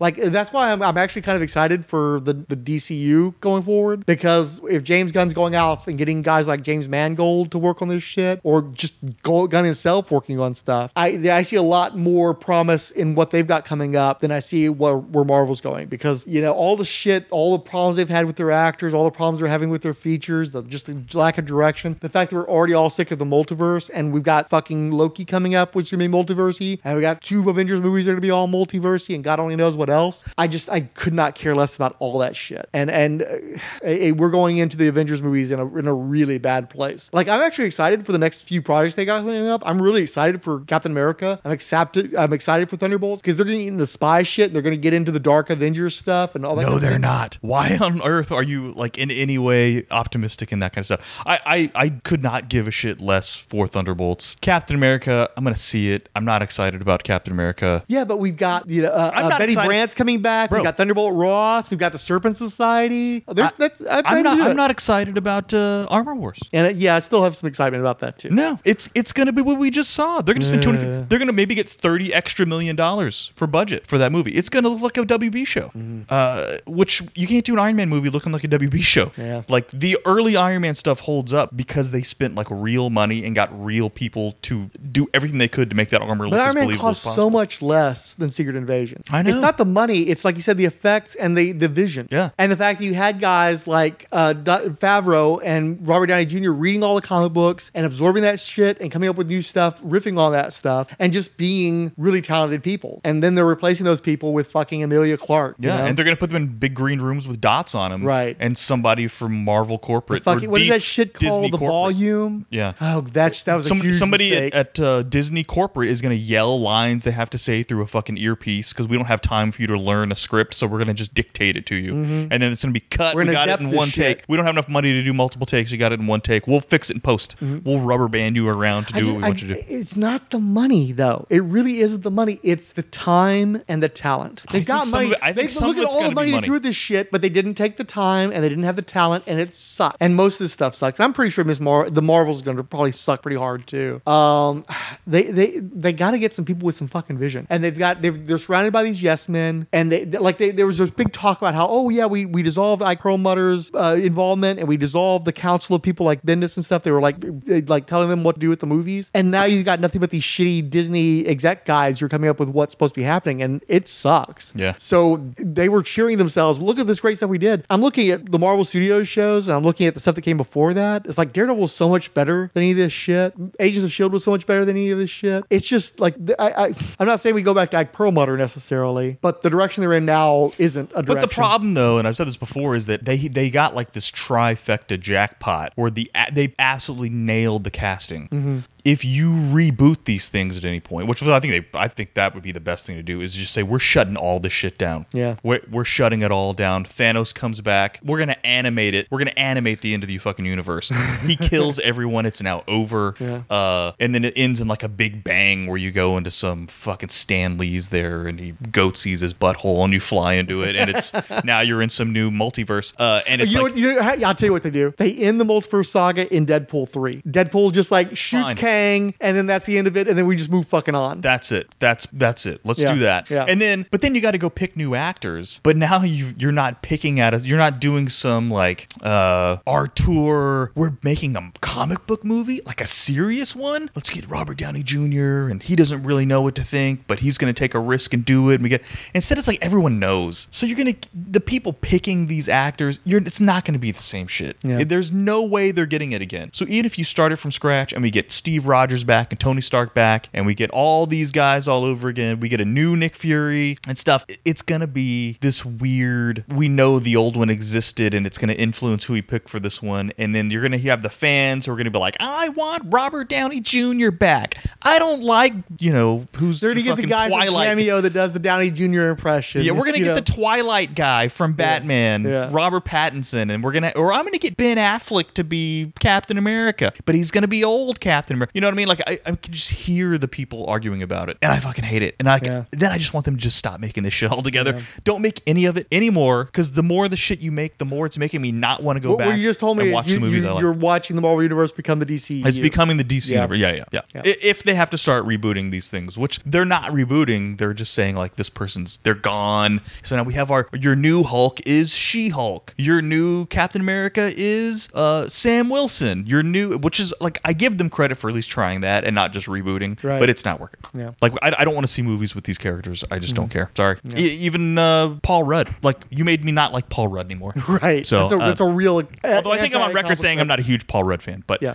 like 0.00 0.16
that's 0.16 0.50
why 0.50 0.72
I'm, 0.72 0.82
I'm 0.82 0.96
actually 0.96 1.22
kind 1.22 1.36
of 1.36 1.42
excited 1.42 1.84
for 1.84 2.20
the, 2.20 2.32
the 2.32 2.56
DCU 2.56 3.38
going 3.40 3.62
forward 3.62 4.06
because 4.06 4.60
if 4.68 4.82
James 4.82 5.12
Gunn's 5.12 5.34
going 5.34 5.54
out 5.54 5.86
and 5.86 5.98
getting 5.98 6.22
guys 6.22 6.48
like 6.48 6.62
James 6.62 6.88
Mangold 6.88 7.50
to 7.52 7.58
work 7.58 7.82
on 7.82 7.88
this 7.88 8.02
shit 8.02 8.40
or 8.42 8.62
just 8.62 8.96
Gunn 9.22 9.64
himself 9.64 10.10
working 10.10 10.40
on 10.40 10.54
stuff, 10.54 10.90
I 10.96 11.28
I 11.30 11.42
see 11.42 11.56
a 11.56 11.62
lot 11.62 11.98
more 11.98 12.32
promise 12.32 12.90
in 12.90 13.14
what 13.14 13.30
they've 13.30 13.46
got 13.46 13.66
coming 13.66 13.94
up 13.94 14.20
than 14.20 14.32
I 14.32 14.38
see 14.38 14.70
where, 14.70 14.96
where 14.96 15.24
Marvel's 15.24 15.60
going. 15.60 15.88
Because 15.88 16.26
you 16.26 16.40
know 16.40 16.52
all 16.52 16.76
the 16.76 16.84
shit, 16.86 17.26
all 17.30 17.52
the 17.52 17.62
problems 17.62 17.96
they've 17.96 18.08
had 18.08 18.24
with 18.24 18.36
their 18.36 18.50
actors, 18.50 18.94
all 18.94 19.04
the 19.04 19.10
problems 19.10 19.40
they're 19.40 19.50
having 19.50 19.68
with 19.68 19.82
their 19.82 19.94
features, 19.94 20.52
the 20.52 20.62
just 20.62 20.86
the 20.86 21.04
lack 21.12 21.36
of 21.36 21.44
direction, 21.44 21.98
the 22.00 22.08
fact 22.08 22.30
that 22.30 22.36
we're 22.36 22.48
already 22.48 22.72
all 22.72 22.88
sick 22.88 23.10
of 23.10 23.18
the 23.18 23.26
multiverse 23.26 23.90
and 23.92 24.14
we've 24.14 24.22
got 24.22 24.48
fucking 24.48 24.92
Loki 24.92 25.26
coming 25.26 25.54
up, 25.54 25.74
which 25.74 25.86
is 25.86 25.90
gonna 25.90 26.08
be 26.08 26.12
multiversey, 26.12 26.80
and 26.84 26.96
we 26.96 27.02
got 27.02 27.20
two 27.20 27.48
Avengers 27.50 27.80
movies 27.80 28.06
that 28.06 28.12
are 28.12 28.14
gonna 28.14 28.22
be 28.22 28.30
all 28.30 28.48
multiversey, 28.48 29.14
and 29.14 29.22
God 29.22 29.38
only 29.38 29.56
knows 29.56 29.76
what 29.76 29.89
else. 29.90 30.24
I 30.38 30.46
just 30.46 30.68
I 30.68 30.80
could 30.80 31.14
not 31.14 31.34
care 31.34 31.54
less 31.54 31.76
about 31.76 31.96
all 31.98 32.18
that 32.18 32.36
shit, 32.36 32.68
and 32.72 32.90
and 32.90 33.22
uh, 33.22 34.14
we're 34.16 34.30
going 34.30 34.58
into 34.58 34.76
the 34.76 34.88
Avengers 34.88 35.22
movies 35.22 35.50
in 35.50 35.58
a 35.58 35.76
in 35.76 35.86
a 35.86 35.94
really 35.94 36.38
bad 36.38 36.70
place. 36.70 37.10
Like 37.12 37.28
I'm 37.28 37.40
actually 37.40 37.66
excited 37.66 38.04
for 38.06 38.12
the 38.12 38.18
next 38.18 38.42
few 38.42 38.62
projects 38.62 38.94
they 38.94 39.04
got 39.04 39.20
coming 39.20 39.48
up. 39.48 39.62
I'm 39.64 39.80
really 39.80 40.02
excited 40.02 40.42
for 40.42 40.60
Captain 40.60 40.92
America. 40.92 41.40
I'm 41.44 41.52
excited. 41.52 42.14
I'm 42.14 42.32
excited 42.32 42.68
for 42.68 42.76
Thunderbolts 42.76 43.22
because 43.22 43.36
they're 43.36 43.46
gonna 43.46 43.58
get 43.58 43.68
into 43.68 43.84
the 43.84 43.86
spy 43.86 44.22
shit. 44.22 44.46
And 44.46 44.54
they're 44.54 44.62
gonna 44.62 44.76
get 44.76 44.94
into 44.94 45.12
the 45.12 45.20
Dark 45.20 45.50
Avengers 45.50 45.96
stuff 45.96 46.34
and 46.34 46.44
all 46.44 46.56
that. 46.56 46.62
No, 46.62 46.78
they're 46.78 46.92
thing. 46.92 47.00
not. 47.02 47.38
Why 47.40 47.78
on 47.80 48.02
earth 48.02 48.32
are 48.32 48.42
you 48.42 48.72
like 48.72 48.98
in 48.98 49.10
any 49.10 49.38
way 49.38 49.86
optimistic 49.90 50.52
in 50.52 50.58
that 50.60 50.72
kind 50.72 50.82
of 50.82 50.86
stuff? 50.86 51.22
I, 51.26 51.38
I 51.46 51.70
I 51.74 51.88
could 51.90 52.22
not 52.22 52.48
give 52.48 52.66
a 52.66 52.70
shit 52.70 53.00
less 53.00 53.34
for 53.34 53.66
Thunderbolts. 53.66 54.36
Captain 54.40 54.76
America, 54.76 55.30
I'm 55.36 55.44
gonna 55.44 55.56
see 55.56 55.92
it. 55.92 56.08
I'm 56.14 56.24
not 56.24 56.42
excited 56.42 56.80
about 56.80 57.04
Captain 57.04 57.32
America. 57.32 57.84
Yeah, 57.88 58.04
but 58.04 58.18
we've 58.18 58.36
got 58.36 58.68
you 58.68 58.82
know 58.82 58.90
uh, 58.90 59.10
I'm 59.14 59.26
uh, 59.26 59.28
not 59.30 59.38
Betty 59.38 59.54
Brant's 59.80 59.94
coming 59.94 60.20
back. 60.20 60.50
Bro. 60.50 60.58
We've 60.58 60.64
got 60.64 60.76
Thunderbolt 60.76 61.14
Ross. 61.14 61.70
We've 61.70 61.80
got 61.80 61.92
the 61.92 61.98
Serpent 61.98 62.36
Society. 62.36 63.24
There's, 63.26 63.50
that's, 63.52 63.80
I'm, 63.90 64.02
I'm 64.04 64.22
not 64.22 64.40
I'm 64.50 64.56
not 64.56 64.70
excited 64.70 65.16
about 65.16 65.54
uh, 65.54 65.86
Armor 65.88 66.14
Wars. 66.14 66.38
And 66.52 66.66
uh, 66.66 66.70
yeah, 66.70 66.96
I 66.96 67.00
still 67.00 67.24
have 67.24 67.34
some 67.34 67.48
excitement 67.48 67.80
about 67.82 68.00
that 68.00 68.18
too. 68.18 68.28
No, 68.30 68.58
it's 68.64 68.90
it's 68.94 69.12
gonna 69.12 69.32
be 69.32 69.40
what 69.42 69.58
we 69.58 69.70
just 69.70 69.90
saw. 69.92 70.20
They're 70.20 70.34
gonna 70.34 70.44
spend 70.44 70.62
twenty. 70.62 70.80
Yeah. 70.82 71.04
They're 71.08 71.18
gonna 71.18 71.32
maybe 71.32 71.54
get 71.54 71.68
thirty 71.68 72.12
extra 72.12 72.44
million 72.46 72.76
dollars 72.76 73.32
for 73.34 73.46
budget 73.46 73.86
for 73.86 73.96
that 73.98 74.12
movie. 74.12 74.32
It's 74.32 74.48
gonna 74.50 74.68
look 74.68 74.82
like 74.82 74.98
a 74.98 75.06
WB 75.18 75.46
show, 75.46 75.68
Mm-hmm. 75.70 76.02
uh, 76.08 76.58
which 76.66 77.02
you 77.14 77.26
can't 77.26 77.44
do 77.44 77.54
an 77.54 77.58
Iron 77.58 77.76
Man 77.76 77.88
movie 77.88 78.10
looking 78.10 78.32
like 78.32 78.44
a 78.44 78.48
WB 78.48 78.82
show. 78.82 79.12
Yeah. 79.16 79.42
Like 79.48 79.70
the 79.70 79.96
early 80.04 80.36
Iron 80.36 80.62
Man 80.62 80.74
stuff 80.74 81.00
holds 81.00 81.32
up 81.32 81.56
because 81.56 81.90
they 81.92 82.02
spent 82.02 82.34
like 82.34 82.48
real 82.50 82.90
money 82.90 83.24
and 83.24 83.34
got 83.34 83.48
real 83.64 83.88
people 83.88 84.32
to 84.42 84.66
do 84.92 85.08
everything 85.14 85.38
they 85.38 85.48
could 85.48 85.70
to 85.70 85.76
make 85.76 85.88
that 85.90 86.02
armor 86.02 86.24
look 86.26 86.32
But 86.32 86.40
as 86.40 86.46
Iron 86.46 86.54
Man 86.56 86.64
believable 86.64 86.88
as 86.90 86.98
possible. 87.02 87.14
so 87.24 87.30
much 87.30 87.62
less 87.62 88.14
than 88.14 88.30
Secret 88.30 88.56
Invasion. 88.56 89.02
I 89.10 89.22
know. 89.22 89.30
It's 89.30 89.38
not 89.38 89.56
the 89.58 89.64
money. 89.72 90.02
It's 90.02 90.24
like 90.24 90.36
you 90.36 90.42
said, 90.42 90.56
the 90.58 90.64
effects 90.64 91.14
and 91.14 91.36
the 91.36 91.52
the 91.52 91.68
vision. 91.68 92.08
Yeah. 92.10 92.30
And 92.38 92.50
the 92.52 92.56
fact 92.56 92.78
that 92.80 92.84
you 92.84 92.94
had 92.94 93.20
guys 93.20 93.66
like 93.66 94.06
uh, 94.12 94.34
Favreau 94.34 95.40
and 95.44 95.86
Robert 95.86 96.06
Downey 96.06 96.26
Jr. 96.26 96.50
reading 96.50 96.82
all 96.82 96.94
the 96.94 97.02
comic 97.02 97.32
books 97.32 97.70
and 97.74 97.86
absorbing 97.86 98.22
that 98.22 98.40
shit 98.40 98.80
and 98.80 98.90
coming 98.90 99.08
up 99.08 99.16
with 99.16 99.28
new 99.28 99.42
stuff, 99.42 99.80
riffing 99.82 100.18
on 100.18 100.32
that 100.32 100.52
stuff, 100.52 100.94
and 100.98 101.12
just 101.12 101.36
being 101.36 101.92
really 101.96 102.22
talented 102.22 102.62
people. 102.62 103.00
And 103.04 103.22
then 103.22 103.34
they're 103.34 103.44
replacing 103.46 103.84
those 103.84 104.00
people 104.00 104.32
with 104.32 104.48
fucking 104.48 104.82
Emilia 104.82 105.16
Clarke. 105.16 105.56
you 105.58 105.68
Yeah, 105.68 105.76
know? 105.78 105.84
and 105.84 105.96
they're 105.96 106.04
gonna 106.04 106.16
put 106.16 106.30
them 106.30 106.36
in 106.42 106.48
big 106.58 106.74
green 106.74 107.00
rooms 107.00 107.26
with 107.28 107.40
dots 107.40 107.74
on 107.74 107.90
them, 107.90 108.04
Right. 108.04 108.36
And 108.40 108.56
somebody 108.56 109.06
from 109.06 109.44
Marvel 109.44 109.76
The 109.76 109.86
corporate, 109.86 110.24
fucking, 110.24 110.50
what 110.50 110.60
is 110.60 110.68
that 110.68 110.82
shit 110.82 111.14
called? 111.14 111.20
Disney 111.20 111.50
the 111.50 111.58
corporate. 111.58 111.70
volume. 111.96 112.46
Yeah. 112.50 112.72
Oh, 112.80 113.00
that's 113.02 113.42
that 113.44 113.56
was 113.56 113.66
Some- 113.66 113.80
a 113.80 113.84
huge 113.84 113.94
somebody 113.96 114.30
mistake. 114.30 114.54
at, 114.54 114.78
at 114.78 114.80
uh, 114.80 115.02
Disney 115.02 115.44
corporate 115.44 115.90
is 115.90 116.00
going 116.00 116.14
to 116.16 116.20
yell 116.20 116.58
lines 116.60 117.04
they 117.04 117.10
have 117.10 117.30
to 117.30 117.38
say 117.38 117.62
through 117.62 117.82
a 117.82 117.86
fucking 117.86 118.16
earpiece 118.18 118.72
because 118.72 118.88
we 118.88 118.96
don't 118.96 119.06
have 119.06 119.20
time 119.20 119.49
for 119.52 119.60
you 119.62 119.66
to 119.68 119.76
learn 119.78 120.12
a 120.12 120.16
script, 120.16 120.54
so 120.54 120.66
we're 120.66 120.78
going 120.78 120.88
to 120.88 120.94
just 120.94 121.14
dictate 121.14 121.56
it 121.56 121.66
to 121.66 121.74
you, 121.76 121.92
Mhm. 121.92 122.28
and 122.30 122.42
then 122.42 122.52
it's 122.52 122.62
going 122.64 122.72
to 122.74 122.80
be 122.80 122.86
cut. 122.88 123.14
We're 123.14 123.24
We 123.24 123.32
got 123.32 123.48
it 123.48 123.60
in 123.60 123.70
one 123.70 123.88
shit. 123.88 124.18
take. 124.18 124.24
We 124.28 124.36
don't 124.36 124.46
have 124.46 124.54
enough 124.54 124.68
money 124.68 124.92
to 124.92 125.02
do 125.02 125.12
multiple 125.12 125.46
takes. 125.46 125.70
You 125.72 125.78
got 125.78 125.92
it 125.92 126.00
in 126.00 126.06
one 126.06 126.20
take. 126.20 126.46
We'll 126.46 126.60
fix 126.60 126.90
it 126.90 126.94
in 126.94 127.00
post. 127.00 127.36
Mhm. 127.42 127.64
We'll 127.64 127.80
rubber 127.80 128.08
band 128.08 128.36
you 128.36 128.48
around 128.48 128.86
to 128.88 128.92
do 128.94 128.98
just- 129.00 129.08
what 129.10 129.16
we 129.18 129.22
I- 129.24 129.26
want 129.28 129.42
you 129.42 129.48
to 129.48 129.54
do. 129.54 129.60
It's 129.68 129.96
not 129.96 130.30
the 130.30 130.38
money 130.38 130.92
though. 130.92 131.26
It 131.30 131.42
really 131.44 131.80
isn't 131.80 132.02
the 132.02 132.10
money. 132.10 132.38
It's 132.42 132.72
the 132.72 132.82
time 132.82 133.62
and 133.68 133.82
the 133.82 133.88
talent. 133.88 134.42
They've 134.52 134.64
think 134.64 134.66
got 134.68 134.90
money. 134.92 135.10
it- 135.10 135.18
I 135.22 135.32
think 135.32 135.48
they 135.48 135.52
some 135.52 135.68
look 135.68 135.76
of 135.78 135.82
at 135.84 135.88
all 135.90 136.02
the 136.02 136.08
be 136.10 136.14
money 136.14 136.30
they 136.30 136.36
money. 136.36 136.46
threw 136.46 136.58
this 136.58 136.76
shit, 136.76 137.10
but 137.10 137.22
they 137.22 137.28
didn't 137.28 137.54
take 137.54 137.76
the 137.76 137.84
time 137.84 138.30
and 138.32 138.42
they 138.44 138.48
didn't 138.48 138.64
have 138.64 138.76
the 138.76 138.82
talent, 138.82 139.24
and 139.26 139.38
it 139.40 139.54
sucked. 139.54 139.96
And 140.00 140.14
most 140.16 140.34
of 140.34 140.44
this 140.44 140.52
stuff 140.52 140.74
sucks. 140.74 141.00
I'm 141.00 141.12
pretty 141.12 141.30
sure 141.30 141.44
Miss 141.44 141.60
Mar- 141.60 141.88
the 141.90 142.02
Marvel's 142.02 142.42
going 142.42 142.56
to 142.56 142.64
probably 142.64 142.92
suck 142.92 143.22
pretty 143.22 143.36
hard 143.36 143.66
too. 143.66 144.00
Um, 144.06 144.64
they 145.06 145.24
they 145.24 145.58
they 145.60 145.92
got 145.92 146.12
to 146.12 146.18
get 146.18 146.34
some 146.34 146.44
people 146.44 146.66
with 146.66 146.76
some 146.76 146.88
fucking 146.88 147.18
vision, 147.18 147.46
and 147.50 147.62
they've 147.64 147.76
got 147.78 148.02
they've, 148.02 148.26
they're 148.26 148.38
surrounded 148.38 148.72
by 148.72 148.82
these 148.82 149.02
yes 149.02 149.28
men, 149.28 149.39
and 149.72 149.90
they 149.92 150.04
like 150.06 150.38
they, 150.38 150.50
there 150.50 150.66
was 150.66 150.78
this 150.78 150.90
big 150.90 151.12
talk 151.12 151.40
about 151.40 151.54
how 151.54 151.66
oh 151.68 151.88
yeah 151.88 152.06
we 152.06 152.24
we 152.26 152.42
dissolved 152.42 152.82
Ike 152.82 153.00
Perlmutter's 153.00 153.70
uh, 153.74 153.98
involvement 154.00 154.58
and 154.58 154.68
we 154.68 154.76
dissolved 154.76 155.24
the 155.24 155.32
council 155.32 155.76
of 155.76 155.82
people 155.82 156.06
like 156.06 156.22
Bendis 156.22 156.56
and 156.56 156.64
stuff. 156.64 156.82
They 156.82 156.90
were 156.90 157.00
like 157.00 157.20
they- 157.20 157.62
like 157.62 157.86
telling 157.86 158.08
them 158.08 158.22
what 158.24 158.36
to 158.36 158.40
do 158.40 158.48
with 158.48 158.60
the 158.60 158.66
movies, 158.66 159.10
and 159.14 159.30
now 159.30 159.44
you've 159.44 159.64
got 159.64 159.80
nothing 159.80 160.00
but 160.00 160.10
these 160.10 160.22
shitty 160.22 160.68
Disney 160.70 161.26
exec 161.26 161.64
guys 161.64 162.00
who 162.00 162.06
are 162.06 162.08
coming 162.08 162.28
up 162.30 162.38
with 162.40 162.48
what's 162.48 162.72
supposed 162.72 162.94
to 162.94 163.00
be 163.00 163.04
happening, 163.04 163.42
and 163.42 163.62
it 163.68 163.88
sucks. 163.88 164.52
Yeah. 164.56 164.74
So 164.78 165.22
they 165.36 165.68
were 165.68 165.82
cheering 165.82 166.18
themselves. 166.18 166.58
Look 166.58 166.78
at 166.78 166.86
this 166.86 167.00
great 167.00 167.16
stuff 167.16 167.30
we 167.30 167.38
did. 167.38 167.64
I'm 167.70 167.80
looking 167.80 168.10
at 168.10 168.30
the 168.30 168.38
Marvel 168.38 168.64
Studios 168.64 169.06
shows 169.08 169.46
and 169.48 169.56
I'm 169.56 169.62
looking 169.62 169.86
at 169.86 169.94
the 169.94 170.00
stuff 170.00 170.14
that 170.16 170.22
came 170.22 170.36
before 170.36 170.74
that. 170.74 171.06
It's 171.06 171.18
like 171.18 171.32
Daredevil 171.32 171.60
was 171.62 171.72
so 171.72 171.88
much 171.88 172.12
better 172.14 172.50
than 172.54 172.62
any 172.62 172.72
of 172.72 172.76
this 172.78 172.92
shit. 172.92 173.34
Agents 173.60 173.84
of 173.84 173.92
Shield 173.92 174.12
was 174.12 174.24
so 174.24 174.30
much 174.32 174.46
better 174.46 174.64
than 174.64 174.76
any 174.76 174.90
of 174.90 174.98
this 174.98 175.10
shit. 175.10 175.44
It's 175.50 175.66
just 175.66 176.00
like 176.00 176.14
I, 176.38 176.50
I 176.50 176.74
I'm 176.98 177.06
not 177.06 177.20
saying 177.20 177.34
we 177.34 177.42
go 177.42 177.54
back 177.54 177.70
to 177.70 177.76
Ike 177.78 177.92
Perlmutter 177.92 178.36
necessarily, 178.36 179.18
but 179.20 179.29
the 179.42 179.50
direction 179.50 179.80
they're 179.82 179.92
in 179.94 180.04
now 180.04 180.52
isn't 180.58 180.90
a 180.90 181.02
direction. 181.02 181.14
But 181.14 181.20
the 181.20 181.28
problem, 181.28 181.74
though, 181.74 181.98
and 181.98 182.06
I've 182.06 182.16
said 182.16 182.26
this 182.26 182.36
before, 182.36 182.74
is 182.74 182.86
that 182.86 183.04
they 183.04 183.16
they 183.28 183.50
got 183.50 183.74
like 183.74 183.92
this 183.92 184.10
trifecta 184.10 184.98
jackpot 184.98 185.72
where 185.76 185.90
the 185.90 186.10
they 186.32 186.54
absolutely 186.58 187.10
nailed 187.10 187.64
the 187.64 187.70
casting. 187.70 188.28
Mhm. 188.28 188.62
If 188.84 189.04
you 189.04 189.30
reboot 189.30 190.04
these 190.04 190.28
things 190.28 190.56
at 190.56 190.64
any 190.64 190.80
point, 190.80 191.06
which 191.06 191.22
I 191.22 191.40
think 191.40 191.72
they, 191.72 191.78
I 191.78 191.88
think 191.88 192.14
that 192.14 192.34
would 192.34 192.42
be 192.42 192.52
the 192.52 192.60
best 192.60 192.86
thing 192.86 192.96
to 192.96 193.02
do, 193.02 193.20
is 193.20 193.34
just 193.34 193.52
say 193.52 193.62
we're 193.62 193.78
shutting 193.78 194.16
all 194.16 194.40
this 194.40 194.52
shit 194.52 194.78
down. 194.78 195.06
Yeah. 195.12 195.36
we're, 195.42 195.60
we're 195.70 195.84
shutting 195.84 196.22
it 196.22 196.30
all 196.30 196.52
down. 196.52 196.84
Thanos 196.84 197.34
comes 197.34 197.60
back. 197.60 198.00
We're 198.02 198.18
gonna 198.18 198.36
animate 198.44 198.94
it. 198.94 199.06
We're 199.10 199.18
gonna 199.18 199.30
animate 199.36 199.80
the 199.80 199.94
end 199.94 200.02
of 200.02 200.08
the 200.08 200.18
fucking 200.18 200.44
universe. 200.44 200.92
he 201.22 201.36
kills 201.36 201.78
everyone. 201.80 202.26
It's 202.26 202.42
now 202.42 202.64
over. 202.68 203.14
Yeah. 203.18 203.42
Uh, 203.50 203.92
and 204.00 204.14
then 204.14 204.24
it 204.24 204.34
ends 204.36 204.60
in 204.60 204.68
like 204.68 204.82
a 204.82 204.88
big 204.88 205.24
bang 205.24 205.66
where 205.66 205.78
you 205.78 205.90
go 205.90 206.16
into 206.16 206.30
some 206.30 206.66
fucking 206.66 207.08
Stan 207.08 207.58
Lee's 207.58 207.90
there, 207.90 208.26
and 208.26 208.38
he 208.40 208.52
goat 208.72 208.96
sees 208.96 209.20
his 209.20 209.34
butthole, 209.34 209.84
and 209.84 209.92
you 209.92 210.00
fly 210.00 210.34
into 210.34 210.62
it, 210.62 210.76
and 210.76 210.90
it's 210.90 211.12
now 211.44 211.60
you're 211.60 211.82
in 211.82 211.90
some 211.90 212.12
new 212.12 212.30
multiverse. 212.30 212.92
Uh, 212.98 213.20
and 213.26 213.40
it's 213.40 213.52
you 213.52 213.62
like 213.62 213.72
what, 213.72 213.78
you 213.78 213.94
know, 213.94 214.00
I'll 214.00 214.34
tell 214.34 214.46
you 214.46 214.52
what 214.52 214.62
they 214.62 214.70
do. 214.70 214.94
They 214.96 215.14
end 215.14 215.40
the 215.40 215.44
multiverse 215.44 215.86
saga 215.86 216.32
in 216.34 216.46
Deadpool 216.46 216.90
3. 216.90 217.22
Deadpool 217.22 217.72
just 217.72 217.90
like 217.90 218.16
shoots 218.16 218.44
Fine. 218.44 218.56
Kang, 218.70 219.14
and 219.20 219.36
then 219.36 219.46
that's 219.46 219.66
the 219.66 219.78
end 219.78 219.86
of 219.86 219.96
it, 219.96 220.06
and 220.08 220.16
then 220.16 220.26
we 220.26 220.36
just 220.36 220.50
move 220.50 220.68
fucking 220.68 220.94
on. 220.94 221.20
That's 221.20 221.50
it. 221.52 221.74
That's 221.78 222.06
that's 222.12 222.46
it. 222.46 222.60
Let's 222.64 222.80
Yeah, 222.80 222.92
do 222.94 223.00
that. 223.00 223.30
yeah. 223.30 223.44
And 223.48 223.60
then, 223.60 223.86
but 223.90 224.00
then 224.00 224.14
you 224.14 224.20
got 224.20 224.30
to 224.32 224.38
go 224.38 224.48
pick 224.50 224.76
new 224.76 224.94
actors. 224.94 225.60
But 225.62 225.76
now 225.76 226.02
you 226.02 226.34
you're 226.38 226.52
not 226.52 226.82
picking 226.82 227.18
at 227.20 227.34
us. 227.34 227.44
You're 227.44 227.58
not 227.58 227.80
doing 227.80 228.08
some 228.08 228.50
like 228.50 228.88
uh 229.02 229.56
Artur. 229.66 230.72
We're 230.74 230.92
making 231.02 231.36
a 231.36 231.52
comic 231.60 232.06
book 232.06 232.24
movie, 232.24 232.60
like 232.64 232.80
a 232.80 232.86
serious 232.86 233.54
one. 233.56 233.90
Let's 233.94 234.10
get 234.10 234.28
Robert 234.28 234.58
Downey 234.58 234.82
Jr. 234.82 235.48
and 235.48 235.62
he 235.62 235.76
doesn't 235.76 236.02
really 236.02 236.26
know 236.26 236.42
what 236.42 236.54
to 236.56 236.64
think, 236.64 237.04
but 237.06 237.20
he's 237.20 237.38
going 237.38 237.52
to 237.52 237.58
take 237.58 237.74
a 237.74 237.80
risk 237.80 238.14
and 238.14 238.24
do 238.24 238.50
it. 238.50 238.54
And 238.54 238.62
we 238.62 238.68
get 238.68 238.82
instead, 239.14 239.38
it's 239.38 239.48
like 239.48 239.58
everyone 239.62 239.98
knows. 239.98 240.46
So 240.50 240.66
you're 240.66 240.76
gonna 240.78 240.94
the 241.14 241.40
people 241.40 241.72
picking 241.72 242.26
these 242.28 242.48
actors. 242.48 243.00
You're 243.04 243.20
it's 243.20 243.40
not 243.40 243.64
going 243.64 243.74
to 243.74 243.78
be 243.80 243.90
the 243.90 244.02
same 244.02 244.26
shit. 244.26 244.56
Yeah. 244.62 244.84
There's 244.84 245.12
no 245.12 245.42
way 245.44 245.70
they're 245.72 245.86
getting 245.86 246.12
it 246.12 246.22
again. 246.22 246.50
So 246.52 246.64
even 246.68 246.84
if 246.86 246.98
you 246.98 247.04
start 247.04 247.32
it 247.32 247.36
from 247.36 247.50
scratch 247.50 247.92
and 247.92 248.02
we 248.02 248.10
get 248.10 248.30
Steve 248.30 248.59
Rogers 248.66 249.04
back 249.04 249.32
and 249.32 249.40
Tony 249.40 249.60
Stark 249.60 249.94
back 249.94 250.28
and 250.32 250.46
we 250.46 250.54
get 250.54 250.70
all 250.70 251.06
these 251.06 251.32
guys 251.32 251.66
all 251.68 251.84
over 251.84 252.08
again, 252.08 252.40
we 252.40 252.48
get 252.48 252.60
a 252.60 252.64
new 252.64 252.96
Nick 252.96 253.16
Fury 253.16 253.76
and 253.86 253.96
stuff, 253.96 254.24
it's 254.44 254.62
going 254.62 254.80
to 254.80 254.86
be 254.86 255.38
this 255.40 255.64
weird. 255.64 256.44
We 256.48 256.68
know 256.68 256.98
the 256.98 257.16
old 257.16 257.36
one 257.36 257.50
existed 257.50 258.14
and 258.14 258.26
it's 258.26 258.38
going 258.38 258.48
to 258.48 258.56
influence 258.56 259.04
who 259.04 259.14
we 259.14 259.22
pick 259.22 259.48
for 259.48 259.60
this 259.60 259.82
one. 259.82 260.12
And 260.18 260.34
then 260.34 260.50
you're 260.50 260.62
going 260.62 260.72
to 260.72 260.88
have 260.88 261.02
the 261.02 261.10
fans 261.10 261.66
who 261.66 261.72
are 261.72 261.76
going 261.76 261.84
to 261.84 261.90
be 261.90 261.98
like, 261.98 262.16
I 262.20 262.48
want 262.48 262.84
Robert 262.86 263.28
Downey 263.28 263.60
Jr. 263.60 264.10
back. 264.10 264.56
I 264.82 264.98
don't 264.98 265.22
like, 265.22 265.52
you 265.78 265.92
know, 265.92 266.26
who's 266.36 266.60
They're 266.60 266.74
gonna 266.74 266.84
get 266.84 266.96
the 266.96 267.06
guy 267.06 267.28
from 267.28 267.54
Cameo 267.54 268.00
that 268.00 268.12
does 268.12 268.32
the 268.32 268.38
Downey 268.38 268.70
Jr. 268.70 269.08
impression. 269.08 269.62
Yeah, 269.62 269.72
we're 269.72 269.84
gonna 269.84 269.98
get 269.98 270.08
know. 270.08 270.14
the 270.14 270.22
Twilight 270.22 270.94
guy 270.94 271.28
from 271.28 271.52
Batman, 271.52 272.24
yeah. 272.24 272.48
Robert 272.50 272.84
Pattinson, 272.84 273.52
and 273.52 273.62
we're 273.62 273.72
gonna, 273.72 273.92
or 273.96 274.12
I'm 274.12 274.24
gonna 274.24 274.38
get 274.38 274.56
Ben 274.56 274.76
Affleck 274.76 275.32
to 275.34 275.44
be 275.44 275.92
Captain 276.00 276.38
America, 276.38 276.92
but 277.04 277.14
he's 277.14 277.30
gonna 277.30 277.48
be 277.48 277.64
old 277.64 278.00
Captain 278.00 278.34
America. 278.34 278.49
You 278.54 278.60
know 278.60 278.66
what 278.66 278.74
I 278.74 278.76
mean? 278.76 278.88
Like 278.88 279.00
I, 279.06 279.18
I 279.26 279.32
can 279.36 279.52
just 279.54 279.70
hear 279.70 280.18
the 280.18 280.28
people 280.28 280.66
arguing 280.66 281.02
about 281.02 281.28
it, 281.28 281.38
and 281.42 281.52
I 281.52 281.58
fucking 281.60 281.84
hate 281.84 282.02
it. 282.02 282.16
And 282.18 282.28
I 282.28 282.38
then 282.72 282.92
I 282.92 282.98
just 282.98 283.14
want 283.14 283.24
them 283.26 283.36
to 283.36 283.42
just 283.42 283.56
stop 283.56 283.80
making 283.80 284.02
this 284.02 284.12
shit 284.14 284.30
altogether. 284.32 284.82
Don't 285.04 285.22
make 285.22 285.42
any 285.46 285.64
of 285.66 285.76
it 285.76 285.86
anymore, 285.92 286.44
because 286.44 286.72
the 286.72 286.82
more 286.82 287.08
the 287.08 287.16
shit 287.16 287.40
you 287.40 287.52
make, 287.52 287.78
the 287.78 287.84
more 287.84 288.06
it's 288.06 288.18
making 288.18 288.40
me 288.42 288.52
not 288.52 288.82
want 288.82 288.96
to 288.96 289.00
go 289.00 289.16
back. 289.16 289.28
what 289.28 289.36
you 289.38 289.42
just 289.44 289.60
told 289.60 289.76
me 289.78 289.84
and 289.84 289.92
watch 289.92 290.08
you, 290.08 290.14
the 290.14 290.20
movies 290.20 290.42
you, 290.42 290.48
I 290.48 290.52
like. 290.52 290.64
are 290.64 290.72
watching 290.72 291.16
the 291.16 291.22
Marvel 291.22 291.42
Universe 291.42 291.72
become 291.72 291.98
the 291.98 292.06
DC. 292.06 292.44
It's 292.46 292.58
becoming 292.58 292.96
the 292.96 293.04
DC 293.04 293.30
Yeah. 293.30 293.36
universe. 293.38 293.58
Yeah, 293.58 293.72
yeah, 293.72 293.84
yeah, 293.92 294.00
Yeah. 294.14 294.22
If 294.24 294.62
they 294.62 294.74
have 294.74 294.90
to 294.90 294.98
start 294.98 295.24
rebooting 295.26 295.70
these 295.70 295.90
things, 295.90 296.16
which 296.18 296.40
they're 296.44 296.64
not 296.64 296.90
rebooting, 296.92 297.58
they're 297.58 297.74
just 297.74 297.92
saying 297.94 298.16
like 298.16 298.36
this 298.36 298.50
person's 298.50 298.98
they're 299.02 299.14
gone. 299.14 299.80
So 300.02 300.16
now 300.16 300.22
we 300.22 300.34
have 300.34 300.50
our 300.50 300.68
your 300.78 300.96
new 300.96 301.22
Hulk 301.22 301.60
is 301.66 301.94
She-Hulk. 301.94 302.74
Your 302.76 303.00
new 303.02 303.46
Captain 303.46 303.80
America 303.80 304.30
is 304.36 304.88
uh 304.94 305.28
Sam 305.28 305.68
Wilson. 305.68 306.26
Your 306.26 306.42
new 306.42 306.78
which 306.78 306.98
is 307.00 307.12
like 307.20 307.38
I 307.44 307.52
give 307.52 307.78
them 307.78 307.88
credit 307.90 308.16
for 308.18 308.28
at 308.28 308.34
least 308.34 308.39
trying 308.46 308.80
that 308.82 309.04
and 309.04 309.14
not 309.14 309.32
just 309.32 309.46
rebooting, 309.46 310.02
Right. 310.02 310.18
but 310.20 310.28
it's 310.30 310.44
not 310.44 310.60
working. 310.60 310.80
Yeah. 310.94 311.10
Like 311.20 311.32
I, 311.42 311.54
I 311.58 311.64
don't 311.64 311.74
want 311.74 311.86
to 311.86 311.92
see 311.92 312.02
movies 312.02 312.34
with 312.34 312.44
these 312.44 312.58
characters. 312.58 313.04
I 313.10 313.18
just 313.18 313.34
don't 313.34 313.48
Mhm. 313.48 313.52
care. 313.52 313.70
Sorry. 313.76 313.98
Yeah. 314.04 314.18
E- 314.18 314.36
even 314.40 314.78
uh 314.78 315.16
Paul 315.22 315.44
Rudd. 315.44 315.74
Like 315.82 315.98
you 316.10 316.24
made 316.24 316.44
me 316.44 316.52
not 316.52 316.72
like 316.72 316.88
Paul 316.88 317.08
Rudd 317.08 317.26
anymore. 317.26 317.54
Right. 317.68 318.06
So 318.06 318.28
that's 318.28 318.60
a, 318.60 318.64
uh, 318.64 318.68
a 318.68 318.72
real. 318.72 319.02
Although 319.24 319.52
I 319.52 319.58
think 319.58 319.74
I'm 319.74 319.82
on 319.82 319.92
record 319.92 320.18
saying 320.18 320.40
I'm 320.40 320.46
not 320.48 320.58
a 320.58 320.62
huge 320.62 320.86
Paul 320.86 321.04
Rudd 321.04 321.22
fan, 321.22 321.44
but 321.46 321.62
Yeah. 321.62 321.74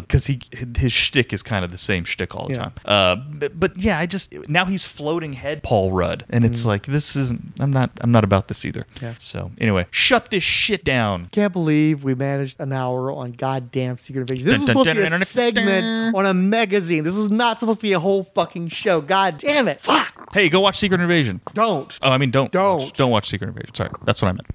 because 0.00 0.26
he 0.26 0.40
his 0.76 0.92
shtick 0.92 1.32
is 1.32 1.42
kind 1.42 1.64
of 1.64 1.70
the 1.70 1.78
same 1.78 2.04
shtick 2.04 2.34
all 2.34 2.46
the 2.48 2.54
Yeah. 2.54 2.58
time. 2.60 2.72
Uh, 2.84 3.16
but, 3.16 3.60
but 3.60 3.76
yeah, 3.76 3.98
I 3.98 4.06
just 4.06 4.34
now 4.48 4.64
he's 4.64 4.84
floating 4.84 5.34
head 5.34 5.62
Paul 5.62 5.92
Rudd, 5.92 6.24
and 6.30 6.44
it's 6.44 6.62
Mm. 6.62 6.66
like 6.66 6.86
this 6.86 7.16
isn't. 7.16 7.52
I'm 7.60 7.70
not. 7.72 7.90
I'm 8.00 8.10
not 8.12 8.24
about 8.24 8.48
this 8.48 8.64
either. 8.64 8.86
Yeah. 9.02 9.14
So 9.18 9.50
anyway, 9.60 9.86
shut 9.90 10.30
this 10.30 10.42
shit 10.42 10.84
down. 10.84 11.28
Can't 11.32 11.52
believe 11.52 12.04
we 12.04 12.14
managed 12.14 12.58
an 12.60 12.72
hour 12.72 13.10
on 13.12 13.32
goddamn 13.32 13.98
Secret 13.98 14.22
Invasion. 14.22 14.44
This 14.44 14.52
Dun, 14.54 14.60
was 14.60 14.66
dun, 14.66 14.72
supposed 14.74 14.86
dun, 14.86 14.96
to 14.96 15.00
be 15.02 15.04
dun, 15.04 15.12
a 15.12 15.18
dun, 15.18 15.20
segment 16.04 16.16
on 16.16 16.26
a 16.26 16.34
magazine. 16.34 17.04
This 17.04 17.14
was 17.14 17.30
not 17.30 17.60
supposed 17.60 17.80
to 17.80 17.84
be 17.84 17.92
a 17.92 18.00
whole 18.00 18.24
fucking 18.24 18.68
show. 18.68 19.00
God 19.00 19.38
damn 19.38 19.68
it. 19.68 19.80
Fuck. 19.80 20.32
Hey, 20.32 20.48
go 20.48 20.60
watch 20.60 20.78
Secret 20.78 21.00
Invasion. 21.00 21.40
Don't. 21.54 21.96
Oh, 22.02 22.10
I 22.10 22.18
mean, 22.18 22.30
don't. 22.30 22.52
Don't. 22.52 22.92
Don't 22.94 23.10
watch 23.10 23.28
Secret 23.28 23.48
Invasion. 23.48 23.74
Sorry, 23.74 23.90
that's 24.04 24.22
what 24.22 24.28
I 24.28 24.32
meant. 24.32 24.46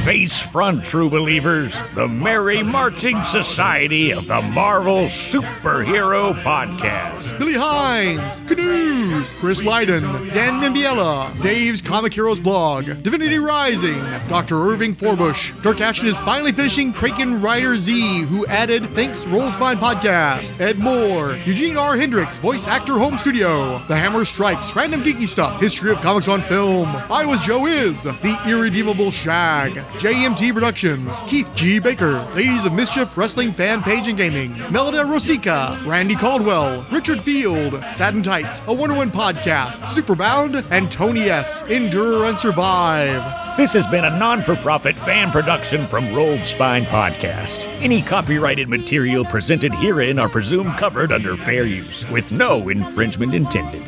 Face 0.07 0.41
front, 0.41 0.85
true 0.85 1.11
believers, 1.11 1.77
the 1.97 2.07
Merry 2.07 2.63
Marching 2.63 3.25
Society 3.25 4.13
of 4.13 4.29
the 4.29 4.41
Marvel 4.41 5.07
Superhero 5.07 6.33
Podcast. 6.45 7.37
Billy 7.41 7.55
Hines, 7.55 8.41
Canoes, 8.43 9.35
Chris 9.35 9.65
Lydon, 9.65 10.05
Dan 10.29 10.63
Mimbiella, 10.63 11.43
Dave's 11.43 11.83
Comic 11.83 12.15
Heroes 12.15 12.39
blog, 12.39 13.03
Divinity 13.03 13.41
Rising, 13.41 13.99
Dr. 14.29 14.55
Irving 14.55 14.95
Forbush, 14.95 15.61
Dirk 15.61 15.81
Ashton 15.81 16.07
is 16.07 16.19
finally 16.21 16.53
finishing 16.53 16.93
Kraken 16.93 17.43
Rider 17.43 17.75
Z, 17.75 18.21
who 18.27 18.47
added 18.47 18.89
Thanks 18.95 19.27
Roll 19.27 19.51
Spine 19.51 19.77
Podcast, 19.77 20.61
Ed 20.61 20.79
Moore, 20.79 21.37
Eugene 21.47 21.77
R. 21.77 21.97
Hendricks, 21.97 22.39
Voice 22.39 22.69
Actor 22.69 22.93
Home 22.93 23.19
Studio, 23.19 23.85
The 23.89 23.97
Hammer 23.97 24.25
Strikes, 24.25 24.77
Random 24.77 25.03
Geeky 25.03 25.27
Stuff, 25.27 25.61
History 25.61 25.91
of 25.91 26.01
Comics 26.01 26.29
on 26.29 26.43
Film, 26.43 26.87
I 27.11 27.27
Was 27.27 27.41
Joe 27.41 27.67
Is, 27.67 28.05
The 28.05 28.41
Irredeemable 28.47 29.11
Shag, 29.11 29.83
JMT 29.99 30.53
Productions, 30.53 31.11
Keith 31.27 31.51
G. 31.55 31.79
Baker, 31.79 32.23
Ladies 32.35 32.67
of 32.67 32.75
Mischief 32.75 33.17
Wrestling 33.17 33.51
Fan 33.51 33.83
Page 33.83 34.09
and 34.09 34.17
Gaming, 34.19 34.53
Melda 34.71 35.05
Rosica, 35.05 35.83
Randy 35.87 36.15
Caldwell, 36.15 36.87
Richard 36.93 37.23
Field, 37.23 37.83
Satin 37.89 38.23
Tights, 38.23 38.61
A 38.67 38.75
Wonder 38.75 38.95
Woman 38.95 39.11
Podcast, 39.11 39.81
Superbound, 39.85 40.67
and 40.71 40.93
Tony 40.93 41.31
S. 41.31 41.63
Endure 41.63 42.27
and 42.27 42.39
Survive. 42.39 43.57
This 43.57 43.73
has 43.73 43.87
been 43.87 44.05
a 44.05 44.19
non 44.19 44.43
for 44.43 44.55
profit 44.57 44.99
fan 44.99 45.31
production 45.31 45.87
from 45.87 46.15
Rolled 46.15 46.45
Spine 46.45 46.85
Podcast. 46.85 47.67
Any 47.81 48.03
copyrighted 48.03 48.69
material 48.69 49.25
presented 49.25 49.75
herein 49.75 50.19
are 50.19 50.29
presumed 50.29 50.73
covered 50.73 51.11
under 51.11 51.39
fair 51.39 51.65
use, 51.65 52.07
with 52.11 52.33
no 52.33 52.69
infringement 52.69 53.35
intended. 53.35 53.83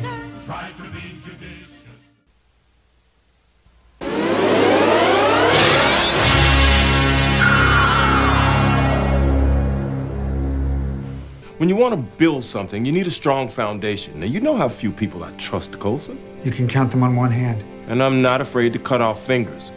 When 11.59 11.67
you 11.67 11.75
want 11.75 11.93
to 11.93 11.99
build 12.17 12.45
something, 12.45 12.85
you 12.85 12.93
need 12.93 13.05
a 13.05 13.11
strong 13.11 13.49
foundation. 13.49 14.17
Now, 14.21 14.27
you 14.27 14.39
know 14.39 14.55
how 14.55 14.69
few 14.69 14.93
people 14.93 15.25
I 15.25 15.31
trust, 15.31 15.77
Coulson. 15.77 16.17
You 16.45 16.53
can 16.53 16.69
count 16.69 16.89
them 16.91 17.03
on 17.03 17.17
one 17.17 17.31
hand. 17.31 17.65
And 17.89 18.01
I'm 18.01 18.21
not 18.21 18.39
afraid 18.39 18.71
to 18.71 18.79
cut 18.79 19.01
off 19.01 19.21
fingers. 19.25 19.73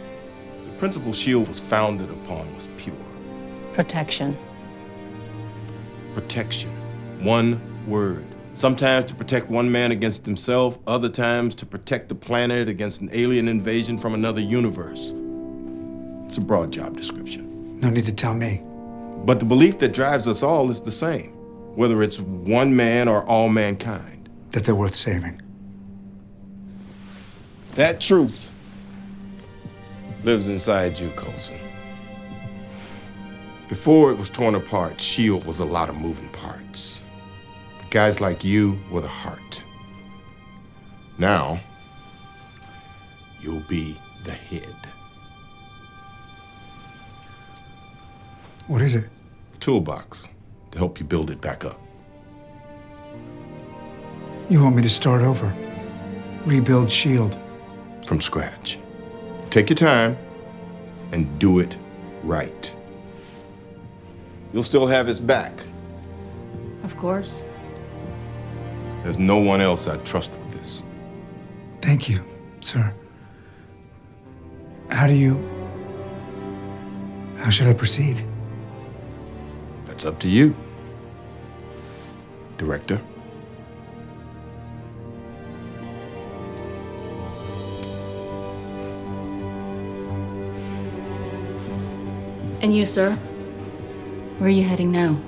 The 0.63 0.71
principle 0.77 1.09
S.H.I.E.L.D. 1.09 1.49
was 1.49 1.59
founded 1.59 2.09
upon 2.09 2.55
was 2.55 2.69
pure 2.77 2.95
Protection. 3.73 4.37
protection. 6.13 6.69
One 7.21 7.59
word. 7.85 8.25
Sometimes 8.53 9.03
to 9.07 9.15
protect 9.15 9.49
one 9.49 9.69
man 9.69 9.91
against 9.91 10.25
himself, 10.25 10.79
other 10.87 11.09
times 11.09 11.53
to 11.55 11.65
protect 11.65 12.07
the 12.07 12.15
planet 12.15 12.69
against 12.69 13.01
an 13.01 13.09
alien 13.11 13.49
invasion 13.49 13.97
from 13.97 14.13
another 14.13 14.39
universe. 14.39 15.13
It's 16.27 16.37
a 16.37 16.41
broad 16.41 16.71
job 16.71 16.95
description. 16.95 17.77
No 17.81 17.89
need 17.89 18.05
to 18.05 18.13
tell 18.13 18.35
me. 18.35 18.61
But 19.25 19.39
the 19.39 19.45
belief 19.45 19.79
that 19.79 19.93
drives 19.93 20.29
us 20.29 20.43
all 20.43 20.69
is 20.71 20.79
the 20.79 20.91
same, 20.91 21.32
whether 21.75 22.03
it's 22.03 22.19
one 22.19 22.75
man 22.75 23.07
or 23.07 23.23
all 23.25 23.49
mankind. 23.49 24.29
That 24.51 24.63
they're 24.63 24.75
worth 24.75 24.95
saving. 24.95 25.41
That 27.75 27.99
truth 27.99 28.51
lives 30.23 30.47
inside 30.47 30.99
you, 30.99 31.09
Coulson. 31.11 31.57
Before 33.67 34.11
it 34.11 34.17
was 34.17 34.29
torn 34.29 34.53
apart, 34.53 34.93
S.H.I.E.L.D. 34.95 35.47
was 35.47 35.59
a 35.59 35.65
lot 35.65 35.89
of 35.89 35.95
moving 35.95 36.29
parts. 36.29 37.03
But 37.79 37.89
guys 37.89 38.21
like 38.21 38.43
you 38.43 38.77
were 38.91 39.01
the 39.01 39.07
heart. 39.07 39.63
Now, 41.17 41.59
you'll 43.41 43.61
be 43.61 43.97
the 44.25 44.31
head. 44.31 44.75
What 48.67 48.81
is 48.81 48.95
it? 48.95 49.05
Toolbox 49.59 50.29
to 50.73 50.79
help 50.79 50.99
you 50.99 51.05
build 51.05 51.29
it 51.29 51.39
back 51.39 51.63
up. 51.63 51.79
You 54.49 54.61
want 54.61 54.75
me 54.75 54.81
to 54.81 54.89
start 54.89 55.21
over? 55.21 55.53
Rebuild 56.45 56.87
S.H.I.E.L.D. 56.87 57.37
From 58.05 58.19
scratch. 58.19 58.79
Take 59.49 59.69
your 59.69 59.77
time 59.77 60.17
and 61.11 61.39
do 61.39 61.59
it 61.59 61.77
right. 62.23 62.73
You'll 64.51 64.63
still 64.63 64.87
have 64.87 65.07
his 65.07 65.19
back. 65.19 65.53
Of 66.83 66.97
course. 66.97 67.43
There's 69.03 69.19
no 69.19 69.37
one 69.37 69.61
else 69.61 69.87
I'd 69.87 70.05
trust 70.05 70.31
with 70.31 70.53
this. 70.53 70.83
Thank 71.81 72.09
you, 72.09 72.23
sir. 72.61 72.93
How 74.89 75.07
do 75.07 75.13
you. 75.13 75.37
How 77.37 77.49
should 77.49 77.67
I 77.67 77.73
proceed? 77.73 78.25
That's 79.85 80.05
up 80.05 80.19
to 80.21 80.27
you, 80.27 80.55
Director. 82.63 83.01
And 92.61 92.73
you, 92.73 92.85
sir? 92.85 93.11
Where 94.37 94.47
are 94.47 94.49
you 94.49 94.63
heading 94.63 94.93
now? 94.93 95.19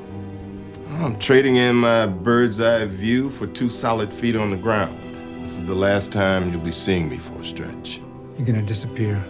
I'm 1.02 1.20
trading 1.20 1.58
in 1.58 1.76
my 1.76 2.06
bird's 2.06 2.62
eye 2.62 2.86
view 2.86 3.30
for 3.30 3.48
two 3.48 3.68
solid 3.68 4.14
feet 4.14 4.38
on 4.38 4.50
the 4.50 4.58
ground. 4.58 4.98
This 5.44 5.58
is 5.58 5.66
the 5.66 5.76
last 5.76 6.14
time 6.14 6.52
you'll 6.52 6.62
be 6.62 6.72
seeing 6.72 7.10
me 7.10 7.18
for 7.18 7.34
a 7.42 7.44
stretch. 7.44 8.00
You're 8.38 8.48
gonna 8.48 8.62
disappear. 8.62 9.22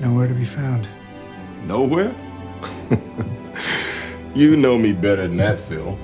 Nowhere 0.00 0.26
to 0.26 0.34
be 0.34 0.44
found. 0.44 0.88
Nowhere? 1.66 2.12
you 4.34 4.56
know 4.56 4.76
me 4.76 4.92
better 4.92 5.28
than 5.28 5.36
that, 5.36 5.60
Phil. 5.60 5.96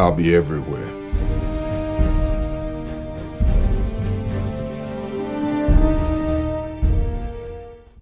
I'll 0.00 0.10
be 0.10 0.34
everywhere. 0.34 0.99